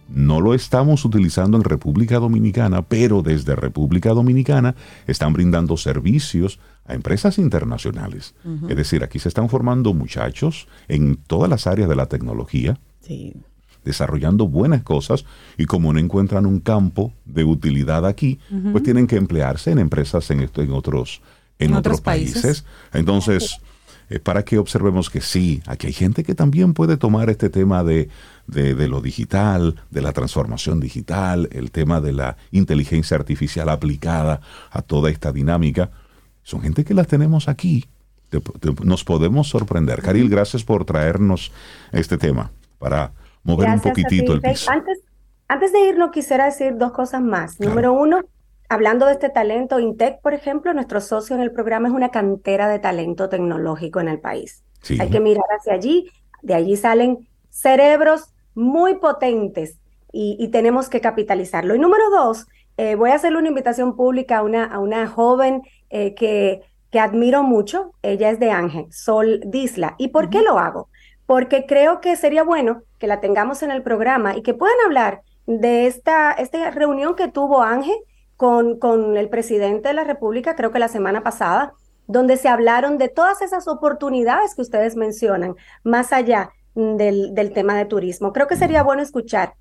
no 0.08 0.40
lo 0.40 0.54
estamos 0.54 1.04
utilizando 1.04 1.58
en 1.58 1.64
República 1.64 2.18
Dominicana, 2.18 2.82
pero 2.82 3.22
desde 3.22 3.54
República 3.54 4.10
Dominicana 4.10 4.74
están 5.06 5.34
brindando 5.34 5.76
servicios 5.76 6.58
a 6.86 6.94
empresas 6.94 7.38
internacionales. 7.38 8.34
Es 8.68 8.76
decir, 8.76 9.04
aquí 9.04 9.18
se 9.18 9.28
están 9.28 9.48
formando 9.48 9.92
muchachos 9.92 10.66
en 10.88 11.16
todas 11.16 11.50
las 11.50 11.66
áreas 11.66 11.88
de 11.88 11.96
la 11.96 12.06
tecnología. 12.06 12.78
Sí 13.00 13.34
desarrollando 13.88 14.46
buenas 14.46 14.82
cosas 14.82 15.24
y 15.56 15.64
como 15.64 15.92
no 15.92 15.98
encuentran 15.98 16.44
un 16.44 16.60
campo 16.60 17.14
de 17.24 17.42
utilidad 17.42 18.04
aquí, 18.04 18.38
pues 18.70 18.84
tienen 18.84 19.06
que 19.06 19.16
emplearse 19.16 19.70
en 19.70 19.78
empresas 19.78 20.30
en, 20.30 20.40
en 20.40 20.72
otros, 20.72 21.22
en 21.58 21.72
otros, 21.72 22.02
países. 22.02 22.66
Entonces, 22.92 23.60
eh, 24.10 24.20
para 24.20 24.44
que 24.44 24.58
observemos 24.58 25.08
que 25.08 25.22
sí, 25.22 25.62
aquí 25.66 25.86
hay 25.86 25.94
gente 25.94 26.22
que 26.22 26.34
también 26.34 26.74
puede 26.74 26.98
tomar 26.98 27.30
este 27.30 27.48
tema 27.48 27.82
de, 27.82 28.10
de, 28.46 28.88
lo 28.88 29.00
digital, 29.00 29.76
de 29.90 30.02
la 30.02 30.12
transformación 30.12 30.80
digital, 30.80 31.48
el 31.50 31.70
tema 31.70 32.02
de 32.02 32.12
la 32.12 32.36
inteligencia 32.50 33.16
artificial 33.16 33.70
aplicada 33.70 34.42
a 34.70 34.82
toda 34.82 35.10
esta 35.10 35.32
dinámica. 35.32 35.90
Son 36.42 36.60
gente 36.60 36.84
que 36.84 36.92
las 36.92 37.06
tenemos 37.06 37.48
aquí. 37.48 37.86
nos 38.84 39.04
podemos 39.04 39.48
sorprender. 39.48 40.02
Caril, 40.02 40.28
gracias 40.28 40.62
por 40.62 40.84
traernos 40.84 41.52
este 41.92 42.18
tema 42.18 42.50
para 42.78 43.12
mover 43.42 43.70
un 43.70 43.80
poquitito 43.80 44.34
el 44.34 44.40
piso. 44.40 44.70
Antes, 44.70 45.00
antes 45.48 45.72
de 45.72 45.80
irnos, 45.80 46.10
quisiera 46.10 46.44
decir 46.44 46.76
dos 46.76 46.92
cosas 46.92 47.22
más. 47.22 47.58
Número 47.58 47.92
uno, 47.92 48.20
hablando 48.68 49.06
de 49.06 49.12
este 49.12 49.30
talento, 49.30 49.80
Intec, 49.80 50.20
por 50.20 50.34
ejemplo, 50.34 50.74
nuestro 50.74 51.00
socio 51.00 51.34
en 51.34 51.42
el 51.42 51.52
programa 51.52 51.88
es 51.88 51.94
una 51.94 52.10
cantera 52.10 52.68
de 52.68 52.78
talento 52.78 53.28
tecnológico 53.28 54.00
en 54.00 54.08
el 54.08 54.20
país. 54.20 54.62
Hay 55.00 55.10
que 55.10 55.20
mirar 55.20 55.44
hacia 55.58 55.72
allí, 55.72 56.10
de 56.42 56.54
allí 56.54 56.76
salen 56.76 57.28
cerebros 57.50 58.32
muy 58.54 58.96
potentes 58.96 59.78
y, 60.12 60.48
tenemos 60.48 60.88
que 60.88 61.00
capitalizarlo. 61.00 61.74
Y 61.74 61.78
número 61.78 62.10
dos, 62.10 62.46
eh, 62.76 62.94
voy 62.94 63.10
a 63.10 63.14
hacerle 63.14 63.38
una 63.38 63.48
invitación 63.48 63.96
pública 63.96 64.38
a 64.38 64.42
una, 64.42 64.64
a 64.64 64.78
una 64.78 65.06
joven 65.06 65.62
eh, 65.90 66.14
que, 66.14 66.62
que 66.90 67.00
admiro 67.00 67.42
mucho. 67.42 67.92
Ella 68.02 68.30
es 68.30 68.38
de 68.38 68.50
Ángel, 68.50 68.86
Sol 68.92 69.40
Disla. 69.46 69.94
¿Y 69.98 70.08
por 70.08 70.30
qué 70.30 70.42
lo 70.42 70.58
hago? 70.58 70.88
Porque 71.28 71.66
creo 71.66 72.00
que 72.00 72.16
sería 72.16 72.42
bueno 72.42 72.84
que 72.98 73.06
la 73.06 73.20
tengamos 73.20 73.62
en 73.62 73.70
el 73.70 73.82
programa 73.82 74.34
y 74.34 74.40
que 74.40 74.54
puedan 74.54 74.78
hablar 74.86 75.20
de 75.46 75.86
esta, 75.86 76.32
esta 76.32 76.70
reunión 76.70 77.16
que 77.16 77.28
tuvo 77.28 77.60
Ángel 77.60 77.98
con, 78.38 78.78
con 78.78 79.14
el 79.18 79.28
presidente 79.28 79.88
de 79.88 79.94
la 79.94 80.04
República, 80.04 80.56
creo 80.56 80.72
que 80.72 80.78
la 80.78 80.88
semana 80.88 81.22
pasada, 81.22 81.74
donde 82.06 82.38
se 82.38 82.48
hablaron 82.48 82.96
de 82.96 83.10
todas 83.10 83.42
esas 83.42 83.68
oportunidades 83.68 84.54
que 84.54 84.62
ustedes 84.62 84.96
mencionan, 84.96 85.54
más 85.84 86.14
allá 86.14 86.48
del, 86.74 87.34
del 87.34 87.52
tema 87.52 87.76
de 87.76 87.84
turismo. 87.84 88.32
Creo 88.32 88.46
que 88.46 88.56
sería 88.56 88.82
bueno 88.82 89.02
escuchar 89.02 89.52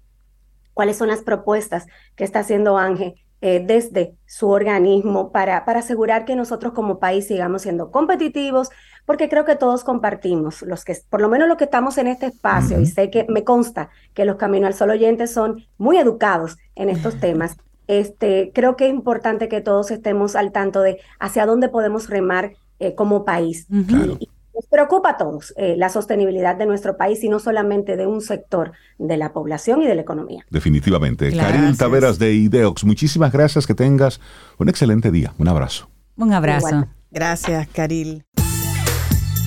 cuáles 0.74 0.96
son 0.96 1.10
las 1.10 1.22
propuestas 1.22 1.86
que 2.16 2.24
está 2.24 2.40
haciendo 2.40 2.78
Ángel 2.78 3.16
eh, 3.40 3.62
desde 3.64 4.16
su 4.26 4.50
organismo 4.50 5.32
para, 5.32 5.64
para 5.64 5.82
asegurar 5.82 6.26
que 6.26 6.36
nosotros 6.36 6.74
como 6.74 6.98
país 6.98 7.28
sigamos 7.28 7.62
siendo 7.62 7.92
competitivos, 7.92 8.70
porque 9.08 9.30
creo 9.30 9.46
que 9.46 9.56
todos 9.56 9.86
compartimos, 9.86 10.62
los 10.64 10.84
que, 10.84 10.94
por 11.10 11.22
lo 11.22 11.30
menos 11.30 11.48
los 11.48 11.58
que 11.58 11.64
estamos 11.64 11.98
en 11.98 12.08
este 12.08 12.26
espacio, 12.26 12.82
y 12.82 12.86
sé 12.86 13.10
que 13.10 13.26
me 13.30 13.46
consta 13.46 13.90
que 14.14 14.26
los 14.26 14.36
Caminos 14.36 14.68
al 14.68 14.74
Sol 14.74 14.90
oyentes 14.90 15.32
son 15.32 15.66
muy 15.78 15.98
educados 15.98 16.58
en 16.76 16.90
estos 16.90 17.18
temas. 17.18 17.56
Este, 17.88 18.52
creo 18.54 18.76
que 18.76 18.88
es 18.88 18.94
importante 18.94 19.48
que 19.48 19.62
todos 19.62 19.92
estemos 19.92 20.36
al 20.36 20.52
tanto 20.52 20.82
de 20.82 21.00
hacia 21.20 21.46
dónde 21.46 21.70
podemos 21.70 22.10
remar 22.10 22.52
eh, 22.80 22.96
como 22.96 23.24
país. 23.24 23.66
Nos 23.70 24.66
preocupa 24.70 25.12
a 25.12 25.18
todos 25.18 25.54
eh, 25.56 25.76
la 25.78 25.88
sostenibilidad 25.88 26.58
de 26.58 26.66
nuestro 26.66 26.98
país 26.98 27.24
y 27.24 27.30
no 27.30 27.40
solamente 27.40 27.96
de 27.96 28.08
un 28.08 28.20
sector 28.20 28.74
de 28.98 29.16
la 29.16 29.32
población 29.32 29.82
y 29.84 29.88
de 29.88 29.96
la 29.96 30.02
economía. 30.02 30.46
Definitivamente. 30.50 31.32
Karil 31.32 31.78
Taveras 31.78 32.20
de 32.20 32.34
Ideox, 32.34 32.84
muchísimas 32.84 33.32
gracias, 33.32 33.66
que 33.66 33.74
tengas 33.74 34.20
un 34.58 34.68
excelente 34.68 35.12
día. 35.12 35.34
Un 35.38 35.48
abrazo. 35.48 35.90
Un 36.18 36.34
abrazo. 36.34 36.88
Gracias, 37.10 37.70
Karil. 37.70 38.26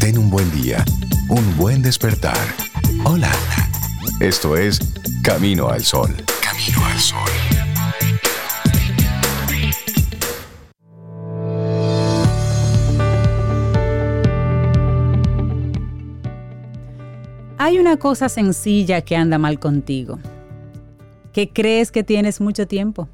Ten 0.01 0.17
un 0.17 0.31
buen 0.31 0.51
día, 0.51 0.83
un 1.29 1.57
buen 1.59 1.83
despertar. 1.83 2.39
Hola. 3.05 3.31
Esto 4.19 4.57
es 4.57 4.81
Camino 5.23 5.69
al 5.69 5.85
Sol. 5.85 6.17
Camino 6.43 6.87
al 6.87 6.99
Sol. 6.99 7.19
Hay 17.59 17.79
una 17.79 17.99
cosa 17.99 18.31
sencilla 18.31 19.03
que 19.03 19.17
anda 19.17 19.37
mal 19.37 19.59
contigo. 19.61 20.19
Que 21.35 21.51
crees 21.51 21.93
que 21.93 22.05
tienes 22.05 22.41
mucho 22.41 22.67
tiempo. 22.67 23.07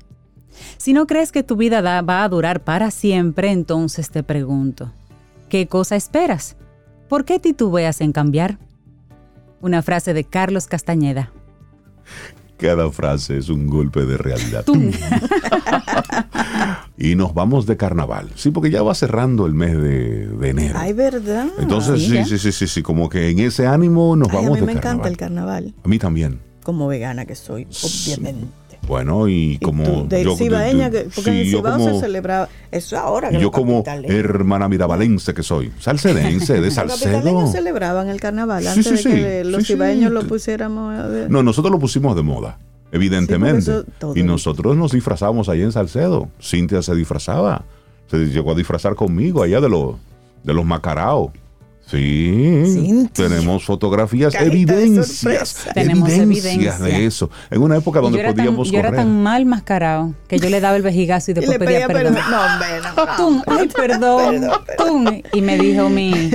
Si 0.77 0.93
no 0.93 1.09
crees 1.09 1.33
que 1.33 1.43
tu 1.43 1.57
vida 1.57 1.81
va 2.03 2.23
a 2.23 2.29
durar 2.29 2.63
para 2.63 2.93
siempre, 2.93 3.51
entonces 3.51 4.09
te 4.09 4.23
pregunto, 4.23 4.93
¿qué 5.49 5.67
cosa 5.67 5.97
esperas? 5.97 6.57
¿Por 7.09 7.25
qué 7.25 7.39
titubeas 7.39 8.01
en 8.01 8.13
cambiar? 8.13 8.59
Una 9.61 9.83
frase 9.83 10.13
de 10.13 10.25
Carlos 10.25 10.67
Castañeda. 10.67 11.33
Cada 12.57 12.91
frase 12.91 13.39
es 13.39 13.49
un 13.49 13.67
golpe 13.67 14.07
de 14.07 14.17
realidad. 14.17 14.65
y 16.97 17.15
nos 17.15 17.35
vamos 17.35 17.67
de 17.67 17.77
carnaval. 17.77 18.31
Sí, 18.35 18.51
porque 18.51 18.71
ya 18.71 18.83
va 18.83 18.95
cerrando 18.95 19.47
el 19.47 19.55
mes 19.55 19.77
de, 19.77 20.49
enero. 20.49 20.79
Ay, 20.79 20.93
¿verdad? 20.95 21.49
Entonces, 21.59 22.03
sí, 22.03 22.25
sí, 22.25 22.39
sí, 22.39 22.53
sí, 22.53 22.67
sí, 22.67 22.83
como 22.83 23.09
que 23.09 23.31
en 23.31 23.41
ese 23.41 23.67
ánimo 23.67 24.17
nos 24.17 24.29
vamos 24.29 24.45
de 24.45 24.49
carnaval. 24.49 24.57
A 24.57 24.61
mí 24.61 24.67
me 24.67 24.73
encanta 24.73 25.09
el 25.09 25.17
carnaval. 25.17 25.75
A 25.85 25.89
mí 25.89 25.99
también. 25.99 26.41
Como 26.63 26.89
vegana 26.89 27.27
que 27.27 27.35
soy, 27.35 27.69
obviamente. 27.85 28.47
Bueno, 28.87 29.29
y 29.29 29.59
como. 29.59 30.05
de 30.05 30.25
yo, 30.25 30.37
cibaeña, 30.37 30.91
porque 31.15 31.31
en 31.31 31.37
el 31.37 31.47
Cibao 31.47 31.79
se 31.79 32.01
celebraba. 32.01 32.49
Eso 32.71 32.99
ahora 32.99 33.31
que 33.31 33.41
Yo, 33.41 33.51
como 33.51 33.83
hermana 33.87 34.69
miravalense 34.69 35.35
que 35.35 35.43
soy, 35.43 35.73
salcedense, 35.79 36.61
de 36.61 36.71
Salcedo. 36.71 37.33
Los 37.41 37.53
celebraban 37.53 38.09
el 38.09 38.21
carnaval 38.21 38.67
antes 38.67 39.05
de 39.05 39.11
que 39.11 39.45
los 39.45 39.67
cibaeños 39.67 40.13
lo 40.13 40.23
pusiéramos. 40.27 40.95
No, 41.29 41.43
nosotros 41.43 41.73
lo 41.73 41.79
pusimos 41.79 42.15
de 42.17 42.23
moda, 42.23 42.59
evidentemente. 42.93 43.85
y 44.15 44.23
nosotros 44.23 44.77
nos 44.77 44.93
disfrazamos 44.93 45.49
ahí 45.49 45.63
en 45.63 45.73
Salcedo. 45.73 46.29
Cintia 46.41 46.83
se 46.83 46.95
disfrazaba. 46.95 47.65
Se 48.09 48.19
llegó 48.27 48.53
a 48.53 48.55
disfrazar 48.55 48.95
conmigo 48.95 49.43
allá 49.43 49.61
de, 49.61 49.69
los 49.69 49.97
de 50.45 50.55
los 50.55 50.65
macaraos. 50.65 51.31
Sí, 51.89 53.09
tenemos 53.13 53.65
fotografías, 53.65 54.35
evidencias, 54.35 55.67
tenemos 55.73 56.11
evidencias 56.11 56.81
de 56.81 57.07
eso. 57.07 57.31
En 57.49 57.63
una 57.63 57.77
época 57.77 58.01
donde 58.01 58.25
podíamos 58.25 58.71
Yo 58.71 58.81
era 58.81 58.91
tan 58.91 59.23
mal 59.23 59.47
mascarado 59.47 60.13
que 60.27 60.39
yo 60.41 60.51
le 60.51 60.61
daba 60.61 60.77
el 60.77 60.83
vejigazo 60.83 61.31
y 61.31 61.35
después 61.35 61.59
pedía, 61.59 61.87
perdón. 61.87 62.17
No, 62.29 63.43
ay, 63.47 63.69
perdón. 63.69 64.51
Y 65.33 65.43
me 65.43 65.57
dijo 65.59 65.89
mi, 65.89 66.33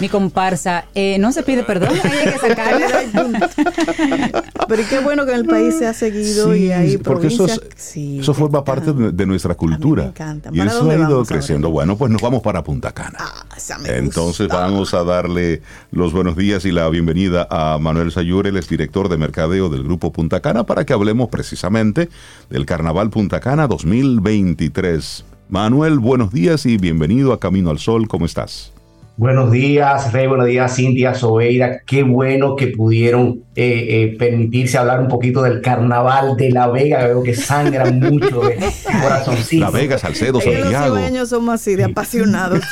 mi 0.00 0.08
comparsa, 0.08 0.84
eh, 0.94 1.18
no 1.18 1.32
se 1.32 1.42
pide 1.42 1.64
perdón, 1.64 1.90
hay 2.04 2.32
que 2.32 2.38
sacarle. 2.38 2.86
Pero 4.68 4.82
qué 4.88 5.00
bueno 5.00 5.26
que 5.26 5.32
en 5.32 5.38
el 5.38 5.46
país 5.46 5.76
se 5.76 5.86
ha 5.86 5.92
seguido 5.92 6.54
y 6.54 6.70
hay 6.70 6.98
porque 6.98 7.26
eso, 7.26 7.46
eso 7.46 8.34
forma 8.34 8.64
parte 8.64 8.92
de, 8.92 9.26
nuestra 9.26 9.54
cultura. 9.54 10.04
me 10.04 10.08
encanta. 10.10 10.50
Y 10.52 10.60
eso 10.60 10.88
ha 10.88 10.94
ido 10.94 11.24
creciendo. 11.24 11.70
Bueno, 11.70 11.96
pues 11.96 12.10
nos 12.10 12.22
vamos 12.22 12.42
para 12.42 12.62
Punta 12.62 12.92
Cana. 12.92 13.18
Ah, 13.18 13.44
Entonces 13.86 14.48
vamos 14.48 14.83
a 14.92 15.04
darle 15.04 15.62
los 15.92 16.12
buenos 16.12 16.36
días 16.36 16.66
y 16.66 16.72
la 16.72 16.88
bienvenida 16.90 17.46
a 17.50 17.78
Manuel 17.78 18.12
Sayure, 18.12 18.50
el 18.50 18.60
director 18.60 19.08
de 19.08 19.16
mercadeo 19.16 19.70
del 19.70 19.84
Grupo 19.84 20.12
Punta 20.12 20.40
Cana, 20.40 20.64
para 20.66 20.84
que 20.84 20.92
hablemos 20.92 21.30
precisamente 21.30 22.10
del 22.50 22.66
Carnaval 22.66 23.08
Punta 23.08 23.40
Cana 23.40 23.66
2023. 23.66 25.24
Manuel, 25.48 25.98
buenos 25.98 26.32
días 26.32 26.66
y 26.66 26.76
bienvenido 26.76 27.32
a 27.32 27.40
Camino 27.40 27.70
al 27.70 27.78
Sol. 27.78 28.08
¿Cómo 28.08 28.26
estás? 28.26 28.73
Buenos 29.16 29.52
días, 29.52 30.12
Rey. 30.12 30.26
Buenos 30.26 30.46
días, 30.46 30.74
Cintia 30.74 31.14
Sobeira. 31.14 31.82
Qué 31.86 32.02
bueno 32.02 32.56
que 32.56 32.66
pudieron 32.68 33.44
eh, 33.54 33.86
eh, 33.88 34.16
permitirse 34.18 34.76
hablar 34.76 34.98
un 34.98 35.06
poquito 35.06 35.40
del 35.42 35.60
carnaval 35.60 36.36
de 36.36 36.50
La 36.50 36.66
Vega. 36.66 37.06
Veo 37.06 37.22
que 37.22 37.32
sangran 37.32 38.00
mucho 38.00 38.40
de 38.40 38.56
corazoncito. 39.02 39.66
La 39.66 39.70
Vega, 39.70 39.98
Salcedo, 39.98 40.40
Santiago. 40.40 40.88
Los 40.88 40.98
cibaeños 40.98 41.28
somos 41.28 41.54
así 41.54 41.76
de 41.76 41.84
apasionados. 41.84 42.64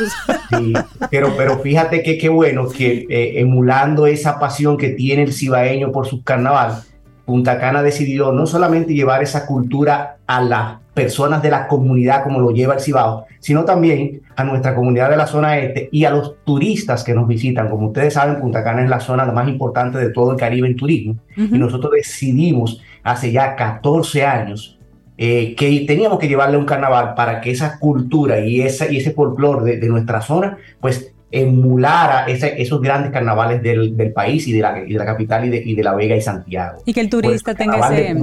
Sí, 0.51 0.73
pero, 1.11 1.33
pero 1.37 1.61
fíjate 1.61 2.03
que 2.03 2.19
qué 2.19 2.29
bueno 2.29 2.69
que 2.69 3.07
eh, 3.09 3.41
emulando 3.41 4.09
esa 4.09 4.41
pasión 4.41 4.77
que 4.77 4.89
tiene 4.89 5.23
el 5.23 5.33
cibaeño 5.33 5.93
por 5.93 6.09
su 6.09 6.25
carnaval, 6.25 6.83
Punta 7.25 7.61
Cana 7.61 7.85
decidió 7.85 8.33
no 8.33 8.47
solamente 8.47 8.95
llevar 8.95 9.23
esa 9.23 9.47
cultura 9.47 10.17
a 10.27 10.41
las 10.41 10.81
personas 10.93 11.41
de 11.41 11.51
la 11.51 11.69
comunidad 11.69 12.25
como 12.25 12.41
lo 12.41 12.51
lleva 12.51 12.75
el 12.75 12.81
Cibao, 12.81 13.27
sino 13.39 13.65
también 13.65 14.22
a 14.37 14.45
nuestra 14.45 14.75
comunidad 14.75 15.11
de 15.11 15.17
la 15.17 15.27
zona 15.27 15.59
este 15.59 15.89
y 15.93 16.05
a 16.05 16.11
los 16.11 16.37
turistas 16.45 17.05
que 17.05 17.15
nos 17.15 17.27
visitan. 17.29 17.69
Como 17.69 17.89
ustedes 17.89 18.15
saben, 18.15 18.41
Punta 18.41 18.65
Cana 18.65 18.83
es 18.85 18.91
la 18.91 19.01
zona 19.01 19.25
más 19.27 19.49
importante 19.49 19.99
de 19.99 20.11
todo 20.11 20.33
el 20.33 20.37
Caribe 20.37 20.69
en 20.69 20.77
turismo 20.77 21.17
y 21.37 21.59
nosotros 21.59 21.93
decidimos 21.93 22.81
hace 23.03 23.33
ya 23.33 23.57
14 23.57 24.25
años 24.25 24.79
eh, 25.19 25.55
que 25.55 25.85
teníamos 25.87 26.19
que 26.19 26.29
llevarle 26.29 26.57
un 26.57 26.65
carnaval 26.65 27.15
para 27.15 27.41
que 27.41 27.51
esa 27.51 27.79
cultura 27.79 28.41
y, 28.41 28.63
esa, 28.63 28.91
y 28.91 28.97
ese 28.97 29.13
folclore 29.13 29.65
de, 29.65 29.81
de 29.81 29.89
nuestra 29.89 30.21
zona 30.21 30.57
pues 30.81 31.13
emulara 31.33 32.27
esos 32.27 32.81
grandes 32.81 33.11
carnavales 33.11 33.63
del, 33.63 34.13
país 34.15 34.47
y 34.47 34.53
de, 34.53 34.61
la, 34.61 34.85
la 34.87 35.05
capital 35.07 35.47
y 35.47 35.49
de, 35.49 35.63
y 35.65 35.75
de, 35.75 35.83
La 35.83 35.95
Vega 35.95 36.15
y 36.15 36.21
Santiago. 36.21 36.83
Y 36.85 36.93
que 36.93 37.01
el 37.01 37.09
turista 37.09 37.55
tenga 37.55 37.79
ese, 37.91 38.15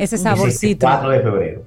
ese 0.00 0.18
saborcito. 0.18 0.86
4 0.86 1.10
de 1.10 1.20
febrero. 1.20 1.62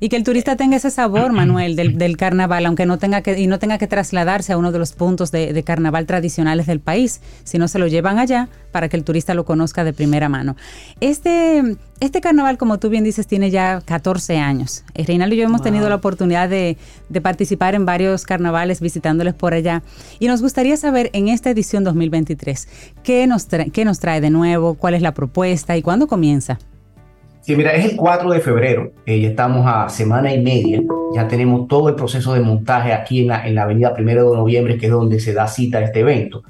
Y 0.00 0.08
que 0.08 0.16
el 0.16 0.24
turista 0.24 0.56
tenga 0.56 0.76
ese 0.76 0.90
sabor, 0.90 1.32
Manuel, 1.32 1.76
del, 1.76 2.16
carnaval, 2.16 2.66
aunque 2.66 2.86
no 2.86 2.98
tenga 2.98 3.22
que, 3.22 3.38
y 3.38 3.46
no 3.46 3.58
tenga 3.58 3.78
que 3.78 3.86
trasladarse 3.86 4.52
a 4.52 4.58
uno 4.58 4.72
de 4.72 4.78
los 4.78 4.92
puntos 4.92 5.30
de, 5.30 5.62
carnaval 5.64 6.06
tradicionales 6.06 6.66
del 6.66 6.80
país, 6.80 7.20
sino 7.44 7.66
se 7.66 7.78
lo 7.78 7.86
llevan 7.86 8.18
allá 8.18 8.48
para 8.72 8.88
que 8.88 8.96
el 8.96 9.04
turista 9.04 9.34
lo 9.34 9.44
conozca 9.44 9.84
de 9.84 9.92
primera 9.92 10.28
mano. 10.28 10.56
Este, 11.00 11.76
este 12.00 12.20
carnaval, 12.20 12.58
como 12.58 12.78
tú 12.78 12.88
bien 12.88 13.04
dices, 13.04 13.26
tiene 13.26 13.50
ya 13.50 13.80
14 13.84 14.38
años. 14.38 14.84
Reinaldo 14.94 15.34
y 15.34 15.38
yo 15.38 15.44
hemos 15.44 15.62
tenido 15.62 15.88
la 15.88 15.96
oportunidad 15.96 16.48
de, 16.48 16.76
participar 17.22 17.74
en 17.74 17.86
varios 17.86 18.24
carnavales 18.24 18.80
visitándoles 18.80 19.34
por 19.34 19.54
allá. 19.54 19.82
Y 20.18 20.26
nos 20.26 20.42
gustaría 20.42 20.76
saber 20.76 21.10
en 21.14 21.28
esta 21.28 21.50
edición 21.50 21.84
2023, 21.84 22.68
¿qué 23.02 23.26
nos, 23.26 23.46
qué 23.46 23.84
nos 23.84 23.98
trae 23.98 24.20
de 24.20 24.30
nuevo? 24.30 24.74
¿Cuál 24.74 24.94
es 24.94 25.02
la 25.02 25.14
propuesta 25.14 25.76
y 25.76 25.82
cuándo 25.82 26.06
comienza? 26.06 26.58
Sí, 27.46 27.54
mira, 27.54 27.70
es 27.74 27.84
el 27.84 27.96
4 27.96 28.28
de 28.30 28.40
febrero, 28.40 28.90
eh, 29.06 29.20
ya 29.20 29.28
estamos 29.28 29.64
a 29.68 29.88
semana 29.88 30.34
y 30.34 30.42
media, 30.42 30.82
ya 31.14 31.28
tenemos 31.28 31.68
todo 31.68 31.88
el 31.88 31.94
proceso 31.94 32.34
de 32.34 32.40
montaje 32.40 32.92
aquí 32.92 33.20
en 33.20 33.28
la, 33.28 33.46
en 33.46 33.54
la 33.54 33.62
avenida 33.62 33.94
Primero 33.94 34.28
de 34.28 34.36
Noviembre, 34.36 34.76
que 34.76 34.86
es 34.86 34.92
donde 34.92 35.20
se 35.20 35.32
da 35.32 35.46
cita 35.46 35.78
a 35.78 35.82
este 35.82 36.00
evento. 36.00 36.42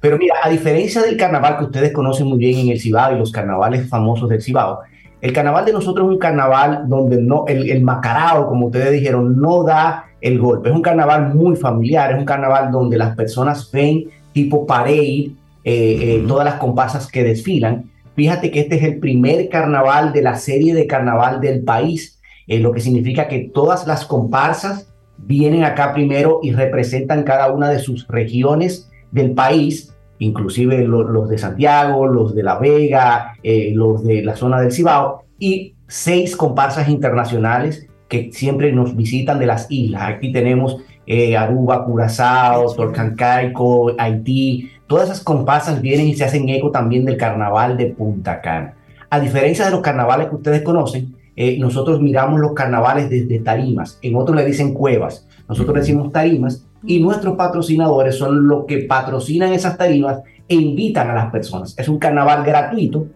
Pero 0.00 0.16
mira, 0.16 0.36
a 0.44 0.48
diferencia 0.48 1.02
del 1.02 1.16
carnaval 1.16 1.58
que 1.58 1.64
ustedes 1.64 1.92
conocen 1.92 2.28
muy 2.28 2.38
bien 2.38 2.56
en 2.60 2.68
el 2.68 2.80
Cibao 2.80 3.16
y 3.16 3.18
los 3.18 3.32
carnavales 3.32 3.88
famosos 3.88 4.28
del 4.28 4.40
Cibao, 4.42 4.78
el 5.20 5.32
carnaval 5.32 5.64
de 5.64 5.72
nosotros 5.72 6.06
es 6.06 6.12
un 6.12 6.18
carnaval 6.20 6.84
donde 6.86 7.20
no, 7.20 7.46
el, 7.48 7.68
el 7.68 7.82
macarao, 7.82 8.46
como 8.46 8.66
ustedes 8.66 8.92
dijeron, 8.92 9.40
no 9.40 9.64
da 9.64 10.04
el 10.20 10.38
golpe. 10.38 10.68
Es 10.68 10.74
un 10.76 10.82
carnaval 10.82 11.34
muy 11.34 11.56
familiar, 11.56 12.12
es 12.12 12.18
un 12.20 12.26
carnaval 12.26 12.70
donde 12.70 12.96
las 12.96 13.16
personas 13.16 13.68
ven 13.72 14.04
tipo 14.32 14.64
parade, 14.64 15.32
eh, 15.64 15.98
eh, 16.14 16.24
todas 16.28 16.44
las 16.44 16.54
comparsas 16.60 17.10
que 17.10 17.24
desfilan 17.24 17.90
Fíjate 18.14 18.50
que 18.50 18.60
este 18.60 18.76
es 18.76 18.82
el 18.84 18.98
primer 18.98 19.48
carnaval 19.48 20.12
de 20.12 20.22
la 20.22 20.36
serie 20.36 20.74
de 20.74 20.86
carnaval 20.86 21.40
del 21.40 21.64
país, 21.64 22.20
eh, 22.46 22.60
lo 22.60 22.72
que 22.72 22.80
significa 22.80 23.26
que 23.28 23.50
todas 23.52 23.86
las 23.86 24.04
comparsas 24.04 24.92
vienen 25.18 25.64
acá 25.64 25.92
primero 25.92 26.40
y 26.42 26.52
representan 26.52 27.24
cada 27.24 27.52
una 27.52 27.70
de 27.70 27.78
sus 27.78 28.06
regiones 28.08 28.90
del 29.10 29.32
país, 29.32 29.94
inclusive 30.18 30.84
los 30.84 31.28
de 31.28 31.38
Santiago, 31.38 32.06
los 32.06 32.34
de 32.34 32.42
La 32.42 32.58
Vega, 32.58 33.34
eh, 33.42 33.72
los 33.74 34.04
de 34.04 34.22
la 34.22 34.36
zona 34.36 34.60
del 34.60 34.72
Cibao, 34.72 35.24
y 35.38 35.74
seis 35.88 36.36
comparsas 36.36 36.88
internacionales 36.88 37.86
que 38.08 38.30
siempre 38.32 38.72
nos 38.72 38.96
visitan 38.96 39.38
de 39.38 39.46
las 39.46 39.66
islas. 39.70 40.02
Aquí 40.02 40.32
tenemos 40.32 40.78
eh, 41.06 41.36
Aruba, 41.36 41.84
Curazao, 41.84 42.74
Torcancaico, 42.74 43.92
Haití, 43.98 44.70
Todas 44.86 45.08
esas 45.08 45.24
comparsas 45.24 45.80
vienen 45.80 46.08
y 46.08 46.14
se 46.14 46.24
hacen 46.24 46.48
eco 46.48 46.70
también 46.70 47.04
del 47.04 47.16
carnaval 47.16 47.76
de 47.76 47.86
Punta 47.86 48.40
Cana. 48.40 48.74
A 49.08 49.20
diferencia 49.20 49.64
de 49.64 49.70
los 49.70 49.80
carnavales 49.80 50.28
que 50.28 50.34
ustedes 50.34 50.62
conocen, 50.62 51.14
eh, 51.36 51.58
nosotros 51.58 52.00
miramos 52.00 52.40
los 52.40 52.52
carnavales 52.52 53.10
desde 53.10 53.40
tarimas, 53.40 53.98
en 54.02 54.14
otros 54.14 54.36
le 54.36 54.44
dicen 54.44 54.72
cuevas, 54.72 55.26
nosotros 55.48 55.74
decimos 55.74 56.12
tarimas 56.12 56.64
y 56.84 57.00
nuestros 57.00 57.36
patrocinadores 57.36 58.16
son 58.16 58.46
los 58.46 58.66
que 58.66 58.78
patrocinan 58.78 59.52
esas 59.52 59.76
tarimas 59.76 60.20
e 60.48 60.54
invitan 60.54 61.10
a 61.10 61.14
las 61.14 61.30
personas. 61.32 61.74
Es 61.78 61.88
un 61.88 61.98
carnaval 61.98 62.44
gratuito 62.44 63.06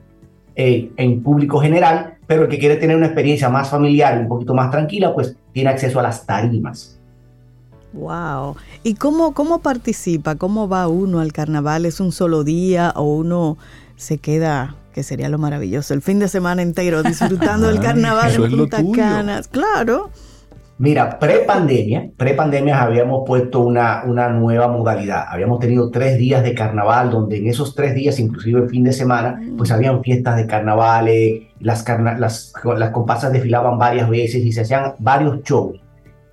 eh, 0.56 0.90
en 0.96 1.22
público 1.22 1.60
general, 1.60 2.14
pero 2.26 2.42
el 2.42 2.48
que 2.48 2.58
quiere 2.58 2.76
tener 2.76 2.96
una 2.96 3.06
experiencia 3.06 3.48
más 3.48 3.68
familiar 3.68 4.18
un 4.18 4.28
poquito 4.28 4.54
más 4.54 4.70
tranquila, 4.70 5.14
pues 5.14 5.36
tiene 5.52 5.70
acceso 5.70 6.00
a 6.00 6.02
las 6.02 6.26
tarimas. 6.26 6.97
Wow. 7.98 8.56
¿Y 8.84 8.94
cómo, 8.94 9.34
cómo 9.34 9.58
participa? 9.58 10.36
¿Cómo 10.36 10.68
va 10.68 10.88
uno 10.88 11.20
al 11.20 11.32
carnaval? 11.32 11.84
¿Es 11.84 12.00
un 12.00 12.12
solo 12.12 12.44
día 12.44 12.92
o 12.94 13.02
uno 13.02 13.58
se 13.96 14.18
queda, 14.18 14.76
que 14.92 15.02
sería 15.02 15.28
lo 15.28 15.38
maravilloso, 15.38 15.94
el 15.94 16.02
fin 16.02 16.20
de 16.20 16.28
semana 16.28 16.62
entero 16.62 17.02
disfrutando 17.04 17.66
del 17.66 17.80
carnaval 17.80 18.32
en 18.34 18.50
Punta 18.50 18.82
Canas? 18.94 19.48
Claro. 19.48 20.10
Mira, 20.80 21.18
pre-pandemia, 21.18 22.10
pre-pandemia 22.16 22.80
habíamos 22.80 23.24
puesto 23.26 23.58
una, 23.58 24.04
una 24.04 24.28
nueva 24.28 24.68
modalidad. 24.68 25.24
Habíamos 25.28 25.58
tenido 25.58 25.90
tres 25.90 26.18
días 26.18 26.44
de 26.44 26.54
carnaval, 26.54 27.10
donde 27.10 27.38
en 27.38 27.48
esos 27.48 27.74
tres 27.74 27.96
días, 27.96 28.20
inclusive 28.20 28.60
el 28.60 28.68
fin 28.68 28.84
de 28.84 28.92
semana, 28.92 29.42
pues 29.56 29.72
habían 29.72 30.04
fiestas 30.04 30.36
de 30.36 30.46
carnavales, 30.46 31.42
las, 31.58 31.84
las, 32.20 32.52
las 32.64 32.90
comparsas 32.90 33.32
desfilaban 33.32 33.76
varias 33.76 34.08
veces 34.08 34.36
y 34.44 34.52
se 34.52 34.60
hacían 34.60 34.92
varios 35.00 35.42
shows. 35.42 35.80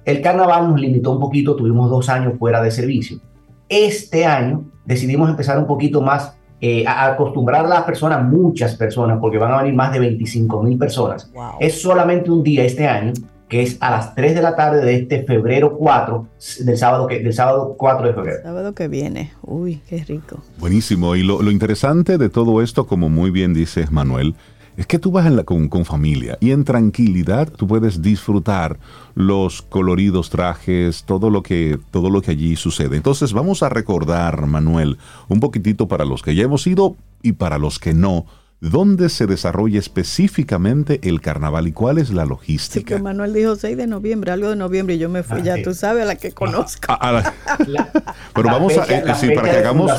El 0.06 0.22
carnaval 0.22 0.70
nos 0.70 0.80
limitó 0.80 1.12
un 1.12 1.20
poquito, 1.20 1.56
tuvimos 1.56 1.90
dos 1.90 2.10
años 2.10 2.34
fuera 2.38 2.62
de 2.62 2.70
servicio. 2.70 3.20
Este 3.68 4.26
año 4.26 4.64
decidimos 4.86 5.30
empezar 5.30 5.58
un 5.58 5.66
poquito 5.66 6.02
más 6.02 6.36
eh, 6.62 6.86
a 6.88 7.08
acostumbrar 7.08 7.66
a 7.66 7.68
las 7.68 7.84
personas, 7.84 8.24
muchas 8.24 8.76
personas, 8.76 9.18
porque 9.20 9.40
van 9.40 9.52
a 9.52 9.58
venir 9.58 9.74
más 9.74 9.92
de 9.92 10.00
25 10.00 10.64
mil 10.64 10.78
personas. 10.78 11.32
Es 11.60 11.82
solamente 11.82 12.30
un 12.30 12.44
día 12.44 12.64
este 12.64 12.88
año, 12.88 13.14
que 13.50 13.64
es 13.64 13.78
a 13.82 13.90
las 13.90 14.14
3 14.14 14.36
de 14.36 14.42
la 14.42 14.56
tarde 14.56 14.86
de 14.86 14.96
este 14.96 15.24
febrero 15.24 15.76
4, 15.76 16.28
del 16.60 16.78
sábado, 16.78 17.08
que, 17.08 17.20
del 17.20 17.34
sábado 17.34 17.76
4 17.76 18.08
de 18.08 18.14
febrero. 18.14 18.38
Sábado 18.44 18.74
que 18.74 18.88
viene. 18.88 19.32
Uy, 19.42 19.82
qué 19.90 20.04
rico. 20.04 20.40
Buenísimo. 20.60 21.16
Y 21.16 21.24
lo, 21.24 21.42
lo 21.42 21.50
interesante 21.50 22.20
de 22.20 22.30
todo 22.30 22.62
esto, 22.62 22.86
como 22.86 23.10
muy 23.10 23.32
bien 23.32 23.54
dices 23.56 23.92
Manuel, 23.92 24.36
es 24.78 24.88
que 24.88 25.00
tú 25.00 25.12
vas 25.12 25.26
con, 25.44 25.70
con, 25.70 25.86
familia 25.86 26.38
y 26.42 26.52
en 26.52 26.64
tranquilidad 26.64 27.52
tú 27.52 27.68
puedes 27.68 28.02
disfrutar 28.02 28.80
los 29.14 29.62
coloridos 29.62 30.30
trajes, 30.30 31.04
todo 31.04 31.30
lo 31.30 31.44
que 31.44 31.80
todo 31.92 32.10
lo 32.10 32.22
que 32.22 32.32
allí 32.32 32.56
sucede. 32.56 32.98
Entonces 32.98 33.34
vamos 33.34 33.64
a 33.64 33.70
recordar, 33.70 34.46
Manuel, 34.48 34.98
un 35.28 35.40
poquitito 35.40 35.88
para 35.88 36.06
los 36.06 36.22
que 36.22 36.36
ya 36.36 36.44
hemos 36.44 36.66
ido 36.68 36.96
y 37.22 37.34
para 37.34 37.58
los 37.58 37.80
que 37.80 37.94
no 37.94 38.26
¿Dónde 38.62 39.10
se 39.10 39.28
desarrolla 39.28 39.78
específicamente 39.78 41.00
el 41.04 41.20
carnaval 41.20 41.68
y 41.68 41.72
cuál 41.74 41.98
es 41.98 42.12
la 42.12 42.26
logística? 42.26 42.80
Sí, 42.80 42.84
que 42.84 43.00
Manuel 43.00 43.34
dijo 43.34 43.56
6 43.56 43.76
de 43.76 43.86
noviembre, 43.86 44.32
algo 44.32 44.50
de 44.50 44.56
noviembre, 44.56 44.96
y 44.96 44.98
yo 44.98 45.10
me 45.10 45.24
fui, 45.24 45.44
ya 45.44 45.62
tú 45.62 45.74
sabes, 45.74 46.04
a 46.04 46.06
la 46.06 46.16
que 46.16 46.32
conozco. 46.32 46.98
Pero 48.34 48.50
vamos 48.50 48.78
a, 48.78 48.86
eh, 48.86 49.04
para 49.36 49.52
que 49.52 49.58
hagamos, 49.58 49.92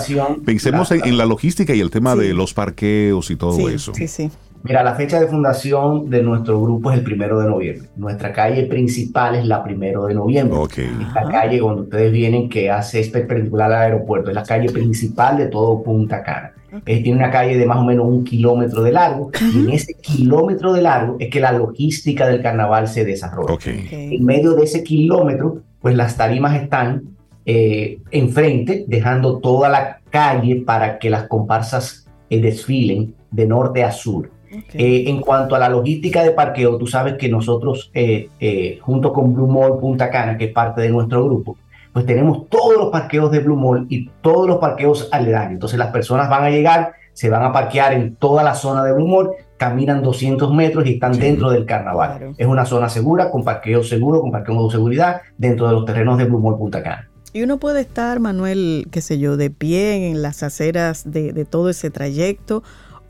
pensemos 0.44 0.90
en, 0.90 1.19
la 1.19 1.27
logística 1.27 1.74
y 1.74 1.81
el 1.81 1.90
tema 1.90 2.16
de 2.16 2.32
los 2.32 2.55
parqueos 2.55 3.31
y 3.31 3.36
todo 3.36 3.69
eso. 3.69 3.93
Sí, 3.94 4.09
sí. 4.09 4.31
Mira, 4.66 4.82
la 4.82 4.94
fecha 4.94 5.20
de 5.20 5.26
fundación 5.26 6.10
de 6.10 6.22
nuestro 6.22 6.60
grupo 6.60 6.90
es 6.90 6.98
el 6.98 7.05
primero 7.05 7.38
de 7.40 7.48
noviembre. 7.48 7.88
Nuestra 7.97 8.32
calle 8.32 8.64
principal 8.64 9.36
es 9.36 9.47
la 9.47 9.62
primero 9.62 10.06
de 10.06 10.14
noviembre. 10.14 10.59
Okay. 10.59 10.90
la 11.14 11.24
calle 11.30 11.60
cuando 11.60 11.82
ustedes 11.82 12.12
vienen 12.12 12.48
que 12.48 12.70
hace 12.70 13.01
es 13.01 13.09
perpendicular 13.09 13.72
al 13.72 13.82
aeropuerto. 13.82 14.30
Es 14.30 14.34
la 14.34 14.43
calle 14.43 14.70
principal 14.70 15.38
de 15.38 15.47
todo 15.47 15.82
Punta 15.82 16.22
Cana. 16.22 16.52
Eh, 16.84 17.02
tiene 17.02 17.18
una 17.18 17.30
calle 17.30 17.56
de 17.56 17.64
más 17.64 17.78
o 17.78 17.84
menos 17.84 18.06
un 18.06 18.24
kilómetro 18.24 18.82
de 18.82 18.93
largo. 18.93 19.30
Y 19.40 19.60
en 19.60 19.70
ese 19.70 19.94
kilómetro 19.94 20.72
de 20.72 20.82
largo 20.82 21.16
es 21.18 21.30
que 21.30 21.40
la 21.40 21.52
logística 21.52 22.26
del 22.26 22.43
carnaval 22.43 22.88
se 22.88 23.05
desarrolla. 23.05 23.56
En 23.64 24.24
medio 24.24 24.55
de 24.55 24.64
ese 24.64 24.82
kilómetro, 24.82 25.62
pues 25.80 25.97
las 25.97 26.16
tarimas 26.16 26.60
están 26.60 27.16
eh, 27.44 27.98
enfrente, 28.10 28.84
dejando 28.88 29.38
toda 29.38 29.68
la 29.68 30.01
calle 30.10 30.62
para 30.66 30.98
que 30.98 31.10
las 31.10 31.28
comparsas 31.28 32.06
eh, 32.28 32.40
desfilen 32.40 33.14
de 33.30 33.47
norte 33.47 33.84
a 33.84 33.93
sur. 33.93 34.30
Eh, 34.74 35.05
en 35.06 35.20
cuanto 35.20 35.55
a 35.55 35.59
la 35.59 35.68
logística 35.68 36.23
de 36.23 36.31
parqueo, 36.31 36.78
tú 36.78 36.86
sabes 36.86 37.14
que 37.14 37.28
nosotros, 37.28 37.90
eh, 37.94 38.28
eh, 38.40 38.78
junto 38.81 39.12
con 39.12 39.35
Blue 39.35 39.47
Mall 39.47 39.78
Punta 39.78 40.10
Cana, 40.10 40.36
que 40.36 40.47
es 40.47 40.52
parte 40.52 40.82
de 40.82 40.90
nuestro 40.90 41.24
grupo, 41.24 41.56
pues 41.93 42.05
tenemos 42.05 42.48
todos 42.48 42.77
los 42.77 42.90
parqueos 42.90 43.31
de 43.31 43.40
Blue 43.40 43.56
Mall 43.56 43.86
y 43.89 44.10
todos 44.20 44.47
los 44.47 44.59
parqueos 44.59 45.09
aledaños. 45.12 45.52
Entonces 45.52 45.78
las 45.78 45.90
personas 45.90 46.28
van 46.28 46.44
a 46.44 46.51
llegar, 46.51 46.93
se 47.14 47.31
van 47.31 47.43
a 47.43 47.52
parquear 47.52 47.94
en 47.94 48.16
toda 48.16 48.43
la 48.43 48.55
zona 48.55 48.85
de 48.85 48.93
Blue 48.93 49.09
Mall, 49.09 49.31
caminan 49.56 50.02
200 50.02 50.52
metros 50.52 50.86
y 50.86 50.94
están 50.94 51.18
dentro 51.18 51.51
del 51.51 51.64
carnaval. 51.64 52.35
Es 52.36 52.47
una 52.47 52.66
zona 52.66 52.90
segura, 52.90 53.31
con 53.31 53.44
parqueo 53.44 53.82
seguro, 53.82 54.20
con 54.20 54.31
parqueo 54.31 54.66
de 54.66 54.70
seguridad, 54.70 55.23
dentro 55.39 55.66
de 55.66 55.73
los 55.73 55.86
terrenos 55.86 56.18
de 56.18 56.24
Blue 56.27 56.39
Mall 56.39 56.59
Punta 56.59 56.82
Cana. 56.82 57.09
Y 57.32 57.43
uno 57.43 57.59
puede 57.59 57.81
estar, 57.81 58.20
Manuel, 58.20 58.89
qué 58.90 59.01
sé 59.01 59.18
yo, 59.18 59.36
de 59.36 59.51
pie 59.51 60.10
en 60.10 60.23
las 60.23 60.43
aceras 60.43 61.10
de, 61.10 61.32
de 61.32 61.44
todo 61.44 61.70
ese 61.70 61.90
trayecto 61.90 62.62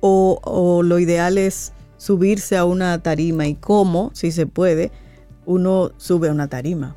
o, 0.06 0.82
lo 0.82 0.98
ideal 0.98 1.38
es 1.38 1.72
subirse 1.96 2.56
a 2.56 2.64
una 2.64 3.02
tarima 3.02 3.46
y 3.46 3.54
cómo, 3.54 4.10
si 4.14 4.32
se 4.32 4.46
puede, 4.46 4.90
uno 5.44 5.90
sube 5.96 6.28
a 6.28 6.32
una 6.32 6.48
tarima. 6.48 6.96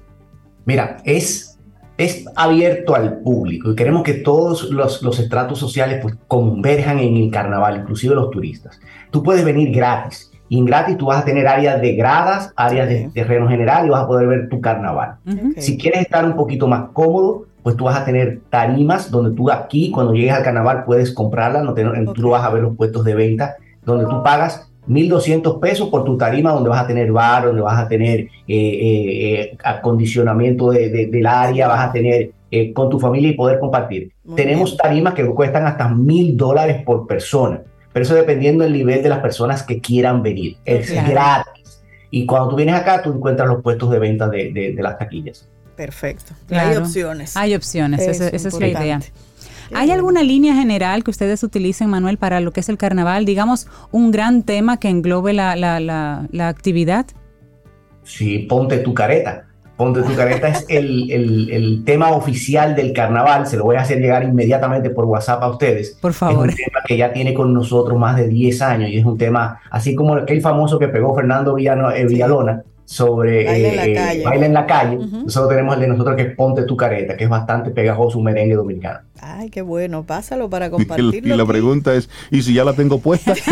Mira, 0.65 0.98
es, 1.06 1.57
es 1.98 2.26
abierto 2.36 2.95
al 2.95 3.19
público 3.19 3.72
y 3.72 3.76
queremos 3.76 4.03
que 4.03 4.14
todos 4.14 4.69
los, 4.69 5.02
los 5.02 5.19
estratos 5.19 5.60
sociales 5.60 5.99
pues, 6.02 6.15
converjan 6.27 6.99
en 6.99 7.15
el 7.18 7.31
carnaval, 7.31 7.81
inclusive 7.81 8.15
los 8.15 8.30
turistas. 8.30 8.80
Tú 9.11 9.23
puedes 9.23 9.44
venir 9.44 9.73
gratis 9.73 10.31
y 10.49 10.57
en 10.57 10.65
gratis 10.65 10.98
tú 10.98 11.06
vas 11.06 11.22
a 11.22 11.26
tener 11.26 11.48
áreas 11.48 11.80
de 11.80 11.94
gradas, 11.94 12.52
áreas 12.56 12.90
de 12.90 13.11
terreno 13.14 13.48
general 13.48 13.86
y 13.86 13.90
vas 13.90 14.03
a 14.03 14.07
poder 14.07 14.27
ver 14.27 14.49
tu 14.49 14.60
carnaval. 14.60 15.18
Si 15.57 15.77
quieres 15.77 16.02
estar 16.02 16.26
un 16.26 16.36
poquito 16.36 16.68
más 16.68 16.90
cómodo, 16.91 17.45
pues 17.64 17.76
tú 17.76 17.86
vas 17.86 17.99
a 17.99 18.06
tener 18.06 18.41
tarimas 18.49 19.11
donde 19.11 19.36
tú 19.36 19.52
aquí, 19.52 19.91
cuando 19.91 20.14
llegues 20.14 20.34
al 20.34 20.44
carnaval, 20.44 20.84
puedes 20.86 21.11
comprarla, 21.11 21.61
no 21.61 21.73
tú 22.14 22.30
vas 22.30 22.44
a 22.44 22.49
ver 22.49 22.64
los 22.64 22.76
puestos 22.76 23.03
de 23.03 23.15
venta, 23.15 23.56
donde 23.84 24.06
tú 24.06 24.23
pagas 24.23 24.69
1.200 24.88 25.60
pesos 25.60 25.90
por 25.90 26.03
tu 26.03 26.18
tarima, 26.18 26.52
donde 26.52 26.69
vas 26.69 26.84
a 26.84 26.88
tener 26.88 27.11
bar, 27.11 27.45
donde 27.45 27.61
vas 27.61 27.80
a 27.80 27.88
tener 27.88 28.22
eh, 28.22 28.30
eh, 28.48 29.41
eh, 29.41 29.57
acondicionamiento 29.64 30.72
del 30.72 31.26
área, 31.27 31.68
vas 31.68 31.90
a 31.90 31.91
tener 31.91 32.31
con 32.73 32.90
tu 32.90 32.99
familia 32.99 33.30
y 33.30 33.34
poder 33.34 33.60
compartir. 33.60 34.11
Tenemos 34.36 34.76
tarimas 34.76 35.14
que 35.14 35.26
cuestan 35.27 35.68
hasta 35.68 35.88
mil 35.88 36.36
dólares 36.36 36.81
por 36.84 37.06
persona, 37.06 37.61
pero 37.94 38.03
eso 38.03 38.15
dependiendo 38.15 38.64
del 38.64 38.73
nivel 38.73 39.03
de 39.03 39.10
las 39.10 39.19
personas 39.19 39.61
que 39.61 39.80
quieran 39.80 40.23
venir. 40.23 40.57
Es 40.65 40.91
gratis. 41.07 41.84
Y 42.10 42.26
cuando 42.26 42.49
tú 42.49 42.56
vienes 42.56 42.73
acá, 42.73 43.03
tú 43.03 43.14
encuentras 43.14 43.48
los 43.48 43.61
puestos 43.61 43.91
de 43.91 43.99
venta 43.99 44.27
de 44.27 44.76
las 44.80 44.98
taquillas. 44.98 45.48
Perfecto. 45.80 46.34
Hay 46.50 46.76
opciones. 46.76 47.38
Hay 47.38 47.56
opciones, 47.56 48.02
esa, 48.02 48.28
es 48.28 48.60
la 48.60 48.68
idea. 48.68 49.00
¿Hay 49.74 49.92
alguna 49.92 50.24
línea 50.24 50.54
general 50.54 51.06
que 51.06 51.12
ustedes 51.12 51.42
utilicen, 51.42 51.90
Manuel, 51.90 52.18
para 52.18 52.42
lo 52.42 52.52
que 52.52 52.60
es 52.60 52.68
el 52.68 52.78
carnaval? 52.78 53.24
Digamos, 53.24 53.66
un 53.94 54.12
gran 54.12 54.44
tema 54.44 54.78
que 54.78 54.90
englobe 54.90 55.32
la, 55.32 55.56
la, 55.56 55.80
la, 55.80 56.48
actividad. 56.50 57.06
Sí, 58.04 58.40
ponte 58.40 58.80
tu 58.80 58.94
careta. 58.94 59.46
Ponte 59.78 60.02
tu 60.02 60.14
careta 60.18 60.50
es 60.50 60.66
el, 60.68 61.10
el, 61.12 61.50
el, 61.50 61.84
tema 61.86 62.12
oficial 62.12 62.76
del 62.76 62.92
carnaval. 62.92 63.48
Se 63.48 63.56
lo 63.56 63.64
voy 63.64 63.78
a 63.78 63.80
hacer 63.80 64.00
llegar 64.00 64.26
inmediatamente 64.26 64.90
por 64.90 65.06
WhatsApp 65.06 65.42
a 65.42 65.48
ustedes. 65.48 65.98
Por 66.02 66.12
favor. 66.12 66.50
Es 66.50 66.56
un 66.56 66.66
tema 66.66 66.80
que 66.86 66.98
ya 66.98 67.14
tiene 67.14 67.34
con 67.34 67.54
nosotros 67.54 67.98
más 67.98 68.18
de 68.18 68.28
10 68.28 68.62
años 68.64 68.90
y 68.90 68.98
es 68.98 69.06
un 69.06 69.18
tema 69.18 69.62
así 69.72 69.96
como 69.96 70.16
aquel 70.16 70.42
famoso 70.42 70.78
que 70.78 70.90
pegó 70.90 71.16
Fernando 71.16 71.56
Villano, 71.56 71.90
eh, 71.90 72.06
Villalona 72.06 72.66
sobre 72.90 73.45
baile, 73.45 73.70
en, 73.70 73.76
la 73.76 73.84
calle. 74.02 74.24
en 74.45 74.53
la 74.53 74.66
calle. 74.66 74.98
Nosotros 74.98 75.49
tenemos 75.49 75.76
el 75.76 75.82
de 75.82 75.88
nosotros 75.90 76.16
que 76.16 76.24
es 76.24 76.36
Ponte 76.36 76.64
tu 76.64 76.76
careta, 76.76 77.16
que 77.16 77.26
es 77.26 77.30
bastante 77.30 77.70
pegajoso 77.70 78.18
un 78.18 78.24
merengue 78.24 78.56
dominicano. 78.56 79.02
Ay, 79.22 79.52
qué 79.52 79.61
bueno, 79.61 80.02
pásalo 80.03 80.49
para 80.49 80.72
compartirlo. 80.72 81.11
Y, 81.36 81.38
la 81.38 81.45
pregunta 81.45 81.94
es, 81.94 82.10
¿y 82.32 82.41
si 82.41 82.56
ya 82.56 82.64
la 82.64 82.74
tengo 82.74 82.99
puesta? 82.99 83.36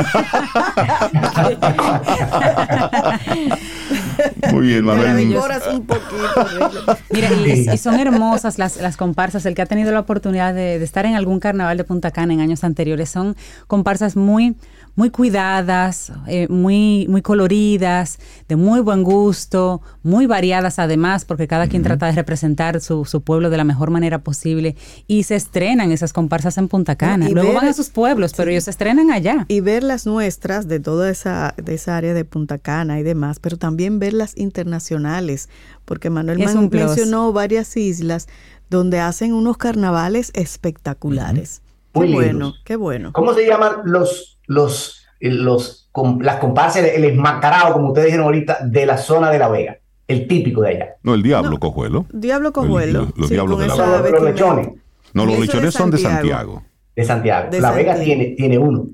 Muy 4.51 4.68
bien, 4.68 4.85
Manuel. 4.85 5.38
un 5.72 5.85
poquito. 5.85 6.97
Mira, 7.11 7.30
y, 7.73 7.77
son 7.77 7.99
hermosas 7.99 8.57
las, 8.57 8.77
las, 8.77 8.97
comparsas. 8.97 9.45
El 9.45 9.53
que 9.53 9.61
ha 9.61 9.68
tenido 9.68 9.91
la 9.91 9.99
oportunidad 9.99 10.55
de, 10.55 10.80
de, 10.80 10.85
estar 10.85 11.05
en 11.05 11.14
algún 11.14 11.39
carnaval 11.39 11.77
de 11.77 11.84
Punta 11.84 12.09
Cana 12.09 12.34
en 12.34 12.39
años 12.39 12.64
anteriores 12.64 13.09
son 13.09 13.35
comparsas 13.68 14.15
muy 14.15 14.55
muy 14.98 15.11
cuidadas, 15.11 16.11
eh, 16.26 16.48
muy, 16.49 17.06
muy 17.07 17.22
coloridas, 17.22 18.18
de 18.49 18.56
muy 18.56 18.80
buen 18.80 19.03
gusto, 19.03 19.80
muy 20.02 20.26
variadas 20.26 20.80
además, 20.80 21.24
porque 21.24 21.48
cada 21.48 21.68
quien 21.68 21.84
trata 21.84 22.07
de 22.07 22.14
representar 22.14 22.82
su, 22.82 23.06
su, 23.06 23.22
pueblo 23.22 23.52
de 23.52 23.57
la 23.57 23.64
mejor 23.64 23.91
manera 23.91 24.24
posible. 24.24 24.76
Y 25.06 25.22
se 25.24 25.36
estrenan 25.36 25.91
esas 25.91 26.14
comparsas 26.14 26.57
en 26.57 26.68
Punta 26.68 26.95
Cana. 26.95 27.30
Luego 27.30 27.53
van 27.53 27.68
a 27.68 27.74
sus 27.74 27.90
pueblos, 27.90 28.34
pero 28.36 28.49
ellos 28.49 28.64
se 28.64 28.72
estrenan 28.72 29.11
allá. 29.11 29.45
Y 29.48 29.61
ver 29.61 29.84
las 29.84 30.07
nuestras 30.07 30.68
de 30.68 30.80
toda 30.80 31.11
esa, 31.11 31.53
de 31.57 31.76
esa 31.76 31.95
área 31.95 32.15
de 32.15 32.26
Punta 32.26 32.57
Cana 32.57 32.99
y 32.99 33.03
demás, 33.03 33.38
pero 33.40 33.57
también 33.57 33.99
ver 33.99 34.14
las 34.14 34.36
internacionales, 34.36 35.48
porque 35.86 36.10
Manuel 36.10 36.40
mencionó 36.40 37.32
varias 37.34 37.78
islas 37.78 38.28
donde 38.72 38.99
hacen 38.99 39.34
unos 39.34 39.57
carnavales 39.57 40.32
espectaculares. 40.34 41.61
Qué 41.94 42.11
bueno, 42.11 42.56
qué 42.64 42.76
bueno. 42.76 43.14
¿Cómo 43.14 43.36
se 43.36 43.45
llaman 43.45 43.74
los 43.86 44.36
los, 44.48 45.06
los, 45.19 45.90
las 46.22 46.38
comparsas, 46.38 46.84
el 46.84 47.06
esmacarado, 47.06 47.74
como 47.74 47.90
ustedes 47.90 48.07
dijeron 48.07 48.26
ahorita, 48.26 48.60
de 48.64 48.86
la 48.86 48.98
zona 48.98 49.30
de 49.30 49.40
La 49.40 49.49
Vega, 49.49 49.78
el 50.07 50.28
típico 50.28 50.61
de 50.61 50.69
allá. 50.69 50.95
No, 51.03 51.14
el 51.14 51.22
Diablo 51.22 51.60
Cojuelo. 51.60 52.06
Diablo 52.11 52.52
Cojuelo. 52.52 53.10
los 53.15 53.30
diablos 53.30 53.60
de 53.60 53.68
La 53.68 53.76
Vega. 54.02 54.19
Los 54.19 54.24
lechones. 54.24 54.69
No, 55.14 55.26
los 55.26 55.40
lechones 55.40 55.74
son 55.74 55.91
de 55.91 55.98
Santiago. 55.99 56.64
De 56.95 57.03
Santiago. 57.03 57.49
la 57.60 57.72
Vega 57.72 57.99
tiene, 57.99 58.36
tiene 58.38 58.57
uno. 58.57 58.88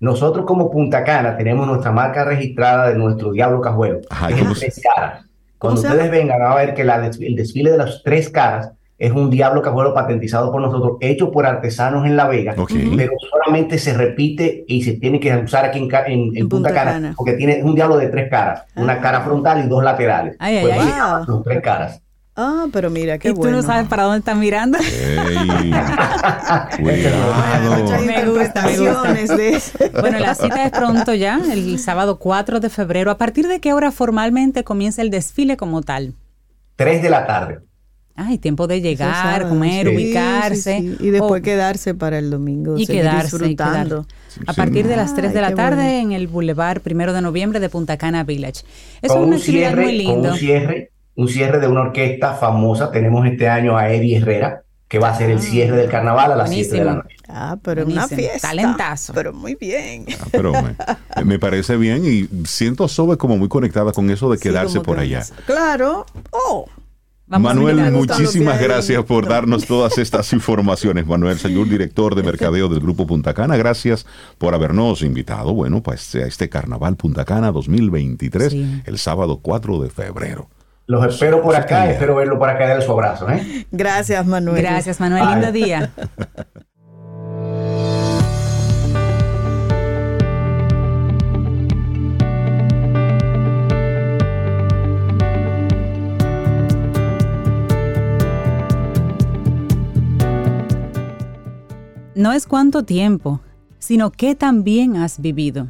Nosotros 0.00 0.44
como 0.46 0.68
Punta 0.70 1.04
Cana 1.04 1.36
tenemos 1.36 1.64
nuestra 1.66 1.92
marca 1.92 2.24
registrada 2.24 2.88
de 2.88 2.96
nuestro 2.96 3.30
Diablo 3.30 3.60
Cajuelo. 3.60 4.00
tres 4.58 4.80
caras. 4.82 5.24
Cuando 5.58 5.80
ustedes 5.80 6.10
vengan 6.10 6.42
a 6.42 6.56
ver 6.56 6.74
que 6.74 6.82
la, 6.82 7.06
el 7.06 7.36
desfile 7.36 7.70
de 7.70 7.78
las 7.78 8.02
tres 8.02 8.28
caras 8.28 8.72
es 9.02 9.10
un 9.10 9.30
diablo 9.30 9.62
cajuelo 9.62 9.92
patentizado 9.92 10.52
por 10.52 10.62
nosotros, 10.62 10.98
hecho 11.00 11.32
por 11.32 11.44
artesanos 11.44 12.06
en 12.06 12.16
La 12.16 12.28
Vega, 12.28 12.54
pero 12.54 13.12
solamente 13.28 13.76
se 13.76 13.94
repite 13.94 14.62
y 14.68 14.84
se 14.84 14.92
tiene 14.92 15.18
que 15.18 15.36
usar 15.38 15.64
aquí 15.64 15.80
en, 15.80 15.88
Punta, 16.48 16.72
Cana, 16.72 17.12
porque 17.16 17.32
tiene 17.32 17.64
un 17.64 17.74
diablo 17.74 17.96
de 17.96 18.06
tres 18.06 18.30
caras, 18.30 18.62
una 18.76 19.00
cara 19.00 19.18
ah. 19.18 19.22
frontal 19.22 19.64
y 19.64 19.68
dos 19.68 19.82
laterales. 19.82 20.36
Ay, 20.38 20.58
ay, 20.58 20.66
pues 20.66 20.78
ay. 20.80 21.24
Son 21.26 21.42
tres 21.42 21.60
caras. 21.60 22.00
Ah, 22.36 22.66
pero 22.72 22.90
mira, 22.90 23.18
qué 23.18 23.32
bueno. 23.32 23.48
Y 23.48 23.50
tú 23.50 23.56
no 23.56 23.62
sabes 23.66 23.88
para 23.88 24.04
dónde 24.04 24.20
están 24.20 24.38
mirando. 24.38 24.78
me 26.78 26.94
gusta, 28.24 28.66
me 28.66 28.78
gusta. 28.78 29.04
Bueno, 30.00 30.20
la 30.20 30.36
cita 30.36 30.64
es 30.64 30.70
pronto 30.70 31.12
ya, 31.12 31.40
el 31.50 31.80
sábado 31.80 32.20
4 32.20 32.60
de 32.60 32.70
febrero. 32.70 33.10
¿A 33.10 33.18
partir 33.18 33.48
de 33.48 33.58
qué 33.58 33.72
hora 33.72 33.90
formalmente 33.90 34.62
comienza 34.62 35.02
el 35.02 35.10
desfile 35.10 35.56
como 35.56 35.82
tal? 35.82 36.14
Tres 36.76 37.02
de 37.02 37.10
la 37.10 37.26
tarde. 37.26 37.62
Ay, 38.14 38.38
tiempo 38.38 38.66
de 38.66 38.80
llegar, 38.80 39.48
comer, 39.48 39.88
ubicarse. 39.88 40.78
y 40.78 41.10
después 41.10 41.42
quedarse 41.42 41.94
para 41.94 42.18
el 42.18 42.30
domingo. 42.30 42.76
Y 42.76 42.86
quedarse. 42.86 43.38
Disfrutando. 43.38 44.06
a 44.46 44.52
partir 44.52 44.86
de 44.86 44.96
las 44.96 45.14
3 45.14 45.32
de 45.32 45.40
la 45.40 45.54
tarde 45.54 46.00
en 46.00 46.12
el 46.12 46.28
Boulevard 46.28 46.80
Primero 46.80 47.12
de 47.12 47.22
Noviembre 47.22 47.58
de 47.60 47.68
Punta 47.68 47.96
Cana 47.96 48.24
Village. 48.24 48.64
Es 49.00 49.10
una 49.12 49.36
actividad 49.36 49.74
muy 49.76 49.92
linda. 49.92 50.32
Un 50.32 50.38
cierre, 50.38 50.90
un 51.16 51.28
cierre 51.28 51.58
de 51.58 51.68
una 51.68 51.82
orquesta 51.82 52.34
famosa. 52.34 52.90
Tenemos 52.90 53.26
este 53.26 53.48
año 53.48 53.78
a 53.78 53.90
Eddie 53.90 54.18
Herrera, 54.18 54.62
que 54.88 54.98
va 54.98 55.08
a 55.08 55.16
ser 55.16 55.30
el 55.30 55.38
ah. 55.38 55.42
cierre 55.42 55.76
del 55.76 55.90
carnaval 55.90 56.32
a 56.32 56.36
las 56.36 56.50
7 56.50 56.76
de 56.76 56.84
la 56.84 56.94
noche. 56.96 57.16
Ah, 57.28 57.56
pero 57.62 57.86
una 57.86 58.08
fiesta. 58.08 58.48
Talentazo. 58.48 59.14
Pero 59.14 59.32
muy 59.32 59.54
bien. 59.54 60.04
Ah, 60.20 60.26
pero 60.30 60.52
me, 61.24 61.38
parece 61.38 61.78
bien 61.78 62.04
y 62.04 62.28
siento 62.46 62.84
a 62.84 62.88
Sobe 62.88 63.16
como 63.16 63.38
muy 63.38 63.48
conectada 63.48 63.92
con 63.92 64.10
eso 64.10 64.30
de 64.30 64.36
quedarse 64.36 64.80
por 64.80 64.98
allá. 64.98 65.24
Claro. 65.46 66.04
Oh. 66.30 66.68
Manuel, 67.38 67.92
muchísimas 67.92 68.60
gracias 68.60 69.02
por 69.04 69.28
darnos 69.28 69.66
todas 69.66 69.98
estas 69.98 70.32
informaciones. 70.32 71.06
Manuel, 71.06 71.38
señor 71.38 71.68
director 71.68 72.14
de 72.14 72.22
mercadeo 72.22 72.68
del 72.68 72.80
Grupo 72.80 73.06
Punta 73.06 73.34
Cana, 73.34 73.56
gracias 73.56 74.06
por 74.38 74.54
habernos 74.54 75.02
invitado, 75.02 75.54
bueno, 75.54 75.82
pues 75.82 76.14
a 76.14 76.26
este 76.26 76.48
Carnaval 76.48 76.96
Punta 76.96 77.24
Cana 77.24 77.52
2023, 77.52 78.56
el 78.86 78.98
sábado 78.98 79.40
4 79.42 79.80
de 79.80 79.90
febrero. 79.90 80.48
Los 80.86 81.06
espero 81.06 81.40
por 81.42 81.54
acá, 81.54 81.90
espero 81.90 82.16
verlo 82.16 82.38
por 82.38 82.50
acá 82.50 82.74
de 82.74 82.82
su 82.82 82.92
abrazo. 82.92 83.30
¿eh? 83.30 83.66
Gracias, 83.70 84.26
Manuel. 84.26 84.62
Gracias, 84.62 85.00
Manuel. 85.00 85.24
Lindo 85.30 85.52
día. 85.52 85.92
No 102.22 102.32
es 102.32 102.46
cuánto 102.46 102.84
tiempo, 102.84 103.40
sino 103.80 104.12
qué 104.12 104.36
también 104.36 104.96
has 104.96 105.20
vivido. 105.20 105.66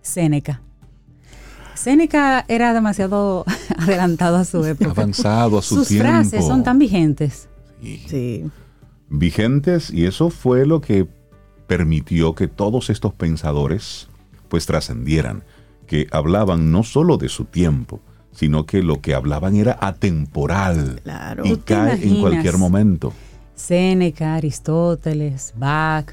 Séneca. 0.00 0.62
Séneca 1.74 2.44
era 2.46 2.72
demasiado 2.72 3.44
adelantado 3.76 4.36
a 4.36 4.44
su 4.44 4.64
época. 4.64 4.92
Avanzado 4.92 5.58
a 5.58 5.62
su 5.62 5.74
Sus 5.74 5.88
tiempo. 5.88 6.06
Sus 6.06 6.12
frases 6.12 6.46
son 6.46 6.62
tan 6.62 6.78
vigentes. 6.78 7.48
Sí. 7.82 8.44
Vigentes 9.08 9.90
y 9.90 10.06
eso 10.06 10.30
fue 10.30 10.66
lo 10.66 10.80
que 10.80 11.08
permitió 11.66 12.36
que 12.36 12.46
todos 12.46 12.88
estos 12.88 13.12
pensadores 13.12 14.06
pues 14.48 14.66
trascendieran, 14.66 15.42
que 15.88 16.06
hablaban 16.12 16.70
no 16.70 16.84
solo 16.84 17.16
de 17.16 17.28
su 17.28 17.44
tiempo, 17.44 18.00
sino 18.30 18.66
que 18.66 18.84
lo 18.84 19.00
que 19.00 19.14
hablaban 19.14 19.56
era 19.56 19.76
atemporal 19.80 21.00
claro. 21.02 21.44
y 21.44 21.56
cae 21.56 22.06
en 22.06 22.20
cualquier 22.20 22.56
momento. 22.56 23.12
Séneca, 23.54 24.34
Aristóteles, 24.34 25.54
Bach, 25.56 26.06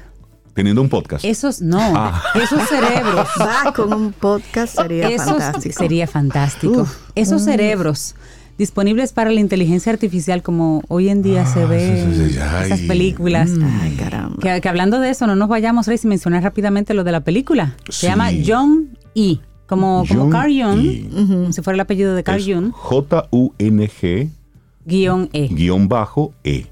teniendo 0.54 0.82
un 0.82 0.88
podcast. 0.88 1.24
Esos 1.24 1.60
no, 1.60 1.80
ah. 1.80 2.22
esos 2.34 2.68
cerebros. 2.68 3.28
Va 3.40 3.72
con 3.72 3.92
un 3.92 4.12
podcast 4.12 4.76
sería 4.76 5.18
fantástico. 5.18 5.78
Sería 5.78 6.06
fantástico. 6.06 6.86
esos 7.14 7.42
cerebros 7.42 8.14
disponibles 8.58 9.12
para 9.12 9.30
la 9.30 9.40
inteligencia 9.40 9.92
artificial 9.92 10.42
como 10.42 10.82
hoy 10.88 11.08
en 11.08 11.22
día 11.22 11.46
se 11.46 11.62
ah, 11.62 11.66
ve 11.66 12.02
en 12.02 12.12
esas 12.12 12.80
películas. 12.80 13.50
Mm. 13.50 13.80
Ay, 13.80 13.96
caramba. 13.96 14.60
Que, 14.60 14.68
hablando 14.68 15.00
de 15.00 15.10
eso, 15.10 15.26
no 15.26 15.36
nos 15.36 15.48
vayamos, 15.48 15.86
Rey, 15.86 15.98
sin 15.98 16.10
mencionar 16.10 16.42
rápidamente 16.42 16.94
lo 16.94 17.04
de 17.04 17.12
la 17.12 17.20
película. 17.20 17.76
Se 17.88 18.06
llama 18.06 18.30
John 18.46 18.96
E. 19.14 19.38
Como, 19.66 20.04
como 20.06 20.28
Carl 20.28 20.52
Jung, 20.52 20.80
e. 21.48 21.52
si 21.52 21.62
fuera 21.62 21.76
el 21.76 21.80
apellido 21.80 22.14
de 22.14 22.22
Carl 22.22 22.42
Jung. 22.44 22.72
J-U-N-G. 22.72 24.28
Guión 24.84 25.30
E. 25.32 25.48
Guión 25.48 25.88
bajo 25.88 26.34
E. 26.44 26.66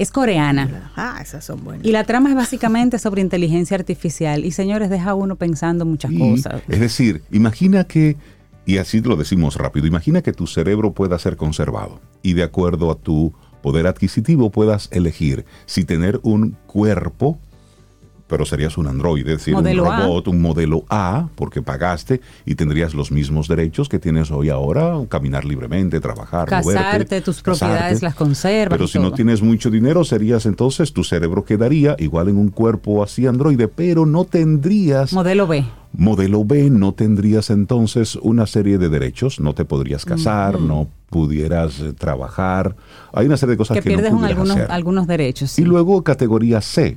Es 0.00 0.10
coreana. 0.10 0.90
Ah, 0.96 1.18
esas 1.20 1.44
son 1.44 1.62
buenas. 1.62 1.84
Y 1.84 1.92
la 1.92 2.04
trama 2.04 2.30
es 2.30 2.34
básicamente 2.34 2.98
sobre 2.98 3.20
inteligencia 3.20 3.76
artificial. 3.76 4.46
Y 4.46 4.50
señores, 4.50 4.88
deja 4.88 5.14
uno 5.14 5.36
pensando 5.36 5.84
muchas 5.84 6.10
cosas. 6.10 6.62
Es 6.68 6.80
decir, 6.80 7.22
imagina 7.30 7.84
que, 7.84 8.16
y 8.64 8.78
así 8.78 9.02
lo 9.02 9.16
decimos 9.16 9.56
rápido, 9.56 9.86
imagina 9.86 10.22
que 10.22 10.32
tu 10.32 10.46
cerebro 10.46 10.94
pueda 10.94 11.18
ser 11.18 11.36
conservado 11.36 12.00
y 12.22 12.32
de 12.32 12.42
acuerdo 12.44 12.90
a 12.90 12.94
tu 12.94 13.34
poder 13.62 13.86
adquisitivo 13.86 14.50
puedas 14.50 14.88
elegir 14.90 15.44
si 15.66 15.84
tener 15.84 16.18
un 16.22 16.56
cuerpo 16.66 17.38
pero 18.30 18.46
serías 18.46 18.78
un 18.78 18.86
androide, 18.86 19.32
es 19.32 19.38
decir, 19.38 19.56
un 19.56 19.64
robot, 19.76 20.28
un 20.28 20.40
modelo 20.40 20.84
A, 20.88 21.28
porque 21.34 21.62
pagaste 21.62 22.20
y 22.46 22.54
tendrías 22.54 22.94
los 22.94 23.10
mismos 23.10 23.48
derechos 23.48 23.88
que 23.88 23.98
tienes 23.98 24.30
hoy 24.30 24.50
ahora, 24.50 24.94
caminar 25.08 25.44
libremente, 25.44 25.98
trabajar, 25.98 26.48
casarte, 26.48 27.20
tus 27.22 27.42
propiedades 27.42 28.02
las 28.02 28.14
conservas. 28.14 28.78
Pero 28.78 28.86
si 28.86 29.00
no 29.00 29.12
tienes 29.12 29.42
mucho 29.42 29.68
dinero, 29.68 30.04
serías 30.04 30.46
entonces, 30.46 30.92
tu 30.92 31.02
cerebro 31.02 31.44
quedaría 31.44 31.96
igual 31.98 32.28
en 32.28 32.38
un 32.38 32.50
cuerpo 32.50 33.02
así 33.02 33.26
androide, 33.26 33.66
pero 33.66 34.06
no 34.06 34.24
tendrías... 34.24 35.12
Modelo 35.12 35.48
B. 35.48 35.64
Modelo 35.92 36.44
B, 36.44 36.70
no 36.70 36.92
tendrías 36.92 37.50
entonces 37.50 38.14
una 38.14 38.46
serie 38.46 38.78
de 38.78 38.88
derechos, 38.88 39.40
no 39.40 39.54
te 39.54 39.64
podrías 39.64 40.04
casar, 40.04 40.60
no 40.60 40.86
pudieras 41.08 41.80
eh, 41.80 41.92
trabajar, 41.92 42.76
hay 43.12 43.26
una 43.26 43.36
serie 43.36 43.54
de 43.54 43.56
cosas 43.56 43.76
que, 43.76 43.82
que 43.82 43.88
pierdes 43.88 44.12
no 44.12 44.24
algunos, 44.24 44.56
algunos 44.56 45.08
derechos. 45.08 45.58
Y 45.58 45.64
luego 45.64 46.04
categoría 46.04 46.60
C, 46.60 46.96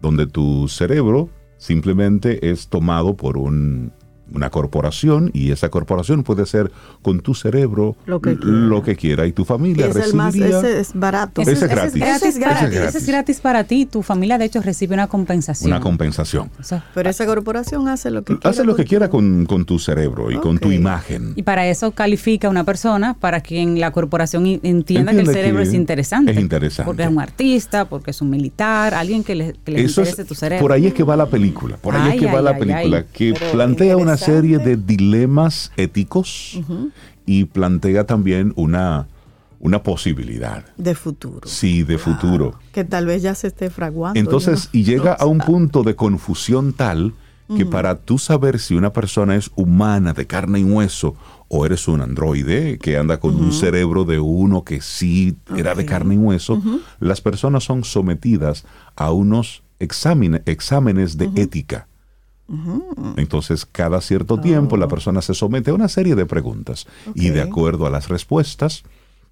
donde 0.00 0.26
tu 0.26 0.68
cerebro 0.68 1.28
simplemente 1.56 2.50
es 2.50 2.68
tomado 2.68 3.16
por 3.16 3.36
un 3.36 3.92
una 4.34 4.50
corporación 4.50 5.30
y 5.32 5.52
esa 5.52 5.68
corporación 5.68 6.22
puede 6.22 6.46
ser 6.46 6.70
con 7.02 7.20
tu 7.20 7.34
cerebro 7.34 7.96
lo 8.06 8.82
que 8.82 8.96
quiera, 8.96 9.26
y 9.26 9.32
tu 9.32 9.44
familia 9.44 9.86
es 9.86 9.94
recibiría. 9.94 10.58
ese 10.58 10.80
es 10.80 10.92
barato. 10.94 11.42
Ese, 11.42 11.52
es 11.52 11.64
gratis. 11.64 12.02
Ese 12.02 12.28
es 12.28 12.38
gratis. 12.38 12.78
Ese 12.78 12.98
es 12.98 13.06
gratis 13.06 13.40
para 13.40 13.64
ti. 13.64 13.86
Tu 13.86 14.02
familia 14.02 14.38
de 14.38 14.46
hecho 14.46 14.60
recibe 14.60 14.94
una 14.94 15.06
compensación. 15.06 15.70
Una 15.70 15.80
compensación. 15.80 16.50
pero 16.94 17.10
esa 17.10 17.26
corporación 17.26 17.88
hace 17.88 18.10
lo 18.10 18.22
que 18.22 18.34
quiera. 18.36 18.50
Hace 18.50 18.64
lo 18.64 18.76
que 18.76 18.84
quiera 18.84 19.08
con, 19.08 19.46
tu 19.66 19.78
cerebro 19.78 20.30
y 20.30 20.36
con 20.36 20.58
tu 20.58 20.72
imagen. 20.72 21.32
Y 21.36 21.42
para 21.42 21.66
eso 21.66 21.92
califica 21.92 22.48
una 22.48 22.64
persona 22.64 23.14
para 23.14 23.40
quien 23.40 23.80
la 23.80 23.90
corporación 23.90 24.46
entienda 24.62 25.12
que 25.12 25.20
el 25.20 25.26
cerebro 25.26 25.62
es 25.62 25.74
interesante. 25.74 26.32
Es 26.32 26.38
interesante. 26.38 26.86
Porque 26.86 27.02
es 27.02 27.08
un 27.08 27.20
artista, 27.20 27.84
porque 27.84 28.10
es 28.10 28.20
un 28.20 28.30
militar, 28.30 28.94
alguien 28.94 29.24
que 29.24 29.34
le, 29.34 29.52
que 29.64 29.80
interese 29.80 30.24
tu 30.24 30.34
cerebro. 30.34 30.62
Por 30.62 30.72
ahí 30.72 30.86
es 30.86 30.94
que 30.94 31.02
va 31.02 31.16
la 31.16 31.26
película. 31.26 31.76
Por 31.76 31.94
ahí 31.94 32.14
es 32.14 32.20
que 32.20 32.26
va 32.26 32.40
la 32.40 32.56
película. 32.56 33.04
Que 33.12 33.34
plantea 33.52 33.96
una 33.96 34.16
serie 34.24 34.58
de 34.58 34.76
dilemas 34.76 35.72
éticos 35.76 36.60
y 37.26 37.44
plantea 37.44 38.06
también 38.06 38.52
una, 38.56 39.08
una 39.60 39.82
posibilidad. 39.82 40.64
De 40.76 40.94
futuro. 40.94 41.48
Sí, 41.48 41.82
de 41.82 41.98
futuro. 41.98 42.58
Que 42.72 42.84
tal 42.84 43.06
vez 43.06 43.22
ya 43.22 43.34
se 43.34 43.48
esté 43.48 43.70
fraguando. 43.70 44.18
Entonces, 44.18 44.68
y 44.72 44.84
llega 44.84 45.12
a 45.12 45.26
un 45.26 45.38
punto 45.38 45.82
de 45.82 45.94
confusión 45.94 46.72
tal 46.72 47.14
que 47.56 47.66
para 47.66 47.98
tú 47.98 48.18
saber 48.18 48.60
si 48.60 48.74
una 48.74 48.92
persona 48.92 49.34
es 49.34 49.50
humana, 49.56 50.12
de 50.12 50.26
carne 50.26 50.60
y 50.60 50.64
hueso, 50.64 51.16
o 51.48 51.66
eres 51.66 51.88
un 51.88 52.00
androide 52.00 52.78
que 52.78 52.96
anda 52.96 53.18
con 53.18 53.34
un 53.34 53.52
cerebro 53.52 54.04
de 54.04 54.20
uno 54.20 54.62
que 54.62 54.80
sí 54.80 55.36
era 55.56 55.74
de 55.74 55.84
carne 55.84 56.14
y 56.14 56.18
hueso, 56.18 56.62
las 57.00 57.20
personas 57.20 57.64
son 57.64 57.82
sometidas 57.82 58.64
a 58.94 59.10
unos 59.10 59.64
exámenes, 59.80 60.42
exámenes 60.46 61.18
de 61.18 61.30
ética. 61.34 61.88
Entonces, 63.16 63.64
cada 63.64 64.00
cierto 64.00 64.40
tiempo 64.40 64.76
la 64.76 64.86
oh. 64.86 64.88
persona 64.88 65.22
se 65.22 65.34
somete 65.34 65.70
a 65.70 65.74
una 65.74 65.88
serie 65.88 66.14
de 66.14 66.26
preguntas 66.26 66.86
y 67.14 67.30
de 67.30 67.42
acuerdo 67.42 67.86
a 67.86 67.90
las 67.90 68.08
respuestas, 68.08 68.82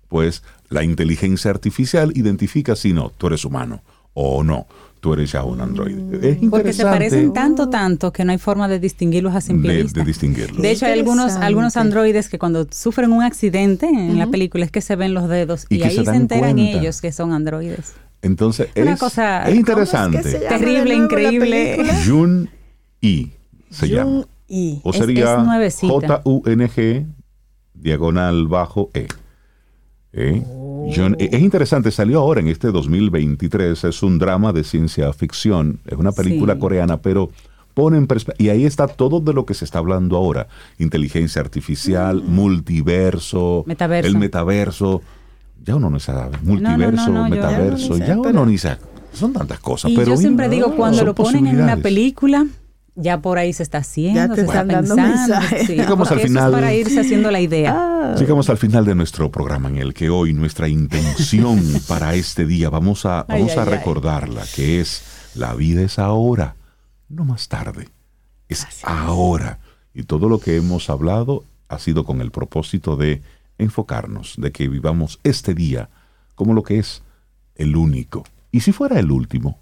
pues 0.09 0.43
la 0.69 0.85
inteligencia 0.85 1.51
artificial 1.51 2.13
identifica 2.15 2.77
si 2.77 2.93
no, 2.93 3.11
tú 3.17 3.27
eres 3.27 3.45
humano 3.45 3.83
o 4.15 4.43
no, 4.43 4.67
tú 5.01 5.13
eres 5.13 5.33
ya 5.33 5.45
un 5.45 5.61
androide. 5.61 6.39
Mm. 6.41 6.51
Porque 6.51 6.73
se 6.73 6.83
parecen 6.83 7.33
tanto, 7.33 7.69
tanto 7.69 8.13
que 8.13 8.25
no 8.25 8.33
hay 8.33 8.39
forma 8.39 8.69
de 8.69 8.79
distinguirlos 8.79 9.35
a 9.35 9.41
simple 9.41 9.75
de, 9.75 9.83
vista. 9.83 10.01
De 10.01 10.07
distinguirlos. 10.07 10.63
De 10.63 10.71
hecho, 10.71 10.87
hay 10.87 10.93
algunos, 10.93 11.35
algunos 11.37 11.77
androides 11.77 12.29
que 12.29 12.39
cuando 12.39 12.67
sufren 12.71 13.13
un 13.13 13.23
accidente 13.23 13.87
en 13.87 14.19
la 14.19 14.29
película 14.29 14.65
es 14.65 14.71
que 14.71 14.81
se 14.81 14.97
ven 14.97 15.15
los 15.15 15.29
dedos 15.29 15.67
y, 15.69 15.83
ahí 15.83 16.05
se, 16.05 16.11
enteran 16.11 16.59
ellos 16.59 17.01
que 17.01 17.13
son 17.13 17.33
androides. 17.33 17.95
Entonces, 18.23 18.69
es, 18.75 18.99
cosa, 18.99 19.49
es 19.49 19.55
interesante. 19.55 20.23
Terrible, 20.23 20.95
increíble. 20.95 21.79
Jun 22.05 22.51
y 23.01 23.33
se 23.71 23.89
llama. 23.89 24.27
O 24.83 24.93
sería 24.93 25.45
J-U-N-G 25.81 27.07
diagonal 27.75 28.47
bajo 28.47 28.91
E. 28.95 29.09
¿Eh? 30.13 30.43
Oh. 30.47 30.91
es 31.19 31.41
interesante, 31.41 31.91
salió 31.91 32.21
ahora 32.21 32.41
en 32.41 32.49
este 32.49 32.69
2023, 32.73 33.85
es 33.85 34.03
un 34.03 34.19
drama 34.19 34.53
de 34.53 34.65
ciencia 34.65 35.13
ficción, 35.13 35.81
es 35.85 35.99
una 35.99 36.13
película 36.13 36.59
coreana, 36.59 36.97
pero 36.97 37.31
pone 37.75 37.99
en 37.99 38.07
perspectiva, 38.07 38.45
y 38.45 38.51
ahí 38.51 38.65
está 38.65 38.89
todo 38.89 39.21
de 39.21 39.35
lo 39.35 39.45
que 39.45 39.53
se 39.53 39.67
está 39.67 39.79
hablando 39.79 40.17
ahora, 40.17 40.49
inteligencia 40.79 41.43
artificial, 41.43 42.23
mm. 42.23 42.35
multiverso, 42.35 43.65
el 43.69 44.17
metaverso, 44.17 45.03
ya 45.63 45.77
uno 45.77 45.91
no 45.91 46.01
sabe, 46.01 46.39
multiverso, 46.43 47.13
metaverso, 47.29 47.99
ya, 47.99 48.19
uno 48.19 48.47
ni 48.47 48.57
sabe, 48.57 48.79
son 49.13 49.35
tantas 49.35 49.61
cosas. 49.61 49.91
Y 49.91 49.95
pero 49.95 50.13
yo 50.13 50.17
siempre 50.17 50.49
digo, 50.49 50.75
cuando 50.75 51.05
lo 51.05 51.15
ponen 51.15 51.47
en 51.47 51.61
una 51.61 51.77
película, 51.77 52.47
ya 53.01 53.21
por 53.21 53.39
ahí 53.39 53.53
se 53.53 53.63
está 53.63 53.79
haciendo, 53.79 54.35
se 54.35 54.43
está 54.43 54.67
pensando. 54.67 55.35
Llegamos 55.69 56.11
al 56.11 56.21
final. 56.21 56.51
para 56.51 56.75
irse 56.75 57.01
haciendo 57.01 57.31
la 57.31 57.41
idea. 57.41 57.75
Ah. 57.77 58.15
Llegamos 58.19 58.51
al 58.51 58.59
final 58.59 58.85
de 58.85 58.97
nuestro 58.97 59.31
programa 59.31 59.69
en 59.69 59.79
el 59.79 59.95
que 59.95 60.11
hoy 60.11 60.33
nuestra 60.33 60.69
intención 60.69 61.63
para 61.89 62.15
este 62.15 62.45
día 62.45 62.71
vamos 62.71 63.07
a, 63.07 63.25
vamos 63.29 63.57
a 63.57 63.65
recordarla, 63.65 64.43
que 64.55 64.81
es 64.81 65.03
la 65.37 65.55
vida 65.55 65.83
es 65.83 66.01
ahora, 66.01 66.57
no 67.09 67.25
más 67.25 67.49
tarde, 67.49 67.89
es 68.49 68.67
ahora. 68.83 69.61
Y 69.95 70.03
todo 70.03 70.29
lo 70.29 70.41
que 70.41 70.57
hemos 70.57 70.91
hablado 70.91 71.45
ha 71.69 71.79
sido 71.79 72.05
con 72.05 72.21
el 72.21 72.33
propósito 72.33 72.97
de 72.97 73.23
enfocarnos, 73.59 74.35
de 74.39 74.51
que 74.51 74.69
vivamos 74.69 75.21
este 75.23 75.55
día 75.55 75.89
como 76.35 76.53
lo 76.53 76.65
que 76.65 76.79
es 76.79 77.03
el 77.55 77.77
único. 77.77 78.25
Y 78.51 78.61
si 78.61 78.73
fuera 78.73 78.99
el 78.99 79.13
último, 79.13 79.61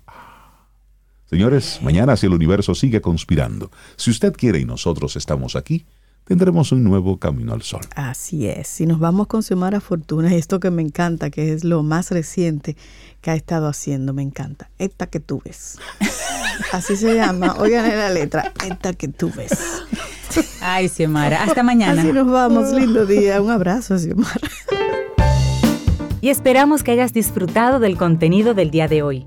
Señores, 1.28 1.80
mañana 1.82 2.16
si 2.16 2.26
el 2.26 2.32
universo 2.32 2.74
sigue 2.74 3.00
conspirando, 3.00 3.72
si 3.96 4.10
usted 4.10 4.32
quiere 4.32 4.60
y 4.60 4.64
nosotros 4.64 5.16
estamos 5.16 5.56
aquí, 5.56 5.84
tendremos 6.24 6.70
un 6.70 6.84
nuevo 6.84 7.18
camino 7.18 7.52
al 7.52 7.62
sol. 7.62 7.80
Así 7.96 8.46
es. 8.46 8.68
Si 8.68 8.86
nos 8.86 9.00
vamos 9.00 9.26
con 9.26 9.42
Xiomara 9.42 9.80
Fortuna, 9.80 10.32
esto 10.34 10.60
que 10.60 10.70
me 10.70 10.82
encanta, 10.82 11.30
que 11.30 11.52
es 11.52 11.64
lo 11.64 11.82
más 11.82 12.12
reciente 12.12 12.76
que 13.22 13.32
ha 13.32 13.34
estado 13.34 13.66
haciendo, 13.66 14.12
me 14.12 14.22
encanta. 14.22 14.70
Esta 14.78 15.08
que 15.08 15.18
tú 15.18 15.42
ves. 15.44 15.78
Así 16.72 16.96
se 16.96 17.16
llama. 17.16 17.56
Oigan 17.58 17.88
la 17.88 18.10
letra. 18.10 18.52
Esta 18.64 18.92
que 18.92 19.08
tú 19.08 19.32
ves. 19.36 19.50
Ay, 20.60 20.88
Xiomara. 20.88 21.42
Hasta 21.42 21.64
mañana. 21.64 22.02
Así 22.02 22.12
nos 22.12 22.30
vamos. 22.30 22.72
Lindo 22.72 23.04
día. 23.04 23.42
Un 23.42 23.50
abrazo, 23.50 23.98
Xiomara. 23.98 24.48
Y 26.20 26.28
esperamos 26.28 26.84
que 26.84 26.92
hayas 26.92 27.12
disfrutado 27.12 27.80
del 27.80 27.96
contenido 27.96 28.54
del 28.54 28.70
día 28.70 28.86
de 28.86 29.02
hoy. 29.02 29.26